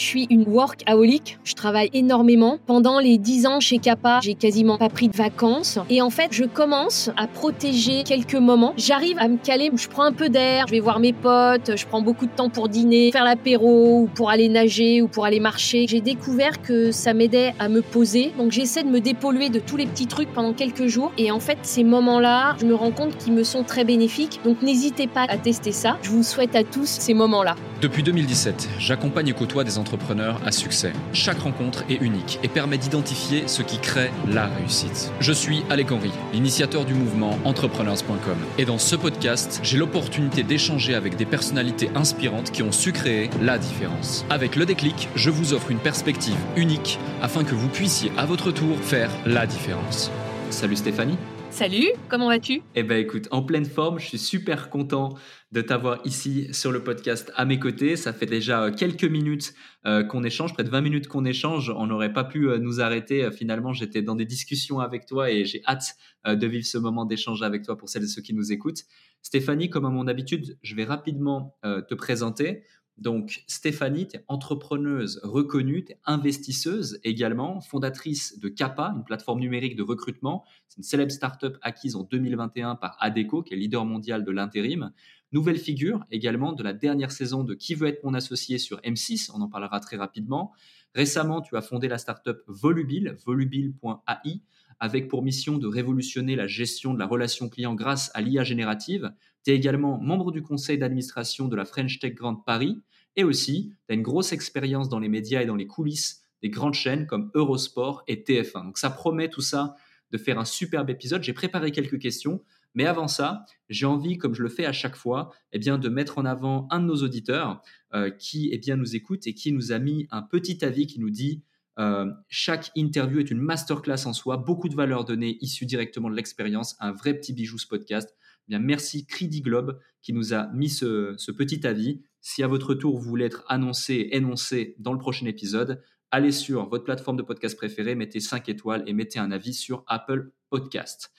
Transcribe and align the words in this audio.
Je 0.00 0.06
suis 0.06 0.26
une 0.30 0.48
workaholic, 0.48 1.38
je 1.44 1.52
travaille 1.52 1.90
énormément. 1.92 2.58
Pendant 2.64 3.00
les 3.00 3.18
10 3.18 3.46
ans 3.46 3.60
chez 3.60 3.76
Kappa, 3.76 4.20
j'ai 4.22 4.32
quasiment 4.32 4.78
pas 4.78 4.88
pris 4.88 5.10
de 5.10 5.16
vacances. 5.16 5.78
Et 5.90 6.00
en 6.00 6.08
fait, 6.08 6.28
je 6.30 6.44
commence 6.44 7.10
à 7.18 7.26
protéger 7.26 8.02
quelques 8.02 8.34
moments. 8.34 8.72
J'arrive 8.78 9.18
à 9.18 9.28
me 9.28 9.36
caler, 9.36 9.70
je 9.76 9.88
prends 9.88 10.04
un 10.04 10.12
peu 10.12 10.30
d'air, 10.30 10.64
je 10.68 10.72
vais 10.72 10.80
voir 10.80 11.00
mes 11.00 11.12
potes, 11.12 11.76
je 11.76 11.84
prends 11.84 12.00
beaucoup 12.00 12.24
de 12.24 12.30
temps 12.30 12.48
pour 12.48 12.70
dîner, 12.70 13.12
faire 13.12 13.24
l'apéro, 13.24 14.04
ou 14.04 14.06
pour 14.06 14.30
aller 14.30 14.48
nager, 14.48 15.02
ou 15.02 15.06
pour 15.06 15.26
aller 15.26 15.38
marcher. 15.38 15.84
J'ai 15.86 16.00
découvert 16.00 16.62
que 16.62 16.92
ça 16.92 17.12
m'aidait 17.12 17.52
à 17.58 17.68
me 17.68 17.82
poser. 17.82 18.32
Donc 18.38 18.52
j'essaie 18.52 18.84
de 18.84 18.88
me 18.88 19.00
dépolluer 19.00 19.50
de 19.50 19.58
tous 19.58 19.76
les 19.76 19.84
petits 19.84 20.06
trucs 20.06 20.32
pendant 20.32 20.54
quelques 20.54 20.86
jours. 20.86 21.12
Et 21.18 21.30
en 21.30 21.40
fait, 21.40 21.58
ces 21.60 21.84
moments-là, 21.84 22.56
je 22.58 22.64
me 22.64 22.74
rends 22.74 22.90
compte 22.90 23.18
qu'ils 23.18 23.34
me 23.34 23.44
sont 23.44 23.64
très 23.64 23.84
bénéfiques. 23.84 24.40
Donc 24.46 24.62
n'hésitez 24.62 25.08
pas 25.08 25.26
à 25.28 25.36
tester 25.36 25.72
ça. 25.72 25.98
Je 26.00 26.08
vous 26.08 26.22
souhaite 26.22 26.56
à 26.56 26.64
tous 26.64 26.86
ces 26.86 27.12
moments-là. 27.12 27.54
Depuis 27.82 28.02
2017, 28.02 28.68
j'accompagne 28.78 29.28
et 29.28 29.32
côtoie 29.32 29.64
des 29.64 29.78
entrepreneurs 29.90 30.40
à 30.46 30.52
succès. 30.52 30.92
Chaque 31.12 31.40
rencontre 31.40 31.84
est 31.88 32.00
unique 32.00 32.38
et 32.44 32.48
permet 32.48 32.78
d'identifier 32.78 33.48
ce 33.48 33.62
qui 33.62 33.78
crée 33.78 34.10
la 34.28 34.46
réussite. 34.46 35.10
Je 35.18 35.32
suis 35.32 35.64
Alec 35.68 35.90
Henry, 35.90 36.12
l'initiateur 36.32 36.84
du 36.84 36.94
mouvement 36.94 37.36
entrepreneurs.com. 37.44 38.38
Et 38.58 38.64
dans 38.64 38.78
ce 38.78 38.94
podcast, 38.94 39.58
j'ai 39.64 39.78
l'opportunité 39.78 40.44
d'échanger 40.44 40.94
avec 40.94 41.16
des 41.16 41.26
personnalités 41.26 41.90
inspirantes 41.96 42.52
qui 42.52 42.62
ont 42.62 42.72
su 42.72 42.92
créer 42.92 43.30
la 43.42 43.58
différence. 43.58 44.24
Avec 44.30 44.54
le 44.54 44.64
déclic, 44.64 45.08
je 45.16 45.30
vous 45.30 45.54
offre 45.54 45.72
une 45.72 45.78
perspective 45.78 46.38
unique 46.56 46.98
afin 47.20 47.42
que 47.42 47.56
vous 47.56 47.68
puissiez 47.68 48.12
à 48.16 48.26
votre 48.26 48.52
tour 48.52 48.76
faire 48.78 49.10
la 49.26 49.44
différence. 49.46 50.12
Salut 50.50 50.76
Stéphanie. 50.76 51.18
Salut, 51.50 51.88
comment 52.08 52.28
vas-tu? 52.28 52.62
Eh 52.76 52.84
ben 52.84 52.98
écoute, 52.98 53.26
en 53.32 53.42
pleine 53.42 53.64
forme, 53.64 53.98
je 53.98 54.06
suis 54.06 54.18
super 54.18 54.70
content 54.70 55.14
de 55.52 55.62
t'avoir 55.62 56.00
ici 56.04 56.52
sur 56.54 56.70
le 56.70 56.84
podcast 56.84 57.32
à 57.34 57.44
mes 57.44 57.58
côtés. 57.58 57.96
Ça 57.96 58.12
fait 58.12 58.26
déjà 58.26 58.64
euh, 58.64 58.72
quelques 58.72 59.04
minutes 59.04 59.52
euh, 59.84 60.04
qu'on 60.04 60.22
échange, 60.22 60.54
près 60.54 60.62
de 60.62 60.68
20 60.68 60.80
minutes 60.80 61.08
qu'on 61.08 61.24
échange. 61.24 61.72
On 61.74 61.88
n'aurait 61.88 62.12
pas 62.12 62.22
pu 62.22 62.48
euh, 62.48 62.58
nous 62.58 62.80
arrêter. 62.80 63.28
Finalement, 63.32 63.72
j'étais 63.72 64.02
dans 64.02 64.14
des 64.14 64.26
discussions 64.26 64.78
avec 64.78 65.06
toi 65.06 65.30
et 65.30 65.44
j'ai 65.44 65.62
hâte 65.66 65.96
de 66.26 66.46
vivre 66.46 66.66
ce 66.66 66.78
moment 66.78 67.04
d'échange 67.04 67.42
avec 67.42 67.62
toi 67.62 67.76
pour 67.76 67.88
celles 67.88 68.04
et 68.04 68.08
ceux 68.08 68.22
qui 68.22 68.34
nous 68.34 68.52
écoutent. 68.52 68.84
Stéphanie, 69.22 69.70
comme 69.70 69.86
à 69.86 69.90
mon 69.90 70.06
habitude, 70.06 70.58
je 70.62 70.74
vais 70.74 70.84
rapidement 70.84 71.56
te 71.62 71.94
présenter. 71.94 72.62
Donc, 73.00 73.44
Stéphanie, 73.46 74.06
tu 74.08 74.18
es 74.18 74.24
entrepreneuse 74.28 75.20
reconnue, 75.22 75.86
tu 75.86 75.92
es 75.92 75.98
investisseuse 76.04 77.00
également, 77.02 77.62
fondatrice 77.62 78.38
de 78.38 78.50
Kappa, 78.50 78.92
une 78.94 79.04
plateforme 79.04 79.40
numérique 79.40 79.74
de 79.74 79.82
recrutement. 79.82 80.44
C'est 80.68 80.76
une 80.76 80.82
célèbre 80.82 81.10
startup 81.10 81.56
acquise 81.62 81.96
en 81.96 82.02
2021 82.02 82.76
par 82.76 82.98
Adeco, 83.00 83.42
qui 83.42 83.54
est 83.54 83.56
leader 83.56 83.86
mondial 83.86 84.22
de 84.22 84.30
l'intérim. 84.30 84.92
Nouvelle 85.32 85.58
figure 85.58 86.04
également 86.10 86.52
de 86.52 86.62
la 86.62 86.72
dernière 86.72 87.12
saison 87.12 87.44
de 87.44 87.54
Qui 87.54 87.74
veut 87.74 87.88
être 87.88 88.02
mon 88.02 88.14
associé 88.14 88.58
sur 88.58 88.80
M6, 88.80 89.30
on 89.32 89.40
en 89.40 89.48
parlera 89.48 89.78
très 89.78 89.96
rapidement. 89.96 90.52
Récemment, 90.94 91.40
tu 91.40 91.56
as 91.56 91.62
fondé 91.62 91.86
la 91.86 91.98
startup 91.98 92.38
Volubile, 92.48 93.16
volubile.ai, 93.24 94.42
avec 94.80 95.08
pour 95.08 95.22
mission 95.22 95.58
de 95.58 95.68
révolutionner 95.68 96.34
la 96.34 96.46
gestion 96.46 96.94
de 96.94 96.98
la 96.98 97.06
relation 97.06 97.48
client 97.48 97.74
grâce 97.74 98.10
à 98.14 98.22
l'IA 98.22 98.42
générative. 98.42 99.12
Tu 99.44 99.52
es 99.52 99.54
également 99.54 100.00
membre 100.00 100.32
du 100.32 100.42
conseil 100.42 100.78
d'administration 100.78 101.46
de 101.46 101.54
la 101.54 101.64
French 101.64 102.00
Tech 102.00 102.14
Grand 102.14 102.34
Paris 102.34 102.80
et 103.16 103.24
aussi, 103.24 103.72
tu 103.86 103.92
as 103.92 103.94
une 103.94 104.02
grosse 104.02 104.32
expérience 104.32 104.88
dans 104.88 104.98
les 104.98 105.08
médias 105.08 105.42
et 105.42 105.46
dans 105.46 105.56
les 105.56 105.66
coulisses 105.66 106.22
des 106.42 106.50
grandes 106.50 106.74
chaînes 106.74 107.06
comme 107.06 107.30
Eurosport 107.34 108.02
et 108.06 108.16
TF1. 108.16 108.64
Donc 108.64 108.78
ça 108.78 108.90
promet 108.90 109.28
tout 109.28 109.42
ça 109.42 109.74
de 110.10 110.18
faire 110.18 110.38
un 110.38 110.44
superbe 110.44 110.90
épisode. 110.90 111.22
J'ai 111.22 111.32
préparé 111.32 111.70
quelques 111.70 111.98
questions, 111.98 112.42
mais 112.74 112.86
avant 112.86 113.08
ça, 113.08 113.44
j'ai 113.68 113.86
envie, 113.86 114.18
comme 114.18 114.34
je 114.34 114.42
le 114.42 114.48
fais 114.48 114.64
à 114.64 114.72
chaque 114.72 114.96
fois, 114.96 115.30
eh 115.52 115.58
bien, 115.58 115.78
de 115.78 115.88
mettre 115.88 116.18
en 116.18 116.24
avant 116.24 116.68
un 116.70 116.80
de 116.80 116.86
nos 116.86 117.02
auditeurs 117.02 117.62
euh, 117.94 118.10
qui 118.10 118.50
eh 118.52 118.58
bien, 118.58 118.76
nous 118.76 118.94
écoute 118.94 119.26
et 119.26 119.34
qui 119.34 119.52
nous 119.52 119.72
a 119.72 119.78
mis 119.78 120.06
un 120.10 120.22
petit 120.22 120.64
avis 120.64 120.86
qui 120.86 121.00
nous 121.00 121.10
dit 121.10 121.42
euh, 121.78 122.06
chaque 122.28 122.70
interview 122.74 123.20
est 123.20 123.30
une 123.30 123.40
masterclass 123.40 124.06
en 124.06 124.12
soi, 124.12 124.36
beaucoup 124.36 124.68
de 124.68 124.74
valeurs 124.74 125.04
données 125.04 125.38
issues 125.40 125.66
directement 125.66 126.10
de 126.10 126.14
l'expérience, 126.14 126.76
un 126.80 126.92
vrai 126.92 127.14
petit 127.14 127.32
bijou 127.32 127.58
ce 127.58 127.66
podcast. 127.66 128.14
Eh 128.20 128.50
bien, 128.50 128.58
merci 128.58 129.06
Cridi 129.06 129.40
Globe 129.40 129.78
qui 130.02 130.12
nous 130.12 130.34
a 130.34 130.48
mis 130.48 130.68
ce, 130.68 131.14
ce 131.16 131.32
petit 131.32 131.66
avis. 131.66 132.02
Si 132.20 132.42
à 132.42 132.48
votre 132.48 132.74
tour, 132.74 132.98
vous 132.98 133.08
voulez 133.08 133.24
être 133.24 133.44
annoncé, 133.48 134.08
énoncé 134.12 134.76
dans 134.78 134.92
le 134.92 134.98
prochain 134.98 135.26
épisode, 135.26 135.82
allez 136.10 136.32
sur 136.32 136.68
votre 136.68 136.84
plateforme 136.84 137.16
de 137.16 137.22
podcast 137.22 137.56
préférée, 137.56 137.94
mettez 137.94 138.20
5 138.20 138.48
étoiles 138.48 138.82
et 138.86 138.92
mettez 138.92 139.18
un 139.18 139.30
avis 139.30 139.54
sur 139.54 139.84
Apple 139.86 140.32
Podcast. 140.50 141.12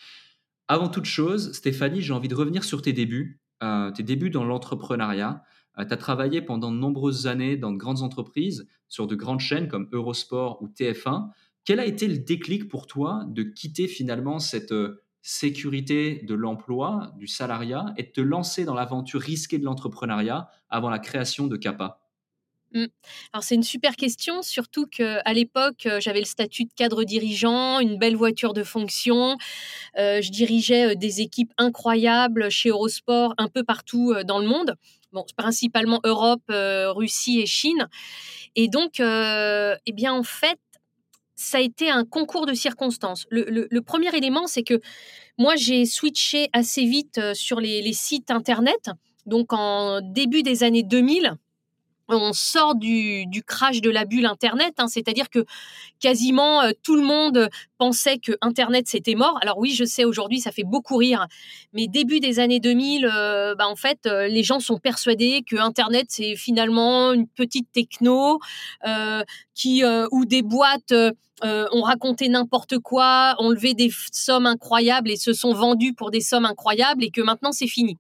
Avant 0.72 0.88
toute 0.88 1.04
chose, 1.04 1.52
Stéphanie, 1.52 2.00
j'ai 2.00 2.14
envie 2.14 2.30
de 2.30 2.34
revenir 2.34 2.64
sur 2.64 2.82
tes 2.82 2.94
débuts, 2.94 3.42
euh, 3.62 3.92
tes 3.92 4.04
débuts 4.04 4.30
dans 4.30 4.46
l'entrepreneuriat. 4.46 5.44
Euh, 5.78 5.84
tu 5.84 5.94
as 5.94 5.98
travaillé 5.98 6.42
pendant 6.42 6.72
de 6.72 6.78
nombreuses 6.78 7.28
années 7.28 7.58
dans 7.58 7.74
de 7.74 7.78
grandes 7.78 8.04
entreprises, 8.04 8.66
sur 8.88 9.06
de 9.06 9.16
grandes 9.16 9.42
chaînes 9.42 9.68
comme 9.68 9.90
Eurosport 9.92 10.62
ou 10.62 10.70
TF1. 10.70 11.28
Quel 11.66 11.82
a 11.82 11.86
été 11.86 12.08
le 12.08 12.20
déclic 12.20 12.70
pour 12.70 12.88
toi 12.88 13.26
de 13.28 13.44
quitter 13.44 13.90
finalement 13.90 14.40
cette 14.40 14.72
euh, 14.72 15.04
sécurité 15.22 16.24
de 16.26 16.36
l'emploi, 16.36 17.12
du 17.18 17.28
salariat, 17.28 17.94
et 17.98 18.04
de 18.04 18.12
te 18.12 18.22
lancer 18.22 18.64
dans 18.64 18.74
l'aventure 18.74 19.20
risquée 19.20 19.58
de 19.58 19.66
l'entrepreneuriat 19.66 20.48
avant 20.70 20.90
la 20.90 21.00
création 21.00 21.48
de 21.48 21.58
Kappa? 21.58 22.01
Alors 22.74 23.44
c'est 23.44 23.56
une 23.56 23.64
super 23.64 23.96
question, 23.96 24.42
surtout 24.42 24.86
qu'à 24.86 25.34
l'époque, 25.34 25.86
euh, 25.86 26.00
j'avais 26.00 26.20
le 26.20 26.26
statut 26.26 26.64
de 26.64 26.74
cadre 26.74 27.04
dirigeant, 27.04 27.80
une 27.80 27.98
belle 27.98 28.16
voiture 28.16 28.54
de 28.54 28.64
fonction, 28.64 29.38
euh, 29.98 30.22
je 30.22 30.32
dirigeais 30.32 30.92
euh, 30.92 30.96
des 30.96 31.22
équipes 31.22 31.52
incroyables 31.58 32.50
chez 32.50 32.70
Eurosport 32.70 33.34
un 33.38 33.50
peu 33.50 33.64
partout 33.64 34.14
dans 34.26 34.40
le 34.40 34.48
monde, 34.48 34.76
bon, 35.12 35.26
principalement 35.36 36.00
Europe, 36.06 36.44
Russie 36.50 37.42
et 37.42 37.46
Chine. 37.46 37.90
Et 38.56 38.68
donc, 38.68 39.00
eh 39.00 39.92
bien 39.94 40.14
en 40.14 40.24
fait, 40.24 40.60
ça 41.36 41.58
a 41.58 41.62
été 41.62 41.90
un 41.90 42.06
concours 42.06 42.46
de 42.46 42.54
circonstances. 42.54 43.26
Le, 43.30 43.80
premier 43.80 44.16
élément, 44.16 44.48
c'est 44.48 44.64
que 44.64 44.80
moi, 45.38 45.56
j'ai 45.56 45.86
switché 45.86 46.50
assez 46.54 46.86
vite 46.86 47.20
sur 47.34 47.60
les, 47.60 47.94
sites 47.94 48.32
Internet. 48.32 48.92
Donc, 49.26 49.54
en 49.54 50.02
début 50.02 50.44
des 50.44 50.64
années 50.64 50.84
2000, 50.84 51.38
on 52.16 52.34
sort 52.34 52.76
du, 52.76 53.26
crash 53.46 53.82
de 53.82 53.90
la 53.90 54.06
bulle 54.06 54.26
Internet, 54.26 54.74
hein. 54.78 54.88
c'est-à-dire 54.88 55.30
que 55.30 55.46
quasiment 56.00 56.62
euh, 56.62 56.72
tout 56.84 56.96
le 56.96 57.02
monde 57.02 57.50
pensait 57.78 58.18
que 58.18 58.34
Internet 58.42 58.88
c'était 58.88 59.16
mort. 59.16 59.38
Alors 59.42 59.58
oui, 59.58 59.72
je 59.72 59.86
sais 59.86 60.06
aujourd'hui 60.06 60.40
ça 60.40 60.52
fait 60.52 60.64
beaucoup 60.64 60.98
rire, 60.98 61.28
mais 61.74 61.88
début 61.88 62.20
des 62.20 62.40
années 62.40 62.60
2000, 62.60 63.06
euh, 63.06 63.56
bah, 63.56 63.68
en 63.68 63.76
fait 63.76 64.00
euh, 64.06 64.28
les 64.28 64.44
gens 64.44 64.60
sont 64.60 64.78
persuadés 64.78 65.44
que 65.48 65.56
Internet 65.58 66.08
c'est 66.10 66.36
finalement 66.36 67.14
une 67.14 67.28
petite 67.28 67.72
techno 67.72 68.40
qui 69.54 69.84
où 70.12 70.26
des 70.26 70.42
boîtes 70.42 70.94
ont 71.44 71.82
raconté 71.82 72.30
n'importe 72.30 72.80
quoi, 72.80 73.36
ont 73.40 73.50
levé 73.50 73.74
des 73.74 73.92
sommes 74.12 74.46
incroyables 74.46 75.10
et 75.10 75.18
se 75.18 75.34
sont 75.34 75.54
vendus 75.54 75.94
pour 75.94 76.12
des 76.12 76.22
sommes 76.22 76.46
incroyables 76.46 77.04
et 77.04 77.12
que 77.12 77.22
maintenant 77.22 77.52
c'est 77.52 77.68
fini. 77.68 77.98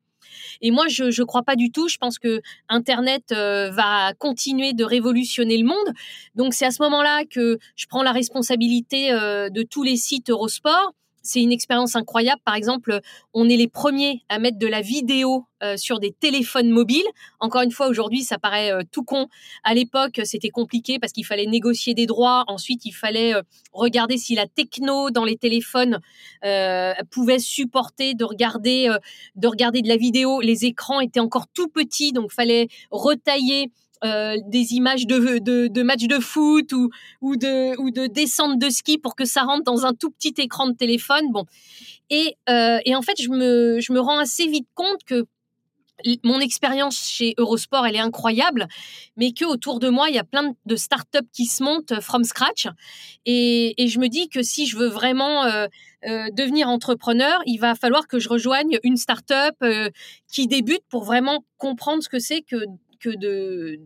Et 0.61 0.71
moi, 0.71 0.87
je 0.87 1.05
ne 1.05 1.25
crois 1.25 1.43
pas 1.43 1.55
du 1.55 1.71
tout. 1.71 1.87
Je 1.87 1.97
pense 1.97 2.19
que 2.19 2.41
Internet 2.69 3.31
euh, 3.31 3.69
va 3.71 4.13
continuer 4.17 4.73
de 4.73 4.83
révolutionner 4.83 5.57
le 5.57 5.65
monde. 5.65 5.93
Donc, 6.35 6.53
c'est 6.53 6.65
à 6.65 6.71
ce 6.71 6.81
moment-là 6.83 7.25
que 7.25 7.57
je 7.75 7.85
prends 7.87 8.03
la 8.03 8.11
responsabilité 8.11 9.11
euh, 9.11 9.49
de 9.49 9.63
tous 9.63 9.83
les 9.83 9.97
sites 9.97 10.29
Eurosport 10.29 10.93
c'est 11.21 11.41
une 11.41 11.51
expérience 11.51 11.95
incroyable. 11.95 12.41
Par 12.45 12.55
exemple, 12.55 12.99
on 13.33 13.49
est 13.49 13.57
les 13.57 13.67
premiers 13.67 14.23
à 14.29 14.39
mettre 14.39 14.57
de 14.57 14.67
la 14.67 14.81
vidéo 14.81 15.45
euh, 15.63 15.77
sur 15.77 15.99
des 15.99 16.11
téléphones 16.11 16.69
mobiles. 16.69 17.05
Encore 17.39 17.61
une 17.61 17.71
fois, 17.71 17.87
aujourd'hui, 17.87 18.23
ça 18.23 18.39
paraît 18.39 18.71
euh, 18.71 18.81
tout 18.91 19.03
con. 19.03 19.27
À 19.63 19.73
l'époque, 19.73 20.21
c'était 20.23 20.49
compliqué 20.49 20.97
parce 20.97 21.13
qu'il 21.13 21.25
fallait 21.25 21.45
négocier 21.45 21.93
des 21.93 22.07
droits. 22.07 22.43
Ensuite, 22.47 22.85
il 22.85 22.93
fallait 22.93 23.35
euh, 23.35 23.41
regarder 23.71 24.17
si 24.17 24.33
la 24.33 24.47
techno 24.47 25.11
dans 25.11 25.23
les 25.23 25.37
téléphones 25.37 25.99
pouvait 27.11 27.39
supporter 27.39 28.13
de 28.15 28.23
regarder, 28.23 28.89
de 29.35 29.47
regarder 29.47 29.81
de 29.81 29.87
la 29.87 29.97
vidéo. 29.97 30.41
Les 30.41 30.65
écrans 30.65 30.99
étaient 30.99 31.19
encore 31.19 31.47
tout 31.53 31.67
petits, 31.67 32.11
donc 32.11 32.31
fallait 32.31 32.67
retailler 32.89 33.71
euh, 34.03 34.35
des 34.47 34.73
images 34.73 35.05
de, 35.05 35.83
matchs 35.83 36.07
de 36.07 36.19
foot 36.19 36.73
ou, 36.73 37.35
de, 37.35 37.79
ou 37.79 37.91
de 37.91 38.07
descente 38.07 38.57
de 38.57 38.67
ski 38.71 38.97
pour 38.97 39.15
que 39.15 39.25
ça 39.25 39.43
rentre 39.43 39.63
dans 39.63 39.85
un 39.85 39.93
tout 39.93 40.09
petit 40.09 40.33
écran 40.39 40.67
de 40.67 40.73
téléphone. 40.73 41.31
Bon. 41.31 41.45
Et, 42.09 42.35
euh, 42.49 42.79
en 42.87 43.01
fait, 43.03 43.21
je 43.21 43.29
me, 43.29 43.99
rends 43.99 44.17
assez 44.17 44.47
vite 44.47 44.67
compte 44.73 45.03
que 45.05 45.25
mon 46.23 46.39
expérience 46.39 46.97
chez 46.97 47.35
Eurosport, 47.37 47.85
elle 47.85 47.95
est 47.95 47.99
incroyable, 47.99 48.67
mais 49.17 49.33
que 49.33 49.45
autour 49.45 49.79
de 49.79 49.87
moi, 49.87 50.09
il 50.09 50.15
y 50.15 50.19
a 50.19 50.23
plein 50.23 50.55
de 50.65 50.75
startups 50.75 51.29
qui 51.31 51.45
se 51.45 51.61
montent 51.61 52.01
from 52.01 52.23
scratch. 52.23 52.67
Et, 53.27 53.75
je 53.77 53.99
me 53.99 54.07
dis 54.07 54.29
que 54.29 54.41
si 54.41 54.65
je 54.65 54.77
veux 54.77 54.87
vraiment 54.87 55.43
euh, 55.43 55.67
devenir 56.33 56.69
entrepreneur, 56.69 57.39
il 57.45 57.59
va 57.59 57.75
falloir 57.75 58.07
que 58.07 58.17
je 58.17 58.29
rejoigne 58.29 58.79
une 58.81 58.97
startup 58.97 59.63
qui 60.27 60.47
débute 60.47 60.81
pour 60.89 61.03
vraiment 61.03 61.45
comprendre 61.59 62.01
ce 62.01 62.09
que 62.09 62.17
c'est 62.17 62.41
que 62.41 62.65
que 63.01 63.09
de 63.09 63.79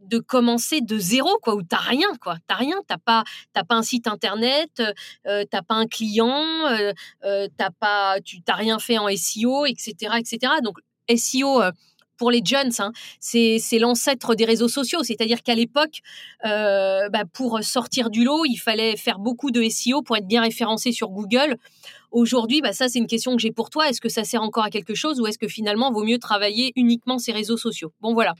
de 0.00 0.18
commencer 0.18 0.80
de 0.80 0.98
zéro 0.98 1.38
quoi 1.42 1.54
où 1.54 1.62
t'as 1.62 1.78
rien 1.78 2.08
quoi 2.20 2.36
t'as 2.46 2.54
rien 2.54 2.76
t'as 2.86 2.98
pas 2.98 3.24
t'as 3.52 3.64
pas 3.64 3.74
un 3.74 3.82
site 3.82 4.06
internet 4.06 4.82
euh, 5.26 5.44
t'as 5.50 5.62
pas 5.62 5.74
un 5.74 5.86
client 5.86 6.44
euh, 6.66 6.92
euh, 7.24 7.48
t'as 7.56 7.70
pas 7.70 8.20
tu 8.24 8.40
t'as 8.42 8.54
rien 8.54 8.78
fait 8.78 8.98
en 8.98 9.08
SEO 9.14 9.66
etc 9.66 10.14
etc 10.18 10.52
donc 10.62 10.78
SEO 11.14 11.62
pour 12.18 12.30
les 12.30 12.42
jeunes, 12.44 12.72
hein, 12.80 12.92
c'est 13.20 13.78
l'ancêtre 13.78 14.34
des 14.34 14.44
réseaux 14.44 14.68
sociaux. 14.68 15.02
C'est-à-dire 15.02 15.42
qu'à 15.42 15.54
l'époque, 15.54 16.00
euh, 16.44 17.08
bah, 17.08 17.22
pour 17.32 17.62
sortir 17.62 18.10
du 18.10 18.24
lot, 18.24 18.44
il 18.44 18.56
fallait 18.56 18.96
faire 18.96 19.20
beaucoup 19.20 19.50
de 19.50 19.66
SEO 19.68 20.02
pour 20.02 20.16
être 20.16 20.26
bien 20.26 20.42
référencé 20.42 20.92
sur 20.92 21.08
Google. 21.10 21.56
Aujourd'hui, 22.10 22.60
bah, 22.60 22.72
ça, 22.72 22.88
c'est 22.88 22.98
une 22.98 23.06
question 23.06 23.36
que 23.36 23.42
j'ai 23.42 23.52
pour 23.52 23.70
toi. 23.70 23.88
Est-ce 23.88 24.00
que 24.00 24.08
ça 24.08 24.24
sert 24.24 24.42
encore 24.42 24.64
à 24.64 24.70
quelque 24.70 24.94
chose 24.94 25.20
ou 25.20 25.26
est-ce 25.26 25.38
que 25.38 25.48
finalement, 25.48 25.92
vaut 25.92 26.04
mieux 26.04 26.18
travailler 26.18 26.72
uniquement 26.76 27.18
ces 27.18 27.32
réseaux 27.32 27.56
sociaux? 27.56 27.92
Bon, 28.00 28.14
voilà. 28.14 28.34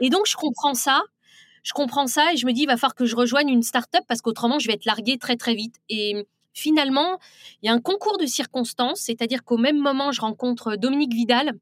Et 0.00 0.08
donc, 0.10 0.26
je 0.26 0.36
comprends 0.36 0.74
ça. 0.74 1.02
Je 1.62 1.72
comprends 1.72 2.06
ça 2.06 2.32
et 2.32 2.36
je 2.36 2.46
me 2.46 2.52
dis, 2.52 2.62
il 2.62 2.66
va 2.66 2.76
falloir 2.76 2.94
que 2.94 3.06
je 3.06 3.14
rejoigne 3.14 3.48
une 3.48 3.62
start-up 3.62 4.02
parce 4.08 4.20
qu'autrement, 4.20 4.58
je 4.58 4.66
vais 4.66 4.74
être 4.74 4.84
larguée 4.84 5.16
très, 5.18 5.36
très 5.36 5.54
vite. 5.54 5.76
Et 5.88 6.26
finalement, 6.54 7.18
il 7.62 7.66
y 7.66 7.68
a 7.68 7.72
un 7.72 7.80
concours 7.80 8.18
de 8.18 8.26
circonstances, 8.26 9.00
c'est-à-dire 9.00 9.44
qu'au 9.44 9.58
même 9.58 9.78
moment, 9.78 10.10
je 10.12 10.20
rencontre 10.20 10.76
Dominique 10.76 11.14
Vidal. 11.14 11.52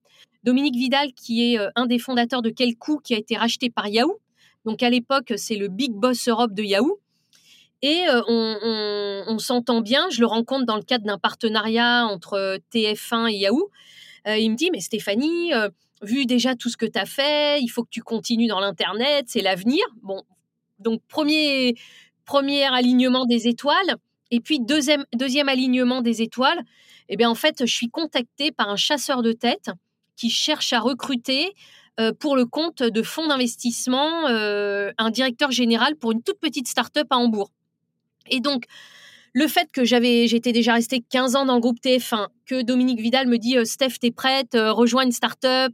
Dominique 0.43 0.77
Vidal, 0.77 1.13
qui 1.13 1.53
est 1.53 1.59
euh, 1.59 1.69
un 1.77 1.87
des 1.87 1.99
fondateurs 1.99 2.41
de 2.41 2.49
Quelcou, 2.49 2.99
qui 3.05 3.15
a 3.15 3.19
été 3.19 3.37
racheté 3.37 3.69
par 3.69 3.89
Yahoo. 3.89 4.19
Donc 4.65 4.83
à 4.83 4.91
l'époque, 4.91 5.35
c'est 5.37 5.57
le 5.57 5.69
big 5.69 5.93
boss 5.93 6.29
Europe 6.29 6.55
de 6.55 6.63
Yahoo. 6.63 6.99
Et 7.83 8.05
on, 8.29 9.39
s'entend 9.39 9.81
bien. 9.81 10.09
Je 10.11 10.21
le 10.21 10.27
rencontre 10.27 10.67
dans 10.67 10.77
le 10.77 10.83
cadre 10.83 11.07
d'un 11.07 11.19
partenariat 11.19 12.07
entre 12.07 12.35
euh, 12.35 12.59
TF1 12.75 13.33
et 13.33 13.37
Yahoo. 13.37 13.71
il 14.27 14.51
me 14.51 14.57
dit, 14.57 14.71
mais 14.71 14.81
Stéphanie, 14.81 15.53
vu 16.03 16.27
déjà 16.27 16.55
tout 16.55 16.69
ce 16.69 16.77
que 16.77 16.87
tu 16.87 16.99
as 16.99 17.07
fait, 17.07 17.61
il 17.61 17.69
faut 17.69 17.85
que 17.85 17.91
tu 17.91 18.03
continues 18.03 18.49
dans 18.49 18.61
l'Internet, 18.61 19.27
c'est 19.29 19.41
l'avenir. 19.41 19.83
Bon, 20.03 20.23
donc 20.79 21.01
premier, 21.09 21.75
premier 22.25 22.65
alignement 22.65 23.25
des 23.25 23.49
étoiles. 23.49 23.97
Et 24.31 24.41
puis, 24.41 24.61
deuxième, 24.61 25.05
deuxième 25.15 25.49
alignement 25.49 26.03
des 26.03 26.23
étoiles, 26.23 26.61
eh 27.09 27.17
bien, 27.17 27.31
en 27.31 27.35
fait, 27.35 27.67
je 27.67 27.75
suis 27.75 27.89
contactée 27.89 28.53
par 28.53 28.69
un 28.69 28.77
chasseur 28.77 29.23
de 29.23 29.33
tête 29.33 29.71
qui 30.17 30.31
cherche 30.31 30.73
à 30.73 30.81
recruter 30.81 31.55
pour 32.19 32.37
le 32.37 32.47
compte 32.47 32.83
de 32.83 33.03
fonds 33.03 33.27
d'investissement 33.27 34.27
un 34.27 35.11
directeur 35.11 35.51
général 35.51 35.97
pour 35.97 36.13
une 36.13 36.23
toute 36.23 36.39
petite 36.39 36.69
start-up 36.69 37.07
à 37.11 37.17
Hambourg. 37.17 37.51
Et 38.31 38.41
donc, 38.41 38.65
le 39.33 39.47
fait 39.47 39.69
que 39.73 39.85
j'avais, 39.85 40.27
j'étais 40.27 40.53
déjà 40.53 40.75
restée 40.75 41.05
15 41.09 41.37
ans 41.37 41.45
dans 41.45 41.55
le 41.55 41.61
groupe 41.61 41.79
TF1, 41.81 42.27
que 42.47 42.63
Dominique 42.63 43.01
Vidal 43.01 43.29
me 43.29 43.39
dit 43.39 43.57
euh, 43.57 43.65
Steph, 43.65 43.99
t'es 44.01 44.11
prête, 44.11 44.57
rejoins 44.57 45.05
une 45.05 45.13
start-up, 45.13 45.73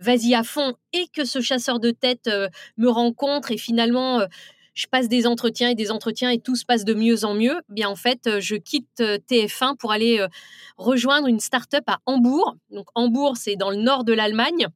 vas-y 0.00 0.34
à 0.34 0.42
fond, 0.42 0.74
et 0.92 1.06
que 1.14 1.24
ce 1.24 1.40
chasseur 1.40 1.78
de 1.78 1.90
tête 1.90 2.28
me 2.76 2.88
rencontre 2.88 3.52
et 3.52 3.58
finalement 3.58 4.26
je 4.74 4.86
passe 4.86 5.08
des 5.08 5.26
entretiens 5.26 5.70
et 5.70 5.74
des 5.74 5.90
entretiens 5.90 6.30
et 6.30 6.38
tout 6.38 6.56
se 6.56 6.64
passe 6.64 6.84
de 6.84 6.94
mieux 6.94 7.24
en 7.24 7.34
mieux, 7.34 7.60
eh 7.70 7.72
bien 7.72 7.88
en 7.88 7.96
fait, 7.96 8.26
euh, 8.26 8.40
je 8.40 8.56
quitte 8.56 9.00
euh, 9.00 9.18
TF1 9.30 9.76
pour 9.76 9.92
aller 9.92 10.20
euh, 10.20 10.28
rejoindre 10.76 11.26
une 11.26 11.40
start-up 11.40 11.84
à 11.86 11.98
Hambourg. 12.06 12.56
Donc 12.70 12.86
Hambourg, 12.94 13.36
c'est 13.36 13.56
dans 13.56 13.70
le 13.70 13.76
nord 13.76 14.04
de 14.04 14.12
l'Allemagne. 14.12 14.68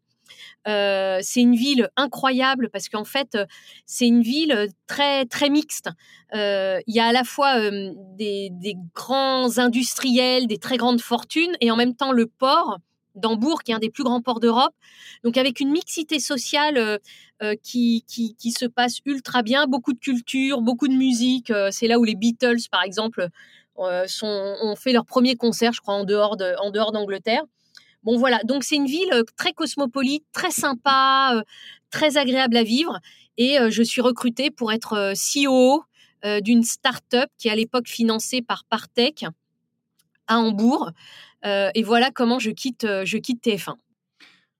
C'est 0.67 1.41
une 1.41 1.55
ville 1.55 1.89
incroyable 1.97 2.71
parce 2.71 2.89
qu'en 2.89 3.05
fait, 3.05 3.37
c'est 3.87 4.07
une 4.07 4.23
ville 4.23 4.69
très 4.87 5.25
très 5.27 5.51
mixte. 5.51 5.91
Il 6.33 6.83
y 6.87 7.01
a 7.01 7.07
à 7.07 7.13
la 7.13 7.25
fois 7.25 7.71
des, 8.17 8.51
grands 8.95 9.59
industriels, 9.59 10.47
des 10.47 10.59
très 10.59 10.77
grandes 10.77 11.01
fortunes, 11.01 11.53
et 11.61 11.71
en 11.71 11.77
même 11.77 11.95
temps 11.95 12.13
le 12.13 12.27
port 12.27 12.79
d'Hambourg, 13.15 13.63
qui 13.63 13.73
est 13.73 13.75
un 13.75 13.79
des 13.79 13.91
plus 13.91 14.05
grands 14.05 14.21
ports 14.21 14.41
d'Europe. 14.41 14.75
Donc 15.23 15.37
avec 15.37 15.61
une 15.61 15.71
mixité 15.71 16.19
sociale 16.19 16.77
euh, 16.77 16.99
euh, 17.43 17.55
qui, 17.63 18.05
qui, 18.07 18.53
se 18.53 18.67
passe 18.67 18.99
ultra 19.05 19.43
bien, 19.43 19.67
beaucoup 19.67 19.93
de 19.93 19.99
culture, 19.99 20.61
beaucoup 20.61 20.89
de 20.89 20.95
musique. 20.95 21.51
Euh, 21.51 21.69
c'est 21.71 21.87
là 21.87 21.99
où 21.99 22.05
les 22.05 22.15
Beatles, 22.15 22.69
par 22.71 22.83
exemple, 22.83 23.29
ont 23.77 24.77
fait 24.77 24.93
leur 24.93 25.05
premier 25.05 25.37
concert, 25.37 25.73
je 25.73 25.81
crois, 25.81 25.95
en 25.95 26.05
dehors 26.05 26.37
de, 26.37 26.55
en 26.61 26.71
dehors 26.71 26.93
d'Angleterre. 26.93 27.43
Bon 28.05 28.19
voilà, 28.19 28.41
donc 28.45 28.65
c'est 28.65 28.77
une 28.77 28.87
ville 28.87 29.25
très 29.37 29.53
cosmopolite, 29.53 30.25
très 30.33 30.51
sympa, 30.51 31.43
très 31.91 32.17
agréable 32.17 32.57
à 32.57 32.63
vivre. 32.63 33.01
Et 33.37 33.57
je 33.71 33.83
suis 33.83 34.01
recrutée 34.01 34.51
pour 34.51 34.73
être 34.73 35.15
CEO 35.15 35.83
d'une 36.43 36.63
start-up 36.63 37.29
qui 37.39 37.49
est 37.49 37.51
à 37.51 37.57
l'époque 37.57 37.89
financée 37.89 38.43
par 38.43 38.65
Partech 38.65 39.25
à 40.27 40.39
Hambourg. 40.39 40.91
Euh, 41.45 41.71
et 41.75 41.83
voilà 41.83 42.11
comment 42.11 42.39
je 42.39 42.51
quitte, 42.51 42.85
euh, 42.85 43.05
je 43.05 43.19
quitte 43.19 43.45
TF1. 43.45 43.75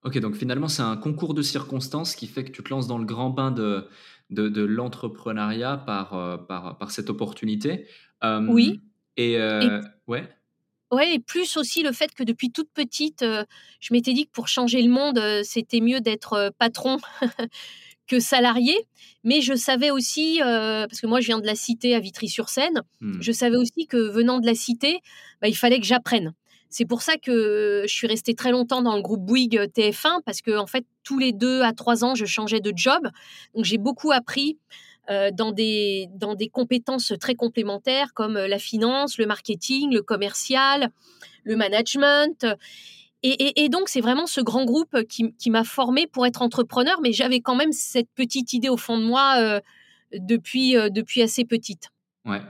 Ok, 0.03 0.19
donc 0.19 0.35
finalement, 0.35 0.67
c'est 0.67 0.83
un 0.83 0.97
concours 0.97 1.33
de 1.33 1.41
circonstances 1.41 2.15
qui 2.15 2.27
fait 2.27 2.43
que 2.43 2.51
tu 2.51 2.61
te 2.61 2.69
lances 2.69 2.87
dans 2.87 2.99
le 2.99 3.05
grand 3.05 3.31
bain 3.31 3.49
de, 3.49 3.87
de, 4.29 4.63
l'entrepreneuriat 4.63 5.77
par, 5.77 6.13
euh, 6.13 6.37
par, 6.37 6.77
par, 6.77 6.91
cette 6.91 7.09
opportunité. 7.09 7.87
oui. 8.47 8.81
Et, 9.17 9.39
ouais. 10.07 10.29
Ouais, 10.95 11.15
et 11.15 11.19
plus 11.19 11.57
aussi 11.57 11.83
le 11.83 11.91
fait 11.91 12.13
que 12.13 12.23
depuis 12.23 12.51
toute 12.51 12.69
petite, 12.73 13.25
je 13.81 13.93
m'étais 13.93 14.13
dit 14.13 14.25
que 14.25 14.31
pour 14.31 14.47
changer 14.47 14.81
le 14.81 14.89
monde, 14.89 15.19
c'était 15.43 15.81
mieux 15.81 15.99
d'être 15.99 16.53
patron 16.57 16.99
que 18.07 18.21
salarié. 18.21 18.75
Mais 19.25 19.41
je 19.41 19.55
savais 19.55 19.91
aussi, 19.91 20.37
parce 20.39 21.01
que 21.01 21.07
moi 21.07 21.19
je 21.19 21.27
viens 21.27 21.39
de 21.39 21.45
la 21.45 21.55
cité 21.55 21.95
à 21.95 21.99
Vitry-sur-Seine, 21.99 22.81
mmh. 23.01 23.21
je 23.21 23.31
savais 23.33 23.57
aussi 23.57 23.87
que 23.87 23.97
venant 23.97 24.39
de 24.39 24.45
la 24.45 24.55
cité, 24.55 24.99
bah, 25.41 25.49
il 25.49 25.55
fallait 25.55 25.81
que 25.81 25.85
j'apprenne. 25.85 26.33
C'est 26.69 26.85
pour 26.85 27.01
ça 27.01 27.17
que 27.17 27.83
je 27.87 27.93
suis 27.93 28.07
restée 28.07 28.35
très 28.35 28.51
longtemps 28.51 28.81
dans 28.81 28.95
le 28.95 29.01
groupe 29.01 29.25
Bouygues 29.25 29.69
TF1 29.73 30.21
parce 30.25 30.41
que 30.41 30.57
en 30.57 30.67
fait 30.67 30.85
tous 31.03 31.19
les 31.19 31.31
deux 31.31 31.61
à 31.61 31.71
trois 31.73 32.03
ans 32.03 32.15
je 32.15 32.25
changeais 32.25 32.59
de 32.59 32.73
job, 32.75 33.01
donc 33.53 33.65
j'ai 33.65 33.77
beaucoup 33.77 34.11
appris 34.11 34.57
euh, 35.09 35.29
dans 35.31 35.51
des 35.51 36.07
dans 36.13 36.35
des 36.35 36.49
compétences 36.49 37.13
très 37.19 37.35
complémentaires 37.35 38.13
comme 38.13 38.37
euh, 38.37 38.47
la 38.47 38.59
finance, 38.59 39.17
le 39.17 39.25
marketing, 39.25 39.93
le 39.93 40.01
commercial, 40.01 40.89
le 41.43 41.55
management. 41.55 42.45
Et, 43.27 43.69
donc, 43.69 43.89
c'est 43.89 44.01
vraiment 44.01 44.27
ce 44.27 44.39
grand 44.39 44.65
groupe 44.65 44.95
qui, 45.09 45.49
m'a 45.49 45.63
formée 45.63 46.05
pour 46.05 46.27
être 46.27 46.43
entrepreneur, 46.43 47.01
mais 47.01 47.11
j'avais 47.11 47.39
quand 47.39 47.55
même 47.55 47.71
cette 47.71 48.09
petite 48.13 48.53
idée 48.53 48.69
au 48.69 48.77
fond 48.77 48.99
de 48.99 49.03
moi 49.03 49.37
euh, 49.39 49.59
depuis, 50.13 50.75
depuis 50.91 51.23
assez 51.23 51.43
petite. 51.43 51.89
Ouais, 52.25 52.41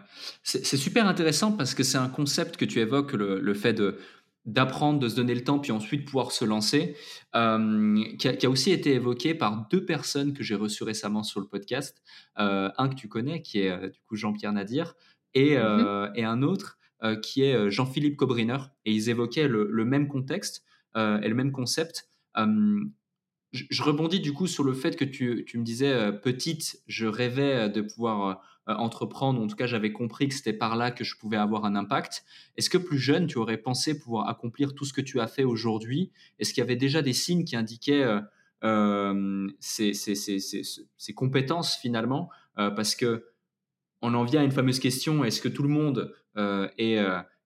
c'est 0.44 0.76
super 0.76 1.08
intéressant 1.08 1.54
parce 1.54 1.74
que 1.74 1.84
c'est 1.84 1.98
un 1.98 2.10
concept 2.10 2.58
que 2.58 2.66
tu 2.66 2.82
évoques, 2.82 3.14
le 3.14 3.54
fait 3.54 3.72
de, 3.72 4.00
d'apprendre, 4.46 5.00
de 5.00 5.10
se 5.10 5.16
donner 5.16 5.34
le 5.34 5.44
temps, 5.44 5.60
puis 5.60 5.72
ensuite 5.72 6.06
pouvoir 6.06 6.32
se 6.32 6.46
lancer, 6.46 6.96
euh, 7.36 8.04
qui, 8.18 8.46
a, 8.46 8.50
aussi 8.50 8.72
été 8.72 8.94
évoqué 8.94 9.34
par 9.34 9.68
deux 9.70 9.84
personnes 9.86 10.34
que 10.34 10.44
j'ai 10.44 10.56
reçues 10.56 10.84
récemment 10.84 11.24
sur 11.24 11.40
le 11.40 11.48
podcast. 11.48 12.02
Euh, 12.38 12.70
un 12.78 12.90
que 12.90 12.96
tu 12.96 13.08
connais, 13.08 13.42
qui 13.42 13.60
est 13.60 13.72
euh, 13.72 13.90
du 13.90 14.00
coup 14.08 14.16
Jean-Pierre 14.16 14.54
Nadir, 14.54 14.94
et, 15.34 15.56
mm-hmm. 15.56 16.12
et, 16.16 16.24
un 16.24 16.42
autre 16.42 16.78
qui 17.22 17.44
est 17.44 17.70
Jean-Philippe 17.70 18.16
Cobriner. 18.16 18.58
Et 18.86 18.94
ils 18.94 19.10
évoquaient 19.10 19.50
le, 19.50 19.86
même 19.86 20.08
contexte 20.08 20.64
et 20.96 21.28
le 21.28 21.36
même 21.36 21.52
concept. 21.52 22.08
Je, 23.52 23.84
rebondis 23.84 24.22
du 24.22 24.32
coup 24.32 24.48
sur 24.48 24.64
le 24.64 24.74
fait 24.74 24.96
que 24.96 25.04
tu, 25.04 25.44
tu 25.46 25.60
me 25.60 25.64
disais, 25.66 26.14
petite, 26.24 26.82
je 26.88 27.06
rêvais 27.06 27.70
de 27.70 27.82
pouvoir 27.82 28.42
entreprendre, 28.68 29.42
en 29.42 29.48
tout 29.48 29.56
cas 29.56 29.68
j'avais 29.68 29.92
compris 29.92 30.28
que 30.28 30.34
c'était 30.34 30.54
par 30.54 30.76
là 30.76 30.92
que 30.92 31.04
je 31.04 31.18
pouvais 31.18 31.38
avoir 31.38 31.66
un 31.66 31.76
impact. 31.76 32.26
Est-ce 32.58 32.70
que 32.70 32.78
plus 32.78 32.98
jeune, 32.98 33.28
tu 33.28 33.38
aurais 33.38 33.58
pensé 33.58 34.00
pouvoir 34.00 34.28
accomplir 34.28 34.74
tout 34.74 34.86
ce 34.86 34.94
que 34.94 35.02
tu 35.02 35.20
as 35.20 35.28
fait 35.28 35.44
aujourd'hui? 35.44 36.12
Est-ce 36.40 36.54
qu'il 36.54 36.62
y 36.62 36.64
avait 36.64 36.76
déjà 36.76 37.02
des 37.02 37.14
signes 37.14 37.44
qui 37.44 37.56
indiquaient 37.56 38.04
euh, 38.04 38.22
euh 38.64 39.48
ces, 39.60 41.14
compétences 41.16 41.76
finalement? 41.76 42.30
Euh, 42.58 42.72
Parce 42.72 42.96
que 42.96 43.26
on 44.02 44.14
en 44.14 44.24
vient 44.24 44.42
à 44.42 44.44
une 44.44 44.52
fameuse 44.52 44.80
question, 44.80 45.24
est-ce 45.24 45.42
que 45.42 45.50
tout 45.50 45.64
le 45.64 45.70
monde 45.70 46.14
est, 46.36 46.98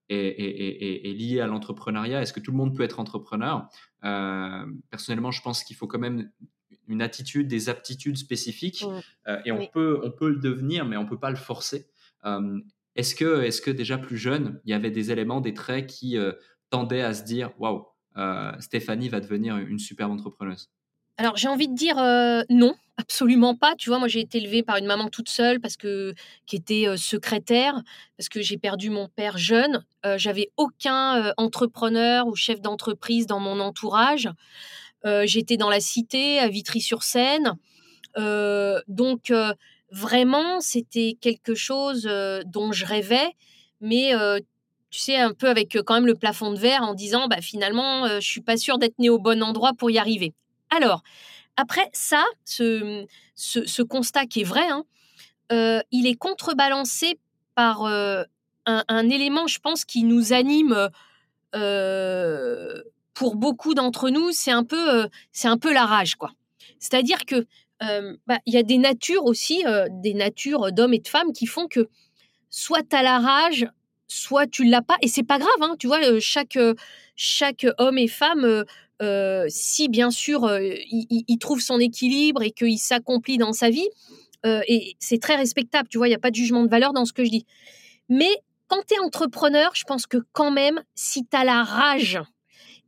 est, 0.10 1.14
lié 1.14 1.40
à 1.42 1.48
l'entrepreneuriat? 1.48 2.22
Est-ce 2.22 2.34
que 2.34 2.40
tout 2.40 2.52
le 2.52 2.58
monde 2.58 2.76
peut 2.76 2.84
être 2.84 3.00
entrepreneur? 3.00 3.70
Personnellement, 4.02 5.32
je 5.32 5.42
pense 5.42 5.64
qu'il 5.64 5.78
faut 5.78 5.88
quand 5.88 6.00
même 6.00 6.30
une 6.90 7.02
attitude, 7.02 7.48
des 7.48 7.70
aptitudes 7.70 8.18
spécifiques, 8.18 8.84
mmh. 8.84 9.02
euh, 9.30 9.42
et 9.46 9.52
on, 9.52 9.68
peut, 9.68 10.02
on 10.04 10.12
peut 10.12 10.30
le 10.30 10.40
devenir, 10.40 10.86
mais 10.86 10.98
on 10.98 11.06
peut 11.06 11.20
pas 11.20 11.30
le 11.30 11.36
forcer. 11.38 11.88
Euh, 12.26 12.60
est-ce 12.96 13.16
que, 13.16 13.44
est 13.44 13.64
que 13.64 13.72
déjà 13.72 13.98
plus 13.98 14.18
jeune, 14.18 14.60
il 14.66 14.72
y 14.72 14.74
avait 14.74 14.92
des 14.92 15.12
éléments, 15.12 15.40
des 15.40 15.54
traits 15.54 15.88
qui 15.88 16.18
euh, 16.18 16.34
tendaient 16.70 17.04
à 17.04 17.14
se 17.14 17.24
dire 17.24 17.52
waouh, 17.60 17.86
Stéphanie 18.60 19.08
va 19.08 19.22
devenir 19.22 19.56
une 19.56 19.80
superbe 19.80 20.12
entrepreneuse? 20.12 20.70
Alors 21.16 21.38
j'ai 21.38 21.48
envie 21.48 21.70
de 21.70 21.76
dire 21.76 21.96
non, 22.50 22.76
absolument 22.98 23.56
pas. 23.56 23.76
Tu 23.78 23.90
vois, 23.90 24.00
moi 24.00 24.10
j'ai 24.10 24.20
été 24.20 24.40
élevée 24.40 24.62
par 24.62 24.76
une 24.76 24.86
maman 24.86 25.08
toute 25.08 25.30
seule 25.30 25.62
parce 25.62 25.78
que 25.78 26.14
qui 26.46 26.58
était 26.58 26.86
secrétaire, 26.98 27.82
parce 28.18 28.28
que 28.28 28.42
j'ai 28.42 28.58
perdu 28.58 28.90
mon 28.90 29.08
père 29.08 29.38
jeune. 29.38 29.86
J'avais 30.18 30.52
aucun 30.58 31.34
entrepreneur 31.38 32.28
ou 32.28 32.36
chef 32.36 32.60
d'entreprise 32.60 33.26
dans 33.26 33.40
mon 33.40 33.62
entourage. 33.62 34.30
Euh, 35.06 35.24
j'étais 35.26 35.58
dans 35.58 35.70
la 35.70 35.80
cité, 35.80 36.40
à 36.40 36.48
Vitry-sur-Seine. 36.50 37.56
Euh, 38.18 38.82
donc, 38.88 39.32
euh, 39.32 39.54
vraiment, 39.92 40.60
c'était 40.60 41.18
quelque 41.22 41.56
chose 41.56 42.10
dont 42.46 42.72
je 42.72 42.86
rêvais, 42.86 43.36
mais 43.82 44.12
tu 44.92 45.00
sais, 45.00 45.18
un 45.18 45.34
peu 45.34 45.50
avec 45.50 45.78
quand 45.86 45.94
même 45.94 46.06
le 46.06 46.16
plafond 46.16 46.52
de 46.52 46.60
verre 46.60 46.84
en 46.84 46.94
disant, 46.94 47.28
bah, 47.28 47.42
finalement, 47.42 48.08
je 48.20 48.28
suis 48.28 48.42
pas 48.42 48.58
sûre 48.58 48.78
d'être 48.78 49.00
né 49.00 49.10
au 49.10 49.20
bon 49.20 49.42
endroit 49.42 49.74
pour 49.74 49.90
y 49.90 49.98
arriver. 49.98 50.34
Alors, 50.70 51.02
après 51.58 51.90
ça, 51.94 52.24
ce, 52.46 53.06
ce, 53.36 53.82
constat 53.82 54.26
qui 54.26 54.42
est 54.42 54.44
vrai, 54.44 54.68
hein, 54.70 54.84
il 55.92 56.06
est 56.06 56.16
contrebalancé 56.16 57.20
par 57.56 57.86
un, 57.86 58.26
un, 58.66 59.10
élément, 59.10 59.48
je 59.48 59.60
pense, 59.60 59.86
qui 59.86 60.04
nous 60.04 60.34
anime 60.34 60.90
pour 63.14 63.36
beaucoup 63.36 63.74
d'entre 63.74 64.10
nous, 64.10 64.32
c'est 64.32 64.52
un 64.52 64.64
peu, 64.64 65.08
c'est 65.32 65.48
un 65.48 65.58
peu 65.58 65.74
la 65.74 65.86
rage, 65.86 66.16
quoi. 66.16 66.32
C'est-à-dire 66.80 67.26
que 67.26 67.46
bah, 68.28 68.40
il 68.46 68.54
y 68.54 68.58
a 68.58 68.64
des 68.64 68.78
natures 68.78 69.26
aussi, 69.26 69.64
des 69.90 70.14
natures 70.14 70.72
d'hommes 70.72 70.94
et 70.94 71.00
de 71.00 71.08
femmes 71.08 71.32
qui 71.34 71.46
font 71.46 71.68
que 71.68 71.88
soit 72.50 72.84
tu 72.84 72.96
as 72.96 73.04
la 73.04 73.20
rage, 73.20 73.68
soit 74.08 74.48
tu 74.48 74.64
l'as 74.64 74.82
pas, 74.82 74.98
et 75.02 75.08
c'est 75.08 75.24
pas 75.24 75.38
grave, 75.40 75.62
hein, 75.62 75.76
tu 75.80 75.88
vois, 75.88 76.00
chaque, 76.20 76.58
chaque 77.16 77.66
homme 77.78 77.98
et 77.98 78.08
femme, 78.08 78.66
si 79.48 79.90
bien 79.90 80.12
sûr 80.12 80.50
il, 80.60 81.38
trouve 81.40 81.62
son 81.62 81.80
équilibre 81.80 82.44
et 82.44 82.52
qu'il 82.52 82.80
s'accomplit 82.80 83.38
dans 83.38 83.54
sa 83.54 83.70
vie, 83.70 83.88
et 84.46 84.96
c'est 85.00 85.22
très 85.22 85.36
respectable, 85.36 85.90
tu 85.90 85.98
vois, 85.98 86.08
il 86.08 86.12
n'y 86.12 86.16
a 86.16 86.20
pas 86.20 86.32
de 86.32 86.36
jugement 86.36 86.64
de 86.64 86.70
valeur 86.70 86.94
dans 86.94 87.06
ce 87.06 87.14
que 87.14 87.24
je 87.24 87.30
dis. 87.30 87.46
Mais 88.10 88.30
quand 88.68 88.82
tu 88.88 88.96
es 88.96 89.00
entrepreneur, 89.00 89.72
je 89.74 89.84
pense 89.84 90.06
que 90.08 90.18
quand 90.32 90.52
même, 90.52 90.82
si 90.96 91.26
tu 91.26 91.36
as 91.36 91.44
la 91.44 91.64
rage, 91.64 92.20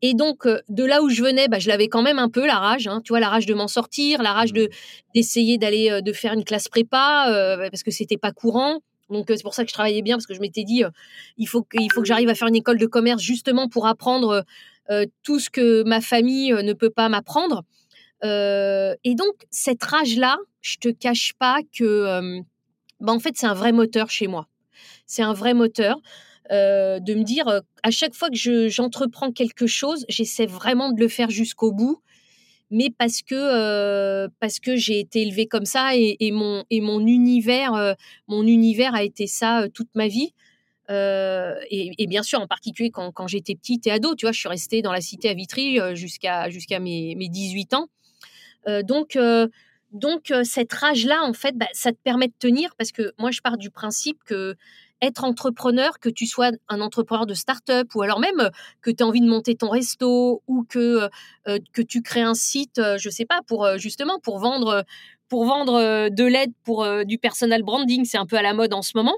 et 0.01 0.13
donc, 0.13 0.48
de 0.48 0.84
là 0.84 1.01
où 1.03 1.10
je 1.10 1.22
venais, 1.22 1.48
bah, 1.48 1.60
je 1.60 1.67
l'avais 1.67 1.88
quand 1.88 2.01
même 2.01 2.20
un 2.20 2.29
peu, 2.29 2.46
la 2.46 2.58
rage. 2.58 2.88
Hein, 2.88 3.01
tu 3.03 3.10
vois, 3.10 3.20
la 3.20 3.29
rage 3.29 3.46
de 3.46 3.53
m'en 3.53 3.67
sortir, 3.67 4.22
la 4.22 4.34
rage 4.34 4.53
de 4.53 4.70
d'essayer 5.13 5.58
d'aller 5.58 6.01
de 6.01 6.13
faire 6.13 6.34
une 6.34 6.43
classe 6.43 6.67
prépa, 6.67 7.25
parce 7.72 7.84
que 7.84 7.91
c'était 7.91 8.17
pas 8.17 8.31
courant. 8.31 8.79
Donc 9.10 9.25
c'est 9.27 9.43
pour 9.43 9.53
ça 9.53 9.63
que 9.63 9.70
je 9.70 9.74
travaillais 9.74 10.01
bien 10.01 10.15
parce 10.15 10.25
que 10.25 10.34
je 10.34 10.39
m'étais 10.39 10.63
dit 10.63 10.84
il 11.38 11.46
faut 11.46 11.63
que, 11.63 11.77
il 11.77 11.91
faut 11.91 12.01
que 12.01 12.08
j'arrive 12.08 12.29
à 12.29 12.36
faire 12.36 12.48
une 12.48 12.55
école 12.55 12.77
de 12.77 12.86
commerce 12.86 13.22
justement 13.22 13.67
pour 13.67 13.86
apprendre 13.86 14.46
tout 15.24 15.39
ce 15.39 15.50
que 15.50 15.84
ma 15.84 16.00
famille 16.00 16.51
ne 16.51 16.74
peut 16.74 16.89
pas 16.89 17.10
m'apprendre. 17.10 17.63
et 18.24 19.15
donc 19.15 19.36
cette 19.50 19.84
rage 19.84 20.15
là, 20.15 20.38
je 20.62 20.77
te 20.77 20.89
cache 20.89 21.34
pas 21.38 21.60
que 21.77 22.41
bah, 23.01 23.12
en 23.12 23.20
fait 23.20 23.34
c'est 23.36 23.48
un 23.48 23.53
vrai 23.53 23.74
moteur 23.74 24.10
chez 24.10 24.27
moi. 24.27 24.48
C'est 25.05 25.24
un 25.24 25.34
vrai 25.34 25.53
moteur. 25.53 26.00
De 26.50 27.13
me 27.13 27.24
dire 27.24 27.62
à 27.83 27.91
chaque 27.91 28.13
fois 28.13 28.29
que 28.29 28.69
j'entreprends 28.69 29.31
quelque 29.31 29.67
chose, 29.67 30.05
j'essaie 30.10 30.45
vraiment 30.45 30.91
de 30.91 31.00
le 31.00 31.07
faire 31.07 31.29
jusqu'au 31.29 31.71
bout. 31.71 32.01
Mais 32.71 32.89
parce 32.89 33.21
que 33.21 33.36
euh, 33.36 34.29
parce 34.39 34.62
que 34.62 34.77
j'ai 34.77 35.00
été 35.00 35.21
élevée 35.21 35.45
comme 35.45 35.65
ça 35.65 35.91
et, 35.93 36.31
mon 36.31 36.63
et 36.69 36.79
mon 36.79 37.05
univers 37.05 37.74
euh, 37.74 37.93
mon 38.27 38.48
univers 38.48 38.95
a 38.95 39.03
été 39.03 39.27
ça 39.27 39.63
euh, 39.63 39.67
toute 39.67 39.93
ma 39.93 40.07
vie. 40.07 40.33
Et, 40.89 42.07
bien 42.07 42.21
sûr 42.21 42.41
en 42.41 42.48
particulier 42.48 42.89
quand, 42.89 43.13
quand 43.13 43.25
j'étais 43.25 43.55
petite 43.55 43.88
et 43.88 43.91
ado 43.91 44.13
tu 44.13 44.25
vois 44.25 44.33
je 44.33 44.39
suis 44.39 44.50
restée 44.50 44.81
dans 44.81 44.91
la 44.91 45.00
cité 45.00 45.29
à 45.29 45.33
Vitry 45.33 45.79
jusqu'à 45.95 46.50
jusqu'à 46.50 46.79
mes, 46.79 47.15
mes 47.15 47.29
18 47.29 47.74
ans. 47.75 47.88
Donc 48.83 49.17
donc 49.93 50.33
cette 50.43 50.74
rage 50.74 51.05
là 51.05 51.24
en 51.24 51.31
fait 51.31 51.57
bah, 51.57 51.67
ça 51.71 51.93
te 51.93 51.98
permet 52.03 52.27
de 52.27 52.33
tenir 52.38 52.75
parce 52.77 52.91
que 52.91 53.13
moi 53.17 53.31
je 53.31 53.39
pars 53.39 53.57
du 53.57 53.69
principe 53.69 54.21
que 54.25 54.57
être 55.01 55.24
entrepreneur, 55.24 56.00
que 56.00 56.10
tu 56.10 56.27
sois 56.27 56.51
un 56.70 56.81
entrepreneur 56.81 57.25
de 57.25 57.34
start-up 57.34 57.88
ou 57.96 58.01
alors 58.01 58.20
même 58.20 58.39
euh, 58.39 58.50
que 58.81 58.91
tu 58.91 59.03
as 59.03 59.08
envie 59.08 59.22
de 59.22 59.29
monter 59.29 59.55
ton 59.55 59.70
resto 59.70 60.43
ou 60.48 60.63
que, 60.63 61.03
euh, 61.03 61.10
euh, 61.48 61.60
tu 61.88 62.01
crées 62.01 62.22
un 62.22 62.34
site, 62.34 62.79
je 62.98 63.10
sais 63.10 63.25
pas, 63.25 63.41
pour 63.48 63.67
justement 63.77 64.20
pour 64.20 64.39
vendre, 64.39 64.86
pour 65.27 65.46
vendre 65.46 66.10
de 66.10 66.24
l'aide 66.24 66.51
pour 66.63 66.86
du 67.05 67.17
personal 67.17 67.63
branding, 67.63 68.05
c'est 68.05 68.17
un 68.17 68.25
peu 68.25 68.38
à 68.38 68.41
la 68.41 68.53
mode 68.53 68.74
en 68.74 68.81
ce 68.81 68.91
moment. 68.96 69.15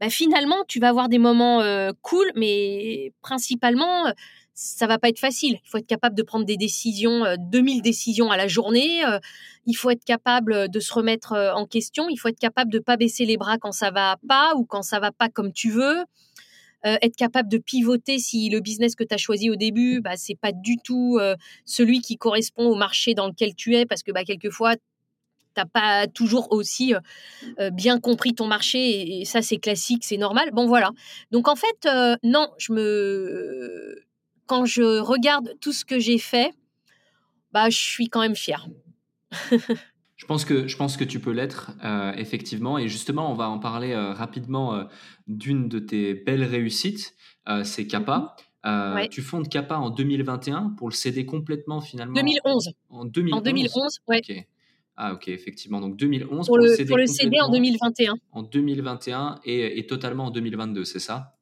Bah, 0.00 0.08
finalement, 0.08 0.56
tu 0.66 0.80
vas 0.80 0.88
avoir 0.88 1.08
des 1.08 1.18
moments 1.18 1.62
cool, 2.02 2.30
mais 2.34 3.12
principalement, 3.20 4.12
ça 4.54 4.86
va 4.86 4.98
pas 4.98 5.08
être 5.08 5.18
facile. 5.18 5.58
Il 5.64 5.68
faut 5.68 5.78
être 5.78 5.86
capable 5.86 6.14
de 6.14 6.22
prendre 6.22 6.44
des 6.44 6.56
décisions, 6.56 7.24
2000 7.38 7.78
euh, 7.78 7.82
décisions 7.82 8.30
à 8.30 8.36
la 8.36 8.48
journée. 8.48 9.04
Euh, 9.06 9.18
il 9.66 9.74
faut 9.74 9.90
être 9.90 10.04
capable 10.04 10.68
de 10.68 10.80
se 10.80 10.92
remettre 10.92 11.32
euh, 11.32 11.52
en 11.54 11.66
question. 11.66 12.08
Il 12.10 12.16
faut 12.16 12.28
être 12.28 12.38
capable 12.38 12.70
de 12.70 12.78
pas 12.78 12.96
baisser 12.96 13.24
les 13.24 13.36
bras 13.36 13.58
quand 13.58 13.72
ça 13.72 13.90
va 13.90 14.16
pas 14.28 14.54
ou 14.56 14.64
quand 14.64 14.82
ça 14.82 15.00
va 15.00 15.12
pas 15.12 15.28
comme 15.28 15.52
tu 15.52 15.70
veux. 15.70 16.04
être 16.82 17.16
capable 17.16 17.50
de 17.50 17.58
pivoter 17.58 18.18
si 18.18 18.48
le 18.48 18.60
business 18.60 18.94
que 18.94 19.04
tu 19.04 19.14
as 19.14 19.18
choisi 19.18 19.50
au 19.50 19.56
début, 19.56 20.00
bah, 20.00 20.16
c'est 20.16 20.34
pas 20.34 20.52
du 20.52 20.76
tout 20.78 21.20
celui 21.66 22.00
qui 22.00 22.16
correspond 22.16 22.68
au 22.68 22.74
marché 22.74 23.12
dans 23.12 23.26
lequel 23.26 23.54
tu 23.54 23.76
es, 23.76 23.84
parce 23.84 24.02
que 24.02 24.12
bah, 24.12 24.24
quelquefois, 24.24 24.76
t'as 25.52 25.66
pas 25.66 26.06
toujours 26.06 26.50
aussi 26.52 26.94
bien 27.72 28.00
compris 28.00 28.34
ton 28.34 28.46
marché 28.46 29.20
et, 29.20 29.24
ça 29.26 29.42
c'est 29.42 29.58
classique, 29.58 30.04
c'est 30.04 30.16
normal. 30.16 30.52
Bon 30.52 30.66
voilà. 30.66 30.90
Donc 31.30 31.48
en 31.48 31.56
fait, 31.56 31.86
non, 32.22 32.48
je 32.56 32.72
me 32.72 34.09
quand 34.50 34.64
je 34.64 34.98
regarde 34.98 35.54
tout 35.60 35.72
ce 35.72 35.84
que 35.84 36.00
j'ai 36.00 36.18
fait, 36.18 36.52
bah, 37.52 37.70
je 37.70 37.78
suis 37.78 38.08
quand 38.08 38.20
même 38.20 38.34
fière. 38.34 38.66
je, 40.16 40.26
pense 40.26 40.44
que, 40.44 40.66
je 40.66 40.76
pense 40.76 40.96
que 40.96 41.04
tu 41.04 41.20
peux 41.20 41.30
l'être, 41.30 41.70
euh, 41.84 42.12
effectivement. 42.16 42.76
Et 42.76 42.88
justement, 42.88 43.30
on 43.30 43.36
va 43.36 43.48
en 43.48 43.60
parler 43.60 43.92
euh, 43.92 44.12
rapidement 44.12 44.74
euh, 44.74 44.84
d'une 45.28 45.68
de 45.68 45.78
tes 45.78 46.14
belles 46.14 46.42
réussites, 46.42 47.14
c'est 47.62 47.86
Kappa. 47.86 48.34
Mhm. 48.64 49.08
Tu 49.08 49.22
fondes 49.22 49.48
Kappa 49.48 49.76
en 49.76 49.90
2021 49.90 50.74
pour 50.76 50.88
le 50.88 50.94
céder 50.94 51.24
complètement 51.26 51.80
finalement 51.80 52.14
2011. 52.14 52.72
En 52.88 53.04
2011, 53.04 53.38
en 53.38 53.42
2011 53.42 53.98
ouais. 54.08 54.46
Ah 54.96 55.14
ok, 55.14 55.28
effectivement. 55.28 55.80
Donc 55.80 55.96
2011 55.96 56.46
pour, 56.46 56.58
le, 56.58 56.74
céder, 56.74 57.40
en 57.40 57.50
2021. 57.50 58.14
En 58.32 58.42
2021 58.42 59.40
et, 59.44 59.78
et 59.78 59.86
totalement 59.86 60.26
en 60.26 60.30
2022, 60.30 60.84
c'est 60.84 60.98
ça? 60.98 61.39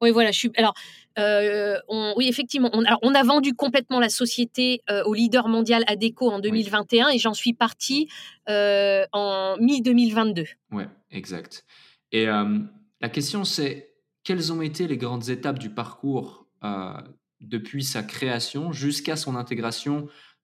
Oui, 0.00 0.10
voilà, 0.10 0.30
je 0.30 0.38
suis. 0.38 0.50
Alors, 0.56 0.74
euh, 1.18 1.76
on, 1.88 2.14
oui, 2.16 2.28
effectivement, 2.28 2.70
on, 2.72 2.84
alors, 2.84 3.00
on, 3.02 3.14
a 3.14 3.22
vendu 3.22 3.54
complètement 3.54 3.98
la 3.98 4.08
société 4.08 4.82
euh, 4.90 5.02
au 5.04 5.14
leader 5.14 5.48
mondial 5.48 5.82
ADECO 5.86 6.30
en 6.30 6.38
2021 6.38 7.08
et 7.08 7.18
j'en 7.18 7.34
suis 7.34 7.52
partie 7.52 8.08
euh, 8.48 9.04
en 9.12 9.56
mi-2022. 9.60 10.46
Oui, 10.70 10.84
exact. 11.10 11.64
Et 12.12 12.26
la 12.26 13.08
question, 13.10 13.44
c'est 13.44 13.92
quelles 14.24 14.50
ont 14.52 14.62
été 14.62 14.86
les 14.86 14.96
grandes 14.96 15.28
étapes 15.28 15.58
du 15.58 15.68
parcours 15.68 16.46
depuis 17.40 17.84
sa 17.84 18.02
création 18.02 18.72
jusqu'à 18.72 19.14
son 19.14 19.36
intégration 19.36 20.08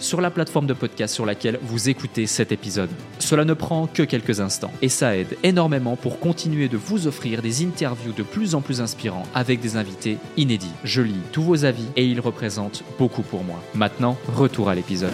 sur 0.00 0.20
la 0.20 0.30
plateforme 0.30 0.66
de 0.66 0.74
podcast 0.74 1.14
sur 1.14 1.26
laquelle 1.26 1.58
vous 1.62 1.88
écoutez 1.88 2.26
cet 2.26 2.52
épisode. 2.52 2.90
Cela 3.18 3.44
ne 3.44 3.54
prend 3.54 3.86
que 3.86 4.02
quelques 4.02 4.40
instants 4.40 4.72
et 4.82 4.88
ça 4.88 5.16
aide 5.16 5.36
énormément 5.42 5.96
pour 5.96 6.18
continuer 6.18 6.68
de 6.68 6.76
vous 6.76 7.06
offrir 7.06 7.42
des 7.42 7.64
interviews 7.64 8.12
de 8.12 8.22
plus 8.22 8.54
en 8.54 8.60
plus 8.60 8.80
inspirants 8.80 9.24
avec 9.34 9.60
des 9.60 9.76
invités 9.76 10.18
inédits. 10.36 10.72
Je 10.84 11.02
lis 11.02 11.14
tous 11.32 11.42
vos 11.42 11.64
avis 11.64 11.86
et 11.96 12.04
ils 12.04 12.20
représentent 12.20 12.82
beaucoup 12.98 13.22
pour 13.22 13.44
moi. 13.44 13.62
Maintenant, 13.74 14.16
retour 14.34 14.68
à 14.68 14.74
l'épisode. 14.74 15.12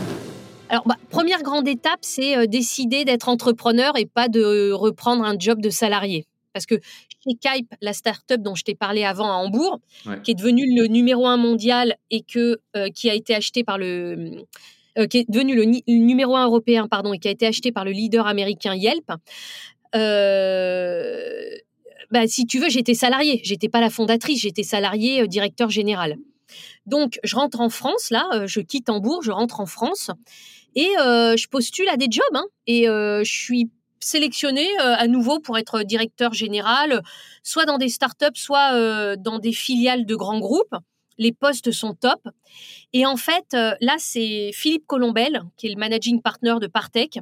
Alors, 0.69 0.85
bah, 0.87 0.97
première 1.11 1.43
grande 1.43 1.69
étape, 1.69 2.01
c'est 2.01 2.37
euh, 2.37 2.47
décider 2.47 3.05
d'être 3.05 3.29
entrepreneur 3.29 3.97
et 3.97 4.07
pas 4.07 4.29
de 4.29 4.73
reprendre 4.73 5.25
un 5.25 5.37
job 5.39 5.61
de 5.61 5.71
salarié. 5.71 6.27
Parce 6.53 6.67
que 6.67 6.77
chez 6.77 7.35
Kype, 7.35 7.75
la 7.83 7.93
start-up 7.93 8.41
dont 8.41 8.55
je 8.55 8.65
t'ai 8.65 8.75
parlé 8.75 9.05
avant 9.05 9.31
à 9.31 9.35
Hambourg, 9.35 9.79
qui 10.25 10.31
est 10.31 10.35
devenue 10.35 10.75
le 10.75 10.87
numéro 10.87 11.27
un 11.27 11.37
mondial 11.37 11.97
et 12.11 12.23
que, 12.23 12.59
euh, 12.77 12.89
qui 12.89 13.11
a 13.11 13.15
été 13.15 13.35
acheté 13.35 13.63
par 13.63 13.79
le, 13.79 14.47
euh, 14.99 15.07
qui 15.07 15.19
est 15.19 15.31
devenu 15.31 15.55
le, 15.55 15.65
numéro 15.89 16.37
un 16.37 16.47
européen, 16.47 16.89
pardon, 16.89 17.13
et 17.13 17.19
qui 17.19 17.29
a 17.29 17.31
été 17.31 17.47
acheté 17.47 17.71
par 17.73 17.85
le 17.85 17.91
leader 17.91 18.27
américain 18.27 18.75
Yelp. 18.75 19.13
Euh, 19.95 21.51
bah, 22.11 22.27
si 22.27 22.47
tu 22.47 22.59
veux, 22.59 22.69
j'étais 22.69 22.95
salarié. 22.95 23.41
J'étais 23.45 23.69
pas 23.69 23.81
la 23.81 23.91
fondatrice, 23.91 24.41
j'étais 24.41 24.63
salarié 24.63 25.23
euh, 25.23 25.27
directeur 25.27 25.69
général. 25.69 26.17
Donc, 26.87 27.19
je 27.25 27.37
rentre 27.37 27.61
en 27.61 27.69
France, 27.69 28.11
là, 28.11 28.47
je 28.47 28.61
quitte 28.61 28.89
Hambourg, 28.89 29.23
je 29.23 29.33
rentre 29.33 29.61
en 29.61 29.67
France 29.67 30.13
et 30.77 30.89
je 30.97 31.49
postule 31.49 31.89
à 31.89 31.97
des 31.97 32.07
jobs. 32.09 32.25
Hein, 32.35 32.45
et 32.69 32.85
je 32.85 33.25
suis 33.25 33.73
sélectionnée 33.99 34.69
à 34.79 35.09
nouveau 35.09 35.41
pour 35.41 35.59
être 35.59 35.83
directeur 35.83 36.35
général, 36.35 37.03
soit 37.43 37.65
dans 37.65 37.79
des 37.79 37.89
startups, 37.89 38.27
soit 38.37 39.17
dans 39.17 39.41
des 39.41 39.53
filiales 39.53 40.07
de 40.07 40.15
grands 40.15 40.39
groupes 40.39 40.77
les 41.19 41.33
postes 41.33 41.73
sont 41.73 41.95
top. 41.95 42.29
Et 42.93 43.07
en 43.07 43.17
fait, 43.17 43.47
euh, 43.55 43.75
là, 43.81 43.97
c'est 43.99 44.51
Philippe 44.53 44.87
Colombel, 44.87 45.43
qui 45.57 45.67
est 45.67 45.71
le 45.71 45.77
managing 45.77 46.21
partner 46.21 46.55
de 46.61 46.67
Partech, 46.67 47.19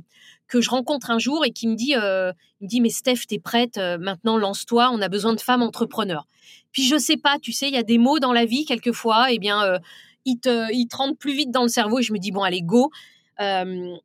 que 0.46 0.60
je 0.60 0.70
rencontre 0.70 1.10
un 1.10 1.18
jour 1.18 1.44
et 1.44 1.50
qui 1.50 1.68
me 1.68 1.74
dit, 1.74 1.94
euh, 1.96 2.32
me 2.60 2.66
dit, 2.66 2.80
mais 2.80 2.90
Steph, 2.90 3.26
t'es 3.28 3.38
prête, 3.38 3.78
euh, 3.78 3.98
maintenant 3.98 4.36
lance-toi, 4.36 4.90
on 4.92 5.00
a 5.00 5.08
besoin 5.08 5.34
de 5.34 5.40
femmes 5.40 5.62
entrepreneurs. 5.62 6.26
Puis 6.72 6.84
je 6.84 6.98
sais 6.98 7.16
pas, 7.16 7.38
tu 7.38 7.52
sais, 7.52 7.68
il 7.68 7.74
y 7.74 7.78
a 7.78 7.82
des 7.82 7.98
mots 7.98 8.18
dans 8.18 8.32
la 8.32 8.44
vie 8.44 8.64
quelquefois, 8.64 9.30
et 9.30 9.36
eh 9.36 9.38
bien, 9.38 9.78
ils 10.24 10.38
te, 10.38 10.72
ils 10.72 10.88
rentrent 10.92 11.16
plus 11.16 11.34
vite 11.34 11.50
dans 11.50 11.62
le 11.62 11.68
cerveau 11.68 12.00
et 12.00 12.02
je 12.02 12.12
me 12.12 12.18
dis, 12.18 12.32
bon, 12.32 12.42
allez, 12.42 12.62
go. 12.62 12.90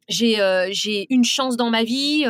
j'ai 0.08 1.08
une 1.10 1.24
chance 1.24 1.58
dans 1.58 1.72
ma 1.72 1.84
vie, 1.84 2.26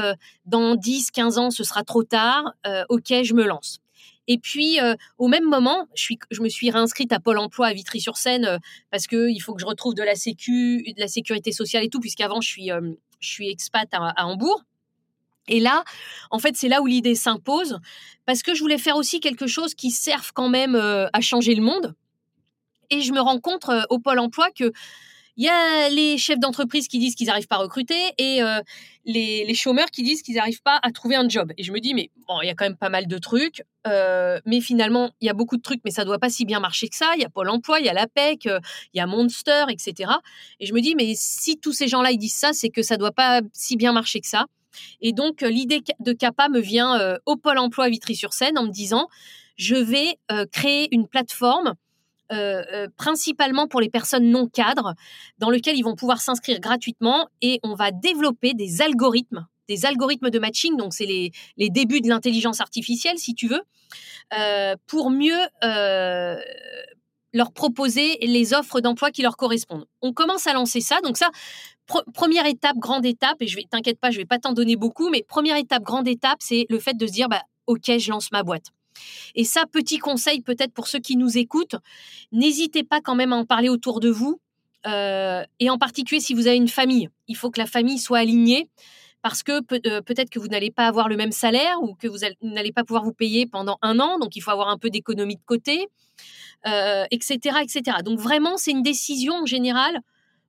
dans 0.46 0.76
10, 0.76 1.12
15 1.12 1.38
ans, 1.38 1.52
ce 1.52 1.66
sera 1.66 1.84
trop 1.84 2.04
tard, 2.04 2.54
ok, 2.88 3.14
je 3.24 3.34
me 3.34 3.46
lance. 3.46 3.82
Et 4.32 4.38
puis, 4.38 4.80
euh, 4.80 4.94
au 5.18 5.28
même 5.28 5.44
moment, 5.44 5.88
je, 5.96 6.42
me 6.42 6.50
suis 6.50 6.70
réinscrite 6.70 7.12
à 7.12 7.20
Pôle 7.20 7.40
emploi 7.40 7.66
à 7.66 7.74
Vitry-sur-Seine 7.74 8.46
euh, 8.46 8.58
parce 8.92 9.08
qu'il 9.08 9.42
faut 9.42 9.56
que 9.56 9.60
je 9.60 9.66
retrouve 9.66 9.96
de 9.96 10.04
la, 10.04 10.14
sécu, 10.14 10.84
de 10.84 11.00
la 11.00 11.08
sécurité 11.08 11.52
sociale 11.52 11.84
et 11.84 11.90
tout, 11.90 12.00
puisqu'avant, 12.00 12.40
je 12.40 12.48
suis, 12.48 12.72
euh, 12.72 12.94
je 13.20 13.28
suis 13.28 13.50
expat 13.50 13.90
à, 13.92 14.28
Hambourg. 14.28 14.64
Et 15.48 15.60
là, 15.60 15.84
en 16.30 16.38
fait, 16.38 16.56
c'est 16.56 16.68
là 16.68 16.80
où 16.84 16.86
l'idée 16.86 17.16
s'impose, 17.16 17.80
parce 18.28 18.44
que 18.44 18.54
je 18.54 18.62
voulais 18.62 18.78
faire 18.78 18.98
aussi 18.98 19.20
quelque 19.20 19.48
chose 19.48 19.74
qui 19.74 19.90
serve 19.90 20.32
quand 20.32 20.48
même 20.48 20.76
à 20.76 21.22
changer 21.22 21.56
le 21.56 21.64
monde. 21.64 21.96
Et 22.92 23.02
je 23.02 23.12
me 23.14 23.20
rends 23.20 23.40
compte 23.40 23.66
au 23.90 23.98
Pôle 23.98 24.20
emploi 24.20 24.52
que 24.52 24.72
il 25.40 25.46
y 25.46 25.50
a 25.50 25.90
les 25.90 26.20
chefs 26.20 26.38
d'entreprise 26.38 26.88
qui 26.88 27.00
disent 27.00 27.16
qu'ils 27.16 27.28
n'arrivent 27.28 27.48
pas 27.48 27.56
à 27.56 27.60
recruter 27.60 28.00
et 28.20 28.44
euh, 28.44 28.62
les, 29.06 29.54
chômeurs 29.56 29.90
qui 29.90 30.04
disent 30.04 30.22
qu'ils 30.22 30.36
n'arrivent 30.36 30.62
pas 30.62 30.80
à 30.84 30.92
trouver 30.92 31.16
un 31.16 31.28
job. 31.28 31.52
Et 31.58 31.64
je 31.64 31.72
me 31.72 31.80
dis, 31.80 31.96
mais 31.96 32.12
bon, 32.28 32.42
il 32.44 32.48
y 32.48 32.50
a 32.50 32.54
quand 32.54 32.66
même 32.66 32.78
pas 32.78 32.90
mal 32.90 33.08
de 33.08 33.18
trucs, 33.18 33.64
mais 34.46 34.62
finalement, 34.62 35.10
il 35.22 35.26
y 35.26 35.30
a 35.30 35.34
beaucoup 35.34 35.58
de 35.58 35.64
trucs, 35.64 35.82
mais 35.84 35.90
ça 35.90 36.06
doit 36.06 36.20
pas 36.20 36.30
si 36.30 36.46
bien 36.46 36.60
marcher 36.60 36.90
que 36.90 36.96
ça. 36.96 37.14
Il 37.16 37.22
y 37.22 37.26
a 37.26 37.30
Pôle 37.30 37.50
emploi, 37.50 37.80
il 37.80 37.86
y 37.88 37.90
a 37.90 37.94
l'APEC, 37.94 38.46
il 38.46 38.60
y 38.94 39.00
a 39.00 39.08
Monster, 39.08 39.66
etc. 39.70 40.12
Et 40.60 40.68
je 40.68 40.74
me 40.74 40.82
dis, 40.82 40.94
mais 40.94 41.14
si 41.16 41.58
tous 41.58 41.74
ces 41.74 41.88
gens-là, 41.88 42.12
ils 42.12 42.20
disent 42.20 42.36
ça, 42.36 42.54
c'est 42.54 42.70
que 42.70 42.84
ça 42.84 42.98
doit 42.98 43.12
pas 43.12 43.42
si 43.52 43.78
bien 43.78 43.92
marcher 43.92 44.20
que 44.20 44.28
ça. 44.28 44.46
Et 45.02 45.14
donc, 45.14 45.44
euh, 45.44 45.50
l'idée 45.50 45.82
de 46.00 46.14
CAPA 46.14 46.50
me 46.50 46.60
vient 46.60 47.00
euh, 47.00 47.18
au 47.26 47.36
Pôle 47.36 47.58
emploi 47.58 47.90
Vitry-sur-Seine 47.90 48.58
en 48.58 48.66
me 48.66 48.72
disant, 48.72 49.08
je 49.56 49.76
vais 49.76 50.18
euh, 50.32 50.46
créer 50.52 50.94
une 50.94 51.08
plateforme 51.08 51.74
principalement 52.98 53.68
pour 53.68 53.82
les 53.82 53.90
personnes 53.90 54.30
non 54.30 54.48
cadres, 54.48 54.94
dans 55.38 55.50
lequel 55.50 55.78
ils 55.78 55.84
vont 55.84 55.96
pouvoir 55.96 56.22
s'inscrire 56.22 56.60
gratuitement 56.60 57.28
et 57.42 57.60
on 57.64 57.76
va 57.76 57.92
développer 57.92 58.54
des 58.54 58.82
algorithmes, 58.82 59.48
des 59.68 59.86
algorithmes 59.86 60.30
de 60.30 60.40
matching, 60.40 60.78
donc 60.78 60.94
c'est 60.94 61.06
les, 61.06 61.32
les, 61.58 61.70
débuts 61.70 62.02
de 62.02 62.10
l'intelligence 62.10 62.62
artificielle, 62.62 63.18
si 63.18 63.34
tu 63.34 63.48
veux, 63.48 63.62
pour 64.88 65.10
mieux 65.10 65.40
leur 67.34 67.52
proposer 67.52 68.18
les 68.22 68.54
offres 68.54 68.82
d'emploi 68.82 69.12
qui 69.12 69.22
leur 69.22 69.38
correspondent. 69.38 69.86
On 70.02 70.14
commence 70.14 70.48
à 70.48 70.54
lancer 70.54 70.82
ça, 70.82 71.00
donc 71.02 71.18
ça, 71.18 71.30
première 72.14 72.46
étape, 72.46 72.78
grande 72.78 73.06
étape, 73.06 73.42
et 73.42 73.48
je 73.48 73.56
vais, 73.56 73.66
t'inquiète 73.70 74.00
pas, 74.00 74.12
je 74.12 74.18
vais 74.18 74.26
pas 74.26 74.40
t'en 74.40 74.54
donner 74.54 74.76
beaucoup, 74.76 75.10
mais 75.10 75.24
première 75.28 75.58
étape, 75.58 75.84
grande 75.84 76.08
étape, 76.08 76.38
c'est 76.40 76.66
le 76.70 76.80
fait 76.80 76.96
de 76.96 77.08
se 77.08 77.12
dire, 77.12 77.30
bah, 77.30 77.42
ok, 77.68 77.98
je 77.98 78.12
lance 78.12 78.32
ma 78.32 78.44
boîte. 78.44 78.66
Et 79.36 79.44
ça, 79.44 79.66
petit 79.66 79.98
conseil 79.98 80.42
peut-être 80.42 80.74
pour 80.74 80.88
ceux 80.88 81.00
qui 81.00 81.16
nous 81.16 81.38
écoutent, 81.38 81.76
n'hésitez 82.32 82.84
pas 82.84 83.02
quand 83.02 83.16
même 83.16 83.34
à 83.34 83.36
en 83.36 83.46
parler 83.46 83.70
autour 83.70 84.00
de 84.00 84.10
vous, 84.10 84.40
euh, 84.88 85.44
et 85.60 85.70
en 85.70 85.78
particulier 85.78 86.22
si 86.22 86.34
vous 86.34 86.48
avez 86.48 86.56
une 86.56 86.70
famille. 86.70 87.10
Il 87.28 87.36
faut 87.36 87.52
que 87.52 87.60
la 87.60 87.66
famille 87.66 88.00
soit 88.00 88.20
alignée 88.20 88.70
parce 89.22 89.44
que 89.44 89.62
euh, 89.88 90.02
peut-être 90.02 90.30
que 90.30 90.40
vous 90.40 90.48
n'allez 90.48 90.72
pas 90.72 90.88
avoir 90.88 91.10
le 91.10 91.18
même 91.18 91.34
salaire 91.34 91.82
ou 91.82 91.94
que 91.96 92.08
vous 92.08 92.20
n'allez 92.42 92.72
pas 92.72 92.86
pouvoir 92.86 93.04
vous 93.04 93.14
payer 93.14 93.46
pendant 93.46 93.78
un 93.82 94.00
an, 94.00 94.18
donc 94.18 94.36
il 94.36 94.42
faut 94.42 94.52
avoir 94.52 94.70
un 94.70 94.78
peu 94.78 94.90
d'économie 94.90 95.36
de 95.36 95.42
côté, 95.46 95.88
etc., 96.64 97.40
euh, 97.56 97.60
etc. 97.62 97.98
Donc 98.04 98.20
vraiment, 98.20 98.56
c'est 98.56 98.72
une 98.72 98.84
décision 98.84 99.34
en 99.34 99.46
général 99.46 100.00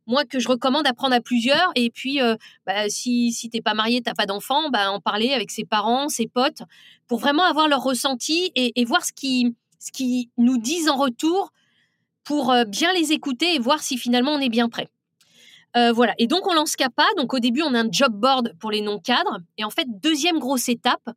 moi 0.07 0.25
que 0.25 0.39
je 0.39 0.49
recommande 0.49 0.87
à 0.87 0.93
prendre 0.93 1.15
à 1.15 1.21
plusieurs. 1.21 1.71
Et 1.75 1.91
puis, 1.91 2.21
euh, 2.21 2.37
bah, 2.67 2.89
si, 2.89 3.33
si 3.33 3.51
t'es 3.51 3.61
pas 3.61 3.75
marié, 3.75 4.03
t'as 4.03 4.15
pas 4.15 4.27
d'enfant, 4.27 4.71
bah, 4.71 4.91
en 4.91 5.01
parler 5.01 5.33
avec 5.33 5.51
ses 5.51 5.65
parents, 5.65 6.09
ses 6.09 6.27
potes, 6.27 6.63
pour 7.07 7.19
vraiment 7.19 7.45
avoir 7.45 7.69
leur 7.69 7.83
ressenti 7.83 8.53
et, 8.55 8.85
voir 8.85 9.05
ce 9.05 9.13
qui, 9.13 9.55
ce 9.79 9.93
qui 9.93 10.31
nous 10.37 10.59
disent 10.59 10.89
en 10.89 10.97
retour 10.97 11.53
pour 12.25 12.53
euh, 12.53 12.65
bien 12.65 12.93
les 12.93 13.13
écouter 13.13 13.55
et 13.55 13.59
voir 13.59 13.81
si 13.81 13.99
finalement 13.99 14.33
on 14.33 14.41
est 14.41 14.49
bien 14.49 14.69
prêt. 14.69 14.89
Euh, 15.77 15.93
voilà. 15.93 16.15
Et 16.19 16.27
donc, 16.27 16.49
on 16.49 16.55
lance 16.55 16.75
CAPA. 16.75 17.07
Donc, 17.17 17.33
au 17.33 17.39
début, 17.39 17.63
on 17.63 17.75
a 17.75 17.81
un 17.81 17.89
job 17.91 18.13
board 18.13 18.55
pour 18.59 18.73
les 18.73 18.81
non-cadres. 18.81 19.39
Et 19.57 19.65
en 19.65 19.71
fait, 19.71 19.87
deuxième 19.89 20.41
grosse 20.41 20.69
étape, 20.69 21.09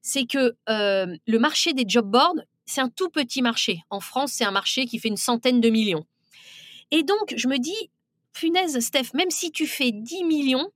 c'est 0.00 0.26
que 0.26 0.54
le 0.68 1.38
marché 1.38 1.72
des 1.72 1.84
job 1.88 2.08
boards, 2.08 2.36
c'est 2.66 2.80
un 2.80 2.88
tout 2.88 3.08
petit 3.08 3.42
marché. 3.42 3.82
En 3.90 4.00
France, 4.00 4.32
c'est 4.32 4.44
un 4.44 4.50
marché 4.50 4.86
qui 4.86 4.98
fait 4.98 5.08
une 5.08 5.16
centaine 5.16 5.60
de 5.60 5.70
millions. 5.70 6.04
Et 6.90 7.02
donc, 7.02 7.34
je 7.36 7.48
me 7.48 7.58
dis, 7.58 7.90
punaise, 8.36 8.78
Steph, 8.80 9.14
même 9.14 9.30
si 9.30 9.50
tu 9.50 9.66
fais 9.66 9.92
10 9.92 10.24
millions, 10.24 10.70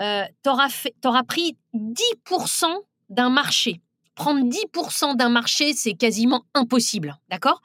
euh, 0.00 0.24
tu 0.42 0.48
auras, 0.48 1.22
pris 1.24 1.56
10% 1.74 2.66
d'un 3.10 3.30
marché. 3.30 3.80
Prendre 4.14 4.44
10% 4.44 5.16
d'un 5.16 5.28
marché, 5.28 5.74
c'est 5.74 5.94
quasiment 5.94 6.44
impossible. 6.54 7.18
D'accord? 7.28 7.60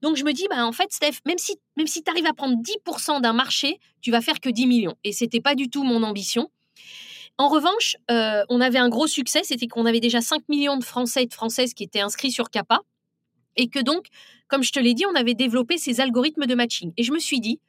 Donc, 0.00 0.16
je 0.16 0.24
me 0.24 0.32
dis, 0.32 0.46
bah, 0.50 0.66
en 0.66 0.72
fait, 0.72 0.92
Steph, 0.92 1.20
même 1.26 1.38
si, 1.38 1.56
même 1.76 1.86
si 1.86 2.02
tu 2.02 2.10
arrives 2.10 2.26
à 2.26 2.32
prendre 2.32 2.56
10% 2.56 3.20
d'un 3.20 3.32
marché, 3.32 3.78
tu 4.00 4.10
vas 4.10 4.20
faire 4.20 4.40
que 4.40 4.48
10 4.48 4.66
millions. 4.66 4.96
Et 5.04 5.12
ce 5.12 5.24
n'était 5.24 5.40
pas 5.40 5.54
du 5.54 5.68
tout 5.68 5.84
mon 5.84 6.02
ambition. 6.02 6.50
En 7.38 7.48
revanche, 7.48 7.96
euh, 8.10 8.44
on 8.48 8.60
avait 8.60 8.78
un 8.78 8.88
gros 8.88 9.06
succès, 9.06 9.42
c'était 9.44 9.66
qu'on 9.66 9.86
avait 9.86 10.00
déjà 10.00 10.20
5 10.20 10.48
millions 10.48 10.76
de 10.76 10.84
Français 10.84 11.24
et 11.24 11.26
de 11.26 11.34
Françaises 11.34 11.74
qui 11.74 11.84
étaient 11.84 12.00
inscrits 12.00 12.32
sur 12.32 12.50
CAPA. 12.50 12.80
Et 13.56 13.68
que 13.68 13.80
donc, 13.80 14.06
comme 14.48 14.62
je 14.62 14.72
te 14.72 14.80
l'ai 14.80 14.94
dit, 14.94 15.04
on 15.06 15.14
avait 15.14 15.34
développé 15.34 15.78
ces 15.78 16.00
algorithmes 16.00 16.46
de 16.46 16.54
matching. 16.54 16.92
Et 16.96 17.02
je 17.02 17.12
me 17.12 17.18
suis 17.18 17.40
dit, 17.40 17.60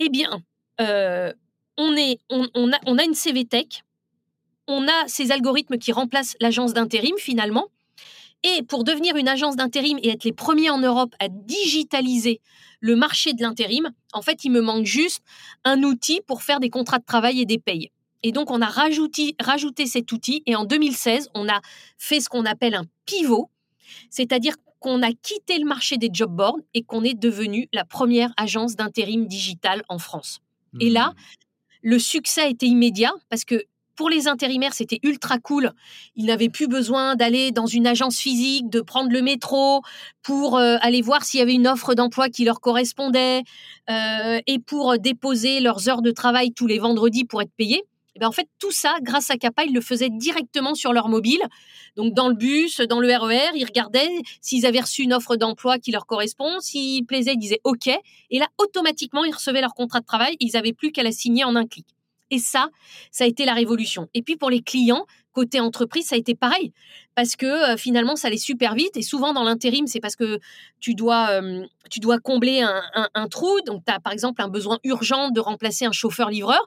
eh 0.00 0.08
bien, 0.08 0.42
euh, 0.80 1.32
on, 1.76 1.92
a, 1.92 3.04
une 3.04 3.14
CVTech, 3.14 3.84
on 4.66 4.86
a 4.86 5.08
ces 5.08 5.32
algorithmes 5.32 5.78
qui 5.78 5.92
remplacent 5.92 6.36
l'agence 6.40 6.74
d'intérim 6.74 7.14
finalement. 7.18 7.66
Et 8.44 8.62
pour 8.62 8.84
devenir 8.84 9.16
une 9.16 9.28
agence 9.28 9.56
d'intérim 9.56 9.98
et 10.02 10.10
être 10.10 10.24
les 10.24 10.32
premiers 10.32 10.70
en 10.70 10.78
Europe 10.78 11.14
à 11.18 11.28
digitaliser 11.28 12.40
le 12.80 12.94
marché 12.94 13.32
de 13.32 13.42
l'intérim, 13.42 13.90
en 14.12 14.22
fait, 14.22 14.44
il 14.44 14.50
me 14.50 14.60
manque 14.60 14.84
juste 14.84 15.22
un 15.64 15.82
outil 15.82 16.20
pour 16.26 16.42
faire 16.42 16.60
des 16.60 16.70
contrats 16.70 17.00
de 17.00 17.04
travail 17.04 17.40
et 17.40 17.46
des 17.46 17.58
payes. 17.58 17.90
Et 18.22 18.30
donc, 18.30 18.50
on 18.50 18.60
a 18.60 18.66
rajouté 18.66 19.86
cet 19.86 20.12
outil 20.12 20.42
et 20.46 20.54
en 20.54 20.64
2016, 20.64 21.30
on 21.34 21.48
a 21.48 21.60
fait 21.98 22.20
ce 22.20 22.28
qu'on 22.28 22.44
appelle 22.44 22.74
un 22.74 22.84
pivot, 23.06 23.50
c'est-à-dire 24.10 24.54
qu'on 24.80 25.02
a 25.02 25.12
quitté 25.12 25.58
le 25.58 25.64
marché 25.64 25.96
des 25.96 26.10
job 26.12 26.34
boards 26.34 26.60
et 26.74 26.82
qu'on 26.82 27.04
est 27.04 27.18
devenu 27.18 27.68
la 27.72 27.84
première 27.84 28.32
agence 28.36 28.76
d'intérim 28.76 29.26
digital 29.26 29.82
en 29.88 29.98
France. 29.98 30.40
Et 30.80 30.90
là, 30.90 31.08
mmh. 31.08 31.14
le 31.82 31.98
succès 31.98 32.42
a 32.42 32.48
été 32.48 32.66
immédiat 32.66 33.12
parce 33.30 33.44
que 33.44 33.64
pour 33.98 34.10
les 34.10 34.28
intérimaires, 34.28 34.74
c'était 34.74 35.00
ultra 35.02 35.40
cool. 35.40 35.72
Ils 36.14 36.26
n'avaient 36.26 36.48
plus 36.48 36.68
besoin 36.68 37.16
d'aller 37.16 37.50
dans 37.50 37.66
une 37.66 37.84
agence 37.84 38.18
physique, 38.18 38.70
de 38.70 38.80
prendre 38.80 39.10
le 39.10 39.22
métro 39.22 39.82
pour 40.22 40.56
euh, 40.56 40.76
aller 40.82 41.02
voir 41.02 41.24
s'il 41.24 41.40
y 41.40 41.42
avait 41.42 41.54
une 41.54 41.66
offre 41.66 41.94
d'emploi 41.94 42.28
qui 42.28 42.44
leur 42.44 42.60
correspondait 42.60 43.42
euh, 43.90 44.40
et 44.46 44.60
pour 44.60 44.96
déposer 45.00 45.58
leurs 45.58 45.88
heures 45.88 46.00
de 46.00 46.12
travail 46.12 46.52
tous 46.52 46.68
les 46.68 46.78
vendredis 46.78 47.24
pour 47.24 47.42
être 47.42 47.50
payés. 47.56 47.82
Ben, 48.18 48.28
en 48.28 48.32
fait, 48.32 48.48
tout 48.58 48.72
ça, 48.72 48.96
grâce 49.02 49.30
à 49.30 49.36
Capa, 49.36 49.64
ils 49.64 49.72
le 49.72 49.80
faisaient 49.80 50.10
directement 50.10 50.74
sur 50.74 50.92
leur 50.92 51.08
mobile. 51.08 51.40
Donc, 51.96 52.14
dans 52.14 52.28
le 52.28 52.34
bus, 52.34 52.80
dans 52.80 53.00
le 53.00 53.08
RER, 53.08 53.36
e 53.36 53.56
ils 53.56 53.64
regardaient 53.64 54.10
s'ils 54.40 54.66
avaient 54.66 54.80
reçu 54.80 55.02
une 55.02 55.12
offre 55.12 55.36
d'emploi 55.36 55.78
qui 55.78 55.90
leur 55.90 56.06
correspond. 56.06 56.58
S'ils 56.60 57.06
plaisaient, 57.06 57.34
ils 57.34 57.38
disaient 57.38 57.60
OK. 57.64 57.86
Et 57.86 58.38
là, 58.38 58.46
automatiquement, 58.58 59.24
ils 59.24 59.34
recevaient 59.34 59.60
leur 59.60 59.74
contrat 59.74 60.00
de 60.00 60.06
travail. 60.06 60.36
Ils 60.40 60.52
n'avaient 60.54 60.72
plus 60.72 60.92
qu'à 60.92 61.02
la 61.02 61.12
signer 61.12 61.44
en 61.44 61.54
un 61.56 61.66
clic. 61.66 61.86
Et 62.30 62.38
ça, 62.38 62.68
ça 63.10 63.24
a 63.24 63.26
été 63.26 63.44
la 63.44 63.54
révolution. 63.54 64.08
Et 64.14 64.22
puis 64.22 64.36
pour 64.36 64.50
les 64.50 64.60
clients, 64.60 65.06
côté 65.38 65.60
entreprise, 65.60 66.06
ça 66.06 66.16
a 66.16 66.18
été 66.18 66.34
pareil. 66.34 66.72
Parce 67.14 67.36
que 67.36 67.46
euh, 67.46 67.76
finalement, 67.76 68.16
ça 68.16 68.26
allait 68.26 68.36
super 68.36 68.74
vite. 68.74 68.96
Et 68.96 69.02
souvent, 69.02 69.32
dans 69.32 69.44
l'intérim, 69.44 69.86
c'est 69.86 70.00
parce 70.00 70.16
que 70.16 70.40
tu 70.80 70.94
dois, 70.94 71.30
euh, 71.30 71.64
combler 72.24 72.60
un, 72.62 73.28
trou. 73.28 73.60
Donc, 73.64 73.84
tu 73.86 73.92
as 73.92 74.00
par 74.00 74.12
exemple 74.12 74.42
un 74.42 74.48
besoin 74.48 74.78
urgent 74.82 75.30
de 75.30 75.40
remplacer 75.40 75.84
un 75.84 75.92
chauffeur-livreur. 75.92 76.66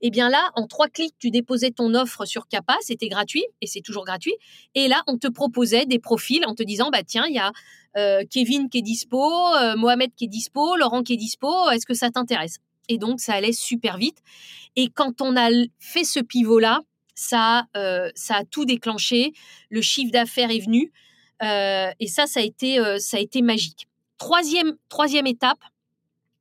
Et 0.00 0.08
eh 0.08 0.10
bien 0.10 0.28
là, 0.28 0.50
en 0.54 0.66
trois 0.66 0.88
clics, 0.88 1.14
tu 1.18 1.30
déposais 1.30 1.70
ton 1.70 1.94
offre 1.94 2.24
sur 2.24 2.46
CAPA. 2.46 2.76
C'était 2.80 3.08
gratuit 3.08 3.44
et 3.60 3.66
c'est 3.66 3.80
toujours 3.80 4.04
gratuit. 4.04 4.34
Et 4.74 4.88
là, 4.88 5.02
on 5.06 5.18
te 5.18 5.28
proposait 5.28 5.86
des 5.86 5.98
profils 5.98 6.44
en 6.46 6.54
te 6.54 6.62
disant 6.62 6.90
bah, 6.90 7.02
tiens, 7.04 7.24
il 7.28 7.34
y 7.34 7.38
a 7.38 7.52
euh, 7.96 8.22
Kevin 8.30 8.68
qui 8.68 8.78
est 8.78 8.82
dispo, 8.82 9.20
Mohamed 9.76 10.10
qui 10.16 10.24
est 10.24 10.28
dispo, 10.28 10.76
Laurent 10.76 11.02
qui 11.02 11.14
est 11.14 11.16
dispo. 11.16 11.70
Est-ce 11.70 11.86
que 11.86 11.94
ça 11.94 12.10
t'intéresse? 12.10 12.58
Et 12.88 12.98
donc 12.98 13.20
ça 13.20 13.34
allait 13.34 13.52
super 13.52 13.96
vite. 13.96 14.18
Et 14.76 14.88
quand 14.88 15.20
on 15.20 15.36
a 15.36 15.50
fait 15.78 16.04
ce 16.04 16.20
pivot-là, 16.20 16.80
ça, 17.14 17.66
euh, 17.76 18.10
ça 18.14 18.36
a 18.36 18.44
tout 18.44 18.64
déclenché. 18.64 19.32
Le 19.70 19.80
chiffre 19.80 20.12
d'affaires 20.12 20.50
est 20.50 20.64
venu. 20.64 20.92
Euh, 21.42 21.90
et 22.00 22.06
ça, 22.06 22.26
ça 22.26 22.40
a 22.40 22.42
été, 22.42 22.78
euh, 22.78 22.98
ça 22.98 23.16
a 23.16 23.20
été 23.20 23.42
magique. 23.42 23.88
Troisième, 24.18 24.76
troisième 24.88 25.26
étape, 25.26 25.62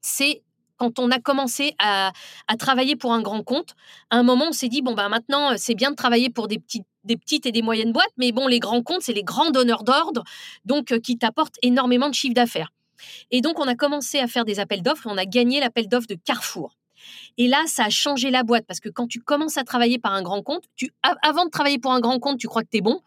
c'est 0.01 0.43
quand 0.77 0.97
on 0.97 1.11
a 1.11 1.19
commencé 1.19 1.75
à, 1.77 2.11
travailler 2.57 2.95
pour 2.95 3.13
un 3.13 3.21
grand 3.21 3.43
compte. 3.43 3.75
À 4.09 4.17
un 4.17 4.23
moment, 4.23 4.45
on 4.49 4.51
s'est 4.51 4.67
dit, 4.67 4.81
bon, 4.81 4.93
ben 4.95 5.09
maintenant, 5.09 5.55
c'est 5.57 5.75
bien 5.75 5.91
de 5.91 5.95
travailler 5.95 6.31
pour 6.31 6.47
des 6.47 6.57
petites, 6.57 6.87
des 7.03 7.17
petites 7.17 7.45
et 7.45 7.51
des 7.51 7.61
moyennes 7.61 7.91
boîtes, 7.91 8.13
mais 8.17 8.31
bon, 8.31 8.47
les 8.47 8.59
grands 8.59 8.81
comptes, 8.81 9.03
c'est 9.03 9.13
les 9.13 9.23
grands 9.23 9.51
donneurs 9.51 9.83
d'ordre, 9.83 10.23
donc 10.65 10.97
qui 11.01 11.19
t'apportent 11.19 11.57
énormément 11.61 12.09
de 12.09 12.15
chiffre 12.15 12.33
d'affaires. 12.33 12.71
Et 13.31 13.41
donc, 13.41 13.59
on 13.59 13.67
a 13.67 13.75
commencé 13.75 14.19
à 14.19 14.27
faire 14.27 14.45
des 14.45 14.59
appels 14.59 14.81
d'offres 14.81 15.07
et 15.07 15.09
on 15.11 15.17
a 15.17 15.25
gagné 15.25 15.59
l'appel 15.59 15.87
d'offres 15.87 16.07
de 16.07 16.15
Carrefour. 16.15 16.77
Et 17.37 17.47
là, 17.47 17.63
ça 17.67 17.85
a 17.85 17.89
changé 17.89 18.29
la 18.29 18.43
boîte 18.43 18.65
parce 18.67 18.79
que 18.79 18.89
quand 18.89 19.07
tu 19.07 19.19
commences 19.19 19.57
à 19.57 19.63
travailler 19.63 19.99
par 19.99 20.13
un 20.13 20.21
grand 20.21 20.41
compte, 20.41 20.65
tu, 20.75 20.91
avant 21.21 21.45
de 21.45 21.49
travailler 21.49 21.79
pour 21.79 21.91
un 21.91 21.99
grand 21.99 22.19
compte, 22.19 22.39
tu 22.39 22.47
crois 22.47 22.63
que 22.63 22.69
tu 22.69 22.77
es 22.77 22.81
bon. 22.81 23.01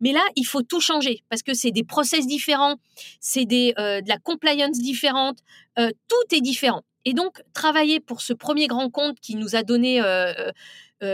Mais 0.00 0.12
là, 0.12 0.22
il 0.36 0.44
faut 0.44 0.62
tout 0.62 0.80
changer 0.80 1.22
parce 1.28 1.42
que 1.42 1.54
c'est 1.54 1.70
des 1.70 1.84
process 1.84 2.26
différents, 2.26 2.76
c'est 3.20 3.46
euh, 3.78 4.00
de 4.00 4.08
la 4.08 4.18
compliance 4.18 4.78
différente, 4.78 5.38
euh, 5.78 5.90
tout 6.08 6.36
est 6.36 6.40
différent. 6.40 6.82
Et 7.04 7.14
donc, 7.14 7.42
travailler 7.54 8.00
pour 8.00 8.20
ce 8.20 8.32
premier 8.32 8.66
grand 8.66 8.90
compte 8.90 9.20
qui 9.20 9.36
nous 9.36 9.56
a 9.56 9.62
donné 9.62 10.00
euh, 10.02 10.50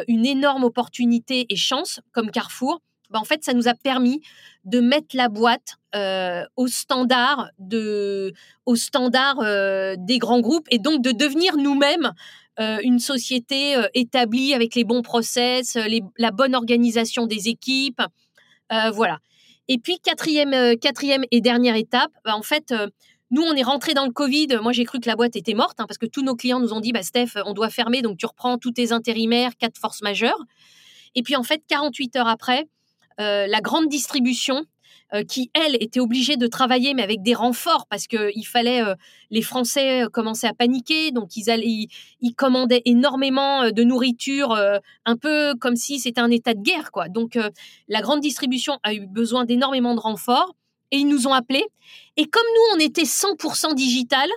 une 0.08 0.26
énorme 0.26 0.64
opportunité 0.64 1.46
et 1.48 1.56
chance, 1.56 2.00
comme 2.12 2.30
Carrefour, 2.30 2.80
bah, 3.10 3.18
en 3.20 3.24
fait, 3.24 3.44
ça 3.44 3.52
nous 3.52 3.68
a 3.68 3.74
permis 3.74 4.20
de 4.64 4.80
mettre 4.80 5.14
la 5.14 5.28
boîte 5.28 5.76
euh, 5.94 6.44
au 6.56 6.66
standard, 6.66 7.50
de, 7.58 8.32
au 8.64 8.76
standard 8.76 9.40
euh, 9.40 9.94
des 9.98 10.18
grands 10.18 10.40
groupes 10.40 10.66
et 10.70 10.78
donc 10.78 11.02
de 11.02 11.12
devenir 11.12 11.56
nous-mêmes 11.56 12.12
une 12.58 12.98
société 13.00 13.76
établie 13.92 14.54
avec 14.54 14.74
les 14.74 14.84
bons 14.84 15.02
process, 15.02 15.76
la 16.16 16.30
bonne 16.30 16.54
organisation 16.54 17.26
des 17.26 17.48
équipes. 17.48 18.00
voilà. 18.94 19.18
Et 19.68 19.76
puis, 19.76 19.98
quatrième, 19.98 20.78
quatrième 20.78 21.24
et 21.30 21.42
dernière 21.42 21.76
étape, 21.76 22.12
bah, 22.24 22.34
en 22.34 22.40
fait, 22.40 22.72
nous, 23.30 23.42
on 23.42 23.54
est 23.54 23.62
rentré 23.62 23.94
dans 23.94 24.06
le 24.06 24.12
Covid. 24.12 24.58
Moi, 24.62 24.72
j'ai 24.72 24.84
cru 24.84 25.00
que 25.00 25.08
la 25.08 25.16
boîte 25.16 25.34
était 25.34 25.54
morte 25.54 25.80
hein, 25.80 25.86
parce 25.88 25.98
que 25.98 26.06
tous 26.06 26.22
nos 26.22 26.36
clients 26.36 26.60
nous 26.60 26.72
ont 26.72 26.80
dit 26.80 26.92
bah, 26.92 27.02
Steph, 27.02 27.32
on 27.44 27.54
doit 27.54 27.70
fermer, 27.70 28.02
donc 28.02 28.18
tu 28.18 28.26
reprends 28.26 28.56
tous 28.56 28.70
tes 28.70 28.92
intérimaires, 28.92 29.56
quatre 29.58 29.78
forces 29.78 30.02
majeures. 30.02 30.40
Et 31.16 31.22
puis, 31.22 31.34
en 31.34 31.42
fait, 31.42 31.62
48 31.66 32.16
heures 32.16 32.28
après, 32.28 32.60
euh, 32.60 32.64
la 33.18 33.60
grande 33.60 33.88
distribution, 33.88 34.66
euh, 35.14 35.22
qui, 35.22 35.52
elle, 35.54 35.76
était 35.80 36.00
obligée 36.00 36.36
de 36.36 36.48
travailler, 36.48 36.92
mais 36.92 37.02
avec 37.04 37.22
des 37.22 37.34
renforts, 37.34 37.86
parce 37.88 38.08
qu'il 38.08 38.46
fallait. 38.46 38.82
Euh, 38.82 38.96
les 39.30 39.42
Français 39.42 40.02
commençaient 40.12 40.48
à 40.48 40.52
paniquer, 40.52 41.12
donc 41.12 41.36
ils, 41.36 41.48
allaient, 41.48 41.86
ils, 42.20 42.34
commandaient 42.34 42.82
énormément 42.84 43.70
de 43.70 43.82
nourriture, 43.82 44.56
un 45.04 45.16
peu 45.16 45.54
comme 45.60 45.76
si 45.76 45.98
c'était 45.98 46.20
un 46.20 46.30
état 46.30 46.54
de 46.54 46.60
guerre, 46.60 46.92
quoi. 46.92 47.08
Donc, 47.08 47.38
la 47.88 48.00
grande 48.02 48.20
distribution 48.20 48.78
a 48.84 48.94
eu 48.94 49.06
besoin 49.06 49.44
d'énormément 49.44 49.94
de 49.94 50.00
renforts 50.00 50.54
et 50.90 50.98
ils 50.98 51.08
nous 51.08 51.26
ont 51.26 51.32
appelés. 51.32 51.64
Et 52.16 52.26
comme 52.26 52.46
nous, 52.54 52.76
on 52.76 52.86
était 52.86 53.02
100% 53.02 53.74
digital, 53.74 54.28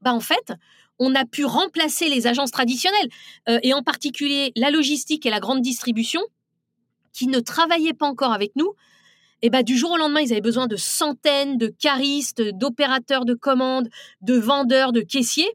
bah 0.00 0.14
en 0.14 0.20
fait, 0.20 0.52
on 0.98 1.14
a 1.14 1.24
pu 1.24 1.44
remplacer 1.44 2.08
les 2.08 2.26
agences 2.26 2.50
traditionnelles, 2.50 3.08
euh, 3.48 3.58
et 3.62 3.74
en 3.74 3.82
particulier 3.82 4.52
la 4.56 4.70
logistique 4.70 5.26
et 5.26 5.30
la 5.30 5.40
grande 5.40 5.62
distribution, 5.62 6.20
qui 7.12 7.26
ne 7.26 7.40
travaillaient 7.40 7.94
pas 7.94 8.06
encore 8.06 8.32
avec 8.32 8.52
nous. 8.56 8.72
Et 9.42 9.50
bah, 9.50 9.62
du 9.62 9.76
jour 9.76 9.92
au 9.92 9.96
lendemain, 9.96 10.20
ils 10.20 10.32
avaient 10.32 10.40
besoin 10.40 10.66
de 10.66 10.76
centaines 10.76 11.56
de 11.56 11.68
caristes, 11.68 12.42
d'opérateurs 12.42 13.24
de 13.24 13.34
commandes, 13.34 13.88
de 14.20 14.34
vendeurs, 14.34 14.92
de 14.92 15.00
caissiers. 15.00 15.50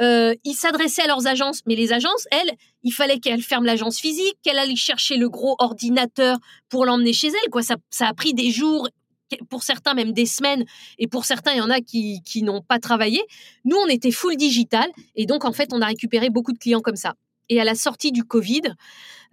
Euh, 0.00 0.34
ils 0.44 0.54
s'adressaient 0.54 1.02
à 1.02 1.06
leurs 1.06 1.26
agences, 1.26 1.60
mais 1.66 1.74
les 1.74 1.92
agences, 1.92 2.26
elles, 2.30 2.50
il 2.82 2.92
fallait 2.92 3.18
qu'elles 3.18 3.42
ferment 3.42 3.66
l'agence 3.66 3.98
physique, 3.98 4.36
qu'elles 4.42 4.58
allaient 4.58 4.76
chercher 4.76 5.16
le 5.16 5.28
gros 5.28 5.56
ordinateur 5.58 6.38
pour 6.68 6.86
l'emmener 6.86 7.12
chez 7.12 7.28
elles. 7.28 7.50
Quoi. 7.50 7.62
Ça, 7.62 7.76
ça 7.90 8.06
a 8.06 8.14
pris 8.14 8.32
des 8.32 8.50
jours 8.50 8.88
pour 9.50 9.62
certains 9.62 9.92
même 9.92 10.12
des 10.12 10.24
semaines, 10.24 10.64
et 10.98 11.06
pour 11.06 11.26
certains, 11.26 11.52
il 11.52 11.58
y 11.58 11.60
en 11.60 11.68
a 11.68 11.80
qui, 11.80 12.22
qui 12.24 12.42
n'ont 12.42 12.62
pas 12.62 12.78
travaillé. 12.78 13.20
Nous, 13.66 13.76
on 13.76 13.86
était 13.86 14.10
full 14.10 14.36
digital, 14.36 14.88
et 15.16 15.26
donc 15.26 15.44
en 15.44 15.52
fait, 15.52 15.68
on 15.72 15.82
a 15.82 15.86
récupéré 15.86 16.30
beaucoup 16.30 16.52
de 16.52 16.58
clients 16.58 16.80
comme 16.80 16.96
ça. 16.96 17.14
Et 17.48 17.60
à 17.60 17.64
la 17.64 17.74
sortie 17.74 18.12
du 18.12 18.24
Covid, 18.24 18.62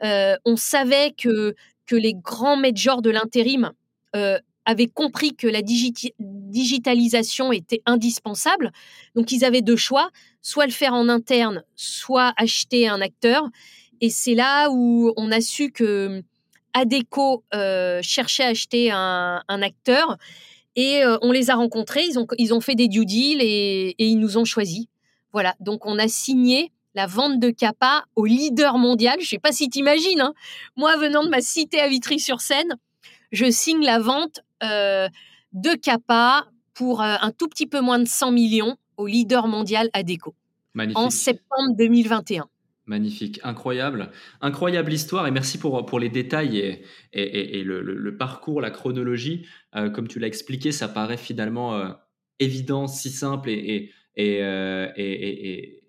euh, 0.03 0.35
on 0.45 0.55
savait 0.55 1.13
que, 1.17 1.55
que 1.85 1.95
les 1.95 2.13
grands 2.13 2.57
majors 2.57 3.01
de 3.01 3.09
l'intérim 3.09 3.71
euh, 4.15 4.39
avaient 4.65 4.87
compris 4.87 5.35
que 5.35 5.47
la 5.47 5.61
digitalisation 5.61 7.51
était 7.51 7.81
indispensable. 7.85 8.71
Donc, 9.15 9.31
ils 9.31 9.45
avaient 9.45 9.61
deux 9.61 9.75
choix, 9.75 10.09
soit 10.41 10.65
le 10.65 10.71
faire 10.71 10.93
en 10.93 11.07
interne, 11.07 11.63
soit 11.75 12.33
acheter 12.37 12.87
un 12.87 13.01
acteur. 13.01 13.47
Et 14.01 14.09
c'est 14.09 14.33
là 14.33 14.69
où 14.71 15.13
on 15.17 15.31
a 15.31 15.39
su 15.39 15.71
que 15.71 16.23
Adeco 16.73 17.43
euh, 17.53 18.01
cherchait 18.01 18.43
à 18.43 18.47
acheter 18.47 18.91
un, 18.91 19.43
acteur 19.47 20.17
et 20.75 21.03
on 21.21 21.31
les 21.31 21.49
a 21.49 21.55
rencontrés, 21.55 22.03
ils 22.03 22.19
ont, 22.19 22.27
ils 22.37 22.53
ont 22.53 22.59
fait 22.59 22.75
des 22.75 22.89
due 22.89 23.05
deals 23.05 23.41
et, 23.41 23.95
ils 23.97 24.19
nous 24.19 24.37
ont 24.37 24.43
choisis. 24.43 24.87
Voilà, 25.31 25.55
donc 25.61 25.85
on 25.85 25.97
a 25.97 26.09
signé 26.09 26.71
la 26.95 27.05
vente 27.05 27.39
de 27.39 27.49
Kappa 27.49 28.05
au 28.15 28.25
leader 28.25 28.77
mondial. 28.77 29.17
Je 29.19 29.25
ne 29.25 29.29
sais 29.29 29.39
pas 29.39 29.51
si 29.51 29.69
tu 29.69 29.79
imagines, 29.79 30.21
hein. 30.21 30.33
moi 30.75 30.97
venant 30.97 31.23
de 31.23 31.29
ma 31.29 31.41
cité 31.41 31.79
à 31.79 31.87
Vitry-sur-Seine, 31.87 32.75
je 33.31 33.51
signe 33.51 33.83
la 33.83 33.99
vente 33.99 34.39
euh, 34.63 35.07
de 35.53 35.75
Kappa 35.75 36.47
pour 36.73 37.01
un 37.01 37.31
tout 37.31 37.47
petit 37.47 37.67
peu 37.67 37.79
moins 37.79 37.99
de 37.99 38.07
100 38.07 38.31
millions 38.31 38.75
au 38.97 39.07
leader 39.07 39.47
mondial 39.47 39.89
Adeco 39.93 40.35
en 40.95 41.09
septembre 41.09 41.75
2021. 41.77 42.47
Magnifique, 42.87 43.39
incroyable, 43.43 44.11
incroyable 44.41 44.93
histoire 44.93 45.25
et 45.25 45.31
merci 45.31 45.57
pour, 45.57 45.85
pour 45.87 45.99
les 45.99 46.09
détails 46.09 46.59
et, 46.59 46.85
et, 47.13 47.59
et 47.59 47.63
le, 47.63 47.81
le, 47.81 48.17
parcours, 48.17 48.61
la 48.61 48.69
chronologie. 48.69 49.47
Euh, 49.75 49.89
comme 49.89 50.07
tu 50.07 50.19
l'as 50.19 50.27
expliqué, 50.27 50.71
ça 50.71 50.87
paraît 50.87 51.17
finalement 51.17 51.73
euh, 51.73 51.89
évident, 52.39 52.85
si 52.85 53.09
simple 53.09 53.49
et 53.49 53.91
euh, 54.19 54.87
et 54.95 55.83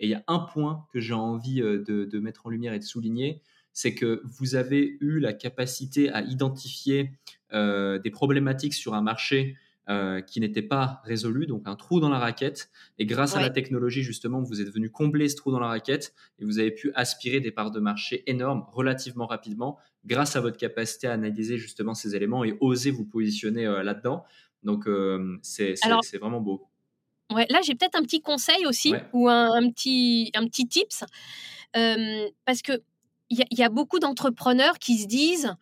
il 0.00 0.10
y 0.10 0.14
a 0.14 0.22
un 0.26 0.40
point 0.40 0.86
que 0.92 1.00
j'ai 1.00 1.14
envie 1.14 1.60
de, 1.60 1.78
de, 2.04 2.18
mettre 2.18 2.46
en 2.46 2.50
lumière 2.50 2.74
et 2.74 2.78
de 2.78 2.84
souligner, 2.84 3.40
c'est 3.72 3.94
que 3.94 4.22
vous 4.24 4.54
avez 4.54 4.96
eu 5.00 5.18
la 5.18 5.32
capacité 5.32 6.10
à 6.10 6.22
identifier 6.22 7.12
des 7.52 8.10
problématiques 8.10 8.74
sur 8.74 8.94
un 8.94 9.02
marché 9.02 9.56
euh, 9.88 10.20
qui 10.20 10.40
n'était 10.40 10.62
pas 10.62 11.00
résolu, 11.04 11.46
donc 11.46 11.62
un 11.66 11.76
trou 11.76 12.00
dans 12.00 12.08
la 12.08 12.18
raquette. 12.18 12.70
Et 12.98 13.06
grâce 13.06 13.36
à 13.36 13.40
la 13.40 13.50
technologie, 13.50 14.02
justement, 14.02 14.42
vous 14.42 14.60
êtes 14.60 14.74
venu 14.74 14.90
combler 14.90 15.28
ce 15.28 15.36
trou 15.36 15.52
dans 15.52 15.60
la 15.60 15.68
raquette 15.68 16.12
et 16.40 16.44
vous 16.44 16.58
avez 16.58 16.72
pu 16.72 16.90
aspirer 16.96 17.38
des 17.38 17.52
parts 17.52 17.70
de 17.70 17.78
marché 17.78 18.24
énormes 18.28 18.66
relativement 18.72 19.26
rapidement 19.26 19.78
grâce 20.04 20.34
à 20.34 20.40
votre 20.40 20.56
capacité 20.56 21.06
à 21.06 21.12
analyser 21.12 21.56
justement 21.56 21.94
ces 21.94 22.16
éléments 22.16 22.42
et 22.42 22.56
oser 22.58 22.90
vous 22.90 23.04
positionner 23.04 23.64
euh, 23.64 23.84
là-dedans. 23.84 24.24
Donc, 24.64 24.88
euh, 24.88 25.38
c'est 25.42 25.76
vraiment 26.18 26.40
beau. 26.40 26.66
Ouais, 27.32 27.46
là, 27.50 27.60
j'ai 27.62 27.74
peut-être 27.74 27.96
un 27.96 28.02
petit 28.02 28.20
conseil 28.20 28.66
aussi 28.66 28.94
ou 29.12 29.28
un, 29.28 29.68
petit, 29.70 30.30
un 30.34 30.46
petit 30.46 30.66
tips 30.66 31.04
parce 31.72 32.62
que 32.62 32.82
il 33.28 33.40
y, 33.40 33.56
y, 33.56 33.64
a 33.64 33.68
beaucoup 33.68 33.98
d'entrepreneurs 33.98 34.78
qui 34.78 34.98
se 34.98 35.06
disent 35.06 35.52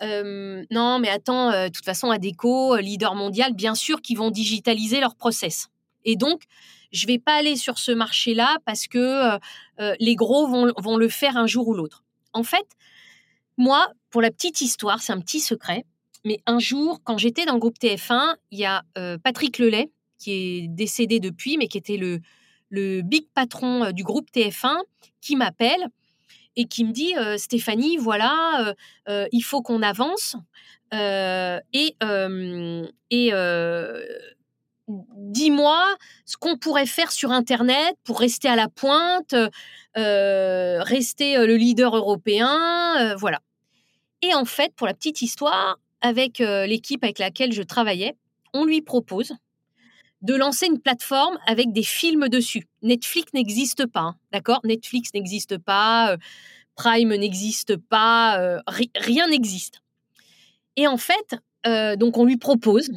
non, 0.00 0.98
mais 0.98 1.10
attends, 1.10 1.50
de 1.50 1.68
toute 1.68 1.84
façon, 1.84 2.10
Adeco, 2.10 2.76
leader 2.76 3.14
mondial, 3.14 3.52
bien 3.52 3.74
sûr 3.74 4.00
qu'ils 4.00 4.18
vont 4.18 4.30
digitaliser 4.30 5.00
leur 5.00 5.14
process. 5.14 5.68
Et 6.04 6.16
donc, 6.16 6.42
je 6.90 7.06
vais 7.06 7.18
pas 7.18 7.34
aller 7.36 7.56
sur 7.56 7.78
ce 7.78 7.92
marché-là 7.92 8.56
parce 8.64 8.88
que 8.88 9.38
les 10.00 10.14
gros 10.16 10.48
vont, 10.48 10.72
vont, 10.78 10.96
le 10.96 11.08
faire 11.08 11.36
un 11.36 11.46
jour 11.46 11.68
ou 11.68 11.74
l'autre. 11.74 12.02
En 12.32 12.42
fait, 12.42 12.66
moi, 13.56 13.88
pour 14.10 14.22
la 14.22 14.30
petite 14.30 14.60
histoire, 14.60 15.00
c'est 15.00 15.12
un 15.12 15.20
petit 15.20 15.40
secret, 15.40 15.84
mais 16.24 16.40
un 16.46 16.58
jour, 16.58 17.00
quand 17.04 17.18
j'étais 17.18 17.44
dans 17.44 17.54
le 17.54 17.60
groupe 17.60 17.78
TF1, 17.78 18.36
il 18.50 18.58
y 18.58 18.64
a 18.64 18.82
Patrick 19.22 19.58
Lelay, 19.58 19.90
qui 20.22 20.32
est 20.32 20.68
décédé 20.68 21.20
depuis, 21.20 21.58
mais 21.58 21.68
qui 21.68 21.78
était 21.78 21.96
le, 21.96 22.20
big 23.02 23.26
patron 23.34 23.90
du 23.92 24.02
groupe 24.02 24.28
TF1, 24.34 24.78
qui 25.20 25.36
m'appelle 25.36 25.86
et 26.56 26.66
qui 26.66 26.84
me 26.84 26.92
dit 26.92 27.14
Stéphanie, 27.36 27.96
voilà, 27.96 28.74
il 29.08 29.42
faut 29.42 29.62
qu'on 29.62 29.82
avance 29.82 30.36
et, 30.92 31.96
et 33.10 33.32
dis-moi 35.16 35.96
ce 36.24 36.36
qu'on 36.36 36.56
pourrait 36.56 36.86
faire 36.86 37.12
sur 37.12 37.30
Internet 37.30 37.96
pour 38.04 38.20
rester 38.20 38.48
à 38.48 38.56
la 38.56 38.68
pointe, 38.68 39.34
rester 39.94 41.46
le 41.46 41.56
leader 41.56 41.96
européen, 41.96 43.14
voilà. 43.16 43.40
Et 44.22 44.34
en 44.34 44.44
fait, 44.44 44.72
pour 44.74 44.86
la 44.86 44.94
petite 44.94 45.20
histoire, 45.20 45.78
avec 46.00 46.38
l'équipe 46.38 47.02
avec 47.02 47.18
laquelle 47.18 47.52
je 47.52 47.62
travaillais, 47.62 48.16
on 48.52 48.64
lui 48.64 48.82
propose 48.82 49.32
de 50.22 50.34
lancer 50.34 50.66
une 50.66 50.80
plateforme 50.80 51.36
avec 51.46 51.72
des 51.72 51.82
films 51.82 52.28
dessus. 52.28 52.66
Netflix 52.82 53.32
n'existe 53.34 53.86
pas, 53.86 54.00
hein, 54.00 54.16
d'accord? 54.32 54.60
Netflix 54.64 55.10
n'existe 55.14 55.58
pas, 55.58 56.12
euh, 56.12 56.16
Prime 56.76 57.14
n'existe 57.14 57.76
pas, 57.76 58.40
euh, 58.40 58.60
rien 58.96 59.28
n'existe. 59.28 59.82
Et 60.76 60.86
en 60.86 60.96
fait, 60.96 61.36
euh, 61.66 61.96
donc 61.96 62.16
on 62.16 62.24
lui 62.24 62.38
propose 62.38 62.90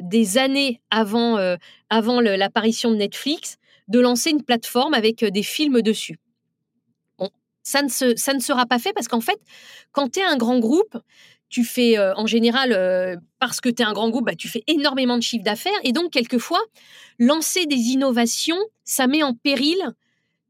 des 0.00 0.38
années 0.38 0.80
avant, 0.90 1.38
avant 1.88 2.20
l'apparition 2.20 2.90
de 2.90 2.96
Netflix 2.96 3.58
de 3.86 4.00
lancer 4.00 4.30
une 4.30 4.42
plateforme 4.42 4.92
avec 4.92 5.24
des 5.24 5.44
films 5.44 5.82
dessus. 5.82 6.18
Bon, 7.16 7.30
ça 7.62 7.80
ne, 7.82 7.88
ça 7.88 8.34
ne 8.34 8.40
sera 8.40 8.66
pas 8.66 8.80
fait 8.80 8.92
parce 8.92 9.06
qu'en 9.06 9.20
fait, 9.20 9.38
quand 9.92 10.14
tu 10.14 10.18
es 10.18 10.24
un 10.24 10.36
grand 10.36 10.58
groupe, 10.58 10.98
tu 11.52 11.64
fais 11.64 11.98
euh, 11.98 12.14
en 12.16 12.26
général, 12.26 12.72
euh, 12.72 13.14
parce 13.38 13.60
que 13.60 13.68
tu 13.68 13.82
es 13.82 13.84
un 13.84 13.92
grand 13.92 14.08
groupe, 14.08 14.24
bah, 14.24 14.34
tu 14.34 14.48
fais 14.48 14.64
énormément 14.66 15.18
de 15.18 15.22
chiffre 15.22 15.44
d'affaires. 15.44 15.78
Et 15.84 15.92
donc, 15.92 16.10
quelquefois, 16.10 16.60
lancer 17.18 17.66
des 17.66 17.76
innovations, 17.76 18.58
ça 18.84 19.06
met 19.06 19.22
en 19.22 19.34
péril 19.34 19.76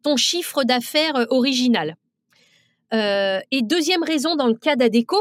ton 0.04 0.16
chiffre 0.16 0.62
d'affaires 0.62 1.16
euh, 1.16 1.26
original. 1.28 1.96
et 2.92 3.62
deuxième 3.62 4.04
raison, 4.04 4.36
dans 4.36 4.46
le 4.46 4.54
cas 4.54 4.76
d'Adeco, 4.76 5.16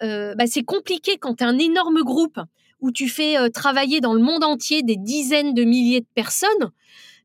bah, 0.00 0.46
c'est 0.46 0.64
compliqué 0.64 1.16
quand 1.16 1.36
tu 1.36 1.44
un 1.44 1.58
énorme 1.58 2.02
groupe 2.02 2.38
où 2.80 2.90
tu 2.90 3.08
fais 3.08 3.36
travailler 3.50 4.00
dans 4.00 4.14
le 4.14 4.20
monde 4.20 4.42
entier 4.42 4.82
des 4.82 4.96
dizaines 4.96 5.54
de 5.54 5.62
milliers 5.62 6.00
de 6.00 6.12
personnes, 6.14 6.72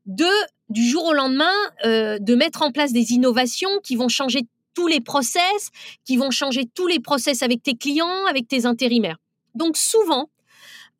de, 0.06 0.30
du 0.68 0.88
jour 0.88 1.06
au 1.06 1.12
lendemain, 1.12 1.56
de 1.84 2.34
mettre 2.36 2.62
en 2.62 2.70
place 2.70 2.92
des 2.92 3.12
innovations 3.12 3.80
qui 3.82 3.96
vont 3.96 4.08
changer 4.08 4.42
tous 4.80 4.86
les 4.86 5.02
process, 5.02 5.68
qui 6.06 6.16
vont 6.16 6.30
changer 6.30 6.64
tous 6.64 6.86
les 6.86 7.00
process 7.00 7.42
avec 7.42 7.62
tes 7.62 7.74
clients, 7.74 8.24
avec 8.30 8.48
tes 8.48 8.64
intérimaires. 8.64 9.18
Donc 9.54 9.76
souvent, 9.76 10.30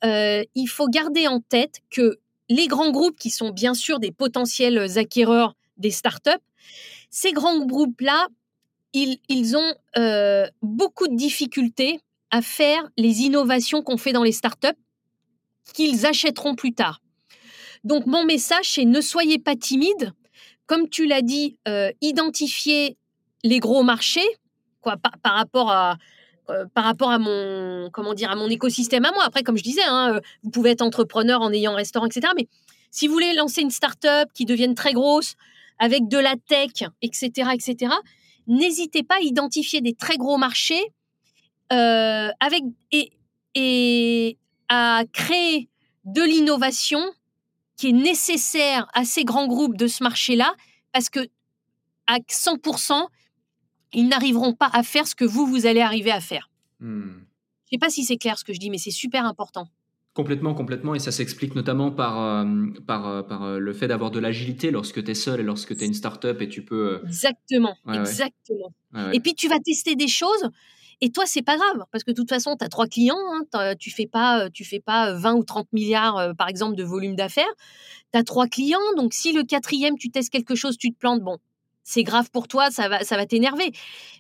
euh, 0.05 0.45
il 0.55 0.67
faut 0.67 0.87
garder 0.87 1.27
en 1.29 1.41
tête 1.41 1.81
que 1.89 2.19
les 2.51 2.67
grands 2.67 2.91
groupes 2.91 3.19
qui 3.19 3.31
sont 3.31 3.49
bien 3.49 3.73
sûr 3.73 3.99
des 3.99 4.13
potentiels 4.13 4.99
acquéreurs 4.99 5.55
des 5.79 5.91
startups, 5.91 6.45
ces 7.09 7.33
grands 7.33 7.65
groupes-là, 7.65 8.29
ils, 8.93 9.19
ils, 9.31 9.57
ont 9.57 9.75
euh, 9.97 10.47
beaucoup 10.61 11.09
de 11.09 11.17
difficultés 11.17 12.01
à 12.31 12.43
faire 12.43 12.87
les 12.99 13.23
innovations 13.23 13.83
qu'on 13.83 13.97
fait 13.97 14.13
dans 14.13 14.25
les 14.25 14.33
startups 14.33 14.79
qu'ils 15.73 16.05
achèteront 16.05 16.55
plus 16.55 16.75
tard. 16.75 17.01
Donc 17.83 18.05
mon 18.05 18.27
message, 18.27 18.75
c'est 18.75 18.85
ne 18.85 19.01
soyez 19.01 19.39
pas 19.39 19.57
timide 19.57 20.13
comme 20.67 20.89
tu 20.89 21.05
l'as 21.07 21.23
dit, 21.23 21.59
identifier 22.01 22.97
les 23.45 23.59
gros 23.59 23.83
marchés, 23.83 24.27
quoi, 24.81 24.97
par, 24.97 25.35
rapport 25.35 25.71
à 25.71 25.97
par 26.75 26.83
rapport 26.83 27.11
à 27.11 27.19
mon 27.21 27.91
comment 27.93 28.13
dire 28.13 28.31
à 28.31 28.35
mon 28.35 28.49
écosystème 28.49 29.05
à 29.05 29.13
moi. 29.13 29.23
Après, 29.25 29.43
comme 29.43 29.57
je 29.57 29.63
disais, 29.63 29.85
hein, 29.87 30.21
vous 30.43 30.51
pouvez 30.51 30.71
être 30.71 30.83
entrepreneur 30.83 31.41
en 31.41 31.53
ayant 31.53 31.73
un 31.73 31.77
restaurant, 31.77 32.07
etc. 32.07 32.33
Mais 32.37 32.49
si 32.91 33.07
vous 33.07 33.13
voulez 33.13 33.33
lancer 33.35 33.61
une 33.61 33.71
start-up 33.71 34.29
qui 34.35 34.45
devienne 34.47 34.75
très 34.75 34.93
grosse 34.93 35.37
avec 35.79 36.09
de 36.09 36.19
la 36.19 36.35
tech, 36.49 36.89
etc., 37.03 37.51
etc., 37.55 37.95
n'hésitez 38.49 39.05
pas 39.05 39.17
à 39.17 39.21
identifier 39.21 39.81
des 39.81 39.95
très 39.95 40.17
gros 40.17 40.39
marchés 40.39 40.83
avec 41.71 42.65
et, 42.91 43.13
et 43.55 44.37
à 44.69 45.05
créer 45.13 45.69
de 46.05 46.23
l'innovation 46.23 47.01
qui 47.77 47.89
est 47.89 47.93
nécessaire 47.93 48.89
à 48.95 49.05
ces 49.05 49.25
grands 49.25 49.47
groupes 49.47 49.77
de 49.77 49.87
ce 49.87 50.03
marché-là, 50.03 50.55
parce 50.93 51.09
que 51.09 51.21
à 52.07 52.19
100%, 52.19 53.07
ils 53.93 54.09
n'arriveront 54.09 54.55
pas 54.55 54.71
à 54.73 54.83
faire 54.83 55.07
ce 55.07 55.15
que 55.15 55.25
vous, 55.25 55.47
vous 55.47 55.67
allez 55.67 55.81
arriver 55.81 56.11
à 56.11 56.21
faire. 56.21 56.51
Hmm. 56.81 57.03
Je 57.03 57.77
ne 57.77 57.79
sais 57.79 57.79
pas 57.79 57.91
si 57.91 58.05
c'est 58.05 58.17
clair 58.17 58.39
ce 58.39 58.45
que 58.45 58.53
je 58.53 58.59
dis, 58.59 58.71
mais 58.71 58.79
c'est 58.79 58.91
super 58.91 59.25
important. 59.25 59.69
Complètement, 60.13 60.55
complètement. 60.55 60.97
Et 60.97 60.99
ça 60.99 61.13
s'explique 61.13 61.55
notamment 61.55 61.93
par, 61.93 62.21
euh, 62.21 62.45
par, 62.87 63.07
euh, 63.07 63.23
par 63.23 63.45
euh, 63.45 63.59
le 63.59 63.73
fait 63.73 63.87
d'avoir 63.87 64.11
de 64.11 64.19
l'agilité 64.19 64.73
lorsque 64.73 65.05
tu 65.05 65.11
es 65.11 65.15
seul 65.15 65.39
et 65.41 65.43
lorsque 65.45 65.77
tu 65.77 65.85
es 65.85 65.87
une 65.87 65.95
start-up 65.95 66.43
et 66.43 66.49
tu 66.49 66.65
peux. 66.65 67.01
Exactement, 67.05 67.77
exactement. 67.93 68.73
et 69.13 69.21
puis 69.21 69.35
tu 69.35 69.49
vas 69.49 69.61
tester 69.61 69.95
des 69.95 70.09
choses 70.09 70.51
et 71.01 71.11
toi, 71.11 71.25
c'est 71.27 71.43
pas 71.43 71.57
grave, 71.57 71.85
parce 71.93 72.05
que 72.05 72.11
de 72.11 72.17
toute 72.17 72.29
façon, 72.29 72.57
tu 72.59 72.65
as 72.65 72.69
trois 72.69 72.87
clients, 72.87 73.17
hein, 73.55 73.75
tu 73.79 73.91
fais 73.91 74.07
pas, 74.07 74.51
tu 74.51 74.67
fais 74.67 74.81
pas 74.81 75.15
20 75.15 75.35
ou 75.35 75.45
30 75.45 75.73
milliards, 75.73 76.35
par 76.37 76.49
exemple, 76.49 76.77
de 76.77 76.85
volume 76.85 77.17
d'affaires. 77.17 77.55
Tu 78.13 78.19
as 78.19 78.23
trois 78.23 78.49
clients, 78.49 78.79
donc 78.99 79.15
si 79.15 79.33
le 79.33 79.43
quatrième, 79.43 79.97
tu 79.97 80.11
testes 80.11 80.31
quelque 80.31 80.55
chose, 80.55 80.77
tu 80.77 80.93
te 80.93 80.99
plantes, 80.99 81.23
bon, 81.23 81.39
c'est 81.91 82.05
grave 82.05 82.31
pour 82.31 82.47
toi, 82.47 82.71
ça 82.71 82.89
va, 82.89 83.05
ça 83.05 83.17
va 83.17 83.27
t'énerver. 83.27 83.73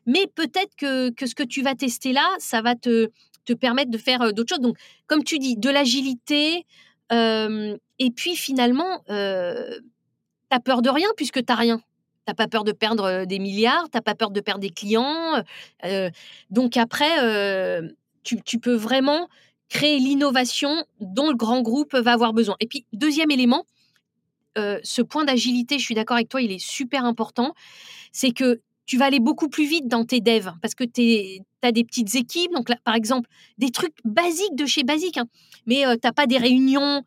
Mais 0.06 0.26
peut-être 0.35 0.74
que, 0.76 1.11
que 1.11 1.26
ce 1.26 1.35
que 1.35 1.42
tu 1.42 1.62
vas 1.62 1.74
tester 1.74 2.12
là, 2.12 2.26
ça 2.38 2.62
va 2.62 2.74
te, 2.74 3.11
te 3.44 3.52
permettre 3.52 3.90
de 3.90 3.98
faire 3.98 4.33
d'autres 4.33 4.54
choses. 4.54 4.62
Donc, 4.62 4.76
comme 5.06 5.22
tu 5.22 5.38
dis, 5.38 5.56
de 5.56 5.70
l'agilité, 5.70 6.66
et 7.12 8.11
puis 8.14 8.37
finalement, 8.37 9.02
euh, 9.11 9.78
tu 10.50 10.61
peur 10.61 10.83
de 10.83 10.90
rien 10.90 11.09
puisque 11.16 11.44
tu 11.44 11.52
rien. 11.52 11.80
T'as 12.24 12.35
pas 12.35 12.46
peur 12.46 12.64
de 12.64 12.72
perdre 12.72 13.24
des 13.24 13.38
milliards, 13.38 13.88
t'as 13.90 14.00
pas 14.00 14.14
peur 14.14 14.30
de 14.30 14.40
perdre 14.40 14.61
des 14.61 14.70
clients. 14.70 15.42
donc 16.50 16.76
après, 16.76 17.83
tu, 18.22 18.59
peux 18.59 18.74
vraiment 18.74 19.28
créer 19.68 19.98
l'innovation 19.98 20.85
dont 21.00 21.30
le 21.30 21.37
grand 21.37 21.62
groupe 21.62 21.94
va 21.94 22.12
avoir 22.12 22.33
besoin. 22.33 22.56
Et 22.61 22.66
puis, 22.66 22.85
deuxième 22.92 23.30
élément, 23.30 23.64
ce 24.56 25.02
point 25.02 25.24
d'agilité, 25.24 25.78
je 25.78 25.84
suis 25.84 25.94
d'accord 25.94 26.16
avec 26.16 26.28
toi, 26.28 26.42
il 26.42 26.52
est 26.52 26.64
super 26.64 27.04
important. 27.04 27.54
C'est 28.12 28.32
que 28.32 28.60
tu 28.86 28.96
vas 28.98 29.04
aller 29.04 29.20
beaucoup 29.20 29.48
plus 29.48 29.66
vite 29.66 29.86
dans 29.86 30.04
tes 30.04 30.20
devs 30.20 30.52
parce 30.60 30.74
que 30.74 30.82
tu 30.82 31.40
as 31.62 31.72
des 31.72 31.84
petites 31.84 32.14
équipes. 32.16 32.50
Donc, 32.52 32.68
par 32.82 32.94
exemple, 32.94 33.28
des 33.56 33.70
trucs 33.70 33.94
basiques 34.04 34.56
de 34.56 34.66
chez 34.66 34.82
basique, 34.82 35.16
hein. 35.16 35.26
mais 35.66 35.84
tu 35.92 36.00
n'as 36.02 36.12
pas 36.12 36.26
des 36.26 36.38
réunions 36.38 37.02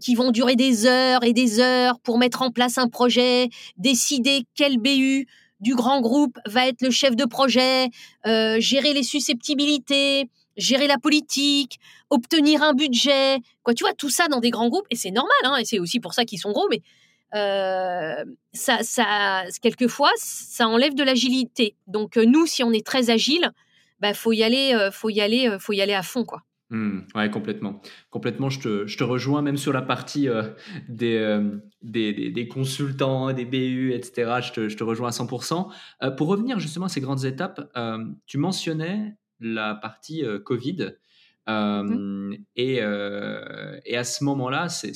qui 0.00 0.14
vont 0.14 0.32
durer 0.32 0.56
des 0.56 0.86
heures 0.86 1.22
et 1.22 1.32
des 1.32 1.60
heures 1.60 2.00
pour 2.00 2.18
mettre 2.18 2.42
en 2.42 2.50
place 2.50 2.78
un 2.78 2.88
projet, 2.88 3.48
décider 3.76 4.42
quel 4.54 4.78
BU 4.78 5.26
du 5.60 5.74
grand 5.74 6.00
groupe 6.00 6.38
va 6.46 6.66
être 6.66 6.82
le 6.82 6.90
chef 6.90 7.16
de 7.16 7.24
projet, 7.24 7.88
gérer 8.24 8.92
les 8.92 9.02
susceptibilités, 9.02 10.28
gérer 10.56 10.86
la 10.86 10.98
politique, 10.98 11.78
obtenir 12.10 12.62
un 12.62 12.74
budget, 12.74 13.38
quoi, 13.62 13.74
tu 13.74 13.84
vois, 13.84 13.92
tout 13.94 14.10
ça 14.10 14.28
dans 14.28 14.40
des 14.40 14.50
grands 14.50 14.68
groupes, 14.68 14.86
et 14.90 14.96
c'est 14.96 15.10
normal, 15.10 15.36
hein, 15.44 15.56
et 15.56 15.64
c'est 15.64 15.78
aussi 15.78 16.00
pour 16.00 16.14
ça 16.14 16.24
qu'ils 16.24 16.38
sont 16.38 16.52
gros, 16.52 16.66
mais 16.70 16.82
euh, 17.34 18.24
ça, 18.52 18.78
ça, 18.82 19.44
quelquefois, 19.60 20.10
ça 20.16 20.68
enlève 20.68 20.94
de 20.94 21.02
l'agilité. 21.02 21.74
Donc 21.86 22.16
euh, 22.16 22.24
nous, 22.24 22.46
si 22.46 22.62
on 22.62 22.72
est 22.72 22.86
très 22.86 23.10
agile, 23.10 23.50
bah 24.00 24.14
faut 24.14 24.32
y 24.32 24.42
aller, 24.42 24.72
euh, 24.74 24.90
faut 24.90 25.10
y 25.10 25.20
aller, 25.20 25.56
faut 25.58 25.72
y 25.72 25.80
aller 25.80 25.94
à 25.94 26.02
fond, 26.02 26.24
quoi. 26.24 26.42
Mmh, 26.70 27.00
ouais, 27.14 27.30
complètement. 27.30 27.80
Complètement, 28.10 28.50
je 28.50 28.58
te, 28.58 28.86
je 28.88 28.98
te, 28.98 29.04
rejoins 29.04 29.40
même 29.40 29.56
sur 29.56 29.72
la 29.72 29.82
partie 29.82 30.28
des, 30.88 31.40
des, 31.80 32.30
des, 32.30 32.48
consultants, 32.48 33.32
des 33.32 33.44
BU, 33.44 33.92
etc. 33.92 34.40
Je 34.42 34.52
te, 34.52 34.68
je 34.68 34.76
te 34.76 34.82
rejoins 34.82 35.08
à 35.08 35.12
100%. 35.12 36.16
pour 36.16 36.26
revenir 36.26 36.58
justement 36.58 36.86
à 36.86 36.88
ces 36.88 37.00
grandes 37.00 37.24
étapes, 37.24 37.72
tu 38.26 38.38
mentionnais 38.38 39.14
la 39.40 39.74
partie 39.74 40.24
Covid. 40.44 40.96
Mmh 41.48 42.34
et, 42.56 42.78
et, 42.78 43.96
à 43.96 44.04
ce 44.04 44.24
moment-là, 44.24 44.68
c'est 44.68 44.92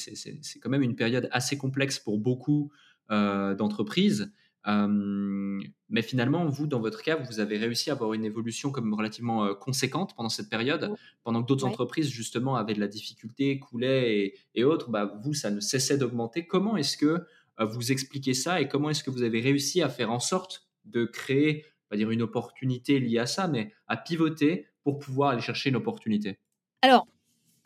quand 0.60 0.70
même 0.70 0.82
une 0.82 0.96
période 0.96 1.28
assez 1.30 1.56
complexe 1.56 2.00
pour 2.00 2.18
beaucoup 2.18 2.72
d'entreprises. 3.08 4.32
mais 4.66 6.02
finalement, 6.02 6.46
vous, 6.46 6.66
dans 6.66 6.80
votre 6.80 7.02
cas, 7.02 7.14
vous 7.14 7.38
avez 7.38 7.56
réussi 7.56 7.90
à 7.90 7.92
avoir 7.92 8.14
une 8.14 8.24
évolution 8.24 8.72
comme 8.72 8.92
relativement 8.94 9.54
conséquente 9.54 10.16
pendant 10.16 10.28
cette 10.28 10.50
période, 10.50 10.92
pendant 11.22 11.42
que 11.42 11.46
d'autres 11.46 11.66
entreprises, 11.66 12.10
justement, 12.10 12.56
avaient 12.56 12.74
de 12.74 12.80
la 12.80 12.88
difficulté, 12.88 13.60
coulaient 13.60 14.18
et, 14.18 14.34
et 14.56 14.64
autres. 14.64 14.90
Bah, 14.90 15.14
vous, 15.22 15.34
ça 15.34 15.52
ne 15.52 15.60
cessait 15.60 15.98
d'augmenter. 15.98 16.48
Comment 16.48 16.76
est-ce 16.76 16.96
que 16.96 17.24
vous 17.64 17.92
expliquez 17.92 18.34
ça 18.34 18.60
et 18.60 18.68
comment 18.68 18.90
est-ce 18.90 19.04
que 19.04 19.10
vous 19.10 19.22
avez 19.22 19.40
réussi 19.40 19.82
à 19.82 19.88
faire 19.88 20.10
en 20.10 20.20
sorte 20.20 20.66
de 20.84 21.04
créer, 21.04 21.64
va 21.90 21.96
dire, 21.96 22.10
une 22.10 22.22
opportunité 22.22 22.98
liée 23.00 23.18
à 23.18 23.26
ça, 23.26 23.48
mais 23.48 23.72
à 23.88 23.96
pivoter 23.96 24.66
pour 24.84 24.98
pouvoir 24.98 25.30
aller 25.30 25.40
chercher 25.40 25.70
une 25.70 25.76
opportunité 25.76 26.38
Alors, 26.82 27.06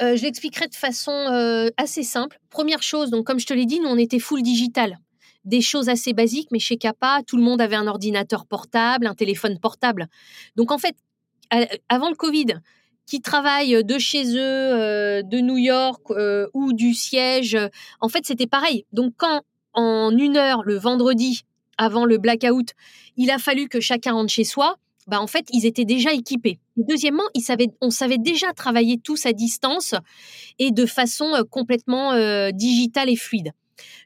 euh, 0.02 0.16
je 0.16 0.22
l'expliquerai 0.22 0.66
de 0.66 0.74
façon 0.74 1.12
euh, 1.12 1.68
assez 1.76 2.02
simple. 2.02 2.40
Première 2.50 2.82
chose, 2.82 3.10
donc 3.10 3.26
comme 3.26 3.38
je 3.38 3.46
te 3.46 3.54
l'ai 3.54 3.66
dit, 3.66 3.80
nous 3.80 3.88
on 3.88 3.98
était 3.98 4.18
full 4.18 4.42
digital. 4.42 4.98
Des 5.44 5.60
choses 5.60 5.88
assez 5.88 6.14
basiques, 6.14 6.48
mais 6.50 6.58
chez 6.58 6.76
Kappa, 6.76 7.20
tout 7.26 7.36
le 7.36 7.42
monde 7.42 7.60
avait 7.60 7.76
un 7.76 7.86
ordinateur 7.86 8.46
portable, 8.46 9.06
un 9.06 9.14
téléphone 9.14 9.58
portable. 9.60 10.08
Donc 10.56 10.72
en 10.72 10.78
fait, 10.78 10.96
avant 11.88 12.08
le 12.08 12.16
Covid, 12.16 12.46
qui 13.06 13.20
travaillent 13.20 13.84
de 13.84 13.98
chez 13.98 14.24
eux, 14.34 14.38
euh, 14.40 15.22
de 15.22 15.38
New 15.40 15.58
York 15.58 16.02
ou 16.54 16.72
du 16.72 16.94
siège, 16.94 17.56
en 18.00 18.08
fait 18.08 18.24
c'était 18.24 18.46
pareil. 18.46 18.86
Donc 18.92 19.12
quand 19.16 19.42
en 19.74 20.16
une 20.16 20.36
heure 20.36 20.62
le 20.64 20.76
vendredi 20.76 21.44
avant 21.78 22.04
le 22.04 22.18
blackout, 22.18 22.72
il 23.16 23.30
a 23.30 23.38
fallu 23.38 23.68
que 23.68 23.80
chacun 23.80 24.12
rentre 24.12 24.32
chez 24.32 24.44
soi, 24.44 24.78
bah 25.06 25.20
en 25.20 25.26
fait, 25.26 25.46
ils 25.52 25.66
étaient 25.66 25.84
déjà 25.84 26.12
équipés. 26.12 26.58
deuxièmement, 26.76 27.24
on 27.80 27.90
savait 27.90 28.18
déjà 28.18 28.52
travailler 28.52 28.98
tous 28.98 29.26
à 29.26 29.32
distance 29.32 29.94
et 30.58 30.70
de 30.70 30.86
façon 30.86 31.34
euh, 31.34 31.42
complètement 31.48 32.12
euh, 32.12 32.50
digitale 32.52 33.10
et 33.10 33.16
fluide. 33.16 33.52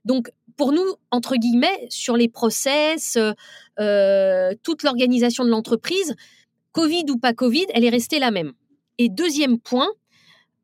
Donc, 0.04 0.31
pour 0.57 0.72
nous, 0.72 0.94
entre 1.12 1.37
guillemets, 1.37 1.87
sur 1.88 2.16
les 2.16 2.28
process, 2.28 3.16
euh, 3.78 4.54
toute 4.64 4.83
l'organisation 4.83 5.44
de 5.44 5.50
l'entreprise, 5.50 6.16
Covid 6.72 7.04
ou 7.11 7.18
pas 7.18 7.33
Covid, 7.33 7.66
elle 7.74 7.85
est 7.85 7.90
restée 7.90 8.18
la 8.18 8.33
même. 8.33 8.52
Et 8.98 9.09
deuxième 9.09 9.59
point, 9.61 9.88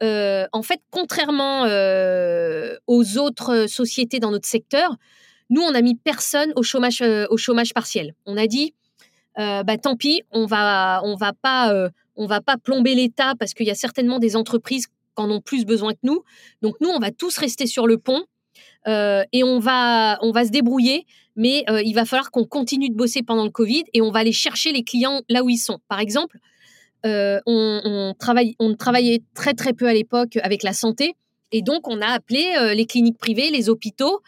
en 0.03 0.63
fait, 0.63 0.81
contrairement 0.91 1.63
aux 2.87 3.19
autres 3.19 3.67
sociétés 3.69 4.19
dans 4.19 4.33
notre 4.33 4.49
secteur, 4.49 4.97
nous, 5.51 5.63
on 5.63 5.75
a 5.75 5.83
mis 5.83 5.95
personne 5.95 6.53
au 6.57 6.63
chômage, 6.63 7.03
au 7.03 7.37
chômage 7.37 7.75
partiel. 7.75 8.15
On 8.27 8.37
a 8.37 8.47
dit, 8.47 8.75
euh, 9.39 9.63
bah, 9.65 9.79
tant 9.79 9.97
pis, 9.97 10.23
on 10.31 10.47
va, 10.47 11.01
on 11.05 11.17
va 11.17 11.33
pas, 11.33 11.73
euh, 11.73 11.89
on 12.17 12.27
va 12.27 12.41
pas 12.41 12.57
plomber 12.57 12.95
l'État 12.95 13.35
parce 13.39 13.55
qu'il 13.55 13.67
y 13.67 13.71
a 13.71 13.75
certainement 13.75 14.19
des 14.19 14.37
entreprises 14.37 14.87
qui 14.87 14.93
en 15.17 15.31
ont 15.31 15.41
plus 15.41 15.65
besoin 15.65 15.93
que 15.93 16.01
nous. 16.03 16.23
Donc 16.63 16.77
nous, 16.81 16.89
on 16.89 16.99
va 16.99 17.11
tous 17.11 17.37
rester 17.39 17.67
sur 17.67 17.87
le 17.87 17.99
pont 17.99 18.25
euh, 18.87 19.25
et 19.33 19.43
on 19.43 19.59
va, 19.59 20.19
on 20.23 20.31
va 20.31 20.45
se 20.45 20.51
débrouiller. 20.51 21.07
Mais 21.37 21.65
il 21.85 21.95
va 21.95 22.05
falloir 22.05 22.31
qu'on 22.31 22.45
continue 22.45 22.91
de 22.91 22.95
bosser 22.95 23.25
pendant 23.25 23.43
le 23.43 23.51
Covid 23.51 23.83
et 23.93 24.01
on 24.01 24.13
va 24.13 24.21
aller 24.21 24.31
chercher 24.31 24.71
les 24.71 24.85
clients 24.85 25.23
là 25.29 25.43
où 25.43 25.51
ils 25.51 25.59
sont. 25.59 25.81
Par 25.89 25.99
exemple, 25.99 26.39
on, 27.03 27.41
on, 27.45 28.15
travaille, 28.17 28.55
on 28.61 28.77
travaillait 28.77 29.21
très 29.35 29.53
très 29.53 29.73
peu 29.73 29.89
à 29.89 29.95
l'époque 29.95 30.39
avec 30.45 30.63
la 30.63 30.73
santé. 30.73 31.17
Et 31.53 31.63
donc, 31.63 31.89
on 31.89 32.01
a 32.01 32.07
appelé 32.07 32.55
euh, 32.59 32.75
les 32.75 32.87
cliniques 32.87 33.19
privées, 33.19 33.51
les 33.51 33.69
hôpitaux, 33.69 34.21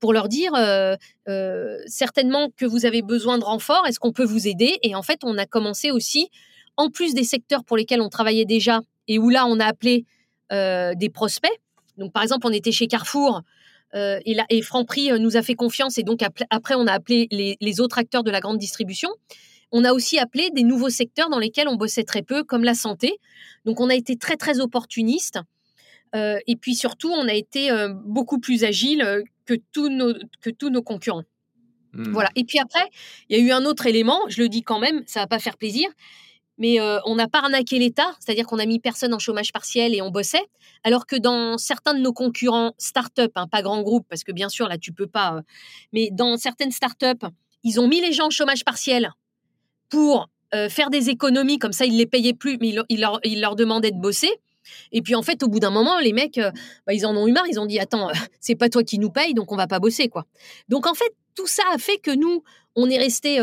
pour 0.00 0.12
leur 0.12 0.28
dire 0.28 0.52
euh, 0.54 0.96
euh, 1.28 1.78
certainement 1.86 2.50
que 2.56 2.66
vous 2.66 2.84
avez 2.84 3.02
besoin 3.02 3.38
de 3.38 3.44
renfort, 3.44 3.86
est-ce 3.86 3.98
qu'on 3.98 4.12
peut 4.12 4.24
vous 4.24 4.48
aider? 4.48 4.78
Et 4.82 4.94
en 4.94 5.02
fait, 5.02 5.20
on 5.24 5.38
a 5.38 5.46
commencé 5.46 5.90
aussi, 5.90 6.28
en 6.76 6.90
plus 6.90 7.14
des 7.14 7.24
secteurs 7.24 7.64
pour 7.64 7.76
lesquels 7.76 8.00
on 8.00 8.08
travaillait 8.10 8.44
déjà, 8.44 8.80
et 9.08 9.18
où 9.18 9.30
là, 9.30 9.46
on 9.46 9.60
a 9.60 9.66
appelé 9.66 10.04
des 10.50 11.10
prospects. 11.12 11.50
Donc, 11.96 12.12
par 12.12 12.22
exemple, 12.22 12.46
on 12.46 12.52
était 12.52 12.70
chez 12.70 12.86
Carrefour. 12.86 13.42
et, 13.92 14.34
là, 14.34 14.46
Franprix 14.62 15.10
nous 15.18 15.36
a 15.36 15.42
fait 15.42 15.54
confiance 15.54 15.98
et 15.98 16.04
donc 16.04 16.20
après 16.50 16.76
on 16.76 16.86
a 16.86 16.92
appelé 16.92 17.26
les, 17.32 17.56
les 17.60 17.80
autres 17.80 17.98
acteurs 17.98 18.22
de 18.22 18.30
la 18.30 18.38
grande 18.38 18.58
distribution. 18.58 19.08
On 19.72 19.84
a 19.84 19.92
aussi 19.92 20.16
appelé 20.16 20.50
des 20.50 20.62
nouveaux 20.62 20.90
secteurs 20.90 21.28
dans 21.28 21.40
lesquels 21.40 21.66
on 21.66 21.74
bossait 21.74 22.04
très 22.04 22.22
peu, 22.22 22.44
comme 22.44 22.62
la 22.62 22.74
santé. 22.74 23.18
Donc 23.64 23.80
on 23.80 23.90
a 23.90 23.96
été 23.96 24.16
très 24.16 24.36
très 24.36 24.60
opportuniste 24.60 25.40
euh, 26.14 26.38
et 26.46 26.56
puis 26.56 26.74
surtout, 26.74 27.10
on 27.10 27.28
a 27.28 27.34
été 27.34 27.70
euh, 27.70 27.88
beaucoup 27.92 28.38
plus 28.38 28.64
agile 28.64 29.02
euh, 29.02 29.22
que 29.46 29.54
tous 29.72 29.88
nos, 29.88 30.14
que 30.40 30.50
tous 30.50 30.70
nos 30.70 30.82
concurrents. 30.82 31.24
Hmm. 31.92 32.12
Voilà. 32.12 32.30
Et 32.34 32.44
puis 32.44 32.58
après, 32.58 32.88
il 33.28 33.36
y 33.36 33.40
a 33.40 33.44
eu 33.44 33.50
un 33.52 33.64
autre 33.64 33.86
élément, 33.86 34.20
je 34.28 34.42
le 34.42 34.48
dis 34.48 34.62
quand 34.62 34.78
même, 34.78 35.02
ça 35.06 35.20
va 35.20 35.26
pas 35.26 35.38
faire 35.38 35.56
plaisir. 35.56 35.88
mais 36.58 36.80
euh, 36.80 36.98
on 37.04 37.16
n'a 37.16 37.28
pas 37.28 37.40
arnaqué 37.40 37.78
l'État, 37.78 38.14
c'est-à-dire 38.20 38.46
qu'on 38.46 38.58
a 38.58 38.66
mis 38.66 38.78
personne 38.78 39.12
en 39.12 39.18
chômage 39.18 39.52
partiel 39.52 39.94
et 39.94 40.02
on 40.02 40.10
bossait, 40.10 40.44
alors 40.84 41.06
que 41.06 41.16
dans 41.16 41.58
certains 41.58 41.94
de 41.94 42.00
nos 42.00 42.12
concurrents 42.12 42.74
start-up, 42.78 43.32
hein, 43.34 43.48
pas 43.48 43.62
grands 43.62 43.82
groupes, 43.82 44.06
parce 44.08 44.22
que 44.22 44.32
bien 44.32 44.48
sûr 44.48 44.68
là 44.68 44.78
tu 44.78 44.92
peux 44.92 45.06
pas, 45.06 45.36
euh, 45.36 45.42
mais 45.92 46.10
dans 46.12 46.36
certaines 46.36 46.70
start-up, 46.70 47.24
ils 47.64 47.80
ont 47.80 47.88
mis 47.88 48.00
les 48.00 48.12
gens 48.12 48.26
en 48.26 48.30
chômage 48.30 48.64
partiel 48.64 49.12
pour 49.88 50.28
euh, 50.54 50.68
faire 50.68 50.90
des 50.90 51.10
économies, 51.10 51.58
comme 51.58 51.72
ça 51.72 51.86
ils 51.86 51.96
les 51.96 52.06
payaient 52.06 52.34
plus, 52.34 52.58
mais 52.60 52.74
ils, 52.88 53.00
leur, 53.00 53.18
ils 53.24 53.40
leur 53.40 53.56
demandaient 53.56 53.92
de 53.92 54.00
bosser. 54.00 54.30
Et 54.92 55.02
puis 55.02 55.14
en 55.14 55.22
fait, 55.22 55.42
au 55.42 55.48
bout 55.48 55.60
d'un 55.60 55.70
moment, 55.70 55.98
les 55.98 56.12
mecs, 56.12 56.40
bah, 56.86 56.92
ils 56.92 57.06
en 57.06 57.16
ont 57.16 57.26
eu 57.26 57.32
marre. 57.32 57.46
Ils 57.48 57.60
ont 57.60 57.66
dit 57.66 57.78
attends, 57.78 58.10
c'est 58.40 58.56
pas 58.56 58.68
toi 58.68 58.82
qui 58.82 58.98
nous 58.98 59.10
paye, 59.10 59.34
donc 59.34 59.52
on 59.52 59.56
va 59.56 59.66
pas 59.66 59.80
bosser 59.80 60.08
quoi. 60.08 60.26
Donc 60.68 60.86
en 60.86 60.94
fait, 60.94 61.12
tout 61.34 61.46
ça 61.46 61.62
a 61.72 61.78
fait 61.78 61.98
que 61.98 62.10
nous, 62.10 62.42
on 62.76 62.88
est 62.88 62.98
resté 62.98 63.38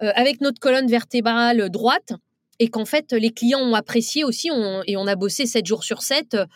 avec 0.00 0.40
notre 0.40 0.60
colonne 0.60 0.88
vertébrale 0.88 1.70
droite 1.70 2.12
et 2.58 2.68
qu'en 2.68 2.84
fait 2.84 3.12
les 3.12 3.30
clients 3.30 3.60
ont 3.60 3.74
apprécié 3.74 4.24
aussi 4.24 4.48
et 4.86 4.96
on 4.96 5.06
a 5.06 5.16
bossé 5.16 5.46
7 5.46 5.66
jours 5.66 5.84
sur 5.84 6.02
7 6.02 6.34
euh, 6.34 6.46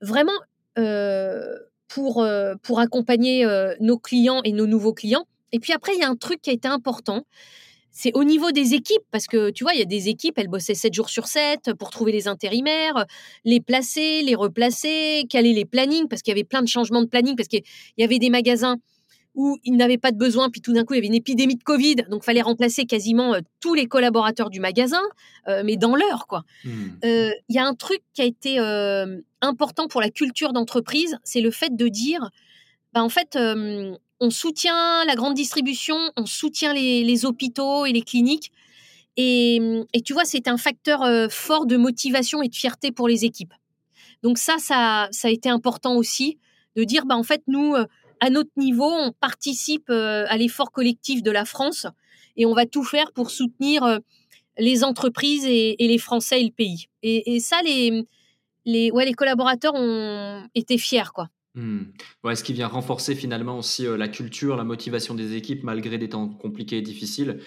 vraiment 0.00 0.32
euh, 0.78 1.54
pour, 1.88 2.22
euh, 2.22 2.54
pour 2.62 2.80
accompagner 2.80 3.46
nos 3.80 3.98
clients 3.98 4.40
et 4.44 4.52
nos 4.52 4.66
nouveaux 4.66 4.92
clients. 4.92 5.24
Et 5.52 5.60
puis 5.60 5.72
après, 5.72 5.94
il 5.94 6.00
y 6.00 6.02
a 6.02 6.08
un 6.08 6.16
truc 6.16 6.42
qui 6.42 6.50
a 6.50 6.52
été 6.52 6.68
important, 6.68 7.22
c'est 7.98 8.12
au 8.14 8.24
niveau 8.24 8.52
des 8.52 8.74
équipes, 8.74 9.04
parce 9.10 9.26
que 9.26 9.48
tu 9.48 9.64
vois, 9.64 9.72
il 9.72 9.78
y 9.78 9.82
a 9.82 9.86
des 9.86 10.10
équipes, 10.10 10.36
elles 10.36 10.48
bossaient 10.48 10.74
7 10.74 10.92
jours 10.92 11.08
sur 11.08 11.26
7 11.26 11.72
pour 11.78 11.88
trouver 11.88 12.12
les 12.12 12.28
intérimaires, 12.28 13.06
les 13.46 13.58
placer, 13.58 14.20
les 14.20 14.34
replacer, 14.34 15.24
caler 15.30 15.54
les 15.54 15.64
plannings, 15.64 16.06
parce 16.06 16.20
qu'il 16.20 16.32
y 16.32 16.34
avait 16.34 16.44
plein 16.44 16.60
de 16.60 16.68
changements 16.68 17.00
de 17.00 17.06
planning, 17.06 17.36
parce 17.36 17.48
qu'il 17.48 17.62
y 17.96 18.04
avait 18.04 18.18
des 18.18 18.28
magasins 18.28 18.76
où 19.34 19.56
ils 19.64 19.76
n'avaient 19.76 19.96
pas 19.96 20.12
de 20.12 20.18
besoin, 20.18 20.50
puis 20.50 20.60
tout 20.60 20.74
d'un 20.74 20.84
coup, 20.84 20.92
il 20.92 20.98
y 20.98 21.00
avait 21.00 21.06
une 21.06 21.14
épidémie 21.14 21.56
de 21.56 21.62
Covid, 21.62 21.96
donc 22.10 22.22
fallait 22.22 22.42
remplacer 22.42 22.84
quasiment 22.84 23.32
euh, 23.32 23.40
tous 23.60 23.72
les 23.72 23.86
collaborateurs 23.86 24.50
du 24.50 24.60
magasin, 24.60 25.02
euh, 25.48 25.62
mais 25.64 25.78
dans 25.78 25.96
l'heure, 25.96 26.26
quoi. 26.26 26.44
Euh, 26.66 27.30
il 27.48 27.56
y 27.56 27.58
a 27.58 27.64
un 27.64 27.74
truc 27.74 28.02
qui 28.12 28.20
a 28.20 28.26
été 28.26 28.58
important 29.40 29.88
pour 29.88 30.02
la 30.02 30.10
culture 30.10 30.52
d'entreprise, 30.52 31.16
c'est 31.24 31.40
le 31.40 31.50
fait 31.50 31.74
de 31.74 31.88
dire, 31.88 32.30
bah, 32.92 33.02
en 33.02 33.08
fait, 33.08 33.38
on 34.20 34.30
soutient 34.30 35.04
la 35.04 35.14
grande 35.14 35.34
distribution, 35.34 35.96
on 36.16 36.26
soutient 36.26 36.72
les, 36.72 37.26
hôpitaux 37.26 37.86
et 37.86 37.92
les 37.92 38.02
cliniques, 38.02 38.52
et, 39.18 39.60
tu 40.04 40.12
vois, 40.12 40.24
c'est 40.24 40.46
un 40.46 40.58
facteur 40.58 41.30
fort 41.30 41.66
de 41.66 41.76
motivation 41.76 42.42
et 42.42 42.48
de 42.48 42.54
fierté 42.54 42.92
pour 42.92 43.08
les 43.08 43.24
équipes. 43.24 43.54
Donc 44.22 44.36
ça, 44.36 44.56
ça, 44.58 45.08
a 45.22 45.30
été 45.30 45.48
important 45.48 45.96
aussi 45.96 46.38
de 46.76 46.84
dire, 46.84 47.06
bah, 47.06 47.16
en 47.16 47.22
fait, 47.22 47.42
nous 47.46 47.74
à 48.20 48.30
notre 48.30 48.50
niveau, 48.56 48.90
on 48.90 49.12
participe 49.12 49.90
à 49.90 50.36
l'effort 50.36 50.70
collectif 50.70 51.22
de 51.22 51.30
la 51.30 51.44
France 51.44 51.86
et 52.36 52.46
on 52.46 52.54
va 52.54 52.66
tout 52.66 52.84
faire 52.84 53.12
pour 53.12 53.30
soutenir 53.30 54.00
les 54.58 54.84
entreprises 54.84 55.44
et, 55.46 55.76
les 55.78 55.98
Français 55.98 56.40
et 56.40 56.44
le 56.44 56.50
pays. 56.50 56.88
Et, 57.02 57.40
ça, 57.40 57.60
les, 57.62 58.04
les, 58.64 58.90
ouais, 58.90 59.04
les 59.04 59.14
collaborateurs 59.14 59.74
ont 59.74 60.42
été 60.54 60.78
fiers, 60.78 61.12
quoi. 61.14 61.28
Hmm. 61.56 61.84
ce 62.34 62.44
qui 62.44 62.52
vient 62.52 62.68
renforcer 62.68 63.14
finalement 63.14 63.58
aussi 63.58 63.86
euh, 63.86 63.96
la 63.96 64.08
culture, 64.08 64.56
la 64.56 64.64
motivation 64.64 65.14
des 65.14 65.36
équipes 65.36 65.64
malgré 65.64 65.96
des 65.96 66.10
temps 66.10 66.28
compliqués 66.28 66.78
et 66.78 66.82
difficiles? 66.82 67.40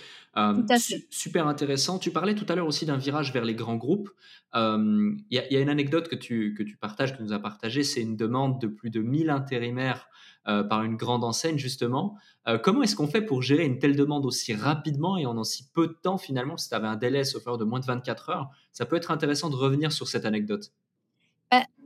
super 1.11 1.47
intéressant. 1.47 1.99
Tu 1.99 2.11
parlais 2.11 2.33
tout 2.33 2.45
à 2.49 2.55
l'heure 2.55 2.67
aussi 2.67 2.85
d'un 2.85 2.97
virage 2.97 3.31
vers 3.33 3.45
les 3.45 3.55
grands 3.55 3.75
groupes. 3.75 4.09
Il 4.55 5.21
y, 5.29 5.35
y, 5.35 5.57
a 5.57 5.59
une 5.59 5.69
anecdote 5.69 6.07
que 6.07 6.15
tu, 6.15 6.55
que 6.55 6.63
tu 6.63 6.75
partages, 6.77 7.11
que 7.11 7.17
tu 7.17 7.23
nous 7.23 7.33
as 7.33 7.39
partagée, 7.39 7.83
c'est 7.83 8.01
une 8.01 8.15
demande 8.15 8.59
de 8.59 8.67
plus 8.67 8.89
de 8.89 9.01
1000 9.01 9.29
intérimaires 9.29 10.09
euh, 10.47 10.63
par 10.63 10.83
une 10.83 10.95
grande 10.95 11.23
enseigne 11.23 11.57
justement. 11.57 12.17
Euh, 12.47 12.57
comment 12.57 12.81
est-ce 12.81 12.95
qu'on 12.95 13.07
fait 13.07 13.21
pour 13.21 13.43
gérer 13.43 13.65
une 13.65 13.77
telle 13.77 13.95
demande 13.95 14.25
aussi 14.25 14.53
rapidement 14.55 15.17
et 15.17 15.25
en 15.25 15.37
aussi 15.37 15.69
peu 15.73 15.87
de 15.87 15.93
temps 16.01 16.17
finalement 16.17 16.57
Si 16.57 16.69
tu 16.69 16.75
avais 16.75 16.87
un 16.87 16.95
délai 16.95 17.23
sauf 17.25 17.43
de 17.45 17.63
moins 17.65 17.81
de 17.81 17.85
24 17.85 18.29
heures, 18.29 18.49
ça 18.71 18.85
peut 18.85 18.95
être 18.95 19.11
intéressant 19.11 19.49
de 19.49 19.55
revenir 19.55 19.91
sur 19.91 20.07
cette 20.07 20.25
anecdote. 20.25 20.71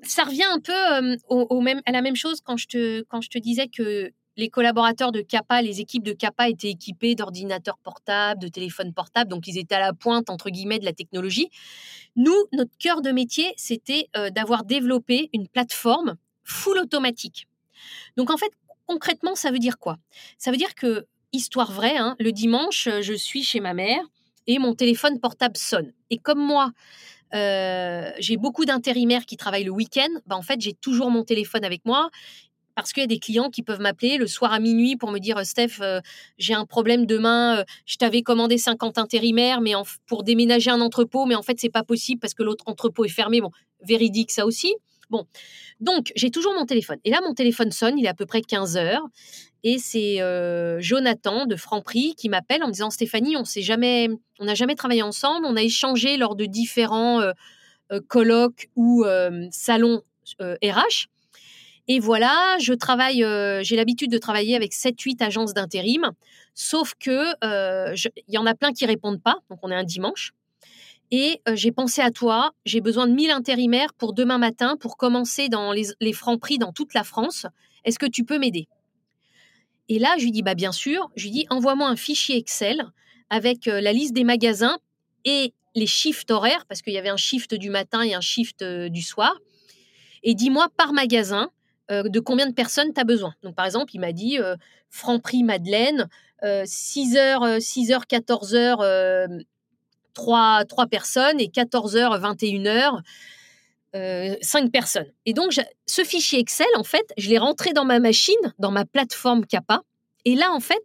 Ça 0.05 0.23
revient 0.23 0.43
un 0.43 0.59
peu 0.59 0.73
euh, 0.73 1.81
à 1.85 1.91
la 1.91 2.01
même 2.01 2.15
chose 2.15 2.41
quand 2.43 2.57
je, 2.57 2.67
te, 2.67 3.37
disais 3.39 3.67
que 3.67 4.11
les 4.35 4.49
collaborateurs 4.49 5.11
de 5.11 5.21
CAPA, 5.21 5.61
les 5.61 5.79
équipes 5.79 6.03
de 6.03 6.13
CAPA 6.13 6.49
étaient 6.49 6.69
équipés 6.69 7.15
d'ordinateurs 7.15 7.77
portables, 7.77 8.41
de 8.41 8.47
téléphones 8.47 8.93
portables, 8.93 9.29
donc 9.29 9.47
ils 9.47 9.57
étaient 9.57 9.75
à 9.75 9.79
la 9.79 9.93
pointe, 9.93 10.29
entre 10.29 10.49
guillemets, 10.49 10.79
de 10.79 10.85
la 10.85 10.93
technologie. 10.93 11.49
Nous, 12.15 12.35
notre 12.51 12.75
cœur 12.79 13.01
de 13.01 13.11
métier, 13.11 13.53
c'était 13.57 14.09
d'avoir 14.31 14.63
développé 14.65 15.29
une 15.33 15.47
plateforme 15.47 16.15
full 16.43 16.79
automatique. 16.79 17.47
Donc 18.17 18.31
en 18.31 18.37
fait, 18.37 18.51
concrètement, 18.85 19.35
ça 19.35 19.51
veut 19.51 19.59
dire 19.59 19.77
quoi? 19.77 19.97
Ça 20.37 20.51
veut 20.51 20.57
dire 20.57 20.75
que, 20.75 21.05
histoire 21.31 21.71
vraie, 21.71 21.97
hein, 21.97 22.15
le 22.19 22.31
dimanche, 22.31 22.87
euh, 22.87 23.01
je 23.01 23.13
suis 23.13 23.43
chez 23.43 23.59
ma 23.59 23.73
mère 23.73 24.03
et 24.47 24.59
mon 24.59 24.75
téléphone 24.75 25.19
portable 25.19 25.57
sonne. 25.57 25.93
Et 26.09 26.17
comme 26.17 26.39
moi, 26.39 26.71
euh, 27.33 28.11
j'ai 28.19 28.37
beaucoup 28.37 28.65
d'intérimaires 28.65 29.25
qui 29.25 29.37
travaillent 29.37 29.63
le 29.63 29.71
week-end, 29.71 30.09
bah 30.25 30.35
en 30.35 30.41
fait, 30.41 30.61
j'ai 30.61 30.73
toujours 30.73 31.11
mon 31.11 31.23
téléphone 31.23 31.63
avec 31.65 31.85
moi 31.85 32.09
parce 32.75 32.91
qu'il 32.91 33.01
y 33.01 33.03
a 33.03 33.07
des 33.07 33.19
clients 33.19 33.49
qui 33.49 33.61
peuvent 33.61 33.81
m'appeler 33.81 34.17
le 34.17 34.25
soir 34.25 34.51
à 34.51 34.59
minuit 34.59 34.95
pour 34.95 35.11
me 35.11 35.19
dire 35.19 35.45
Steph, 35.45 35.79
euh, 35.81 36.01
j'ai 36.39 36.55
un 36.55 36.65
problème 36.65 37.05
demain, 37.05 37.63
je 37.85 37.97
t'avais 37.97 38.23
commandé 38.23 38.57
50 38.57 38.97
intérimaires 38.97 39.61
mais 39.61 39.73
pour 40.07 40.23
déménager 40.23 40.71
un 40.71 40.81
entrepôt, 40.81 41.25
mais 41.25 41.35
en 41.35 41.43
fait, 41.43 41.59
c'est 41.59 41.69
pas 41.69 41.83
possible 41.83 42.19
parce 42.19 42.33
que 42.33 42.41
l'autre 42.41 42.63
entrepôt 42.67 43.05
est 43.05 43.09
fermé. 43.09 43.41
Bon, 43.41 43.51
véridique 43.83 44.31
ça 44.31 44.45
aussi. 44.45 44.73
Bon, 45.09 45.27
donc 45.79 46.11
j'ai 46.15 46.31
toujours 46.31 46.53
mon 46.55 46.65
téléphone. 46.65 46.97
Et 47.03 47.11
là, 47.11 47.19
mon 47.23 47.33
téléphone 47.33 47.71
sonne, 47.71 47.99
il 47.99 48.05
est 48.05 48.09
à 48.09 48.13
peu 48.13 48.25
près 48.25 48.41
15 48.41 48.77
heures. 48.77 49.03
Et 49.63 49.77
c'est 49.77 50.21
euh, 50.21 50.77
Jonathan 50.81 51.45
de 51.45 51.55
Franprix 51.55 52.15
qui 52.15 52.27
m'appelle 52.27 52.63
en 52.63 52.67
me 52.67 52.73
disant 52.73 52.89
Stéphanie, 52.89 53.37
on 53.37 53.45
s'est 53.45 53.61
jamais, 53.61 54.09
on 54.39 54.45
n'a 54.45 54.55
jamais 54.55 54.75
travaillé 54.75 55.01
ensemble, 55.01 55.45
on 55.45 55.55
a 55.55 55.61
échangé 55.61 56.17
lors 56.17 56.35
de 56.35 56.45
différents 56.45 57.21
euh, 57.21 57.31
euh, 57.91 58.01
colloques 58.07 58.69
ou 58.75 59.05
salons 59.51 60.01
RH. 60.41 61.07
Et 61.89 61.99
voilà, 61.99 62.57
je 62.59 62.73
travaille, 62.73 63.25
j'ai 63.63 63.75
l'habitude 63.75 64.09
de 64.09 64.17
travailler 64.17 64.55
avec 64.55 64.71
7-8 64.71 65.21
agences 65.21 65.53
d'intérim, 65.53 66.11
sauf 66.53 66.93
que 66.97 67.33
il 67.93 68.33
y 68.33 68.37
en 68.37 68.45
a 68.45 68.55
plein 68.55 68.71
qui 68.71 68.85
répondent 68.85 69.21
pas, 69.21 69.39
donc 69.49 69.59
on 69.63 69.69
est 69.69 69.75
un 69.75 69.83
dimanche. 69.83 70.31
Et 71.11 71.41
j'ai 71.53 71.73
pensé 71.73 72.01
à 72.01 72.09
toi, 72.09 72.53
j'ai 72.65 72.79
besoin 72.79 73.05
de 73.05 73.13
1000 73.13 73.31
intérimaires 73.31 73.93
pour 73.93 74.13
demain 74.13 74.37
matin 74.37 74.77
pour 74.79 74.95
commencer 74.95 75.49
dans 75.49 75.73
les, 75.73 75.87
les 75.99 76.13
francs 76.13 76.39
prix 76.39 76.57
dans 76.57 76.71
toute 76.71 76.93
la 76.93 77.03
France. 77.03 77.45
Est-ce 77.83 77.99
que 77.99 78.05
tu 78.05 78.23
peux 78.23 78.39
m'aider? 78.39 78.67
Et 79.89 79.99
là, 79.99 80.15
je 80.17 80.23
lui 80.23 80.31
dis 80.31 80.43
bah 80.43 80.55
bien 80.55 80.71
sûr, 80.71 81.11
je 81.15 81.23
lui 81.23 81.31
dis 81.31 81.45
envoie-moi 81.49 81.87
un 81.87 81.95
fichier 81.95 82.37
Excel 82.37 82.83
avec 83.29 83.65
la 83.65 83.93
liste 83.93 84.13
des 84.13 84.23
magasins 84.23 84.77
et 85.25 85.53
les 85.75 85.87
shifts 85.87 86.31
horaires 86.31 86.65
parce 86.67 86.81
qu'il 86.81 86.93
y 86.93 86.97
avait 86.97 87.09
un 87.09 87.17
shift 87.17 87.53
du 87.53 87.69
matin 87.69 88.01
et 88.01 88.13
un 88.13 88.21
shift 88.21 88.63
du 88.63 89.01
soir. 89.01 89.39
Et 90.23 90.35
dis-moi 90.35 90.67
par 90.77 90.93
magasin 90.93 91.49
de 91.89 92.19
combien 92.19 92.47
de 92.47 92.53
personnes 92.53 92.93
tu 92.93 93.01
as 93.01 93.03
besoin. 93.03 93.33
Donc 93.43 93.55
par 93.55 93.65
exemple, 93.65 93.91
il 93.93 93.99
m'a 93.99 94.13
dit 94.13 94.37
Franprix 94.89 95.43
Madeleine 95.43 96.07
6h 96.43 97.57
6h 97.57 98.07
14h 98.07 99.43
trois, 100.13 100.63
trois 100.65 100.87
personnes 100.87 101.39
et 101.39 101.47
14h, 101.47 102.19
21h, 102.19 103.01
euh, 103.95 104.35
5 104.41 104.71
personnes. 104.71 105.11
Et 105.27 105.33
donc, 105.33 105.53
ce 105.85 106.03
fichier 106.03 106.39
Excel, 106.39 106.65
en 106.77 106.83
fait, 106.83 107.05
je 107.15 107.29
l'ai 107.29 107.37
rentré 107.37 107.73
dans 107.73 107.85
ma 107.85 107.99
machine, 107.99 108.53
dans 108.57 108.71
ma 108.71 108.85
plateforme 108.85 109.45
Kappa. 109.45 109.81
Et 110.25 110.33
là, 110.33 110.51
en 110.51 110.59
fait, 110.59 110.81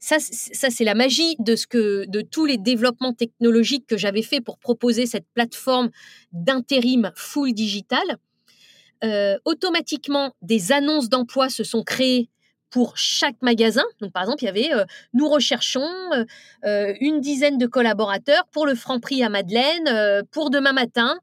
ça, 0.00 0.16
ça 0.18 0.68
c'est 0.68 0.82
la 0.82 0.96
magie 0.96 1.36
de, 1.38 1.54
ce 1.54 1.68
que, 1.68 2.06
de 2.08 2.22
tous 2.22 2.46
les 2.46 2.58
développements 2.58 3.12
technologiques 3.12 3.86
que 3.86 3.96
j'avais 3.96 4.22
fait 4.22 4.40
pour 4.40 4.58
proposer 4.58 5.06
cette 5.06 5.26
plateforme 5.32 5.90
d'intérim 6.32 7.12
full 7.14 7.52
digital. 7.52 8.02
Euh, 9.04 9.38
automatiquement, 9.44 10.34
des 10.42 10.72
annonces 10.72 11.08
d'emploi 11.08 11.50
se 11.50 11.62
sont 11.62 11.84
créées 11.84 12.30
pour 12.68 12.96
chaque 12.96 13.40
magasin. 13.42 13.84
Donc, 14.00 14.12
par 14.12 14.24
exemple, 14.24 14.42
il 14.42 14.46
y 14.46 14.48
avait 14.48 14.74
euh, 14.74 14.84
nous 15.14 15.28
recherchons 15.28 15.88
une 16.64 17.20
dizaine 17.20 17.58
de 17.58 17.66
collaborateurs 17.68 18.48
pour 18.50 18.66
le 18.66 18.74
franc 18.74 18.98
prix 18.98 19.22
à 19.22 19.28
Madeleine 19.28 20.24
pour 20.32 20.50
demain 20.50 20.72
matin. 20.72 21.16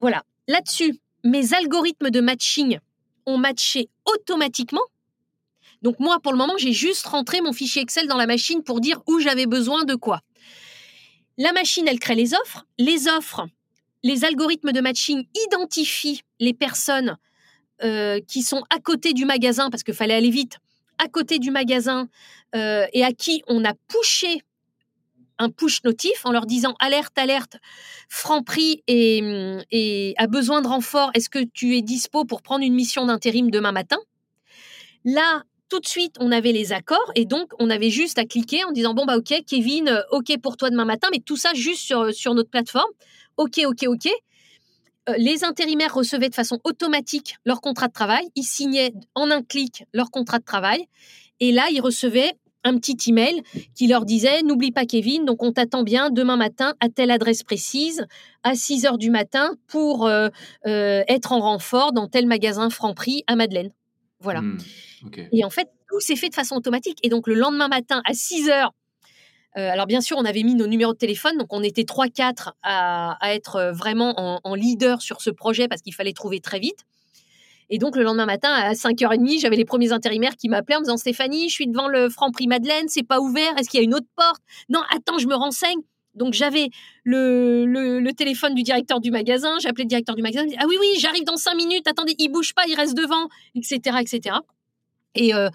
Voilà. 0.00 0.22
Là-dessus, 0.48 0.98
mes 1.24 1.54
algorithmes 1.54 2.10
de 2.10 2.20
matching 2.20 2.78
ont 3.26 3.38
matché 3.38 3.88
automatiquement. 4.04 4.82
Donc, 5.82 5.98
moi, 6.00 6.18
pour 6.20 6.32
le 6.32 6.38
moment, 6.38 6.56
j'ai 6.56 6.72
juste 6.72 7.06
rentré 7.06 7.40
mon 7.40 7.52
fichier 7.52 7.82
Excel 7.82 8.06
dans 8.06 8.16
la 8.16 8.26
machine 8.26 8.62
pour 8.62 8.80
dire 8.80 9.02
où 9.06 9.20
j'avais 9.20 9.46
besoin 9.46 9.84
de 9.84 9.94
quoi. 9.94 10.20
La 11.38 11.52
machine, 11.52 11.86
elle 11.86 11.98
crée 11.98 12.14
les 12.14 12.32
offres. 12.34 12.64
Les 12.78 13.08
offres, 13.08 13.46
les 14.02 14.24
algorithmes 14.24 14.72
de 14.72 14.80
matching 14.80 15.26
identifient 15.46 16.22
les 16.40 16.54
personnes 16.54 17.16
qui 18.26 18.42
sont 18.42 18.62
à 18.70 18.78
côté 18.78 19.12
du 19.12 19.26
magasin 19.26 19.68
parce 19.68 19.82
qu'il 19.82 19.92
fallait 19.92 20.14
aller 20.14 20.30
vite 20.30 20.58
à 20.98 21.08
côté 21.08 21.38
du 21.38 21.50
magasin 21.50 22.08
euh, 22.54 22.86
et 22.92 23.04
à 23.04 23.12
qui 23.12 23.42
on 23.48 23.64
a 23.64 23.74
poussé 23.88 24.42
un 25.38 25.50
push 25.50 25.82
notif 25.84 26.24
en 26.24 26.32
leur 26.32 26.46
disant 26.46 26.74
alerte, 26.78 27.16
alerte, 27.18 27.56
Franprix 28.08 28.82
et, 28.86 29.22
et 29.70 30.14
a 30.18 30.26
besoin 30.26 30.62
de 30.62 30.68
renfort, 30.68 31.10
est-ce 31.14 31.28
que 31.28 31.44
tu 31.44 31.76
es 31.76 31.82
dispo 31.82 32.24
pour 32.24 32.42
prendre 32.42 32.64
une 32.64 32.74
mission 32.74 33.06
d'intérim 33.06 33.50
demain 33.50 33.72
matin? 33.72 33.98
Là, 35.04 35.42
tout 35.68 35.80
de 35.80 35.86
suite, 35.86 36.16
on 36.20 36.32
avait 36.32 36.52
les 36.52 36.72
accords 36.72 37.10
et 37.14 37.24
donc 37.24 37.50
on 37.58 37.70
avait 37.70 37.90
juste 37.90 38.18
à 38.18 38.24
cliquer 38.24 38.64
en 38.64 38.72
disant 38.72 38.94
bon 38.94 39.04
bah 39.04 39.16
ok 39.16 39.42
Kevin, 39.46 39.88
euh, 39.88 40.02
ok 40.10 40.38
pour 40.40 40.56
toi 40.56 40.70
demain 40.70 40.84
matin, 40.84 41.08
mais 41.12 41.20
tout 41.20 41.36
ça 41.36 41.54
juste 41.54 41.80
sur, 41.80 42.14
sur 42.14 42.34
notre 42.34 42.50
plateforme. 42.50 42.90
Ok, 43.36 43.60
ok, 43.64 43.84
ok. 43.88 44.08
Euh, 45.08 45.14
les 45.18 45.44
intérimaires 45.44 45.94
recevaient 45.94 46.28
de 46.28 46.34
façon 46.34 46.60
automatique 46.64 47.36
leur 47.44 47.60
contrat 47.60 47.88
de 47.88 47.92
travail, 47.92 48.26
ils 48.34 48.44
signaient 48.44 48.92
en 49.14 49.30
un 49.30 49.42
clic 49.42 49.84
leur 49.92 50.10
contrat 50.10 50.38
de 50.38 50.44
travail 50.44 50.86
et 51.40 51.52
là 51.52 51.66
ils 51.70 51.80
recevaient 51.80 52.32
un 52.66 52.78
petit 52.78 53.10
email 53.10 53.42
qui 53.74 53.86
leur 53.86 54.04
disait 54.04 54.42
n'oublie 54.42 54.72
pas 54.72 54.84
Kevin, 54.84 55.24
donc 55.24 55.42
on 55.42 55.52
t'attend 55.52 55.82
bien 55.82 56.10
demain 56.10 56.36
matin 56.36 56.74
à 56.80 56.88
telle 56.88 57.10
adresse 57.10 57.42
précise 57.42 58.06
à 58.42 58.54
6 58.54 58.86
heures 58.86 58.98
du 58.98 59.10
matin 59.10 59.54
pour 59.66 60.06
euh, 60.06 60.28
être 60.64 61.32
en 61.32 61.40
renfort 61.40 61.92
dans 61.92 62.08
tel 62.08 62.26
magasin 62.26 62.70
Franprix 62.70 63.24
à 63.26 63.36
Madeleine. 63.36 63.70
Voilà. 64.20 64.40
Hmm. 64.40 64.58
Et 65.32 65.44
en 65.44 65.50
fait, 65.50 65.68
tout 65.88 66.00
s'est 66.00 66.16
fait 66.16 66.28
de 66.28 66.34
façon 66.34 66.56
automatique. 66.56 66.98
Et 67.02 67.08
donc, 67.08 67.26
le 67.26 67.34
lendemain 67.34 67.68
matin, 67.68 68.02
à 68.04 68.14
6 68.14 68.48
heures, 68.48 68.72
euh, 69.56 69.70
alors 69.70 69.86
bien 69.86 70.00
sûr, 70.00 70.16
on 70.18 70.24
avait 70.24 70.42
mis 70.42 70.54
nos 70.54 70.66
numéros 70.66 70.92
de 70.92 70.98
téléphone, 70.98 71.38
donc 71.38 71.48
on 71.50 71.62
était 71.62 71.84
3-4 71.84 72.52
à, 72.62 73.16
être 73.32 73.56
euh, 73.56 73.72
vraiment 73.72 74.40
en, 74.44 74.54
leader 74.54 75.00
sur 75.00 75.22
ce 75.22 75.30
projet 75.30 75.66
parce 75.66 75.80
qu'il 75.80 75.94
fallait 75.94 76.12
trouver 76.12 76.40
très 76.40 76.58
vite. 76.58 76.84
Et 77.70 77.78
donc 77.78 77.96
le 77.96 78.02
lendemain 78.02 78.26
matin, 78.26 78.50
à 78.50 78.72
5h30, 78.72 79.40
j'avais 79.40 79.56
les 79.56 79.64
premiers 79.64 79.92
intérimaires 79.92 80.36
qui 80.36 80.48
m'appelaient 80.48 80.76
en 80.76 80.80
me 80.80 80.84
disant 80.84 80.96
Stéphanie, 80.96 81.48
je 81.48 81.54
suis 81.54 81.66
devant 81.66 81.88
le 81.88 82.08
Franc 82.08 82.30
Prix 82.30 82.46
Madeleine, 82.46 82.88
c'est 82.88 83.02
pas 83.06 83.20
ouvert, 83.20 83.56
est-ce 83.58 83.68
qu'il 83.68 83.80
y 83.80 83.82
a 83.82 83.84
une 83.84 83.94
autre 83.94 84.06
porte? 84.16 84.40
Non, 84.68 84.80
attends, 84.94 85.18
je 85.18 85.26
me 85.26 85.34
renseigne. 85.34 85.80
Donc 86.14 86.32
j'avais 86.32 86.70
le, 87.04 88.10
téléphone 88.12 88.54
du 88.54 88.62
directeur 88.62 89.00
du 89.00 89.10
magasin, 89.10 89.58
j'appelais 89.60 89.84
le 89.84 89.88
directeur 89.88 90.16
du 90.16 90.22
magasin, 90.22 90.46
ah 90.58 90.64
oui, 90.66 90.76
oui, 90.80 90.88
j'arrive 90.98 91.24
dans 91.24 91.36
5 91.36 91.54
minutes, 91.54 91.86
attendez, 91.86 92.14
il 92.18 92.30
bouge 92.30 92.54
pas, 92.54 92.62
il 92.66 92.74
reste 92.74 92.96
devant, 92.96 93.28
etc. 93.54 93.98
etc. 94.00 94.36
Et 95.16 95.34
euh, 95.34 95.48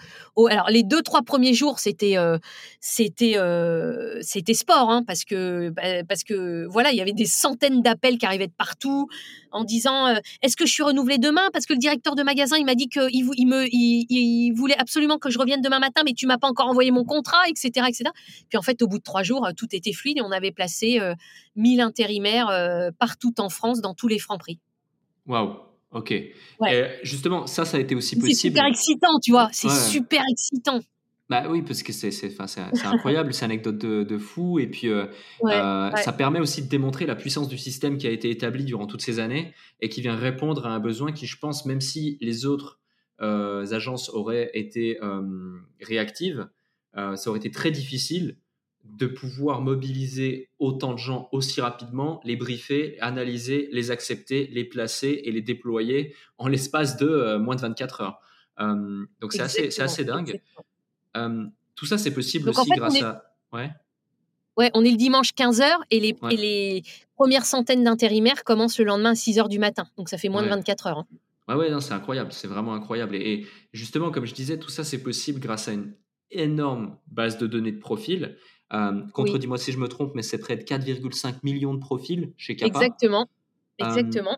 alors 0.50 0.70
les 0.70 0.84
deux 0.84 1.02
trois 1.02 1.22
premiers 1.22 1.54
jours 1.54 1.80
c'était 1.80 2.18
euh, 2.18 2.38
c'était 2.80 3.38
euh, 3.38 4.18
c'était 4.22 4.54
sport 4.54 4.90
hein, 4.90 5.04
parce 5.06 5.24
que 5.24 5.70
bah, 5.70 6.04
parce 6.08 6.24
que 6.24 6.66
voilà 6.68 6.92
il 6.92 6.98
y 6.98 7.02
avait 7.02 7.14
des 7.14 7.26
centaines 7.26 7.82
d'appels 7.82 8.18
qui 8.18 8.26
arrivaient 8.26 8.48
de 8.48 8.54
partout 8.58 9.08
en 9.52 9.64
disant 9.64 10.08
est-ce 10.42 10.56
que 10.56 10.66
je 10.66 10.72
suis 10.72 10.84
renouvelé 10.84 11.18
demain? 11.18 11.50
Parce 11.54 11.66
que 11.66 11.74
le 11.74 11.80
directeur 11.80 12.16
de 12.16 12.24
magasin 12.24 12.58
il 12.58 12.66
m'a 12.66 12.76
dit 12.76 12.88
qu'il 12.88 13.10
il 13.12 13.48
me 13.48 13.66
il, 13.72 14.54
voulait 14.56 14.78
absolument 14.78 15.18
que 15.18 15.30
je 15.30 15.38
revienne 15.38 15.62
demain 15.62 15.80
matin 15.80 16.02
mais 16.06 16.14
tu 16.14 16.26
m'as 16.26 16.38
pas 16.38 16.48
encore 16.48 16.68
envoyé 16.68 16.92
mon 16.92 17.04
contrat 17.04 17.42
etc 17.50 17.86
etc 17.88 18.10
puis 18.50 18.58
en 18.58 18.62
fait 18.62 18.82
au 18.82 18.88
bout 18.88 18.98
de 18.98 19.04
trois 19.04 19.24
jours 19.24 19.48
tout 19.56 19.68
était 19.74 19.94
fluide 19.94 20.18
et 20.18 20.22
on 20.22 20.32
avait 20.32 20.52
placé 20.52 21.00
1000 21.56 21.82
intérimaires 21.82 22.92
partout 22.98 23.34
en 23.40 23.50
France 23.50 23.82
dans 23.82 23.94
tous 23.94 24.08
les 24.08 24.20
francs 24.20 24.40
prix. 24.40 24.60
Waouh 25.28 25.71
Ok. 25.92 26.14
justement, 27.04 27.48
ça, 27.48 27.66
ça 27.66 27.78
a 27.78 27.80
été 27.80 27.96
aussi 27.96 28.16
possible. 28.16 28.36
C'est 28.36 28.48
super 28.48 28.66
excitant, 28.66 29.20
tu 29.22 29.32
vois. 29.32 29.50
C'est 29.52 29.70
super 29.70 30.24
excitant. 30.30 30.80
Bah 31.32 31.46
oui, 31.50 31.62
parce 31.62 31.82
que 31.82 31.94
c'est 31.94 32.42
incroyable, 32.84 33.34
c'est 33.34 33.46
une 33.46 33.52
anecdote 33.52 33.78
de, 33.78 34.18
fou. 34.18 34.60
Et 34.60 34.68
puis, 34.68 34.90
euh, 34.90 35.06
euh, 35.46 35.92
ça 35.96 36.12
permet 36.12 36.42
aussi 36.42 36.62
de 36.62 36.68
démontrer 36.68 37.06
la 37.06 37.16
puissance 37.16 37.48
du 37.48 37.58
système 37.58 37.98
qui 37.98 38.06
a 38.06 38.10
été 38.10 38.30
établi 38.30 38.66
durant 38.66 38.86
toutes 38.86 39.02
ces 39.02 39.20
années 39.20 39.54
et 39.80 39.88
qui 39.88 40.02
vient 40.02 40.18
répondre 40.18 40.66
à 40.66 40.72
un 40.72 40.82
besoin 40.82 41.14
qui, 41.14 41.28
je 41.28 41.38
pense, 41.38 41.66
même 41.66 41.80
si 41.80 42.18
les 42.20 42.46
autres 42.46 42.82
euh, 43.22 43.66
agences 43.72 44.10
auraient 44.10 44.52
été 44.54 45.00
réactives, 45.80 46.50
ça 46.94 47.30
aurait 47.30 47.40
été 47.40 47.50
très 47.50 47.72
difficile 47.72 48.36
de 48.84 49.08
pouvoir 49.08 49.62
mobiliser 49.62 50.50
autant 50.60 50.94
de 50.94 50.98
gens 50.98 51.30
aussi 51.32 51.62
rapidement, 51.62 52.22
les 52.24 52.36
briefer, 52.36 53.00
analyser, 53.02 53.70
les 53.72 53.92
accepter, 53.92 54.48
les 54.52 54.64
placer 54.64 55.22
et 55.24 55.32
les 55.32 55.42
déployer 55.42 56.16
en 56.38 56.48
l'espace 56.48 56.98
de 56.98 57.08
euh, 57.08 57.40
moins 57.40 57.56
de 57.56 57.62
24 57.62 58.02
heures. 58.02 58.20
Euh, 58.60 59.06
donc 59.20 59.34
c'est 59.34 59.42
assez, 59.42 59.82
assez, 59.82 60.04
dingue. 60.04 60.42
Euh, 61.18 61.46
tout 61.76 61.86
ça, 61.86 61.98
c'est 61.98 62.14
possible 62.14 62.50
aussi 62.50 62.70
grâce 62.72 63.02
à... 63.02 63.24
Ouais. 63.54 63.72
Ouais, 64.58 64.70
on 64.74 64.84
est 64.84 64.92
le 64.92 64.98
dimanche 64.98 65.32
15h 65.32 65.66
et 65.90 66.00
les, 66.00 66.16
les 66.30 66.84
premières 67.16 67.46
centaines 67.46 67.84
d'intérimaires 67.84 68.44
commencent 68.44 68.78
le 68.78 68.86
lendemain 68.86 69.12
à 69.12 69.14
6h 69.14 69.48
du 69.48 69.60
matin. 69.60 69.86
Donc 69.98 70.10
ça 70.10 70.18
fait 70.18 70.30
moins 70.30 70.44
de 70.44 70.50
24 70.50 70.88
heures. 70.88 70.98
Hein. 71.00 71.08
Ouais, 71.48 71.56
ouais, 71.56 71.82
c'est 71.82 71.94
incroyable, 71.94 72.32
c'est 72.32 72.48
vraiment 72.48 72.74
incroyable. 72.74 73.16
Et, 73.16 73.46
justement, 73.74 74.12
comme 74.12 74.26
je 74.26 74.34
disais, 74.34 74.60
tout 74.60 74.70
ça, 74.70 74.84
c'est 74.84 75.02
possible 75.02 75.40
grâce 75.40 75.68
à 75.68 75.74
une 75.74 75.94
énorme 76.30 76.98
base 77.08 77.38
de 77.38 77.48
données 77.48 77.72
de 77.72 77.80
profil 77.80 78.38
euh, 78.74 79.02
contredis-moi 79.14 79.58
si 79.58 79.72
je 79.72 79.78
me 79.78 79.88
trompe, 79.88 80.16
mais 80.16 80.22
c'est 80.22 80.38
près 80.38 80.56
de 80.56 80.64
4,5 80.64 81.40
millions 81.44 81.74
de 81.74 81.80
profils 81.80 82.34
chez 82.38 82.56
Kappa. 82.56 82.80
Exactement. 82.80 83.28
Euh, 83.82 83.86
Exactement. 83.86 84.38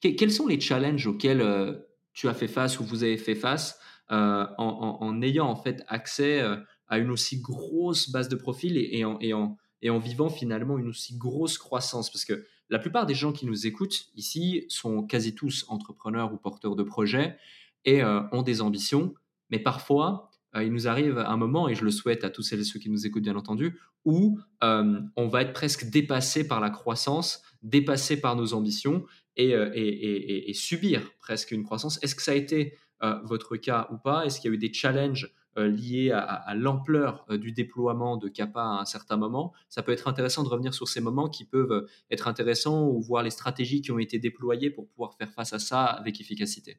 quels 0.00 0.32
sont 0.32 0.46
les 0.46 0.60
challenges 0.60 1.06
auxquels 1.06 1.40
euh, 1.40 1.74
tu 2.12 2.28
as 2.28 2.34
fait 2.34 2.48
face 2.48 2.78
ou 2.78 2.84
vous 2.84 3.04
avez 3.04 3.16
fait 3.16 3.34
face 3.34 3.78
en, 4.08 5.22
ayant 5.22 5.46
en 5.46 5.56
fait 5.56 5.82
accès 5.88 6.42
à 6.86 6.98
une 6.98 7.10
aussi 7.10 7.40
grosse 7.40 8.10
base 8.10 8.28
de 8.28 8.36
profils 8.36 8.76
et, 8.76 9.02
en, 9.06 9.18
et, 9.20 9.32
en, 9.32 9.56
et 9.80 9.88
en 9.88 9.98
vivant 9.98 10.28
finalement 10.28 10.76
une 10.76 10.88
aussi 10.88 11.16
grosse 11.16 11.56
croissance? 11.56 12.10
Parce 12.10 12.26
que 12.26 12.44
la 12.68 12.78
plupart 12.78 13.06
des 13.06 13.14
gens 13.14 13.32
qui 13.32 13.46
nous 13.46 13.66
écoutent 13.66 14.10
ici 14.14 14.66
sont 14.68 15.04
quasi 15.04 15.34
tous 15.34 15.64
entrepreneurs 15.68 16.34
ou 16.34 16.36
porteurs 16.36 16.76
de 16.76 16.82
projets 16.82 17.38
et 17.86 18.04
ont 18.04 18.42
des 18.42 18.60
ambitions, 18.60 19.14
mais 19.48 19.58
parfois 19.58 20.28
euh, 20.31 20.31
il 20.60 20.72
nous 20.72 20.86
arrive 20.86 21.18
un 21.18 21.36
moment, 21.36 21.68
et 21.68 21.74
je 21.74 21.84
le 21.84 21.90
souhaite 21.90 22.24
à 22.24 22.30
tous 22.30 22.42
celles 22.42 22.60
et 22.60 22.64
ceux 22.64 22.78
qui 22.78 22.90
nous 22.90 23.06
écoutent 23.06 23.22
bien 23.22 23.36
entendu, 23.36 23.78
où 24.04 24.38
euh, 24.62 25.00
on 25.16 25.28
va 25.28 25.42
être 25.42 25.52
presque 25.52 25.88
dépassé 25.88 26.46
par 26.46 26.60
la 26.60 26.70
croissance, 26.70 27.42
dépassé 27.62 28.20
par 28.20 28.36
nos 28.36 28.52
ambitions 28.52 29.04
et, 29.36 29.54
euh, 29.54 30.52
subir 30.52 31.10
presque 31.20 31.52
une 31.52 31.64
croissance. 31.64 32.02
Est-ce 32.02 32.14
que 32.14 32.22
ça 32.22 32.32
a 32.32 32.34
été 32.34 32.76
votre 33.24 33.56
cas 33.56 33.88
ou 33.90 33.98
pas? 33.98 34.24
Est-ce 34.24 34.40
qu'il 34.40 34.50
y 34.50 34.52
a 34.52 34.54
eu 34.54 34.58
des 34.58 34.72
challenges 34.72 35.34
liés 35.56 36.12
à, 36.12 36.54
l'ampleur 36.54 37.26
du 37.30 37.50
déploiement 37.50 38.16
de 38.16 38.28
Kappa 38.28 38.60
à 38.60 38.80
un 38.80 38.84
certain 38.84 39.16
moment? 39.16 39.52
Ça 39.68 39.82
peut 39.82 39.90
être 39.90 40.06
intéressant 40.06 40.44
de 40.44 40.48
revenir 40.48 40.72
sur 40.72 40.86
ces 40.86 41.00
moments 41.00 41.28
qui 41.28 41.44
peuvent 41.44 41.88
être 42.10 42.28
intéressants 42.28 42.86
ou 42.86 43.00
voir 43.00 43.24
les 43.24 43.30
stratégies 43.30 43.82
qui 43.82 43.90
ont 43.90 43.98
été 43.98 44.20
déployées 44.20 44.70
pour 44.70 44.86
pouvoir 44.86 45.14
faire 45.14 45.32
face 45.32 45.52
à 45.52 45.58
ça 45.58 45.84
avec 45.84 46.20
efficacité. 46.20 46.78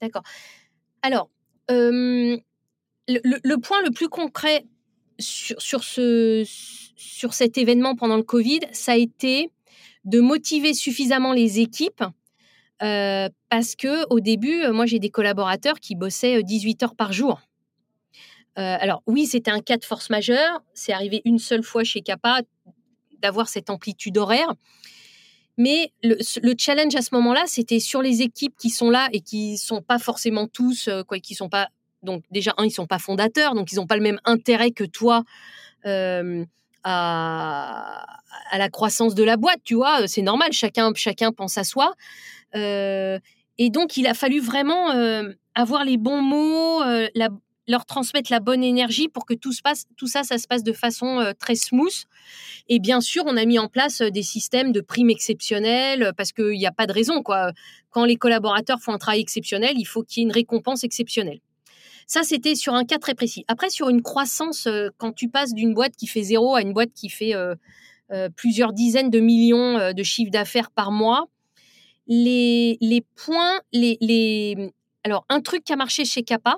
D'accord. 0.00 0.22
Alors, 1.02 1.28
le, 3.08 3.56
point 3.56 3.82
le 3.82 3.90
plus 3.90 4.08
concret 4.08 4.66
sur, 5.18 5.84
ce, 5.84 6.44
sur 6.96 7.34
cet 7.34 7.58
événement 7.58 7.94
pendant 7.94 8.16
le 8.16 8.22
Covid, 8.22 8.60
ça 8.72 8.92
a 8.92 8.96
été 8.96 9.50
de 10.04 10.20
motiver 10.20 10.74
suffisamment 10.74 11.32
les 11.32 11.60
équipes 11.60 12.04
euh, 12.82 13.28
parce 13.48 13.74
que 13.74 14.06
au 14.10 14.20
début, 14.20 14.62
euh, 14.62 14.72
moi 14.72 14.86
j'ai 14.86 14.98
des 14.98 15.10
collaborateurs 15.10 15.80
qui 15.80 15.94
bossaient 15.94 16.42
18 16.42 16.82
euh, 16.82 16.86
heures 16.86 16.94
par 16.94 17.12
jour. 17.12 17.40
alors 18.56 19.02
oui, 19.06 19.26
c'était 19.26 19.50
un 19.50 19.60
cas 19.60 19.76
de 19.76 19.84
force 19.84 20.10
majeure. 20.10 20.62
C'est 20.74 20.92
arrivé 20.92 21.22
une 21.24 21.38
seule 21.38 21.62
fois 21.62 21.84
chez 21.84 22.00
Kappa 22.00 22.40
d'avoir 23.20 23.48
cette 23.48 23.70
amplitude 23.70 24.18
horaire. 24.18 24.54
Mais 25.58 25.90
le, 26.02 26.54
challenge 26.58 26.94
à 26.96 27.02
ce 27.02 27.14
moment-là, 27.14 27.44
c'était 27.46 27.80
sur 27.80 28.02
les 28.02 28.20
équipes 28.20 28.54
qui 28.58 28.68
sont 28.68 28.90
là 28.90 29.08
et 29.12 29.20
qui 29.20 29.56
sont 29.56 29.80
pas 29.80 29.98
forcément 29.98 30.46
tous, 30.46 30.90
quoi, 31.08 31.18
qui 31.18 31.34
sont 31.34 31.48
pas 31.48 31.68
donc 32.06 32.22
déjà, 32.30 32.54
un, 32.56 32.64
ils 32.64 32.70
sont 32.70 32.86
pas 32.86 32.98
fondateurs, 32.98 33.54
donc 33.54 33.70
ils 33.72 33.76
n'ont 33.76 33.86
pas 33.86 33.96
le 33.96 34.02
même 34.02 34.20
intérêt 34.24 34.70
que 34.70 34.84
toi 34.84 35.24
euh, 35.86 36.44
à, 36.88 38.06
la 38.56 38.68
croissance 38.68 39.16
de 39.16 39.24
la 39.24 39.36
boîte, 39.36 39.58
tu 39.64 39.74
vois. 39.74 40.06
C'est 40.06 40.22
normal, 40.22 40.52
chacun, 40.52 40.92
chacun 40.94 41.32
pense 41.32 41.58
à 41.58 41.64
soi. 41.64 41.94
Euh, 42.54 43.18
et 43.58 43.70
donc, 43.70 43.96
il 43.96 44.06
a 44.06 44.14
fallu 44.14 44.38
vraiment 44.38 44.92
euh, 44.92 45.32
avoir 45.56 45.84
les 45.84 45.96
bons 45.96 46.22
mots, 46.22 46.82
leur 47.66 47.86
transmettre 47.86 48.30
la 48.30 48.38
bonne 48.38 48.62
énergie 48.62 49.08
pour 49.08 49.26
que 49.26 49.34
tout, 49.34 49.52
se 49.52 49.62
passe, 49.62 49.86
tout 49.96 50.06
ça, 50.06 50.22
ça 50.22 50.38
se 50.38 50.46
passe 50.46 50.62
de 50.62 50.72
façon 50.72 51.32
très 51.40 51.56
smooth. 51.56 52.04
Et 52.68 52.78
bien 52.78 53.00
sûr, 53.00 53.24
on 53.26 53.36
a 53.36 53.44
mis 53.44 53.58
en 53.58 53.66
place 53.66 54.00
des 54.00 54.22
systèmes 54.22 54.70
de 54.70 54.80
primes 54.80 55.10
exceptionnelles 55.10 56.12
parce 56.16 56.30
qu'il 56.30 56.56
n'y 56.56 56.66
a 56.66 56.72
pas 56.72 56.86
de 56.86 56.92
raison. 56.92 57.24
Quoi. 57.24 57.50
Quand 57.90 58.04
les 58.04 58.16
collaborateurs 58.16 58.78
font 58.80 58.92
un 58.92 58.98
travail 58.98 59.20
exceptionnel, 59.20 59.74
il 59.76 59.86
faut 59.86 60.04
qu'il 60.04 60.22
y 60.22 60.24
ait 60.24 60.28
une 60.28 60.32
récompense 60.32 60.84
exceptionnelle. 60.84 61.40
Ça, 62.06 62.22
c'était 62.22 62.54
sur 62.54 62.74
un 62.74 62.84
cas 62.84 62.98
très 62.98 63.14
précis. 63.14 63.44
Après, 63.48 63.68
sur 63.68 63.88
une 63.88 64.00
croissance, 64.00 64.68
euh, 64.68 64.90
quand 64.96 65.12
tu 65.12 65.28
passes 65.28 65.52
d'une 65.52 65.74
boîte 65.74 65.96
qui 65.96 66.06
fait 66.06 66.22
zéro 66.22 66.54
à 66.54 66.62
une 66.62 66.72
boîte 66.72 66.92
qui 66.94 67.08
fait 67.08 67.34
euh, 67.34 67.56
euh, 68.12 68.28
plusieurs 68.34 68.72
dizaines 68.72 69.10
de 69.10 69.18
millions 69.18 69.92
de 69.92 70.02
chiffres 70.04 70.30
d'affaires 70.30 70.70
par 70.70 70.92
mois, 70.92 71.26
les, 72.06 72.78
les 72.80 73.04
points, 73.16 73.60
les, 73.72 73.98
les... 74.00 74.72
Alors, 75.02 75.26
un 75.28 75.40
truc 75.40 75.64
qui 75.64 75.72
a 75.72 75.76
marché 75.76 76.04
chez 76.04 76.22
Kappa, 76.22 76.56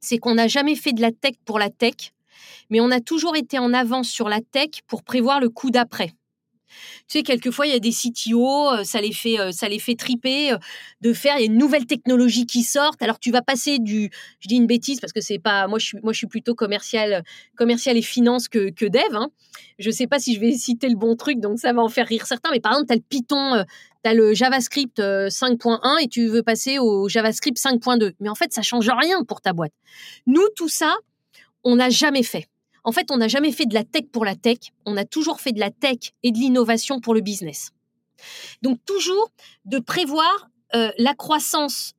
c'est 0.00 0.18
qu'on 0.18 0.34
n'a 0.34 0.48
jamais 0.48 0.76
fait 0.76 0.92
de 0.92 1.00
la 1.00 1.12
tech 1.12 1.34
pour 1.46 1.58
la 1.58 1.70
tech, 1.70 2.12
mais 2.68 2.80
on 2.80 2.90
a 2.90 3.00
toujours 3.00 3.36
été 3.36 3.58
en 3.58 3.72
avance 3.72 4.08
sur 4.08 4.28
la 4.28 4.40
tech 4.42 4.82
pour 4.86 5.02
prévoir 5.02 5.40
le 5.40 5.48
coup 5.48 5.70
d'après. 5.70 6.12
Tu 7.06 7.18
sais, 7.18 7.22
quelquefois, 7.22 7.66
il 7.66 7.72
y 7.72 7.76
a 7.76 7.78
des 7.78 7.90
CTO, 7.90 8.72
euh, 8.72 8.84
ça 8.84 9.00
les 9.00 9.12
fait, 9.12 9.38
euh, 9.38 9.52
ça 9.52 9.68
les 9.68 9.78
fait 9.78 9.94
triper 9.94 10.52
euh, 10.52 10.58
de 11.00 11.12
faire. 11.12 11.36
Il 11.36 11.40
y 11.40 11.42
a 11.44 11.46
une 11.46 11.58
nouvelle 11.58 11.86
technologie 11.86 12.46
qui 12.46 12.62
sort. 12.62 12.94
Alors, 13.00 13.18
tu 13.18 13.30
vas 13.30 13.42
passer 13.42 13.78
du, 13.78 14.10
je 14.40 14.48
dis 14.48 14.56
une 14.56 14.66
bêtise 14.66 15.00
parce 15.00 15.12
que 15.12 15.20
c'est 15.20 15.38
pas, 15.38 15.66
moi, 15.66 15.78
je 15.78 15.86
suis, 15.86 15.98
moi, 16.02 16.12
je 16.12 16.18
suis 16.18 16.26
plutôt 16.26 16.54
commercial, 16.54 17.24
commercial 17.56 17.96
et 17.96 18.02
finance 18.02 18.48
que, 18.48 18.70
que 18.70 18.86
dev. 18.86 19.14
Hein. 19.14 19.30
Je 19.78 19.90
sais 19.90 20.06
pas 20.06 20.18
si 20.18 20.34
je 20.34 20.40
vais 20.40 20.52
citer 20.52 20.88
le 20.88 20.96
bon 20.96 21.16
truc, 21.16 21.40
donc 21.40 21.58
ça 21.58 21.72
va 21.72 21.82
en 21.82 21.88
faire 21.88 22.06
rire 22.06 22.26
certains. 22.26 22.50
Mais 22.50 22.60
par 22.60 22.72
exemple, 22.72 22.88
tu 22.88 22.92
as 22.92 22.96
le 22.96 23.02
Python, 23.08 23.64
tu 24.04 24.10
as 24.10 24.14
le 24.14 24.34
JavaScript 24.34 24.98
5.1 24.98 26.02
et 26.02 26.08
tu 26.08 26.26
veux 26.26 26.42
passer 26.42 26.78
au 26.78 27.08
JavaScript 27.08 27.58
5.2. 27.58 28.14
Mais 28.20 28.28
en 28.28 28.34
fait, 28.34 28.52
ça 28.52 28.62
change 28.62 28.90
rien 28.90 29.24
pour 29.24 29.40
ta 29.40 29.52
boîte. 29.52 29.72
Nous, 30.26 30.46
tout 30.56 30.68
ça, 30.68 30.96
on 31.64 31.76
n'a 31.76 31.90
jamais 31.90 32.22
fait. 32.22 32.48
En 32.88 32.92
fait, 32.92 33.10
on 33.10 33.18
n'a 33.18 33.28
jamais 33.28 33.52
fait 33.52 33.66
de 33.66 33.74
la 33.74 33.84
tech 33.84 34.04
pour 34.10 34.24
la 34.24 34.34
tech, 34.34 34.72
on 34.86 34.96
a 34.96 35.04
toujours 35.04 35.42
fait 35.42 35.52
de 35.52 35.60
la 35.60 35.70
tech 35.70 36.14
et 36.22 36.32
de 36.32 36.38
l'innovation 36.38 37.00
pour 37.00 37.12
le 37.12 37.20
business. 37.20 37.72
Donc 38.62 38.82
toujours 38.86 39.30
de 39.66 39.78
prévoir 39.78 40.48
euh, 40.74 40.90
la 40.96 41.12
croissance 41.12 41.92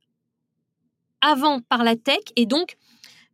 avant 1.22 1.60
par 1.62 1.84
la 1.84 1.96
tech 1.96 2.22
et 2.36 2.48
donc 2.48 2.76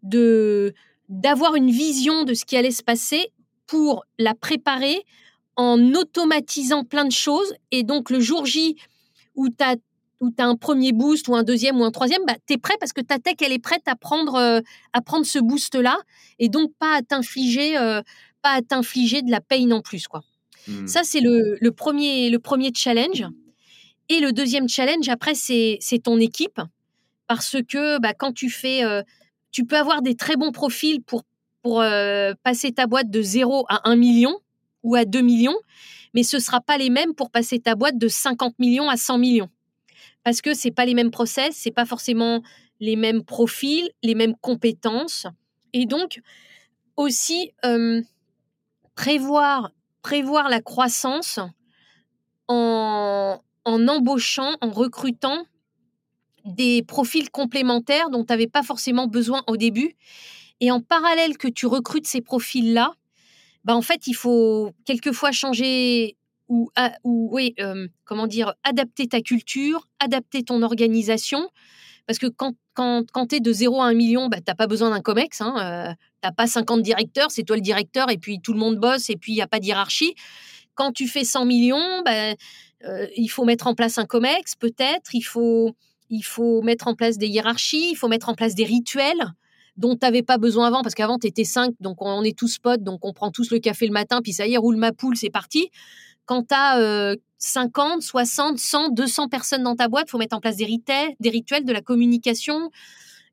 de 0.04 0.74
d'avoir 1.08 1.56
une 1.56 1.72
vision 1.72 2.26
de 2.26 2.34
ce 2.34 2.44
qui 2.44 2.58
allait 2.58 2.72
se 2.72 2.84
passer 2.84 3.32
pour 3.68 4.04
la 4.20 4.36
préparer 4.36 5.06
en 5.56 5.80
automatisant 5.94 6.84
plein 6.84 7.06
de 7.06 7.14
choses 7.14 7.56
et 7.72 7.84
donc 7.84 8.10
le 8.10 8.20
jour 8.20 8.46
J 8.46 8.76
où 9.36 9.48
tu 9.48 9.64
as 9.64 9.78
où 10.26 10.32
tu 10.32 10.42
as 10.42 10.48
un 10.48 10.56
premier 10.56 10.92
boost 10.92 11.28
ou 11.28 11.36
un 11.36 11.44
deuxième 11.44 11.80
ou 11.80 11.84
un 11.84 11.92
troisième, 11.92 12.22
bah, 12.26 12.36
tu 12.48 12.54
es 12.54 12.58
prêt 12.58 12.76
parce 12.80 12.94
que 12.94 13.02
ta 13.02 13.20
tech, 13.20 13.36
elle 13.42 13.52
est 13.52 13.60
prête 13.60 13.84
à 13.88 13.96
prendre, 13.96 14.36
euh, 14.36 14.60
à 14.94 15.02
prendre 15.02 15.26
ce 15.26 15.40
boost-là 15.40 15.98
et 16.40 16.50
donc 16.50 16.72
pas 16.80 16.98
à 16.98 17.02
t'infliger, 17.02 17.78
euh, 17.78 18.02
pas 18.42 18.52
à 18.52 18.62
t'infliger 18.62 19.22
de 19.22 19.32
la 19.32 19.42
pain 19.42 19.72
en 19.72 19.82
plus. 19.82 20.08
Quoi. 20.08 20.22
Hmm. 20.68 20.88
Ça, 20.88 21.02
c'est 21.04 21.22
le, 21.22 21.58
le, 21.60 21.72
premier, 21.72 22.30
le 22.30 22.40
premier 22.40 22.72
challenge. 22.74 23.26
Et 24.10 24.20
le 24.20 24.32
deuxième 24.32 24.68
challenge, 24.70 25.08
après, 25.10 25.36
c'est 25.36 25.80
ton 26.04 26.20
équipe. 26.20 26.60
Parce 27.28 27.58
que 27.68 28.00
bah, 28.00 28.14
quand 28.14 28.34
tu 28.34 28.50
fais, 28.50 28.84
euh, 28.84 29.02
tu 29.52 29.66
peux 29.66 29.78
avoir 29.78 30.02
des 30.02 30.16
très 30.16 30.36
bons 30.36 30.52
profils 30.52 31.02
pour, 31.02 31.24
pour 31.64 31.84
passer 32.44 32.72
ta 32.72 32.86
boîte 32.86 33.10
de 33.10 33.22
0 33.22 33.66
à 33.70 33.90
1 33.90 33.96
million 33.96 34.38
ou 34.84 34.94
à 34.94 35.06
2 35.06 35.22
millions, 35.22 35.58
mais 36.14 36.22
ce 36.22 36.36
ne 36.36 36.42
sera 36.42 36.62
pas 36.62 36.78
les 36.78 36.92
mêmes 36.92 37.16
pour 37.16 37.32
passer 37.32 37.60
ta 37.60 37.74
boîte 37.74 37.98
de 37.98 38.08
50 38.08 38.60
millions 38.60 38.88
à 38.88 38.98
100 38.98 39.18
millions 39.18 39.50
parce 40.24 40.42
que 40.42 40.54
c'est 40.54 40.72
pas 40.72 40.86
les 40.86 40.94
mêmes 40.94 41.12
process, 41.12 41.56
c'est 41.56 41.72
pas 41.72 41.86
forcément 41.86 42.42
les 42.80 42.96
mêmes 42.96 43.24
profils, 43.24 43.90
les 44.04 44.16
mêmes 44.16 44.36
compétences, 44.36 45.28
et 45.74 45.86
donc 45.86 46.22
aussi 46.98 47.52
prévoir 48.96 49.72
prévoir 50.02 50.50
la 50.50 50.62
croissance 50.62 51.40
en, 52.48 53.42
en 53.66 53.88
embauchant, 53.88 54.56
en 54.62 54.70
recrutant 54.70 55.46
des 56.46 56.84
profils 56.84 57.32
complémentaires 57.32 58.12
dont 58.12 58.24
tu 58.24 58.32
n'avais 58.32 58.46
pas 58.46 58.62
forcément 58.62 59.08
besoin 59.08 59.44
au 59.48 59.58
début. 59.58 59.96
Et 60.60 60.70
en 60.70 60.80
parallèle 60.80 61.38
que 61.38 61.48
tu 61.48 61.66
recrutes 61.66 62.06
ces 62.06 62.22
profils-là, 62.22 62.94
bah 63.64 63.76
en 63.76 63.82
fait, 63.82 64.06
il 64.06 64.14
faut 64.14 64.74
quelquefois 64.86 65.32
changer 65.32 66.18
ou, 66.48 66.70
ou 67.04 67.30
oui, 67.32 67.56
comment 68.04 68.28
dire, 68.28 68.54
adapter 68.64 69.08
ta 69.08 69.22
culture, 69.22 69.88
adapter 70.00 70.44
ton 70.44 70.62
organisation. 70.62 71.50
Parce 72.08 72.20
que 72.20 72.28
quand, 72.28 72.54
quand, 72.74 73.10
quand 73.12 73.28
tu 73.28 73.36
es 73.36 73.40
de 73.40 73.52
0 73.52 73.82
à 73.82 73.88
1 73.88 73.94
million, 73.94 74.28
bah, 74.28 74.38
tu 74.38 74.44
n'as 74.48 74.56
pas 74.56 74.68
besoin 74.68 74.92
d'un 74.92 75.02
COMEX. 75.02 75.42
Hein, 75.42 75.56
euh, 75.60 75.94
tu 76.22 76.28
n'as 76.28 76.32
pas 76.32 76.48
50 76.48 76.82
directeurs, 76.82 77.32
c'est 77.32 77.44
toi 77.44 77.56
le 77.56 77.62
directeur, 77.62 78.12
et 78.12 78.18
puis 78.18 78.40
tout 78.40 78.54
le 78.54 78.60
monde 78.60 78.78
bosse, 78.78 79.10
et 79.10 79.16
puis 79.16 79.32
il 79.32 79.36
n'y 79.36 79.42
a 79.42 79.48
pas 79.48 79.60
de 79.60 79.66
hiérarchie. 79.66 80.14
Quand 80.76 80.92
tu 80.92 81.08
fais 81.08 81.24
100 81.24 81.46
millions, 81.46 82.02
bah, 82.04 82.34
euh, 82.86 83.08
il 83.16 83.28
faut 83.28 83.46
mettre 83.46 83.68
en 83.68 83.74
place 83.74 83.98
un 83.98 84.06
COMEX, 84.06 84.56
peut-être. 84.56 85.14
Il 85.16 85.22
faut, 85.22 85.76
il 86.10 86.22
faut 86.22 86.62
mettre 86.62 86.88
en 86.88 86.96
place 86.96 87.18
des 87.18 87.28
hiérarchies, 87.28 87.92
il 87.92 87.96
faut 87.96 88.08
mettre 88.08 88.30
en 88.30 88.36
place 88.36 88.56
des 88.56 88.66
rituels 88.66 89.34
dont 89.78 89.96
tu 89.96 90.06
n'avais 90.06 90.24
pas 90.24 90.38
besoin 90.38 90.68
avant, 90.68 90.84
parce 90.84 90.96
qu'avant, 90.96 91.18
tu 91.18 91.28
étais 91.28 91.44
5, 91.44 91.74
donc 91.82 92.02
on 92.02 92.24
est 92.24 92.38
tous 92.38 92.60
potes, 92.60 92.82
donc 92.82 93.04
on 93.04 93.12
prend 93.12 93.32
tous 93.32 93.52
le 93.52 93.60
café 93.60 93.88
le 93.88 93.92
matin, 93.92 94.22
puis 94.22 94.32
ça 94.32 94.48
y 94.48 94.54
est, 94.54 94.58
roule 94.58 94.78
ma 94.78 94.94
poule, 94.94 95.18
c'est 95.18 95.30
parti 95.30 95.70
quand 96.26 96.48
tu 96.50 96.56
as 96.56 97.16
50, 97.38 98.02
60, 98.02 98.58
100, 98.58 98.90
200 98.90 99.30
personnes 99.30 99.64
dans 99.64 99.76
ta 99.76 99.88
boîte, 99.88 100.10
faut 100.10 100.18
mettre 100.18 100.36
en 100.36 100.42
place 100.42 100.58
des 100.58 100.66
rituels, 100.66 101.16
des 101.20 101.30
rituels, 101.30 101.66
de 101.66 101.74
la 101.74 101.82
communication, 101.82 102.72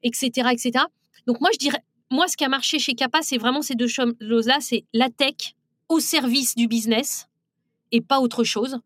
etc., 0.03 0.49
etc. 0.53 0.85
Donc 1.27 1.41
moi, 1.41 1.51
je 1.53 1.59
dirais, 1.59 1.83
moi, 2.11 2.29
ce 2.29 2.37
qui 2.37 2.45
a 2.45 2.49
marché 2.49 2.79
chez 2.79 2.95
Kappa, 2.95 3.23
c'est 3.23 3.39
vraiment 3.39 3.63
ces 3.63 3.75
deux 3.75 3.89
choses-là, 3.89 4.59
c'est 4.61 4.85
la 4.93 5.09
tech 5.09 5.55
au 5.89 6.01
service 6.01 6.55
du 6.55 6.69
business 6.69 7.29
et 7.91 8.01
pas 8.01 8.21
autre 8.21 8.45
chose. 8.45 8.81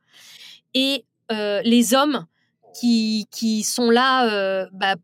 Et 0.74 1.04
euh, 1.32 1.61
les 1.62 1.94
hommes 1.94 2.26
qui, 2.78 3.26
qui 3.30 3.62
sont 3.62 3.90
là 3.90 4.30
euh, 4.30 4.68
bah, 4.72 4.96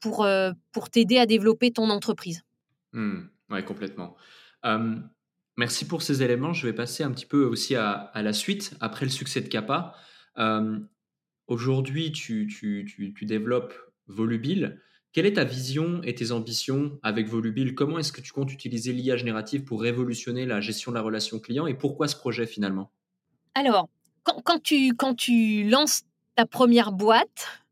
pour, 0.00 0.24
euh, 0.24 0.52
pour 0.72 0.90
t'aider 0.90 1.18
à 1.18 1.26
développer 1.26 1.72
ton 1.72 1.90
entreprise. 1.90 2.42
Mmh, 2.92 3.22
oui, 3.50 3.64
complètement. 3.64 4.16
Merci 5.58 5.88
pour 5.88 6.02
ces 6.02 6.22
éléments. 6.22 6.52
Je 6.52 6.68
vais 6.68 6.72
passer 6.72 7.02
un 7.02 7.10
petit 7.10 7.26
peu 7.26 7.44
aussi 7.44 7.74
à, 7.74 8.12
la 8.14 8.32
suite, 8.32 8.74
après 8.78 9.04
le 9.04 9.10
succès 9.10 9.40
de 9.40 9.48
Kappa. 9.48 9.92
Euh, 10.38 10.78
aujourd'hui, 11.48 12.12
tu, 12.12 12.46
développes 13.22 13.74
Volubile. 14.06 14.80
Quelle 15.12 15.26
est 15.26 15.32
ta 15.32 15.42
vision 15.42 16.00
et 16.04 16.14
tes 16.14 16.30
ambitions 16.30 17.00
avec 17.02 17.26
Volubile 17.26 17.74
Comment 17.74 17.98
est-ce 17.98 18.12
que 18.12 18.20
tu 18.20 18.32
comptes 18.32 18.52
utiliser 18.52 18.92
l'IA 18.92 19.16
générative 19.16 19.64
pour 19.64 19.82
révolutionner 19.82 20.46
la 20.46 20.60
gestion 20.60 20.92
de 20.92 20.96
la 20.96 21.02
relation 21.02 21.40
client 21.40 21.66
et 21.66 21.74
pourquoi 21.74 22.06
ce 22.06 22.14
projet 22.14 22.46
finalement? 22.46 22.92
Alors, 23.56 23.88
quand, 24.22 24.62
tu, 24.62 24.94
quand 24.94 25.16
tu 25.16 25.68
lances 25.68 26.02
ta 26.36 26.46
première 26.46 26.92
boîte 26.92 27.64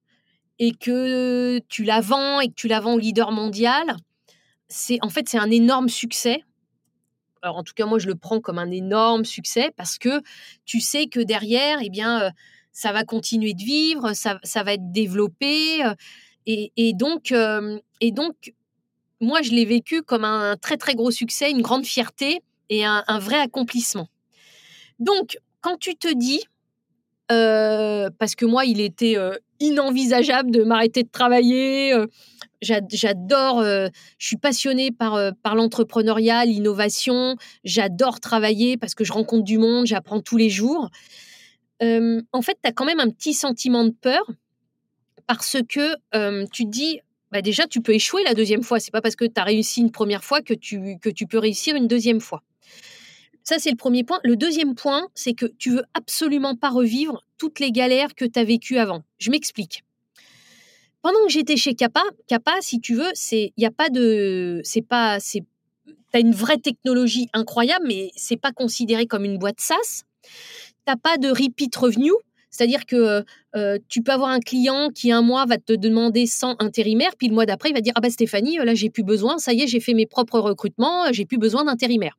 et 0.59 0.72
que 0.72 1.61
tu 1.68 1.84
la 1.84 2.01
vends 2.01 2.41
et 2.41 2.49
que 2.49 2.55
tu 2.55 2.66
la 2.66 2.80
vends 2.80 2.95
au 2.95 2.99
leader 2.99 3.30
mondial, 3.30 3.97
c'est 4.66 4.99
en 5.03 5.09
fait 5.09 5.28
c'est 5.28 5.39
un 5.39 5.53
énorme 5.53 5.89
succès 5.89 6.43
en 7.43 7.62
tout 7.62 7.74
cas 7.74 7.87
moi 7.87 7.99
je 7.99 8.07
le 8.07 8.14
prends 8.14 8.41
comme 8.41 8.59
un 8.59 8.70
énorme 8.70 9.24
succès 9.24 9.70
parce 9.76 9.99
que 9.99 10.22
tu 10.64 10.80
sais 10.80 11.07
que 11.07 11.20
derrière, 11.20 11.78
eh 11.82 11.91
bien, 11.91 12.30
ça 12.72 12.93
va 12.93 13.05
continuer 13.05 13.55
de 13.55 13.62
vivre, 13.62 14.12
ça, 14.12 14.39
va 14.62 14.74
être 14.74 14.93
développé. 14.93 15.82
Et, 16.47 16.93
donc, 16.95 17.32
et 18.01 18.11
donc, 18.12 18.55
moi 19.20 19.43
je 19.43 19.51
l'ai 19.53 19.64
vécu 19.64 20.03
comme 20.03 20.24
un 20.24 20.57
très 20.57 20.76
très 20.76 20.95
gros 20.95 21.11
succès, 21.11 21.51
une 21.51 21.62
grande 21.62 21.87
fierté 21.87 22.43
et 22.68 22.84
un, 22.84 23.18
vrai 23.18 23.39
accomplissement. 23.39 24.09
Donc, 24.99 25.39
quand 25.61 25.78
tu 25.78 25.97
te 25.97 26.12
dis, 26.12 26.45
parce 27.28 28.34
que 28.34 28.45
moi 28.45 28.64
il 28.64 28.80
était 28.80 29.16
inenvisageable 29.61 30.51
de 30.51 30.62
m'arrêter 30.62 31.03
de 31.03 31.09
travailler 31.09 31.95
J'adore, 32.62 33.61
euh, 33.61 33.88
je 34.18 34.26
suis 34.26 34.36
passionnée 34.36 34.90
par, 34.90 35.14
euh, 35.14 35.30
par 35.42 35.54
l'entrepreneuriat, 35.54 36.44
l'innovation. 36.44 37.36
J'adore 37.64 38.20
travailler 38.20 38.76
parce 38.76 38.94
que 38.94 39.04
je 39.04 39.12
rencontre 39.12 39.44
du 39.44 39.59
monde, 39.59 39.86
j'apprends 39.86 40.20
tous 40.20 40.36
les 40.36 40.50
jours. 40.50 40.90
en 41.80 42.42
fait, 42.42 42.59
tu 42.62 42.68
as 42.68 42.72
quand 42.72 42.86
même 42.86 43.00
un 43.00 43.11
petit 43.11 43.34
sentiment 43.34 43.84
de 43.84 43.90
peur 43.90 44.30
parce 45.26 45.57
que 45.68 45.94
tu 46.46 46.64
te 46.64 46.70
dis, 46.70 47.00
bah 47.32 47.42
déjà, 47.42 47.66
tu 47.66 47.80
peux 47.82 47.92
échouer 47.92 48.22
la 48.24 48.34
deuxième 48.34 48.62
fois. 48.62 48.80
C'est 48.80 48.90
pas 48.90 49.02
parce 49.02 49.16
que 49.16 49.24
tu 49.24 49.40
as 49.40 49.44
réussi 49.44 49.80
une 49.80 49.90
première 49.90 50.24
fois 50.24 50.40
que 50.40 50.54
tu, 50.54 50.98
que 51.00 51.11
tu 51.11 51.26
peux 51.26 51.38
réussir 51.38 51.76
une 51.76 51.88
deuxième 51.88 52.20
fois. 52.20 52.42
Ça, 53.42 53.61
c'est 53.61 53.70
le 53.70 53.76
premier 53.76 54.02
point. 54.02 54.18
Le 54.24 54.36
deuxième 54.36 54.74
point, 54.74 55.07
c'est 55.14 55.34
que 55.34 55.46
tu 55.46 55.70
veux 55.70 55.84
absolument 55.94 56.57
pas 56.57 56.68
revivre 56.68 57.24
toutes 57.38 57.61
les 57.61 57.70
galères 57.70 58.14
que 58.16 58.24
tu 58.24 58.38
as 58.40 58.44
vécues 58.44 58.78
avant. 58.78 59.02
Je 59.18 59.30
m'explique 59.30 59.84
pendant 61.07 61.24
que 61.24 61.32
j'étais 61.32 61.57
chez 61.57 61.74
Kappa, 61.74 62.02
Kappa, 62.26 62.54
si 62.61 62.80
tu 62.80 62.96
veux, 62.96 63.12
c'est 63.14 63.52
il 63.57 63.62
y 63.62 63.64
a 63.64 63.70
pas 63.70 63.90
de 63.90 64.61
c'est 64.64 64.82
pas 64.82 65.20
c'est 65.20 65.44
as 66.12 66.18
une 66.18 66.32
vraie 66.32 66.59
technologie 66.59 67.28
incroyable 67.32 67.84
mais 67.86 68.11
c'est 68.16 68.36
pas 68.36 68.50
considéré 68.50 69.07
comme 69.07 69.24
une 69.24 69.38
boîte 69.38 69.61
SaaS. 69.61 70.02
T'as 70.84 70.96
pas 70.96 71.16
de 71.16 71.28
repeat 71.28 71.76
revenue, 71.76 72.11
c'est-à-dire 72.50 72.86
que 72.86 73.22
euh, 73.54 73.78
tu 73.88 74.02
peux 74.02 74.11
avoir 74.11 74.30
un 74.30 74.40
client 74.40 74.90
qui 74.92 75.12
un 75.12 75.22
mois 75.22 75.46
va 75.46 75.59
te 75.59 75.74
demander 75.74 76.26
100 76.26 76.61
intérimaires, 76.61 77.14
puis 77.16 77.28
le 77.28 77.34
mois 77.34 77.46
d'après 77.46 77.68
il 77.68 77.74
va 77.74 77.82
dire 77.82 77.92
ah 77.94 78.00
bah 78.00 78.11
Stéphanie 78.11 78.57
là 78.57 78.74
j'ai 78.74 78.90
plus 78.90 79.04
besoin, 79.04 79.38
ça 79.38 79.52
y 79.52 79.62
est 79.62 79.68
j'ai 79.68 79.78
fait 79.78 79.94
mes 79.94 80.07
propres 80.07 80.40
recrutements, 80.40 81.12
j'ai 81.12 81.24
plus 81.24 81.38
besoin 81.38 81.62
d'intérimaires. 81.62 82.18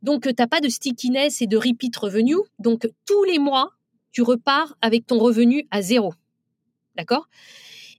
Donc 0.00 0.26
t'as 0.34 0.46
pas 0.46 0.62
de 0.62 0.70
stickiness 0.70 1.42
et 1.42 1.46
de 1.46 1.58
repeat 1.58 1.94
revenue, 1.96 2.38
donc 2.58 2.88
tous 3.04 3.24
les 3.24 3.38
mois 3.38 3.72
tu 4.10 4.22
repars 4.22 4.74
avec 4.80 5.06
ton 5.06 5.18
revenu 5.18 5.66
à 5.70 5.82
zéro, 5.82 6.14
d'accord? 6.96 7.28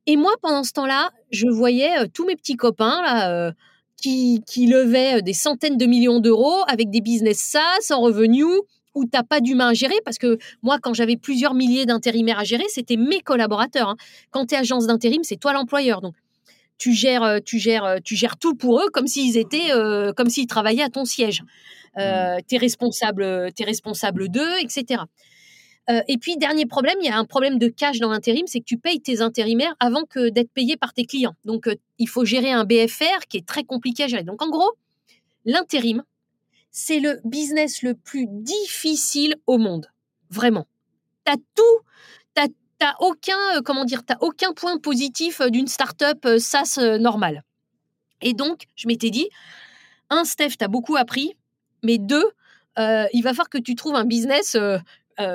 Et 0.07 0.17
moi, 0.17 0.31
pendant 0.41 0.63
ce 0.63 0.71
temps-là, 0.73 1.11
je 1.31 1.47
voyais 1.47 1.99
euh, 1.99 2.05
tous 2.11 2.25
mes 2.25 2.35
petits 2.35 2.55
copains 2.55 3.01
là, 3.01 3.31
euh, 3.31 3.51
qui, 3.97 4.41
qui, 4.45 4.67
levaient 4.67 5.17
euh, 5.17 5.21
des 5.21 5.33
centaines 5.33 5.77
de 5.77 5.85
millions 5.85 6.19
d'euros 6.19 6.61
avec 6.67 6.89
des 6.89 7.01
business 7.01 7.39
SaaS 7.39 7.93
en 7.93 8.01
revenus 8.01 8.45
où 8.93 9.03
tu 9.03 9.09
n'as 9.13 9.23
pas 9.23 9.41
d'humain 9.41 9.69
à 9.69 9.73
gérer. 9.73 9.95
Parce 10.05 10.17
que 10.17 10.37
moi, 10.61 10.77
quand 10.81 10.93
j'avais 10.93 11.17
plusieurs 11.17 11.53
milliers 11.53 11.85
d'intérimaires 11.85 12.39
à 12.39 12.43
gérer, 12.43 12.65
c'était 12.69 12.97
mes 12.97 13.19
collaborateurs. 13.19 13.89
Hein. 13.89 13.97
Quand 14.31 14.45
tu 14.45 14.55
es 14.55 14.57
agence 14.57 14.87
d'intérim, 14.87 15.23
c'est 15.23 15.37
toi 15.37 15.53
l'employeur. 15.53 16.01
Donc, 16.01 16.15
tu 16.77 16.93
gères, 16.93 17.39
tu, 17.43 17.57
gères, 17.57 17.99
tu 18.03 18.15
gères 18.15 18.37
tout 18.37 18.53
pour 18.53 18.81
eux 18.81 18.89
comme 18.91 19.07
s'ils 19.07 19.37
étaient, 19.37 19.71
comme 20.17 20.29
s'ils 20.29 20.45
travaillaient 20.45 20.83
à 20.83 20.89
ton 20.89 21.05
siège. 21.05 21.41
euh, 21.97 22.37
tu 22.47 22.55
es 22.55 22.57
responsable, 22.57 23.23
es 23.23 23.63
responsable 23.63 24.27
d'eux, 24.27 24.59
etc. 24.59 25.03
Euh, 25.89 26.01
et 26.07 26.17
puis, 26.17 26.37
dernier 26.37 26.65
problème, 26.65 26.97
il 27.01 27.05
y 27.05 27.09
a 27.09 27.17
un 27.17 27.25
problème 27.25 27.59
de 27.59 27.67
cash 27.67 27.99
dans 27.99 28.09
l'intérim, 28.09 28.45
c'est 28.47 28.59
que 28.59 28.65
tu 28.65 28.77
payes 28.77 29.01
tes 29.01 29.21
intérimaires 29.21 29.75
avant 29.79 30.03
que 30.03 30.29
d'être 30.29 30.51
payé 30.51 30.77
par 30.77 30.93
tes 30.93 31.05
clients. 31.05 31.35
Donc, 31.45 31.67
euh, 31.67 31.75
il 31.99 32.09
faut 32.09 32.25
gérer 32.25 32.51
un 32.51 32.65
BFR 32.65 33.27
qui 33.29 33.37
est 33.37 33.47
très 33.47 33.63
compliqué 33.63 34.03
à 34.03 34.07
gérer. 34.07 34.23
Donc, 34.23 34.41
en 34.41 34.49
gros, 34.49 34.71
l'intérim, 35.45 36.03
c'est 36.71 36.99
le 36.99 37.19
business 37.23 37.83
le 37.83 37.93
plus 37.93 38.25
difficile 38.27 39.35
au 39.45 39.57
monde. 39.57 39.87
Vraiment. 40.29 40.65
Tu 41.25 41.31
as 41.31 41.37
tout, 41.37 42.43
tu 42.79 42.85
aucun, 42.99 43.37
euh, 43.55 43.61
comment 43.63 43.85
dire, 43.85 44.01
as 44.09 44.21
aucun 44.21 44.53
point 44.53 44.77
positif 44.79 45.41
d'une 45.41 45.67
start-up 45.67 46.27
SaaS 46.39 46.79
normale. 46.99 47.43
Et 48.21 48.33
donc, 48.33 48.65
je 48.75 48.87
m'étais 48.87 49.11
dit, 49.11 49.29
un, 50.09 50.25
Steph, 50.25 50.57
tu 50.57 50.65
as 50.65 50.67
beaucoup 50.67 50.95
appris, 50.95 51.35
mais 51.83 51.99
deux, 51.99 52.25
il 52.77 53.21
va 53.23 53.29
falloir 53.29 53.49
que 53.49 53.57
tu 53.57 53.75
trouves 53.75 53.95
un 53.95 54.03
business 54.03 54.57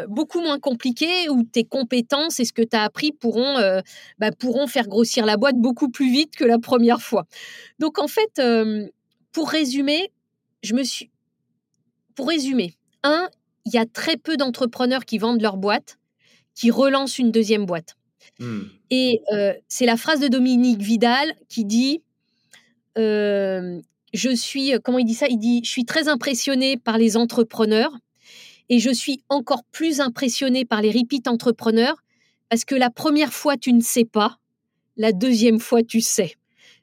beaucoup 0.09 0.41
moins 0.41 0.59
compliqué 0.59 1.29
où 1.31 1.43
tes 1.43 1.65
compétences 1.65 2.41
et 2.41 2.45
ce 2.45 2.53
que 2.53 2.63
tu 2.63 2.77
as 2.77 2.83
appris 2.83 3.13
pourront, 3.13 3.57
euh, 3.59 3.81
bah, 4.19 4.31
pourront 4.31 4.67
faire 4.67 4.89
grossir 4.89 5.25
la 5.25 5.37
boîte 5.37 5.57
beaucoup 5.57 5.89
plus 5.89 6.11
vite 6.11 6.37
que 6.37 6.45
la 6.45 6.59
première 6.59 7.01
fois. 7.01 7.27
Donc 7.79 7.99
en 7.99 8.09
fait, 8.09 8.39
euh, 8.39 8.87
pour 9.33 9.49
résumer, 9.49 10.13
je 10.63 10.75
me 10.75 10.83
suis... 10.83 11.11
Pour 12.15 12.29
résumer, 12.29 12.75
un, 13.03 13.29
il 13.65 13.73
y 13.73 13.79
a 13.79 13.87
très 13.87 14.17
peu 14.17 14.37
d'entrepreneurs 14.37 15.07
qui 15.07 15.17
vendent 15.17 15.41
leur 15.41 15.57
boîte, 15.57 15.99
qui 16.55 16.71
relancent 16.71 17.19
une 17.19 17.31
deuxième 17.31 17.65
boîte. 17.65 17.97
Mmh. 18.39 18.61
Et 18.91 19.23
c'est 19.69 19.87
la 19.87 19.97
phrase 19.97 20.21
de 20.21 20.29
Dominique 20.29 20.83
Vidal 20.83 21.33
qui 21.49 21.65
dit 21.65 22.03
Je 22.97 23.81
suis, 24.35 24.73
comment 24.85 24.99
il 24.99 25.07
dit 25.07 25.15
ça? 25.15 25.29
Il 25.29 25.39
dit 25.39 25.63
Je 25.65 25.71
suis 25.71 25.87
très 25.87 26.09
impressionné 26.09 26.77
par 26.77 26.99
les 26.99 27.17
entrepreneurs 27.17 27.93
et 28.71 28.79
je 28.79 28.91
suis 28.91 29.23
encore 29.29 29.65
plus 29.65 30.01
impressionnée 30.01 30.65
par 30.65 30.81
les 30.81 30.91
repeat 30.93 31.29
entrepreneurs 31.29 31.97
parce 32.49 32.65
que 32.65 32.75
la 32.75 32.89
première 32.89 33.33
fois, 33.33 33.57
tu 33.57 33.73
ne 33.73 33.81
sais 33.81 34.05
pas. 34.05 34.39
La 34.97 35.13
deuxième 35.13 35.61
fois, 35.61 35.83
tu 35.83 36.01
sais. 36.01 36.35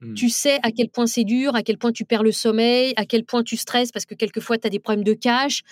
Hmm. 0.01 0.13
Tu 0.13 0.29
sais 0.29 0.59
à 0.63 0.71
quel 0.71 0.89
point 0.89 1.07
c'est 1.07 1.23
dur, 1.23 1.55
à 1.55 1.63
quel 1.63 1.77
point 1.77 1.91
tu 1.91 2.05
perds 2.05 2.23
le 2.23 2.31
sommeil, 2.31 2.93
à 2.97 3.05
quel 3.05 3.23
point 3.23 3.41
tu 3.41 3.57
stresses 3.57 3.91
parce 3.91 4.05
que 4.05 4.13
quelquefois 4.13 4.57
tu 4.57 4.67
as 4.67 4.69
des 4.69 4.79
problèmes 4.79 5.03
de 5.03 5.13
cash. 5.13 5.63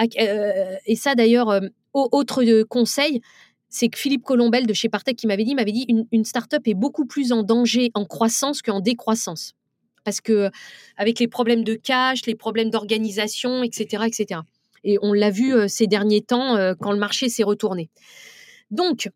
Euh, 0.00 0.76
et 0.86 0.94
ça 0.94 1.14
d'ailleurs, 1.14 1.48
euh, 1.48 1.60
autre 1.92 2.44
euh, 2.44 2.64
conseil, 2.64 3.20
c'est 3.68 3.88
que 3.88 3.98
Philippe 3.98 4.22
Colombel 4.22 4.66
de 4.66 4.72
chez 4.74 4.88
Partech 4.88 5.16
qui 5.16 5.26
m'avait 5.26 5.44
dit, 5.44 5.54
m'avait 5.54 5.72
dit 5.72 5.86
une, 5.88 6.06
une 6.12 6.24
start-up 6.24 6.62
est 6.66 6.74
beaucoup 6.74 7.06
plus 7.06 7.32
en 7.32 7.42
danger 7.42 7.90
en 7.94 8.04
croissance 8.04 8.62
qu'en 8.62 8.80
décroissance. 8.80 9.54
Parce 10.04 10.20
que 10.20 10.50
avec 10.96 11.18
les 11.18 11.26
problèmes 11.26 11.64
de 11.64 11.74
cash, 11.74 12.26
les 12.26 12.34
problèmes 12.36 12.70
d'organisation, 12.70 13.64
etc., 13.64 14.04
etc. 14.06 14.40
Et 14.84 14.98
on 15.02 15.12
l'a 15.12 15.30
vu 15.30 15.54
euh, 15.54 15.66
ces 15.66 15.86
derniers 15.86 16.20
temps 16.20 16.56
euh, 16.56 16.74
quand 16.78 16.92
le 16.92 16.98
marché 16.98 17.28
s'est 17.28 17.42
retourné. 17.42 17.90
Donc, 18.70 19.10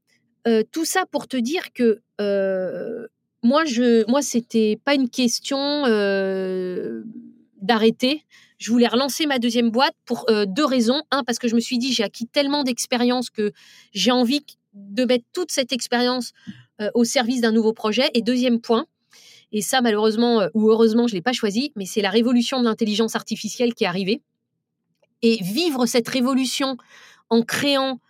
euh, 0.46 0.62
tout 0.72 0.84
ça 0.84 1.04
pour 1.10 1.28
te 1.28 1.36
dire 1.36 1.72
que 1.72 2.00
moi, 3.44 3.64
je, 3.64 4.04
moi, 4.10 4.20
c'était 4.20 4.80
pas 4.84 4.94
une 4.94 5.08
question 5.08 5.82
d'arrêter. 7.62 8.24
Je 8.58 8.72
voulais 8.72 8.88
relancer 8.88 9.26
ma 9.26 9.38
deuxième 9.38 9.70
boîte 9.70 9.94
pour 10.04 10.26
deux 10.48 10.64
raisons. 10.64 11.02
Un, 11.12 11.22
parce 11.22 11.38
que 11.38 11.46
je 11.46 11.54
me 11.54 11.60
suis 11.60 11.78
dit, 11.78 11.92
j'ai 11.92 12.02
acquis 12.02 12.26
tellement 12.26 12.64
d'expérience 12.64 13.30
que 13.30 13.52
j'ai 13.92 14.10
envie 14.10 14.44
de 14.74 15.04
mettre 15.04 15.24
toute 15.32 15.52
cette 15.52 15.72
expérience 15.72 16.32
au 16.94 17.04
service 17.04 17.42
d'un 17.42 17.52
nouveau 17.52 17.72
projet. 17.72 18.10
Et 18.14 18.22
deuxième 18.22 18.60
point, 18.60 18.86
et 19.52 19.62
ça, 19.62 19.80
malheureusement 19.80 20.48
ou 20.54 20.68
heureusement, 20.70 21.06
je 21.06 21.12
ne 21.12 21.18
l'ai 21.18 21.22
pas 21.22 21.32
choisi, 21.32 21.70
mais 21.76 21.86
c'est 21.86 22.02
la 22.02 22.10
révolution 22.10 22.58
de 22.58 22.64
l'intelligence 22.64 23.14
artificielle 23.14 23.74
qui 23.74 23.84
est 23.84 23.88
arrivée. 23.88 24.20
Et 25.22 25.38
vivre 25.42 25.86
cette 25.86 26.08
révolution 26.08 26.76
en 27.30 27.42
créant 27.42 28.00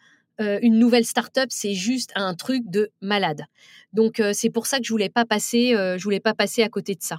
euh, 0.41 0.59
une 0.63 0.79
nouvelle 0.79 1.05
start-up, 1.05 1.49
c'est 1.51 1.75
juste 1.75 2.13
un 2.15 2.35
truc 2.35 2.63
de 2.71 2.91
malade. 3.01 3.45
Donc 3.93 4.21
euh, 4.21 4.33
c'est 4.33 4.51
pour 4.51 4.67
ça 4.67 4.79
que 4.79 4.85
je 4.85 4.93
voulais 4.93 5.09
pas 5.09 5.25
passer, 5.25 5.75
euh, 5.75 5.99
je 5.99 6.05
voulais 6.05 6.21
pas 6.21 6.35
passer 6.35 6.63
à 6.63 6.69
côté 6.69 6.95
de 6.95 7.03
ça. 7.03 7.19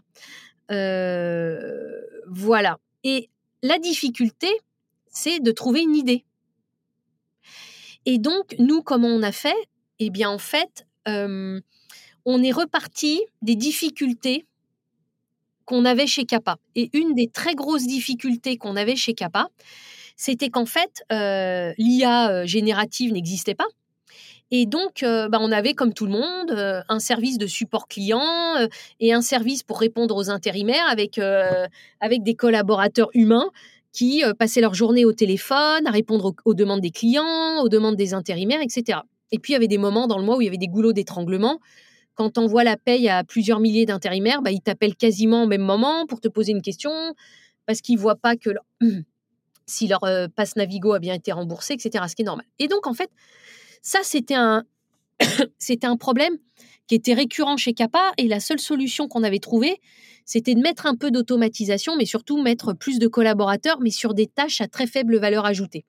voilà. 2.28 2.78
Et 3.04 3.30
la 3.62 3.78
difficulté, 3.80 4.48
c'est 5.08 5.40
de 5.42 5.52
trouver 5.52 5.82
une 5.82 5.96
idée. 5.96 6.24
Et 8.06 8.20
donc 8.20 8.56
nous, 8.58 8.82
comment 8.82 9.10
on 9.10 9.22
a 9.24 9.34
fait? 9.34 9.58
Eh 10.00 10.10
bien 10.10 10.30
en 10.30 10.38
fait, 10.38 10.86
on 11.06 12.44
est 12.44 12.52
reparti 12.52 13.22
des 13.42 13.56
difficultés 13.56 14.46
qu'on 15.70 15.86
avait 15.86 16.08
chez 16.08 16.26
Kappa. 16.26 16.58
Et 16.76 16.90
une 16.94 17.14
des 17.14 17.28
très 17.28 17.54
grosses 17.54 17.86
difficultés 17.86 18.58
qu'on 18.58 18.76
avait 18.76 18.96
chez 18.96 19.14
Kappa, 19.14 19.50
c'était 20.18 20.50
qu'en 20.50 20.66
fait, 20.66 21.04
euh, 21.12 21.74
l'IA 21.78 22.32
euh, 22.32 22.46
générative 22.48 23.14
n'existait 23.14 23.54
pas. 23.54 23.68
Et 24.50 24.66
donc, 24.66 25.04
euh, 25.04 25.30
bah, 25.30 25.38
on 25.40 25.52
avait, 25.52 25.76
comme 25.76 25.94
tout 25.94 26.08
le 26.08 26.12
monde, 26.12 26.84
un 26.90 27.00
service 27.00 27.38
de 27.38 27.46
support 27.46 27.88
client 27.88 28.24
et 29.00 29.14
un 29.14 29.22
service 29.22 29.62
pour 29.62 29.80
répondre 29.80 30.16
aux 30.16 30.32
intérimaires 30.32 30.88
avec, 30.90 31.20
avec 32.00 32.24
des 32.24 32.34
collaborateurs 32.34 33.10
humains 33.14 33.52
qui 33.94 34.24
passaient 34.40 34.62
leur 34.62 34.74
journée 34.74 35.06
au 35.06 35.14
téléphone, 35.14 35.86
à 35.86 35.92
répondre 35.92 36.26
aux, 36.26 36.36
aux, 36.46 36.54
demandes 36.56 36.82
des 36.82 36.90
clients, 36.90 37.62
aux 37.62 37.70
demandes 37.70 37.96
des 37.96 38.16
intérimaires, 38.16 38.62
etc. 38.62 39.02
Et 39.32 39.38
puis, 39.38 39.54
il 39.54 39.54
y 39.54 39.58
avait 39.58 39.68
des 39.68 39.78
moments 39.78 40.08
dans 40.08 40.18
le 40.18 40.24
mois 40.24 40.38
où 40.38 40.42
il 40.42 40.46
y 40.46 40.48
avait 40.48 40.58
des 40.58 40.68
goulots 40.68 40.94
d'étranglement 40.94 41.60
quand 42.20 42.38
on 42.38 42.48
voit 42.48 42.66
la 42.66 42.76
paye 42.76 43.08
à 43.08 43.24
plusieurs 43.24 43.62
milliers 43.62 43.86
d'intérimaires, 43.86 44.42
bah, 44.42 44.52
ils 44.52 44.60
t'appellent 44.60 44.98
quasiment 44.98 45.44
au 45.44 45.48
même 45.48 45.62
moment 45.62 46.06
pour 46.06 46.20
te 46.20 46.28
poser 46.28 46.52
une 46.52 46.62
question 46.62 46.92
parce 47.66 47.80
qu'ils 47.80 47.96
ne 47.96 48.02
voient 48.02 48.18
pas 48.18 48.36
que 48.36 48.50
si 49.66 49.88
leur 49.88 50.04
euh, 50.04 50.28
passe 50.28 50.58
Navigo 50.58 50.92
a 50.92 51.00
bien 51.00 51.14
été 51.14 51.32
remboursé, 51.32 51.76
etc. 51.76 52.04
Ce 52.10 52.18
qui 52.18 52.24
est 52.24 52.26
normal. 52.26 52.46
Et 52.60 52.68
donc, 52.68 52.88
en 52.88 52.94
fait, 52.94 53.10
ça, 53.82 54.00
c'était 54.04 54.36
un, 54.36 54.66
problème 55.98 56.34
qui 56.88 56.96
était 56.96 57.14
récurrent 57.14 57.56
chez 57.56 57.74
Kappa 57.74 58.12
et 58.18 58.28
la 58.28 58.42
seule 58.42 58.60
solution 58.60 59.08
qu'on 59.08 59.24
avait 59.24 59.40
trouvée, 59.40 59.80
c'était 60.26 60.56
de 60.56 60.60
mettre 60.60 60.88
un 60.88 60.98
peu 60.98 61.12
d'automatisation, 61.12 61.96
mais 61.96 62.06
surtout 62.06 62.42
mettre 62.42 62.74
plus 62.74 63.00
de 63.00 63.08
collaborateurs, 63.08 63.80
mais 63.80 63.92
sur 63.92 64.14
des 64.14 64.28
tâches 64.28 64.60
à 64.60 64.68
très 64.68 64.88
faible 64.88 65.18
valeur 65.20 65.46
ajoutée. 65.46 65.86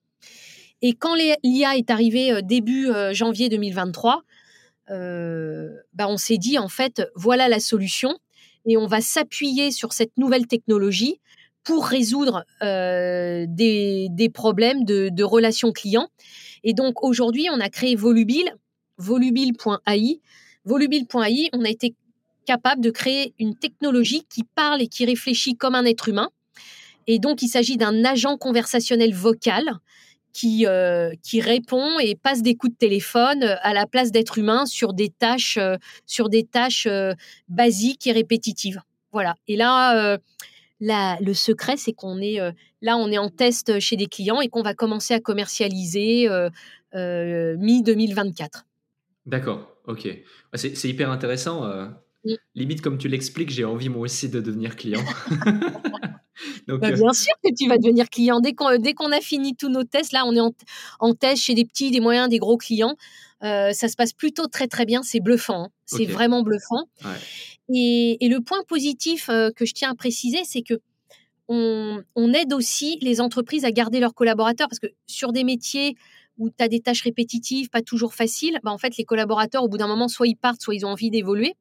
Et 0.81 0.93
quand 0.93 1.17
l'IA 1.17 1.77
est 1.77 1.91
arrivée 1.91 2.31
euh, 2.31 2.41
début 2.41 2.89
euh, 2.89 3.13
janvier 3.13 3.49
2023, 3.49 4.15
euh, 4.17 4.21
bah, 4.91 6.09
on 6.09 6.17
s'est 6.17 6.39
dit 6.39 6.59
en 6.59 6.69
fait 6.69 7.03
voilà 7.15 7.49
la 7.49 7.61
solution 7.61 8.19
et 8.67 8.77
on 8.77 8.87
va 8.87 9.01
s'appuyer 9.01 9.71
sur 9.71 9.93
cette 9.93 10.17
nouvelle 10.17 10.47
technologie 10.47 11.21
pour 11.65 11.87
résoudre 11.87 12.45
euh, 12.63 13.47
des, 13.49 14.31
problèmes 14.33 14.85
de, 14.85 15.23
relations 15.23 15.73
clients. 15.73 16.09
Et 16.65 16.73
donc 16.75 17.03
aujourd'hui, 17.03 17.49
on 17.51 17.61
a 17.61 17.69
créé 17.69 17.95
Volubile, 17.97 18.55
volubile.ai. 18.99 20.21
Volubile.ai, 20.65 21.49
on 21.53 21.65
a 21.65 21.69
été 21.69 21.95
capable 22.47 22.81
de 22.81 22.91
créer 22.91 23.35
une 23.39 23.57
technologie 23.57 24.27
qui 24.29 24.45
parle 24.45 24.83
et 24.83 24.89
qui 24.89 25.05
réfléchit 25.05 25.57
comme 25.57 25.75
un 25.75 25.85
être 25.85 26.09
humain. 26.09 26.31
Et 27.07 27.19
donc, 27.19 27.43
il 27.43 27.49
s'agit 27.49 27.77
d'un 27.77 28.05
agent 28.05 28.37
conversationnel 28.37 29.15
vocal 29.15 29.79
qui, 30.33 30.67
euh, 30.67 31.13
qui 31.23 31.41
répond 31.41 31.99
et 31.99 32.15
passe 32.15 32.43
des 32.43 32.55
coups 32.55 32.73
de 32.73 32.79
téléphone 32.79 33.43
euh, 33.43 33.57
à 33.63 33.75
la 33.75 33.87
place 33.87 34.13
d'être 34.13 34.39
humain 34.39 34.67
sur 34.67 34.93
des 34.93 35.09
tâches, 35.09 35.57
euh, 35.57 35.77
sur 36.07 36.29
des 36.29 36.45
tâches 36.45 36.89
basiques 37.49 38.07
et 38.07 38.13
répétitives. 38.13 38.81
Voilà. 39.13 39.35
Et 39.49 39.57
là, 39.57 40.19
le 40.81 41.35
secret, 41.35 41.77
c'est 41.77 41.93
qu'on 41.93 42.21
est, 42.21 42.39
là, 42.81 42.97
on 42.97 43.11
est 43.11 43.19
en 43.19 43.29
test 43.29 43.81
chez 43.81 43.97
des 43.97 44.07
clients 44.07 44.41
et 44.41 44.49
qu'on 44.49 44.63
va 44.63 44.75
commencer 44.75 45.15
à 45.15 45.21
commercialiser 45.21 46.29
mi-2024. 46.95 48.65
D'accord, 49.27 49.77
ok. 49.87 50.09
C'est 50.55 50.89
hyper 50.89 51.11
intéressant. 51.11 51.69
Limite, 52.55 52.83
comme 52.83 52.99
tu 52.99 53.09
l'expliques, 53.09 53.51
j'ai 53.51 53.65
envie 53.65 53.89
moi 53.89 54.03
aussi 54.03 54.29
de 54.29 54.41
devenir 54.41 54.77
client. 54.77 55.05
Bah, 56.67 56.75
euh, 56.89 56.93
bien 56.93 57.13
sûr 57.13 57.33
que 57.45 57.51
tu 57.57 57.69
vas 57.69 57.79
devenir 57.79 58.09
client. 58.09 58.41
Dès 58.41 58.53
qu'on, 58.53 58.77
dès 58.79 58.95
qu'on 58.95 59.13
a 59.13 59.21
fini 59.21 59.55
tous 59.57 59.69
nos 59.69 59.85
tests, 59.85 60.13
là, 60.13 60.25
on 60.27 60.35
est 60.35 60.41
en, 61.01 61.15
test 61.15 61.43
chez 61.43 61.55
des 61.55 61.65
petits, 61.65 61.91
des 61.91 62.01
moyens, 62.01 62.29
des 62.29 62.39
gros 62.39 62.57
clients. 62.57 62.97
Euh, 63.43 63.73
ça 63.73 63.89
se 63.89 63.97
passe 63.97 64.13
plutôt 64.13 64.47
très, 64.47 64.67
très 64.67 64.85
bien. 64.85 65.03
C'est 65.03 65.21
bluffant. 65.21 65.65
Hein. 65.65 65.69
C'est 65.87 66.05
vraiment 66.05 66.43
bluffant. 66.43 66.89
Et, 67.73 68.19
le 68.21 68.41
point 68.41 68.63
positif 68.69 69.29
euh, 69.29 69.51
que 69.55 69.65
je 69.65 69.75
tiens 69.75 69.91
à 69.91 69.95
préciser, 69.95 70.41
c'est 70.45 70.63
que 70.63 70.81
on, 71.49 72.33
aide 72.33 72.53
aussi 72.53 72.99
les 73.03 73.21
entreprises 73.21 73.65
à 73.65 73.73
garder 73.73 73.99
leurs 73.99 74.15
collaborateurs 74.15 74.69
parce 74.69 74.79
que 74.79 74.87
sur 75.09 75.33
des 75.33 75.43
métiers 75.43 75.97
où 76.39 76.49
tu 76.49 76.63
as 76.63 76.69
des 76.69 76.79
tâches 76.79 77.03
répétitives, 77.03 77.71
pas 77.71 77.83
toujours 77.83 78.15
faciles, 78.15 78.61
bah 78.63 78.71
en 78.71 78.79
fait, 78.79 78.97
les 78.97 79.05
collaborateurs, 79.05 79.65
au 79.65 79.69
bout 79.69 79.77
d'un 79.77 79.89
moment, 79.89 80.07
soit 80.07 80.29
ils 80.29 80.37
partent, 80.37 80.63
soit 80.63 80.77
ils 80.77 80.87
ont 80.87 80.91
envie 80.91 81.11
d'évoluer. 81.11 81.55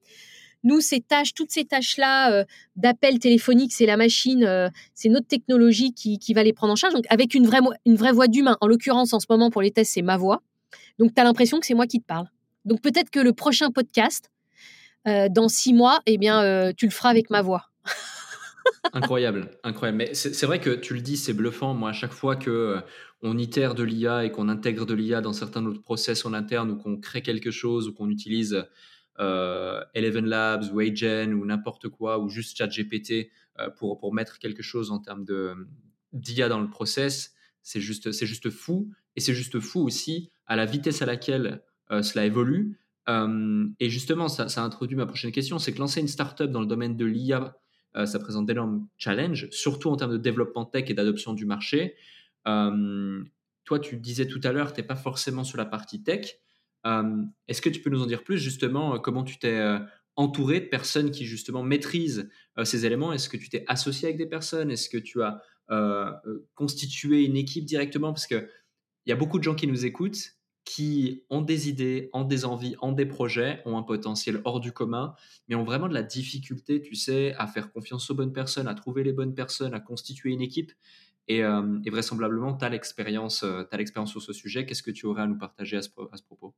Nous, 0.64 0.82
ces 0.82 1.00
tâches, 1.00 1.34
toutes 1.34 1.52
ces 1.52 1.66
tâches-là 1.66 2.34
euh, 2.34 2.44
d'appel 2.76 3.20
téléphonique, 3.20 3.72
c'est 3.74 3.86
la 3.86 3.98
machine, 3.98 4.44
euh, 4.44 4.70
c'est 4.94 5.10
notre 5.10 5.28
technologie 5.28 5.94
qui, 5.94 6.34
va 6.34 6.44
les 6.44 6.54
prendre 6.54 6.74
en 6.74 6.76
charge. 6.76 6.94
Donc, 6.94 7.06
avec 7.10 7.34
une 7.34 7.48
vraie, 7.48 7.60
une 7.86 7.96
vraie 7.96 8.12
voix 8.12 8.28
d'humain. 8.28 8.58
En 8.62 8.68
l'occurrence, 8.68 9.14
en 9.14 9.20
ce 9.20 9.28
moment, 9.30 9.50
pour 9.50 9.62
les 9.62 9.72
tests, 9.72 9.94
c'est 9.94 10.02
ma 10.02 10.18
voix. 10.18 10.42
Donc, 10.98 11.14
tu 11.14 11.22
as 11.22 11.24
l'impression 11.24 11.60
que 11.60 11.66
c'est 11.66 11.74
moi 11.74 11.88
qui 11.88 12.00
te 12.00 12.06
parle. 12.06 12.28
Donc, 12.66 12.82
peut-être 12.82 13.10
que 13.10 13.20
le 13.20 13.34
prochain 13.34 13.72
podcast, 13.72 14.30
euh, 15.08 15.30
dans 15.30 15.48
six 15.48 15.74
mois, 15.74 16.02
eh 16.06 16.18
bien, 16.18 16.74
tu 16.74 16.86
le 16.86 16.92
feras 16.92 17.10
avec 17.10 17.30
ma 17.30 17.42
voix. 17.42 17.70
incroyable, 18.94 19.52
incroyable. 19.64 19.98
Mais 19.98 20.14
c'est 20.14 20.46
vrai 20.46 20.60
que 20.60 20.72
tu 20.72 20.94
le 20.94 21.02
dis, 21.02 21.18
c'est 21.18 21.34
bluffant. 21.34 21.74
Moi, 21.74 21.90
à 21.90 21.94
chaque 21.94 22.14
fois 22.14 22.36
que 22.36 22.50
euh, 22.50 22.82
on 23.22 23.38
itère 23.38 23.76
de 23.76 23.84
l'IA 23.84 24.26
et 24.26 24.32
qu'on 24.32 24.50
intègre 24.50 24.86
de 24.86 24.94
l'IA 24.94 25.22
dans 25.22 25.34
certains 25.34 25.66
autres 25.66 25.82
process 25.82 26.26
en 26.26 26.34
interne 26.34 26.72
ou 26.72 26.78
qu'on 26.78 26.98
crée 26.98 27.22
quelque 27.22 27.52
chose 27.52 27.88
ou 27.88 27.94
qu'on 27.94 28.10
utilise 28.10 28.66
euh, 29.20 29.84
Eleven 29.94 30.26
Labs 30.26 30.72
ou 30.72 30.80
Agen 30.80 31.34
ou 31.34 31.46
n'importe 31.46 31.90
quoi 31.90 32.20
ou 32.20 32.30
juste 32.30 32.58
ChatGPT 32.58 33.30
euh, 33.60 33.70
pour, 33.70 33.98
pour 33.98 34.14
mettre 34.14 34.40
quelque 34.40 34.64
chose 34.64 34.92
en 34.92 35.00
termes 35.00 35.26
d'IA 36.14 36.48
dans 36.48 36.62
le 36.62 36.70
process, 36.70 37.34
c'est 37.62 37.82
juste, 37.82 38.12
juste 38.12 38.50
fou. 38.50 38.90
Et 39.16 39.20
c'est 39.20 39.34
juste 39.34 39.60
fou 39.60 39.82
aussi 39.82 40.32
à 40.46 40.56
la 40.56 40.66
vitesse 40.66 41.02
à 41.02 41.06
laquelle 41.06 41.62
euh, 41.92 42.02
cela 42.02 42.26
évolue. 42.26 42.78
et 43.80 43.90
justement, 43.90 44.28
ça, 44.28 44.48
ça, 44.50 44.64
introduit 44.64 44.96
ma 44.96 45.08
prochaine 45.08 45.32
question, 45.32 45.58
c'est 45.58 45.74
que 45.74 45.80
lancer 45.80 46.00
une 46.00 46.08
startup 46.08 46.50
dans 46.50 46.62
le 46.62 46.68
domaine 46.68 46.96
de 46.96 47.06
l'IA, 47.06 47.58
ça 48.06 48.20
présente 48.20 48.46
d'énormes 48.46 48.88
challenges, 48.98 49.50
surtout 49.50 49.90
en 49.90 49.96
termes 49.96 50.12
de 50.12 50.18
développement 50.18 50.64
tech 50.64 50.92
et 50.92 50.94
d'adoption 50.94 51.34
du 51.34 51.48
marché. 51.48 51.96
toi, 52.46 53.80
tu 53.80 53.98
disais 53.98 54.28
tout 54.28 54.40
à 54.44 54.52
l'heure, 54.52 54.74
tu 54.74 54.80
n'es 54.80 54.86
pas 54.86 54.96
forcément 54.96 55.44
sur 55.44 55.58
la 55.58 55.66
partie 55.66 56.04
tech. 56.04 56.38
Est-ce 56.84 57.62
que 57.62 57.70
tu 57.70 57.82
peux 57.82 57.90
nous 57.90 58.02
en 58.02 58.06
dire 58.06 58.24
plus 58.24 58.38
justement 58.38 58.96
euh, 58.96 58.98
comment 59.00 59.24
tu 59.24 59.38
t'es 59.38 59.58
euh, 59.58 59.80
entouré 60.16 60.62
de 60.62 60.66
personnes 60.66 61.12
qui 61.12 61.26
justement 61.26 61.64
maîtrisent 61.64 62.30
euh, 62.58 62.66
ces 62.66 62.86
éléments? 62.86 63.14
Est-ce 63.14 63.30
que 63.30 63.38
tu 63.38 63.50
t'es 63.50 63.64
associé 63.68 64.08
avec 64.08 64.18
des 64.18 64.28
personnes? 64.28 64.72
Est-ce 64.72 64.90
que 64.90 64.98
tu 64.98 65.22
as 65.22 65.42
constitué 66.56 67.26
une 67.26 67.38
équipe 67.38 67.66
directement? 67.66 68.12
Parce 68.12 68.26
qu'il 68.26 68.48
y 69.06 69.12
a 69.12 69.16
beaucoup 69.16 69.38
de 69.38 69.44
gens 69.44 69.54
qui 69.54 69.68
nous 69.68 69.86
écoutent 69.86 70.40
qui 70.70 71.24
ont 71.32 71.42
des 71.42 71.68
idées, 71.68 72.12
ont 72.14 72.24
des 72.24 72.46
envies, 72.46 72.76
ont 72.84 72.92
des 72.92 73.08
projets, 73.08 73.60
ont 73.66 73.76
un 73.76 73.82
potentiel 73.82 74.40
hors 74.46 74.60
du 74.60 74.72
commun, 74.72 75.16
mais 75.48 75.56
ont 75.56 75.64
vraiment 75.64 75.88
de 75.88 75.96
la 75.96 76.04
difficulté, 76.04 76.80
tu 76.80 76.94
sais, 76.94 77.34
à 77.40 77.48
faire 77.48 77.72
confiance 77.72 78.08
aux 78.12 78.14
bonnes 78.14 78.34
personnes, 78.34 78.68
à 78.68 78.76
trouver 78.76 79.04
les 79.04 79.12
bonnes 79.12 79.34
personnes, 79.34 79.74
à 79.74 79.80
constituer 79.80 80.30
une 80.30 80.42
équipe. 80.42 80.72
Et, 81.28 81.44
vraisemblablement, 81.92 82.56
tu 82.56 82.66
as 82.66 82.70
l'expérience 82.70 83.46
sur 84.06 84.22
ce 84.22 84.34
sujet. 84.34 84.66
Qu'est-ce 84.66 84.84
que 84.84 84.92
tu 84.92 85.06
aurais 85.06 85.22
à 85.24 85.28
nous 85.28 85.38
partager 85.38 85.78
à 85.78 85.82
ce 85.82 85.90
propos? 85.90 86.56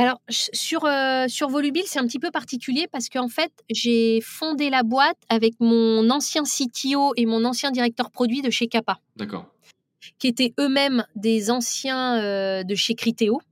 Alors, 0.00 0.22
sur, 0.30 0.86
euh, 0.86 1.26
sur 1.28 1.50
Volubile, 1.50 1.82
c'est 1.84 1.98
un 1.98 2.06
petit 2.06 2.18
peu 2.18 2.30
particulier 2.30 2.86
parce 2.90 3.10
qu'en 3.10 3.28
fait, 3.28 3.52
j'ai 3.68 4.22
fondé 4.22 4.70
la 4.70 4.82
boîte 4.82 5.18
avec 5.28 5.52
mon 5.60 6.08
ancien 6.08 6.44
CTO 6.44 7.12
et 7.16 7.26
mon 7.26 7.44
ancien 7.44 7.70
directeur 7.70 8.10
produit 8.10 8.40
de 8.40 8.48
chez 8.48 8.66
Kappa. 8.66 8.98
D'accord. 9.16 9.52
Qui 10.18 10.28
étaient 10.28 10.54
eux-mêmes 10.58 11.04
des 11.16 11.50
anciens 11.50 12.18
euh, 12.18 12.62
de 12.62 12.74
chez 12.74 12.94
Criteo. 12.94 13.42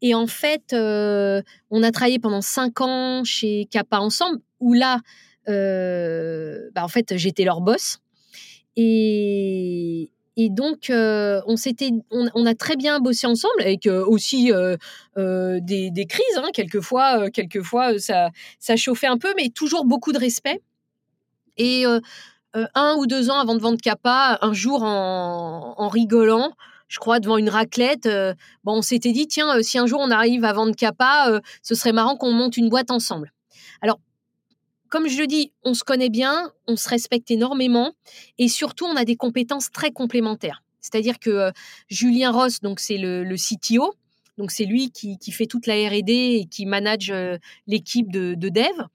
Et 0.00 0.14
en 0.14 0.26
fait, 0.26 0.72
euh, 0.72 1.42
on 1.68 1.82
a 1.82 1.90
travaillé 1.90 2.18
pendant 2.18 2.40
cinq 2.40 2.80
ans 2.80 3.22
chez 3.24 3.66
Kappa 3.70 3.98
ensemble, 3.98 4.38
où 4.60 4.72
là, 4.72 5.00
bah, 5.46 6.82
en 6.82 6.88
fait, 6.88 7.14
j'étais 7.18 7.44
leur 7.44 7.60
boss. 7.60 7.98
Et, 8.80 10.50
donc, 10.50 10.88
euh, 10.88 11.40
on, 11.46 11.56
s'était, 11.56 11.90
on, 12.12 12.46
a 12.46 12.54
très 12.54 12.76
bien 12.76 13.00
bossé 13.00 13.26
ensemble, 13.26 13.60
avec 13.60 13.88
euh, 13.88 14.04
aussi 14.06 14.52
euh, 14.52 14.76
des, 15.60 16.06
crises. 16.08 16.36
Hein, 16.36 16.50
quelquefois, 16.54 17.28
quelquefois 17.30 17.98
ça, 17.98 18.30
chauffait 18.76 19.08
un 19.08 19.18
peu, 19.18 19.34
mais 19.36 19.48
toujours 19.48 19.84
beaucoup 19.84 20.12
de 20.12 20.18
respect. 20.18 20.60
Et 21.56 21.84
un 22.54 22.94
ou 22.98 23.06
deux 23.06 23.30
ans 23.30 23.40
avant 23.40 23.56
de 23.56 23.60
vendre 23.60 23.80
Kappa, 23.82 24.38
un 24.40 24.52
jour 24.52 24.84
en, 24.84 25.88
rigolant, 25.88 26.52
je 26.86 27.00
crois, 27.00 27.18
devant 27.18 27.36
une 27.36 27.48
raclette, 27.48 28.08
bon, 28.62 28.74
on 28.74 28.82
s'était 28.82 29.10
dit, 29.10 29.26
tiens, 29.26 29.60
si 29.62 29.76
un 29.76 29.86
jour 29.86 29.98
on 30.00 30.12
arrive 30.12 30.44
à 30.44 30.52
vendre 30.52 30.76
Kappa, 30.76 31.40
ce 31.62 31.74
serait 31.74 31.92
marrant 31.92 32.16
qu'on 32.16 32.30
monte 32.30 32.56
une 32.56 32.68
boîte 32.68 32.92
ensemble. 32.92 33.32
Alors, 33.82 33.98
comme 34.88 35.08
je 35.08 35.20
le 35.20 35.26
dis, 35.26 35.52
on 35.64 35.74
se 35.74 35.84
connaît 35.84 36.08
bien, 36.08 36.52
on 36.66 36.76
se 36.76 36.88
respecte 36.88 37.30
énormément 37.30 37.92
et 38.38 38.48
surtout 38.48 38.86
on 38.86 38.96
a 38.96 39.04
des 39.04 39.16
compétences 39.16 39.70
très 39.70 39.90
complémentaires. 39.90 40.62
C'est-à-dire 40.80 41.18
que 41.18 41.30
euh, 41.30 41.50
Julien 41.88 42.30
Ross, 42.30 42.60
donc 42.60 42.80
c'est 42.80 42.98
le, 42.98 43.24
CTO, 43.36 43.94
donc 44.38 44.50
c'est 44.50 44.64
lui 44.64 44.90
qui, 44.90 45.18
fait 45.32 45.46
toute 45.46 45.66
la 45.66 45.74
R&D 45.74 46.12
et 46.12 46.46
qui 46.46 46.66
manage 46.66 47.10
euh, 47.10 47.36
l'équipe 47.66 48.10
de, 48.10 48.34
dev. 48.34 48.86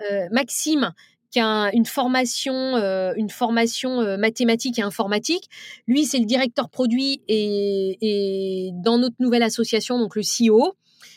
Euh, 0.00 0.28
Maxime, 0.30 0.92
qui 1.30 1.40
a 1.40 1.70
une 1.72 1.86
formation, 1.86 2.76
une 3.16 3.30
formation 3.30 4.16
mathématique 4.18 4.78
et 4.78 4.82
informatique. 4.82 5.48
Lui, 5.88 6.04
c'est 6.04 6.20
le 6.20 6.26
directeur 6.26 6.68
produit 6.68 7.22
et, 7.26 8.70
dans 8.74 8.98
notre 8.98 9.16
nouvelle 9.18 9.42
association, 9.42 9.98
donc 9.98 10.14
le 10.14 10.22
CEO. 10.22 10.76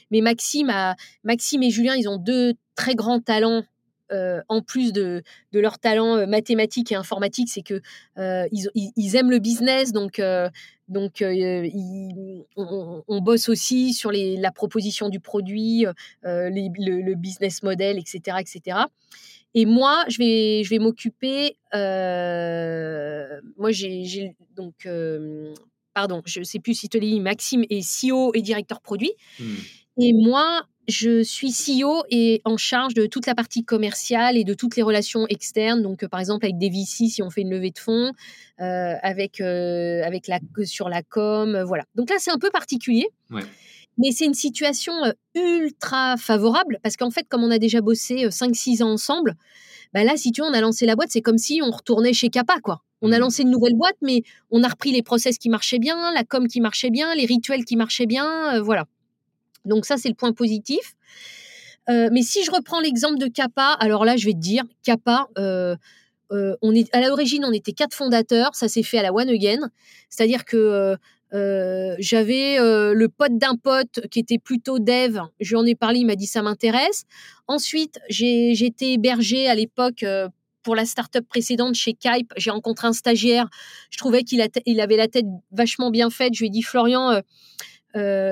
Mais 0.10 0.22
Maxime, 0.22 0.74
Maxime 1.24 1.62
et 1.62 1.70
Julien, 1.70 1.96
ils 1.96 2.10
ont 2.10 2.18
deux 2.18 2.54
très 2.76 2.96
grands 2.96 3.20
talents 3.20 3.64
euh, 4.12 4.42
en 4.48 4.62
plus 4.62 4.94
de, 4.94 5.24
leur 5.54 5.80
talent 5.80 6.16
euh, 6.16 6.26
mathématique 6.26 6.92
et 6.92 6.96
informatique, 6.96 7.50
c'est 7.50 7.62
que 7.62 7.82
euh, 8.18 8.48
ils, 8.52 9.16
aiment 9.16 9.32
le 9.32 9.40
business, 9.40 9.92
donc 9.92 10.22
donc 10.88 11.22
on, 12.56 13.22
bosse 13.22 13.50
aussi 13.50 13.94
sur 13.94 14.12
la 14.14 14.52
proposition 14.52 15.10
du 15.10 15.20
produit, 15.20 15.86
le, 16.24 17.14
business 17.16 17.64
model, 17.64 17.98
etc., 17.98 18.38
etc. 18.40 18.78
Et 19.54 19.66
moi, 19.66 20.06
je 20.08 20.20
vais 20.20 20.64
je 20.64 20.70
vais 20.70 20.80
m'occuper. 20.80 21.58
moi, 23.58 23.72
j'ai 23.72 24.36
donc 24.56 24.88
pardon, 25.94 26.22
je 26.26 26.40
ne 26.40 26.46
sais 26.46 26.60
plus 26.60 26.76
si 26.76 26.90
tu 26.90 27.00
dis 27.00 27.20
Maxime 27.20 27.64
est 27.70 27.82
CEO 27.82 28.32
et 28.36 28.42
directeur 28.42 28.82
produit. 28.82 29.12
Hmm. 29.40 29.56
Et 30.00 30.14
moi, 30.14 30.64
je 30.88 31.22
suis 31.22 31.52
CEO 31.52 32.04
et 32.10 32.42
en 32.46 32.56
charge 32.56 32.94
de 32.94 33.06
toute 33.06 33.28
la 33.28 33.36
partie 33.36 33.64
commerciale 33.66 34.38
et 34.38 34.46
de 34.46 34.54
toutes 34.54 34.78
les 34.78 34.84
relations 34.84 35.28
externes. 35.28 35.82
Donc, 35.82 36.04
euh, 36.04 36.08
par 36.08 36.20
exemple, 36.20 36.46
avec 36.46 36.58
des 36.58 36.70
VC, 36.70 37.10
si 37.10 37.22
on 37.22 37.30
fait 37.30 37.42
une 37.42 37.50
levée 37.50 37.72
de 37.72 37.80
fonds, 37.80 38.14
euh, 38.62 38.94
avec, 39.02 39.42
euh, 39.42 40.02
avec 40.04 40.28
la, 40.28 40.40
sur 40.64 40.88
la 40.88 41.04
com, 41.04 41.62
voilà. 41.68 41.84
Donc 41.96 42.10
là, 42.10 42.16
c'est 42.20 42.32
un 42.32 42.40
peu 42.40 42.50
particulier. 42.52 43.08
Mais 44.00 44.12
c'est 44.12 44.26
une 44.26 44.36
situation 44.36 44.94
ultra 45.34 46.18
favorable 46.18 46.78
parce 46.84 46.98
qu'en 46.98 47.10
fait, 47.10 47.26
comme 47.28 47.44
on 47.44 47.50
a 47.50 47.58
déjà 47.58 47.82
bossé 47.82 48.28
5-6 48.30 48.84
ans 48.84 48.92
ensemble, 48.92 49.36
bah 49.92 50.04
là, 50.04 50.16
si 50.18 50.32
tu 50.32 50.42
veux, 50.42 50.48
on 50.48 50.54
a 50.54 50.62
lancé 50.62 50.86
la 50.86 50.96
boîte, 50.96 51.10
c'est 51.10 51.22
comme 51.22 51.40
si 51.40 51.62
on 51.64 51.72
retournait 51.72 52.14
chez 52.14 52.30
Kappa, 52.30 52.60
quoi. 52.62 52.84
On 53.02 53.12
a 53.12 53.18
mmh. 53.18 53.22
lancé 53.22 53.42
une 53.42 53.50
nouvelle 53.50 53.76
boîte, 53.76 53.98
mais 54.02 54.22
on 54.52 54.64
a 54.64 54.68
repris 54.68 54.92
les 54.92 55.02
process 55.02 55.40
qui 55.40 55.50
marchaient 55.50 55.80
bien, 55.80 56.14
la 56.14 56.24
com 56.24 56.48
qui 56.48 56.62
marchait 56.62 56.92
bien, 56.92 57.16
les 57.16 57.26
rituels 57.26 57.66
qui 57.66 57.76
marchaient 57.76 58.06
bien, 58.06 58.62
voilà. 58.62 58.86
Donc 59.68 59.86
ça, 59.86 59.98
c'est 59.98 60.10
le 60.10 60.16
point 60.16 60.34
positif. 60.34 60.96
Euh, 61.90 62.10
mais 62.12 62.22
si 62.22 62.44
je 62.44 62.52
reprends 62.52 62.80
l'exemple 62.80 63.18
de 63.18 63.28
Kappa, 63.28 63.74
alors 63.80 64.06
là, 64.06 64.18
je 64.18 64.26
vais 64.26 64.34
te 64.34 64.40
dire, 64.40 64.64
Kappa, 64.84 65.28
euh, 65.38 65.76
euh, 66.32 66.56
on 66.62 66.74
à 66.92 67.02
l'origine, 67.02 67.46
on 67.46 67.54
était 67.54 67.72
quatre 67.72 67.96
fondateurs, 67.96 68.56
ça 68.56 68.68
s'est 68.68 68.84
fait 68.84 68.98
à 68.98 69.04
la 69.04 69.14
One 69.14 69.30
Again, 69.30 69.70
c'est-à-dire 70.10 70.44
que 70.44 70.98
j'avais 71.32 72.58
le 72.60 73.08
pote 73.08 73.38
d'un 73.38 73.56
pote 73.56 74.08
qui 74.12 74.20
était 74.20 74.40
plutôt 74.40 74.80
dev, 74.80 75.22
je 75.40 75.56
lui 75.56 75.72
ai 75.72 75.76
parlé, 75.76 76.00
il 76.00 76.06
m'a 76.06 76.16
dit 76.16 76.28
ça 76.28 76.42
m'intéresse. 76.42 77.06
Ensuite, 77.48 78.00
j'ai 78.10 78.52
été 78.52 78.94
hébergé 78.94 79.48
à 79.48 79.56
l'époque 79.56 80.04
pour 80.64 80.76
la 80.76 80.86
startup 80.86 81.26
précédente 81.26 81.76
chez 81.76 81.94
Kype, 81.94 82.34
j'ai 82.36 82.52
rencontré 82.52 82.88
un 82.88 82.94
stagiaire, 82.94 83.48
je 83.90 83.98
trouvais 83.98 84.24
qu'il 84.24 84.46
il 84.66 84.82
avait 84.82 84.98
la 84.98 85.08
tête 85.08 85.26
vachement 85.52 85.92
bien 85.92 86.10
faite, 86.10 86.34
je 86.34 86.40
lui 86.40 86.48
ai 86.48 86.50
dit 86.50 86.62
Florian 86.62 87.22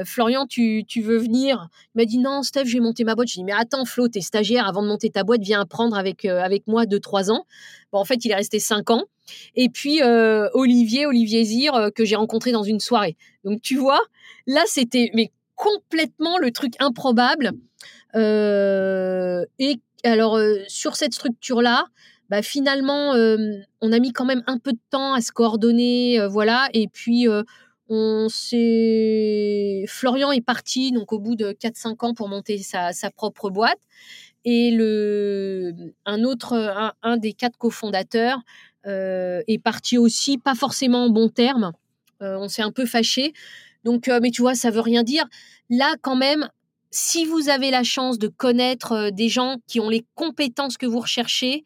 Florian, 0.05 0.45
tu, 0.45 0.85
veux 1.01 1.17
venir? 1.17 1.69
Il 1.93 1.99
m'a 1.99 2.05
dit 2.05 2.17
non, 2.17 2.43
Steph, 2.43 2.65
je 2.65 2.73
vais 2.73 2.79
monter 2.79 3.03
ma 3.03 3.15
boîte. 3.15 3.27
Je 3.29 3.35
lui 3.35 3.41
ai 3.41 3.45
dit, 3.45 3.45
mais 3.45 3.59
attends, 3.59 3.85
Flo, 3.85 4.07
t'es 4.07 4.21
stagiaire, 4.21 4.67
avant 4.67 4.83
de 4.83 4.87
monter 4.87 5.09
ta 5.09 5.23
boîte, 5.23 5.41
viens 5.41 5.61
apprendre 5.61 5.97
avec, 5.97 6.25
euh, 6.25 6.41
avec 6.41 6.67
moi 6.67 6.85
2-3 6.85 7.31
ans. 7.31 7.45
Bon, 7.91 7.99
en 7.99 8.05
fait, 8.05 8.25
il 8.25 8.31
est 8.31 8.35
resté 8.35 8.59
5 8.59 8.89
ans. 8.91 9.03
Et 9.55 9.69
puis, 9.69 10.01
euh, 10.03 10.49
Olivier, 10.53 11.05
Olivier 11.05 11.43
Zir, 11.43 11.89
que 11.95 12.05
j'ai 12.05 12.15
rencontré 12.15 12.51
dans 12.51 12.63
une 12.63 12.79
soirée. 12.79 13.17
Donc, 13.43 13.61
tu 13.61 13.75
vois, 13.75 14.01
là, 14.45 14.63
c'était 14.67 15.09
mais 15.13 15.31
complètement 15.55 16.37
le 16.37 16.51
truc 16.51 16.73
improbable. 16.79 17.51
et 18.13 19.79
alors, 20.03 20.39
sur 20.67 20.95
cette 20.95 21.13
structure-là, 21.13 21.85
bah, 22.29 22.43
finalement, 22.43 23.13
on 23.81 23.91
a 23.91 23.99
mis 23.99 24.13
quand 24.13 24.25
même 24.25 24.43
un 24.45 24.59
peu 24.59 24.73
de 24.73 24.79
temps 24.91 25.13
à 25.13 25.21
se 25.21 25.31
coordonner, 25.31 26.19
voilà. 26.29 26.69
Et 26.73 26.87
puis, 26.87 27.27
on. 27.89 28.27
Florian 29.87 30.31
est 30.31 30.45
parti 30.45 30.91
donc 30.91 31.13
au 31.13 31.19
bout 31.19 31.35
de 31.35 31.51
4-5 31.51 32.05
ans 32.05 32.13
pour 32.13 32.27
monter 32.27 32.57
sa, 32.57 32.91
propre 33.15 33.49
boîte. 33.49 33.79
Et 34.45 34.71
un 36.05 36.23
autre, 36.23 36.93
un, 37.01 37.17
des 37.17 37.33
quatre 37.33 37.57
cofondateurs 37.57 38.41
euh, 38.85 39.41
est 39.47 39.57
parti 39.57 39.97
aussi, 39.97 40.37
pas 40.37 40.53
forcément 40.53 41.05
en 41.05 41.09
bon 41.09 41.29
terme. 41.29 41.71
Euh, 42.21 42.37
on 42.37 42.47
s'est 42.47 42.61
un 42.61 42.71
peu 42.71 42.85
fâché. 42.85 43.33
Donc, 43.83 44.07
euh, 44.07 44.19
mais 44.21 44.29
tu 44.29 44.43
vois, 44.43 44.53
ça 44.53 44.69
veut 44.69 44.81
rien 44.81 45.01
dire. 45.01 45.25
Là, 45.71 45.95
quand 46.01 46.15
même, 46.15 46.47
si 46.91 47.25
vous 47.25 47.49
avez 47.49 47.71
la 47.71 47.83
chance 47.83 48.19
de 48.19 48.27
connaître 48.27 49.09
des 49.09 49.29
gens 49.29 49.57
qui 49.67 49.79
ont 49.79 49.89
les 49.89 50.05
compétences 50.13 50.77
que 50.77 50.85
vous 50.85 50.99
recherchez, 50.99 51.63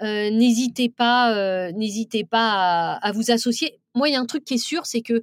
n'hésitez 0.00 0.88
pas, 0.88 1.70
n'hésitez 1.72 2.24
pas 2.24 2.94
à, 2.94 3.12
vous 3.12 3.30
associer. 3.30 3.78
Moi, 3.94 4.08
il 4.08 4.12
y 4.12 4.16
a 4.16 4.20
un 4.20 4.26
truc 4.26 4.44
qui 4.44 4.54
est 4.54 4.58
sûr, 4.58 4.86
c'est 4.86 5.02
que 5.02 5.22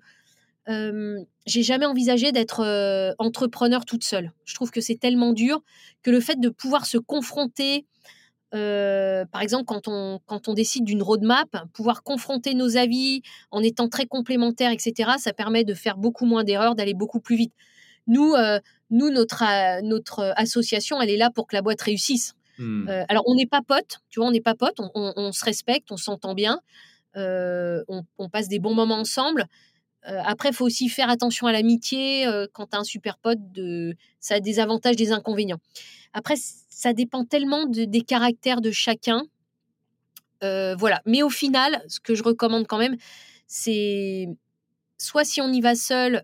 j'ai 0.67 1.63
jamais 1.63 1.85
envisagé 1.85 2.31
d'être 2.31 3.15
entrepreneur 3.17 3.85
toute 3.85 4.03
seule. 4.03 4.31
Je 4.45 4.55
trouve 4.55 4.71
que 4.71 4.81
c'est 4.81 4.99
tellement 4.99 5.33
dur 5.33 5.61
que 6.03 6.11
le 6.11 6.19
fait 6.19 6.39
de 6.39 6.49
pouvoir 6.49 6.85
se 6.85 6.97
confronter 6.97 7.85
par 8.51 9.41
exemple, 9.41 9.65
quand 9.65 9.87
on, 9.87 10.19
quand 10.25 10.47
on 10.47 10.53
décide 10.53 10.83
d'une 10.83 11.01
roadmap, 11.01 11.47
pouvoir 11.73 12.03
confronter 12.03 12.53
nos 12.53 12.77
avis 12.77 13.21
en 13.49 13.63
étant 13.63 13.87
très 13.87 14.05
complémentaires, 14.05 14.71
etc., 14.71 15.11
ça 15.17 15.33
permet 15.33 15.63
de 15.63 15.73
faire 15.73 15.97
beaucoup 15.97 16.25
moins 16.25 16.43
d'erreurs, 16.43 16.75
d'aller 16.75 16.93
beaucoup 16.93 17.19
plus 17.19 17.37
vite. 17.37 17.53
Nous, 18.07 18.35
nous 18.89 19.09
notre, 19.09 19.81
notre 19.83 20.33
association, 20.35 21.01
elle 21.01 21.09
est 21.09 21.17
là 21.17 21.29
pour 21.31 21.47
que 21.47 21.55
la 21.55 21.61
boîte 21.61 21.81
réussisse. 21.81 22.35
Mmh. 22.57 22.89
alors, 23.07 23.23
on 23.25 23.35
n'est 23.35 23.47
pas 23.47 23.61
potes, 23.61 24.01
tu 24.09 24.19
vois, 24.19 24.27
on 24.27 24.31
n'est 24.31 24.41
pas 24.41 24.55
potes, 24.55 24.77
on, 24.79 25.31
se 25.31 25.45
respecte, 25.45 25.91
on 25.91 25.97
s'entend 25.97 26.33
bien, 26.35 26.59
on, 27.15 28.03
on, 28.17 28.29
passe 28.29 28.49
des 28.49 28.59
bons 28.59 28.75
moments 28.75 28.99
ensemble. 28.99 29.45
Après, 30.03 30.49
il 30.49 30.55
faut 30.55 30.65
aussi 30.65 30.89
faire 30.89 31.09
attention 31.09 31.47
à 31.47 31.51
l'amitié. 31.51 32.25
quand 32.53 32.67
tu 32.67 32.75
as 32.75 32.79
un 32.79 32.83
super 32.83 33.17
pote, 33.17 33.39
ça 34.19 34.35
a 34.35 34.39
des 34.39 34.59
avantages, 34.59 34.95
des 34.95 35.11
inconvénients. 35.11 35.59
Après, 36.13 36.35
ça 36.37 36.93
dépend 36.93 37.25
tellement 37.25 37.65
des 37.67 38.01
caractères 38.01 38.61
de 38.61 38.71
chacun. 38.71 39.23
voilà. 40.41 41.01
Mais 41.05 41.23
au 41.23 41.29
final, 41.29 41.83
ce 41.87 41.99
que 41.99 42.15
je 42.15 42.23
recommande 42.23 42.67
quand 42.67 42.79
même, 42.79 42.97
c'est 43.47 44.27
soit 44.97 45.23
si 45.23 45.41
on 45.41 45.51
y 45.51 45.61
va 45.61 45.75
seul, 45.75 46.23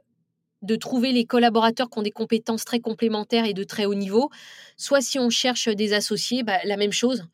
de 0.62 0.76
trouver 0.76 1.12
les 1.12 1.26
collaborateurs 1.26 1.90
qui 1.90 2.00
ont 2.00 2.04
des 2.04 2.12
compétences 2.12 2.66
très 2.66 2.80
complémentaires 2.80 3.46
et 3.46 3.54
de 3.54 3.64
très 3.64 3.86
haut 3.86 3.94
niveau, 3.94 4.30
soit 4.76 5.02
si 5.02 5.20
on 5.20 5.30
cherche 5.30 5.70
des 5.70 5.94
associés, 5.94 6.44
bah, 6.44 6.58
la 6.64 6.78
même 6.78 6.92
chose, 6.92 7.26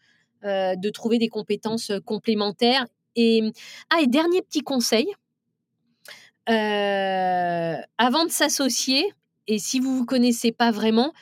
de 0.44 0.90
trouver 0.90 1.20
des 1.20 1.30
compétences 1.30 1.92
complémentaires. 2.06 2.86
Et, 3.16 3.44
ah, 3.90 4.02
et 4.02 4.08
dernier 4.08 4.42
petit 4.42 4.62
conseil, 4.62 5.08
avant 6.48 8.26
de 8.26 8.32
s'associer, 8.32 9.14
et 9.48 9.60
si 9.60 9.80
vous 9.80 9.92
ne 9.94 9.98
vous 10.00 10.06
connaissez 10.06 10.52
pas 10.52 10.72
vraiment, 10.72 11.14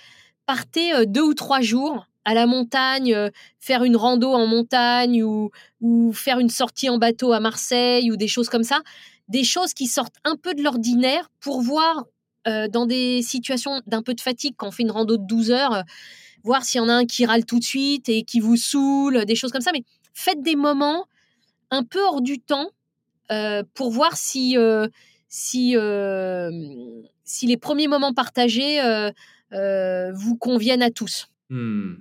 partez 0.46 1.06
deux 1.06 1.22
ou 1.22 1.34
trois 1.34 1.62
jours 1.62 2.08
à 2.26 2.34
la 2.34 2.46
montagne, 2.46 3.16
faire 3.60 3.84
une 3.84 3.96
rando 3.96 4.32
en 4.32 4.46
montagne 4.46 5.24
ou, 5.24 5.50
ou 5.80 6.14
faire 6.14 6.40
une 6.40 6.50
sortie 6.50 6.90
en 6.90 6.98
bateau 6.98 7.34
à 7.34 7.40
Marseille 7.40 8.12
ou 8.12 8.16
des 8.16 8.28
choses 8.28 8.50
comme 8.50 8.64
ça. 8.64 8.82
Des 9.28 9.44
choses 9.44 9.74
qui 9.74 9.88
sortent 9.88 10.18
un 10.24 10.36
peu 10.36 10.54
de 10.54 10.62
l'ordinaire 10.62 11.30
pour 11.40 11.62
voir 11.62 12.06
dans 12.46 12.86
des 12.86 13.22
situations 13.22 13.82
d'un 13.86 14.02
peu 14.02 14.14
de 14.14 14.22
fatigue, 14.22 14.56
quand 14.58 14.68
on 14.68 14.72
fait 14.72 14.84
une 14.84 14.92
rando 14.92 15.18
de 15.18 15.26
12 15.26 15.52
heures, 15.52 15.84
voir 16.44 16.64
s'il 16.64 16.80
y 16.80 16.84
en 16.84 16.90
a 16.90 16.94
un 16.94 17.06
qui 17.06 17.26
râle 17.26 17.46
tout 17.46 17.60
de 17.60 17.64
suite 17.64 18.10
et 18.10 18.24
qui 18.24 18.40
vous 18.40 18.58
saoule, 18.58 19.26
des 19.26 19.36
choses 19.36 19.52
comme 19.52 19.62
ça. 19.62 19.72
Mais 19.72 19.84
faites 20.14 20.42
des 20.42 20.56
moments 20.56 21.06
un 21.70 21.84
peu 21.84 22.04
hors 22.04 22.22
du 22.22 22.40
temps 22.40 22.70
pour 23.74 23.92
voir 23.92 24.18
si, 24.18 24.58
si, 25.28 25.76
si 27.24 27.48
les 27.48 27.58
premiers 27.58 27.88
moments 27.88 28.14
partagés 28.14 28.80
euh, 29.54 30.12
vous 30.14 30.38
conviennent 30.38 30.82
à 30.82 30.92
tous. 30.92 31.28
Hmm. 31.50 31.96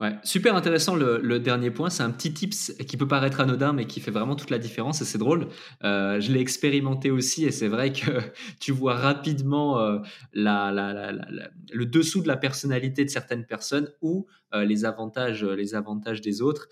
Ouais, 0.00 0.16
super 0.24 0.56
intéressant 0.56 0.96
le, 0.96 1.38
dernier 1.38 1.70
point. 1.70 1.88
C'est 1.88 2.02
un 2.02 2.10
petit 2.10 2.34
tips 2.34 2.72
qui 2.88 2.96
peut 2.96 3.06
paraître 3.06 3.40
anodin, 3.40 3.72
mais 3.72 3.86
qui 3.86 4.00
fait 4.00 4.10
vraiment 4.10 4.34
toute 4.34 4.50
la 4.50 4.58
différence 4.58 5.00
et 5.00 5.04
c'est 5.04 5.18
drôle. 5.18 5.46
Euh, 5.84 6.20
je 6.20 6.32
l'ai 6.32 6.40
expérimenté 6.40 7.12
aussi 7.12 7.44
et 7.44 7.52
c'est 7.52 7.68
vrai 7.68 7.92
que 7.92 8.10
tu 8.60 8.72
vois 8.72 8.96
rapidement 8.96 9.78
euh, 9.78 9.98
le 10.34 11.84
dessous 11.84 12.22
de 12.22 12.28
la 12.28 12.36
personnalité 12.36 13.04
de 13.04 13.10
certaines 13.10 13.46
personnes 13.46 13.88
ou 14.02 14.26
les, 14.52 14.84
avantages, 14.84 15.44
les 15.44 15.74
avantages 15.74 16.20
des 16.20 16.42
autres. 16.42 16.68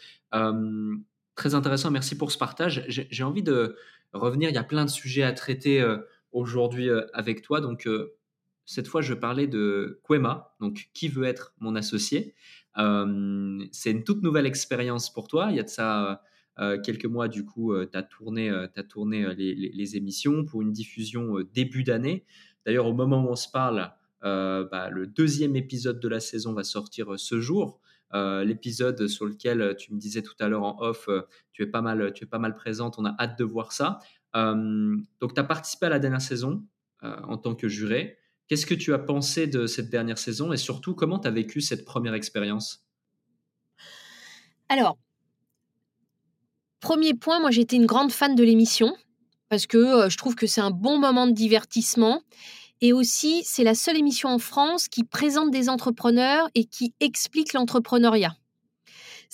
Très 1.35 1.55
intéressant, 1.55 1.91
merci 1.91 2.17
pour 2.17 2.33
ce 2.33 2.39
partage. 2.39 2.85
J'ai 2.89 3.25
envie 3.25 3.43
de 3.43 3.77
revenir, 4.13 4.51
il 4.51 4.55
y 4.55 4.59
a 4.59 4.65
plein 4.65 4.85
de 4.85 4.91
sujets 4.91 5.23
à 5.23 5.33
traiter 5.33 5.85
aujourd'hui 6.33 6.89
avec 7.13 7.43
toi, 7.43 7.61
donc 7.61 7.87
cette 8.65 8.87
fois, 8.87 9.03
je 9.03 9.15
parlais 9.15 9.47
de 9.47 10.01
Quema, 10.09 10.55
donc 10.61 10.91
qui 10.95 11.09
veut 11.09 11.25
être 11.25 11.55
mon 11.59 11.75
associé. 11.75 12.35
Euh, 12.79 13.65
c'est 13.73 13.91
une 13.91 14.05
toute 14.05 14.23
nouvelle 14.23 14.47
expérience 14.47 15.13
pour 15.13 15.29
toi. 15.29 15.49
Il 15.51 15.57
y 15.57 15.61
a 15.61 15.65
de 15.65 15.69
ça 15.69 16.23
euh, 16.59 16.81
quelques 16.81 17.07
mois, 17.07 17.29
du 17.29 17.45
coup, 17.45 17.75
tu 17.85 17.97
as 17.97 18.03
tourné, 18.03 18.51
as 18.51 18.83
tourné 18.85 19.35
les, 19.35 19.97
émissions 19.97 20.45
pour 20.45 20.63
une 20.63 20.73
diffusion 20.73 21.41
début 21.53 21.83
d'année. 21.83 22.25
D'ailleurs, 22.65 22.87
au 22.87 22.95
moment 22.95 23.25
où 23.25 23.29
on 23.29 23.37
se 23.37 23.51
parle, 23.51 23.91
bah, 24.23 24.91
le 24.91 25.07
deuxième 25.07 25.57
épisode 25.57 25.99
de 25.99 26.09
la 26.09 26.21
saison 26.21 26.53
va 26.53 26.65
sortir 26.65 27.19
ce 27.19 27.41
jour. 27.41 27.81
L'épisode 28.13 29.07
sur 29.07 29.27
lequel 29.27 29.75
tu 29.79 29.95
me 29.95 29.99
disais 29.99 30.23
tout 30.23 30.35
à 30.41 30.49
l'heure 30.49 30.65
en 30.65 30.81
off, 30.81 31.09
tu 31.53 31.63
es 31.63 31.67
pas 31.67 31.81
mal, 31.81 32.13
tu 32.13 32.25
es 32.25 32.27
pas 32.27 32.39
mal 32.39 32.55
présente. 32.55 32.97
On 32.99 33.05
a 33.05 33.15
hâte 33.19 33.39
de 33.39 33.45
voir 33.45 33.73
ça. 33.73 33.99
donc, 34.35 35.35
tu 35.35 35.41
as 35.41 35.45
participé 35.45 35.87
à 35.87 35.89
la 35.89 35.99
dernière 35.99 36.21
saison 36.21 36.65
en 37.03 37.37
tant 37.39 37.55
que 37.55 37.69
juré. 37.69 38.19
Qu'est-ce 38.49 38.67
que 38.67 38.75
tu 38.75 38.93
as 38.93 38.99
pensé 38.99 39.47
de 39.47 39.67
cette 39.67 39.89
dernière 39.89 40.19
saison 40.19 40.53
et 40.53 40.57
surtout 40.57 40.95
comment 40.95 41.19
tu 41.19 41.27
as 41.27 41.31
vécu 41.31 41.61
cette 41.61 41.85
première 41.85 42.15
expérience? 42.15 42.87
Alors, 44.69 44.99
premier 46.81 47.15
point, 47.15 47.41
moi 47.41 47.51
j'étais 47.51 47.77
une 47.77 47.87
grande 47.87 48.13
fan 48.13 48.35
de 48.35 48.43
l'émission 48.43 48.95
parce 49.49 49.67
que 49.67 49.77
euh, 49.77 50.09
je 50.09 50.17
trouve 50.17 50.35
que 50.35 50.47
c'est 50.47 50.61
un 50.61 50.71
bon 50.71 50.99
moment 50.99 51.27
de 51.27 51.33
divertissement 51.33 52.23
et 52.83 52.93
aussi 52.93 53.43
c'est 53.47 53.65
la 53.65 53.75
seule 53.75 53.97
émission 53.97 54.29
en 54.29 54.39
France 54.39 54.89
qui 54.89 55.05
présente 55.05 55.51
des 55.51 55.71
entrepreneurs 55.71 56.51
et 56.55 56.65
qui 56.65 56.93
explique 57.01 57.55
l'entrepreneuriat. 57.55 58.37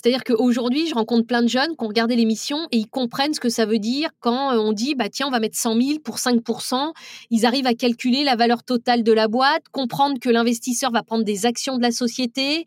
C'est-à-dire 0.01 0.23
qu'aujourd'hui, 0.23 0.87
je 0.87 0.93
rencontre 0.93 1.27
plein 1.27 1.41
de 1.41 1.49
jeunes 1.49 1.75
qui 1.75 1.83
ont 1.83 1.89
regardé 1.89 2.15
l'émission 2.15 2.69
et 2.71 2.77
ils 2.77 2.87
comprennent 2.87 3.33
ce 3.33 3.41
que 3.41 3.49
ça 3.49 3.65
veut 3.65 3.79
dire 3.79 4.11
quand 4.21 4.53
euh, 4.53 4.57
on 4.57 4.71
dit, 4.71 4.95
bah 4.95 5.09
tiens, 5.09 5.27
on 5.27 5.31
va 5.31 5.41
mettre 5.41 5.57
100 5.57 5.81
000 5.81 5.99
pour 5.99 6.15
5% 6.19 6.93
Ils 7.31 7.45
arrivent 7.45 7.67
à 7.67 7.73
calculer 7.73 8.23
la 8.23 8.37
valeur 8.37 8.63
totale 8.63 9.03
de 9.03 9.11
la 9.11 9.27
boîte, 9.27 9.63
comprendre 9.73 10.17
que 10.21 10.29
l'investisseur 10.29 10.91
va 10.91 11.03
prendre 11.03 11.25
des 11.25 11.45
actions 11.45 11.75
de 11.75 11.81
la 11.81 11.91
société. 11.91 12.65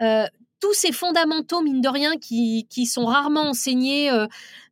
Euh, 0.00 0.24
tous 0.62 0.72
ces 0.72 0.92
fondamentaux, 0.92 1.60
mine 1.60 1.82
de 1.82 1.88
rien, 1.88 2.16
qui, 2.16 2.86
sont 2.86 3.04
rarement 3.04 3.50
enseignés 3.50 4.10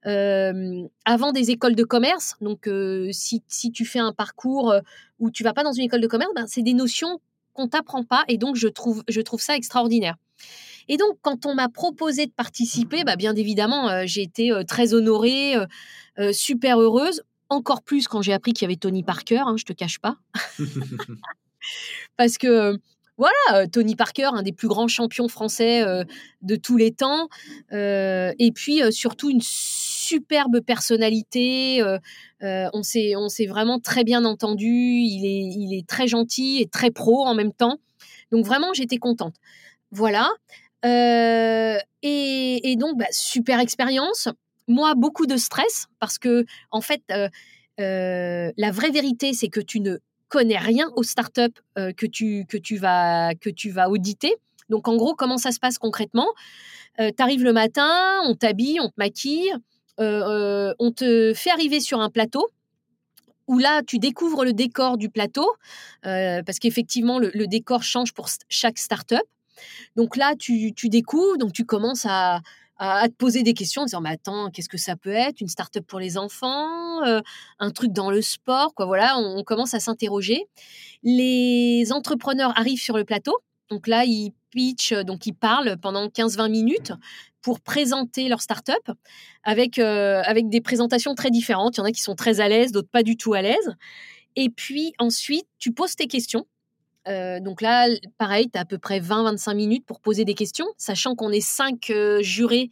euh, 0.07 0.87
avant 1.05 1.33
des 1.33 1.51
écoles 1.51 1.75
de 1.75 1.85
commerce. 1.85 2.37
Donc, 2.41 2.71
si, 3.13 3.43
tu 3.73 3.85
fais 3.85 3.99
un 3.99 4.15
parcours 4.15 4.75
où 5.19 5.31
tu 5.31 5.43
vas 5.43 5.53
pas 5.53 5.65
dans 5.65 5.73
une 5.73 5.85
école 5.85 6.01
de 6.01 6.07
commerce, 6.07 6.33
ben, 6.35 6.47
c'est 6.47 6.63
des 6.63 6.75
notions 6.75 7.21
qu'on 7.53 7.69
t'apprend 7.69 8.05
pas. 8.05 8.25
Et 8.29 8.39
donc, 8.39 8.57
je 8.57 8.69
trouve, 8.69 9.03
je 9.09 9.21
trouve 9.21 9.41
ça 9.41 9.57
extraordinaire. 9.57 10.17
Et 10.89 10.97
donc, 10.97 11.19
quand 11.23 11.47
on 11.47 11.55
m'a 11.55 11.69
proposé 11.69 12.27
de 12.27 12.33
participer, 12.33 13.05
bah, 13.05 13.15
bien 13.15 13.37
évidemment, 13.37 13.89
euh, 13.89 14.03
j'ai 14.07 14.23
été 14.23 14.51
euh, 14.51 14.65
très 14.65 14.93
honorée, 14.93 15.55
euh, 16.19 16.33
super 16.33 16.81
heureuse. 16.81 17.23
Encore 17.49 17.83
plus 17.83 18.09
quand 18.09 18.23
j'ai 18.23 18.33
appris 18.33 18.53
qu'il 18.53 18.63
y 18.63 18.69
avait 18.69 18.77
Tony 18.77 19.05
Parker, 19.05 19.43
hein, 19.47 19.55
je 19.57 19.65
te 19.65 19.73
cache 19.73 20.01
pas. 20.01 20.17
Parce 22.17 22.39
que 22.39 22.77
voilà, 23.21 23.67
Tony 23.69 23.95
Parker, 23.95 24.31
un 24.33 24.43
des 24.43 24.53
plus 24.53 24.67
grands 24.67 24.89
champions 24.89 25.29
français 25.29 25.85
de 26.43 26.57
tous 26.57 26.77
les 26.77 26.91
temps, 26.91 27.29
et 27.71 28.53
puis 28.55 28.81
surtout 28.91 29.31
une 29.31 29.43
superbe 29.43 30.61
personnalité. 30.61 31.85
on 32.43 32.83
s'est 32.83 33.15
on 33.17 33.29
s'est 33.29 33.47
vraiment 33.47 33.79
très 33.79 34.05
bien 34.05 34.25
entendu. 34.25 34.67
Il 34.67 35.27
est 35.27 35.55
il 35.55 35.79
est 35.79 35.87
très 35.87 36.09
gentil 36.09 36.63
et 36.63 36.67
très 36.67 36.91
pro 36.91 37.27
en 37.27 37.35
même 37.35 37.53
temps. 37.53 37.79
Donc 38.31 38.47
vraiment, 38.47 38.73
j'étais 38.73 38.99
contente. 38.99 39.35
Voilà. 39.91 40.31
Euh, 40.85 41.79
et, 42.03 42.77
donc, 42.77 42.99
bah, 42.99 43.07
super 43.11 43.61
expérience. 43.61 44.29
Moi, 44.69 44.95
beaucoup 44.95 45.27
de 45.27 45.37
stress 45.37 45.87
parce 45.99 46.19
que, 46.19 46.45
en 46.71 46.81
fait, 46.81 47.03
euh, 47.11 47.29
euh, 47.81 48.53
la 48.57 48.71
vraie 48.71 48.91
vérité, 48.91 49.33
c'est 49.33 49.49
que 49.49 49.61
tu 49.61 49.81
ne 49.81 49.99
connais 50.31 50.57
rien 50.57 50.89
aux 50.97 51.03
startups 51.03 51.61
que, 51.77 52.07
tu, 52.07 52.47
que, 52.49 52.57
tu 52.57 52.79
vas, 52.79 53.35
que 53.35 53.51
tu 53.51 53.71
vas 53.71 53.91
auditer. 53.91 54.35
Donc, 54.71 54.89
en 54.89 54.97
gros, 54.97 55.15
comment 55.15 55.37
ça 55.37 55.53
se 55.53 55.59
passe 55.59 55.77
concrètement? 55.77 56.29
Tu 56.99 57.13
arrives 57.19 57.45
le 57.45 57.53
matin, 57.53 58.21
on 58.25 58.35
t'habille, 58.35 58.81
on 58.81 58.89
te 58.89 58.95
maquille, 58.97 59.53
on 59.99 60.93
te 60.95 61.33
fait 61.35 61.51
arriver 61.51 61.81
sur 61.81 62.01
un 62.01 62.09
plateau 62.09 62.49
où 63.51 63.59
là, 63.59 63.83
tu 63.83 63.99
découvres 63.99 64.45
le 64.45 64.53
décor 64.53 64.97
du 64.97 65.11
plateau, 65.11 65.51
parce 66.03 66.61
qu'effectivement, 66.61 67.19
le, 67.19 67.47
décor 67.47 67.83
change 67.83 68.15
pour 68.15 68.29
chaque 68.49 68.79
startup. 68.79 69.19
Donc 69.97 70.17
là, 70.17 70.35
tu, 70.39 70.73
découvres, 70.85 71.37
donc 71.37 71.53
tu 71.53 71.65
commences 71.65 72.07
à, 72.09 72.41
te 72.81 73.15
poser 73.15 73.43
des 73.43 73.53
questions 73.55 73.83
en 73.83 73.85
disant 73.85 74.01
mais 74.01 74.11
attends 74.11 74.51
qu'est-ce 74.51 74.69
que 74.69 74.79
ça 74.79 74.97
peut 74.97 75.13
être 75.13 75.41
une 75.41 75.49
start-up 75.49 75.85
pour 75.87 76.01
les 76.01 76.17
enfants 76.17 77.05
euh, 77.05 77.21
un 77.59 77.71
truc 77.71 77.93
dans 77.93 78.11
le 78.11 78.23
sport 78.23 78.75
quoi 78.75 78.87
voilà 78.87 79.19
on, 79.19 79.43
commence 79.45 79.75
à 79.75 79.81
s'interroger. 79.81 80.47
Les 81.03 81.93
entrepreneurs 81.93 82.59
arrivent 82.59 82.81
sur 82.81 82.97
le 82.97 83.05
plateau 83.05 83.37
donc 83.69 83.87
là 83.87 84.05
ils 84.05 84.33
pitchent 84.51 84.95
donc 85.05 85.27
ils 85.27 85.35
parlent 85.35 85.77
pendant 85.81 86.07
15-20 86.07 86.51
minutes 86.51 86.93
pour 87.43 87.61
présenter 87.61 88.29
leur 88.29 88.41
start-up 88.41 88.91
avec 89.45 89.79
euh, 89.79 90.23
avec 90.25 90.49
des 90.49 90.61
présentations 90.61 91.15
très 91.15 91.31
différentes. 91.31 91.77
Il 91.77 91.81
y 91.81 91.83
en 91.83 91.87
a 91.87 91.93
qui 91.93 92.03
sont 92.03 92.15
très 92.15 92.41
à 92.41 92.49
l'aise 92.49 92.73
d'autres 92.73 92.91
pas 92.91 93.03
du 93.03 93.17
tout 93.17 93.35
à 93.35 93.43
l'aise. 93.43 93.77
Et 94.37 94.49
puis 94.49 94.95
ensuite 94.99 95.47
tu 95.59 95.73
poses 95.73 95.97
tes 95.97 96.07
questions 96.07 96.47
euh, 97.09 97.41
donc 97.41 97.61
là, 97.61 97.89
pareil, 98.19 98.51
tu 98.51 98.59
as 98.59 98.63
à 98.63 98.65
peu 98.65 98.79
près 98.79 99.01
20-25 99.01 99.55
minutes 99.55 99.87
pour 99.87 100.01
poser 100.01 100.25
des 100.25 100.35
questions, 100.35 100.67
sachant 100.77 101.15
qu'on 101.15 101.31
est 101.31 101.41
5 101.41 101.91
euh, 101.91 102.23
jurés 102.23 102.71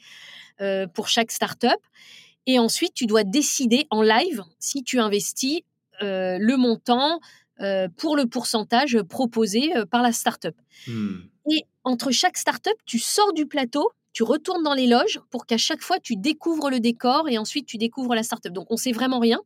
euh, 0.61 0.87
pour 0.87 1.09
chaque 1.09 1.31
startup. 1.31 1.79
Et 2.47 2.59
ensuite, 2.59 2.95
tu 2.95 3.07
dois 3.07 3.25
décider 3.25 3.87
en 3.91 4.03
live 4.03 4.43
si 4.59 4.83
tu 4.83 4.99
investis 4.99 5.61
le 6.01 6.57
montant 6.57 7.19
pour 7.97 8.17
le 8.17 8.25
pourcentage 8.27 9.03
proposé 9.03 9.73
par 9.91 10.01
la 10.01 10.13
startup. 10.13 10.55
Mmh. 10.87 11.17
Et 11.51 11.65
entre 11.85 12.11
chaque 12.11 12.39
startup, 12.39 12.73
tu 12.87 12.99
sors 12.99 13.35
du 13.35 13.47
plateau, 13.47 13.91
tu 14.13 14.23
retournes 14.23 14.63
dans 14.63 14.75
les 14.75 14.87
loges 14.87 15.21
pour 15.31 15.45
qu'à 15.45 15.59
chaque 15.59 15.83
fois, 15.83 15.99
tu 15.99 16.17
découvres 16.17 16.71
le 16.71 16.81
décor 16.81 17.29
et 17.29 17.37
ensuite 17.37 17.67
tu 17.67 17.77
découvres 17.77 18.15
la 18.15 18.23
startup. 18.23 18.53
Donc, 18.53 18.69
on 18.71 18.77
sait 18.77 18.93
vraiment 18.93 19.19
rien. 19.19 19.41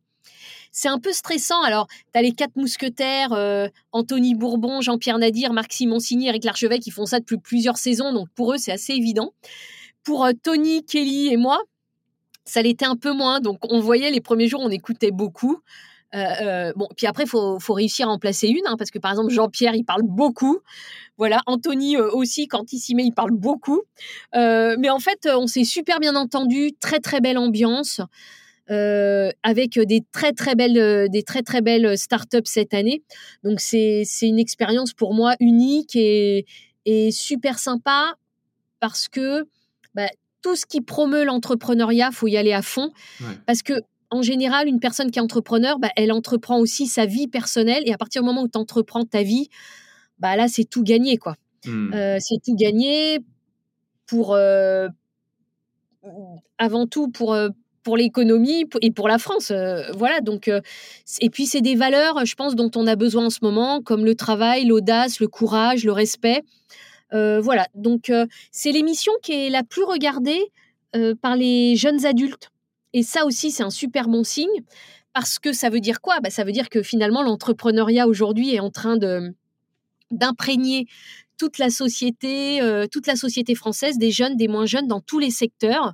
C'est 0.75 0.87
un 0.87 0.97
peu 0.97 1.13
stressant. 1.13 1.61
Alors, 1.61 1.87
tu 1.87 2.19
as 2.19 2.23
les 2.23 2.31
quatre 2.31 2.55
mousquetaires, 2.55 3.31
euh, 3.31 3.67
Anthony 3.91 4.33
Bourbon, 4.33 4.81
Jean-Pierre 4.81 5.19
Nadir, 5.19 5.53
Marc 5.53 5.71
Simoncini, 5.71 6.27
Eric 6.27 6.43
Larchevêque, 6.43 6.81
qui 6.81 6.89
font 6.89 7.05
ça 7.05 7.19
depuis 7.19 7.37
plusieurs 7.37 7.77
saisons. 7.77 8.11
Donc, 8.11 8.27
pour 8.33 8.53
eux, 8.53 8.57
c'est 8.57 8.71
assez 8.71 8.93
évident. 8.93 9.33
Pour 10.03 10.25
euh, 10.25 10.31
Tony, 10.41 10.83
Kelly 10.83 11.31
et 11.31 11.37
moi, 11.37 11.61
ça 12.43 12.63
l'était 12.63 12.87
un 12.87 12.95
peu 12.95 13.13
moins. 13.13 13.39
Donc, 13.39 13.59
on 13.69 13.79
voyait 13.79 14.09
les 14.09 14.19
premiers 14.19 14.47
jours, 14.47 14.61
on 14.61 14.71
écoutait 14.71 15.11
beaucoup. 15.11 15.59
Euh, 16.15 16.73
bon, 16.75 16.87
puis 16.97 17.05
après, 17.05 17.25
il 17.25 17.29
faut, 17.29 17.59
réussir 17.69 18.09
à 18.09 18.11
en 18.11 18.17
placer 18.17 18.47
une, 18.47 18.65
hein, 18.65 18.75
parce 18.75 18.89
que 18.89 18.97
par 18.97 19.11
exemple, 19.11 19.31
Jean-Pierre, 19.31 19.75
il 19.75 19.83
parle 19.83 20.03
beaucoup. 20.03 20.57
Voilà, 21.17 21.41
Anthony 21.45 21.97
aussi, 21.97 22.47
quand 22.47 22.73
il 22.73 22.79
s'y 22.79 22.95
met, 22.95 23.03
il 23.03 23.13
parle 23.13 23.31
beaucoup. 23.31 23.83
mais 24.33 24.89
en 24.89 24.99
fait, 24.99 25.29
on 25.31 25.45
s'est 25.45 25.65
super 25.65 25.99
bien 25.99 26.15
entendu, 26.15 26.71
très 26.79 26.99
très 26.99 27.21
belle 27.21 27.37
ambiance. 27.37 28.01
Euh, 28.69 29.29
avec 29.43 29.77
des 29.77 30.05
très 30.13 30.31
très 30.31 30.55
belles 30.55 30.77
euh, 30.77 31.09
des 31.09 31.23
très 31.23 31.41
très 31.41 31.59
belles 31.59 31.97
startups 31.97 32.45
cette 32.45 32.73
année. 32.73 33.03
Donc 33.43 33.59
c'est 33.59 34.05
une 34.21 34.39
expérience 34.39 34.93
pour 34.93 35.13
moi 35.13 35.35
unique 35.41 35.97
et, 35.97 36.45
et 36.85 37.11
super 37.11 37.59
sympa 37.59 38.13
parce 38.79 39.09
que 39.09 39.45
bah, 39.95 40.07
tout 40.41 40.55
ce 40.55 40.65
qui 40.65 40.79
promeut 40.79 41.25
l'entrepreneuriat, 41.25 42.11
faut 42.11 42.27
y 42.27 42.37
aller 42.37 42.53
à 42.53 42.61
fond 42.61 42.93
parce 43.45 43.63
que 43.63 43.73
en 44.09 44.21
général, 44.21 44.69
une 44.69 44.79
personne 44.79 45.11
qui 45.11 45.19
est 45.19 45.21
entrepreneur, 45.21 45.77
bah, 45.77 45.89
elle 45.97 46.13
entreprend 46.13 46.57
aussi 46.59 46.87
sa 46.87 47.05
vie 47.05 47.27
personnelle 47.27 47.83
et 47.85 47.91
à 47.91 47.97
partir 47.97 48.21
du 48.21 48.27
moment 48.27 48.43
où 48.43 48.47
tu 48.47 48.57
entreprends 48.57 49.03
ta 49.03 49.23
vie, 49.23 49.49
bah 50.19 50.37
là 50.37 50.47
c'est 50.47 50.63
tout 50.63 50.83
gagné 50.83 51.17
quoi. 51.17 51.35
Mmh. 51.65 51.93
Euh, 51.93 52.17
c'est 52.21 52.41
tout 52.41 52.55
gagné 52.55 53.19
pour 54.05 54.37
avant 56.57 56.87
tout 56.87 57.09
pour 57.09 57.35
pour 57.83 57.97
l'économie 57.97 58.65
et 58.81 58.91
pour 58.91 59.07
la 59.07 59.17
France. 59.17 59.51
Euh, 59.51 59.91
voilà, 59.93 60.21
donc, 60.21 60.47
euh, 60.47 60.61
et 61.19 61.29
puis 61.29 61.45
c'est 61.45 61.61
des 61.61 61.75
valeurs, 61.75 62.25
je 62.25 62.35
pense, 62.35 62.55
dont 62.55 62.71
on 62.75 62.87
a 62.87 62.95
besoin 62.95 63.25
en 63.25 63.29
ce 63.29 63.39
moment, 63.41 63.81
comme 63.81 64.05
le 64.05 64.15
travail, 64.15 64.65
l'audace, 64.65 65.19
le 65.19 65.27
courage, 65.27 65.83
le 65.83 65.91
respect. 65.91 66.43
Euh, 67.13 67.39
voilà, 67.41 67.67
donc 67.75 68.11
c'est 68.51 68.71
l'émission 68.71 69.11
qui 69.21 69.33
est 69.33 69.49
la 69.49 69.63
plus 69.63 69.83
regardée 69.83 70.39
par 71.21 71.35
les 71.35 71.75
jeunes 71.75 72.05
adultes. 72.05 72.49
Et 72.93 73.03
ça 73.03 73.25
aussi, 73.25 73.51
c'est 73.51 73.63
un 73.63 73.71
super 73.71 74.07
bon 74.07 74.23
signe, 74.23 74.63
parce 75.13 75.39
que 75.39 75.51
ça 75.51 75.69
veut 75.69 75.79
dire 75.79 76.01
quoi? 76.01 76.19
Bah, 76.21 76.29
Ça 76.29 76.43
veut 76.43 76.51
dire 76.51 76.69
que 76.69 76.81
finalement, 76.81 77.23
l'entrepreneuriat 77.23 78.07
aujourd'hui 78.07 78.53
est 78.53 78.59
en 78.59 78.69
train 78.69 78.97
d'imprégner 80.11 80.85
toute 81.37 81.57
la 81.57 81.69
société, 81.69 82.59
toute 82.91 83.07
la 83.07 83.15
société 83.15 83.55
française, 83.55 83.97
des 83.97 84.11
jeunes, 84.11 84.35
des 84.35 84.47
moins 84.47 84.67
jeunes, 84.67 84.87
dans 84.87 85.01
tous 85.01 85.19
les 85.19 85.31
secteurs. 85.31 85.93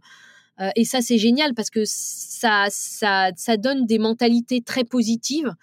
Euh, 0.61 0.69
et 0.75 0.83
ça, 0.83 1.01
c'est 1.01 1.17
génial 1.17 1.53
parce 1.53 1.69
que 1.69 1.83
ça, 1.85 2.65
ça, 2.69 3.31
ça 3.35 3.57
donne 3.57 3.85
des 3.85 3.99
mentalités 3.99 4.61
très 4.61 4.83
positives 4.83 5.53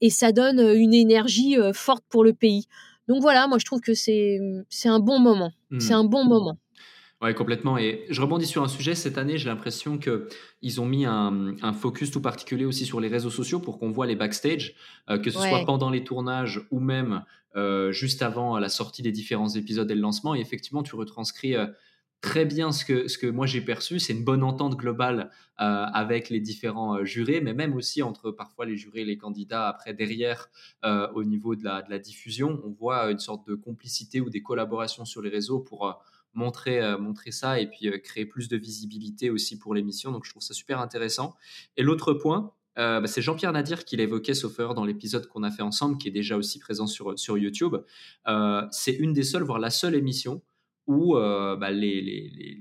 et 0.00 0.10
ça 0.10 0.32
donne 0.32 0.60
euh, 0.60 0.74
une 0.76 0.94
énergie 0.94 1.58
euh, 1.58 1.72
forte 1.72 2.04
pour 2.08 2.24
le 2.24 2.32
pays. 2.32 2.66
Donc 3.08 3.20
voilà, 3.20 3.48
moi 3.48 3.58
je 3.58 3.64
trouve 3.64 3.80
que 3.80 3.94
c'est 3.94 4.38
un 4.84 5.00
bon 5.00 5.18
moment. 5.18 5.52
C'est 5.78 5.92
hmm. 5.94 5.96
un 5.96 6.04
bon 6.04 6.24
moment. 6.24 6.58
Oui, 7.20 7.34
complètement. 7.34 7.78
Et 7.78 8.04
je 8.10 8.20
rebondis 8.20 8.46
sur 8.46 8.62
un 8.62 8.68
sujet. 8.68 8.94
Cette 8.94 9.16
année, 9.16 9.38
j'ai 9.38 9.48
l'impression 9.48 9.98
qu'ils 9.98 10.80
ont 10.80 10.86
mis 10.86 11.04
un, 11.04 11.54
un, 11.62 11.72
focus 11.72 12.10
tout 12.10 12.20
particulier 12.20 12.64
aussi 12.64 12.84
sur 12.84 13.00
les 13.00 13.08
réseaux 13.08 13.30
sociaux 13.30 13.60
pour 13.60 13.78
qu'on 13.78 13.90
voit 13.90 14.06
les 14.06 14.16
backstage, 14.16 14.74
que 15.08 15.30
ce 15.30 15.38
soit 15.38 15.64
pendant 15.64 15.90
les 15.90 16.02
tournages 16.02 16.66
ou 16.72 16.80
même 16.80 17.22
juste 17.90 18.22
avant 18.22 18.58
la 18.58 18.68
sortie 18.68 19.02
des 19.02 19.12
différents 19.12 19.50
épisodes 19.50 19.88
et 19.88 19.94
le 19.94 20.00
lancement. 20.00 20.34
Et 20.34 20.40
effectivement, 20.40 20.82
tu 20.82 20.96
retranscris 20.96 21.54
très 22.22 22.44
bien 22.46 22.70
ce 22.72 22.84
que, 22.84 23.08
ce 23.08 23.18
que 23.18 23.26
moi 23.26 23.46
j'ai 23.46 23.60
perçu. 23.60 23.98
C'est 23.98 24.14
une 24.14 24.24
bonne 24.24 24.44
entente 24.44 24.76
globale 24.76 25.30
euh, 25.60 25.64
avec 25.92 26.30
les 26.30 26.40
différents 26.40 26.96
euh, 26.96 27.04
jurés, 27.04 27.42
mais 27.42 27.52
même 27.52 27.74
aussi 27.74 28.02
entre 28.02 28.30
parfois 28.30 28.64
les 28.64 28.76
jurés 28.76 29.02
et 29.02 29.04
les 29.04 29.18
candidats. 29.18 29.68
Après, 29.68 29.92
derrière, 29.92 30.48
euh, 30.84 31.08
au 31.14 31.24
niveau 31.24 31.56
de 31.56 31.64
la, 31.64 31.82
de 31.82 31.90
la, 31.90 31.98
diffusion, 31.98 32.62
on 32.64 32.70
voit 32.70 33.10
une 33.10 33.18
sorte 33.18 33.46
de 33.48 33.54
complicité 33.54 34.20
ou 34.20 34.30
des 34.30 34.40
collaborations 34.40 35.04
sur 35.04 35.20
les 35.20 35.28
réseaux 35.28 35.58
pour 35.60 36.00
montrer, 36.32 36.80
montrer 36.96 37.30
ça 37.30 37.60
et 37.60 37.68
puis 37.68 37.90
créer 38.02 38.24
plus 38.24 38.48
de 38.48 38.56
visibilité 38.56 39.28
aussi 39.28 39.58
pour 39.58 39.74
l'émission. 39.74 40.12
Donc 40.12 40.24
je 40.24 40.30
trouve 40.30 40.42
ça 40.42 40.54
super 40.54 40.80
intéressant. 40.80 41.34
Et 41.76 41.82
l'autre 41.82 42.14
point, 42.14 42.52
bah, 42.76 43.06
c'est 43.06 43.20
Jean-Pierre 43.20 43.52
Nadir 43.52 43.84
qui 43.84 43.96
l'évoquait, 43.96 44.32
sauf 44.32 44.56
dans 44.56 44.84
l'épisode 44.84 45.26
qu'on 45.26 45.42
a 45.42 45.50
fait 45.50 45.62
ensemble, 45.62 45.98
qui 45.98 46.08
est 46.08 46.12
déjà 46.12 46.38
aussi 46.38 46.58
présent 46.58 46.86
sur, 46.86 47.18
sur 47.18 47.36
YouTube. 47.36 47.76
c'est 48.70 48.94
une 48.94 49.12
des 49.12 49.24
seules, 49.24 49.42
voire 49.42 49.58
la 49.58 49.70
seule 49.70 49.94
émission 49.94 50.40
où 50.86 51.14
bah, 51.14 51.70
les, 51.70 52.00
les, 52.00 52.58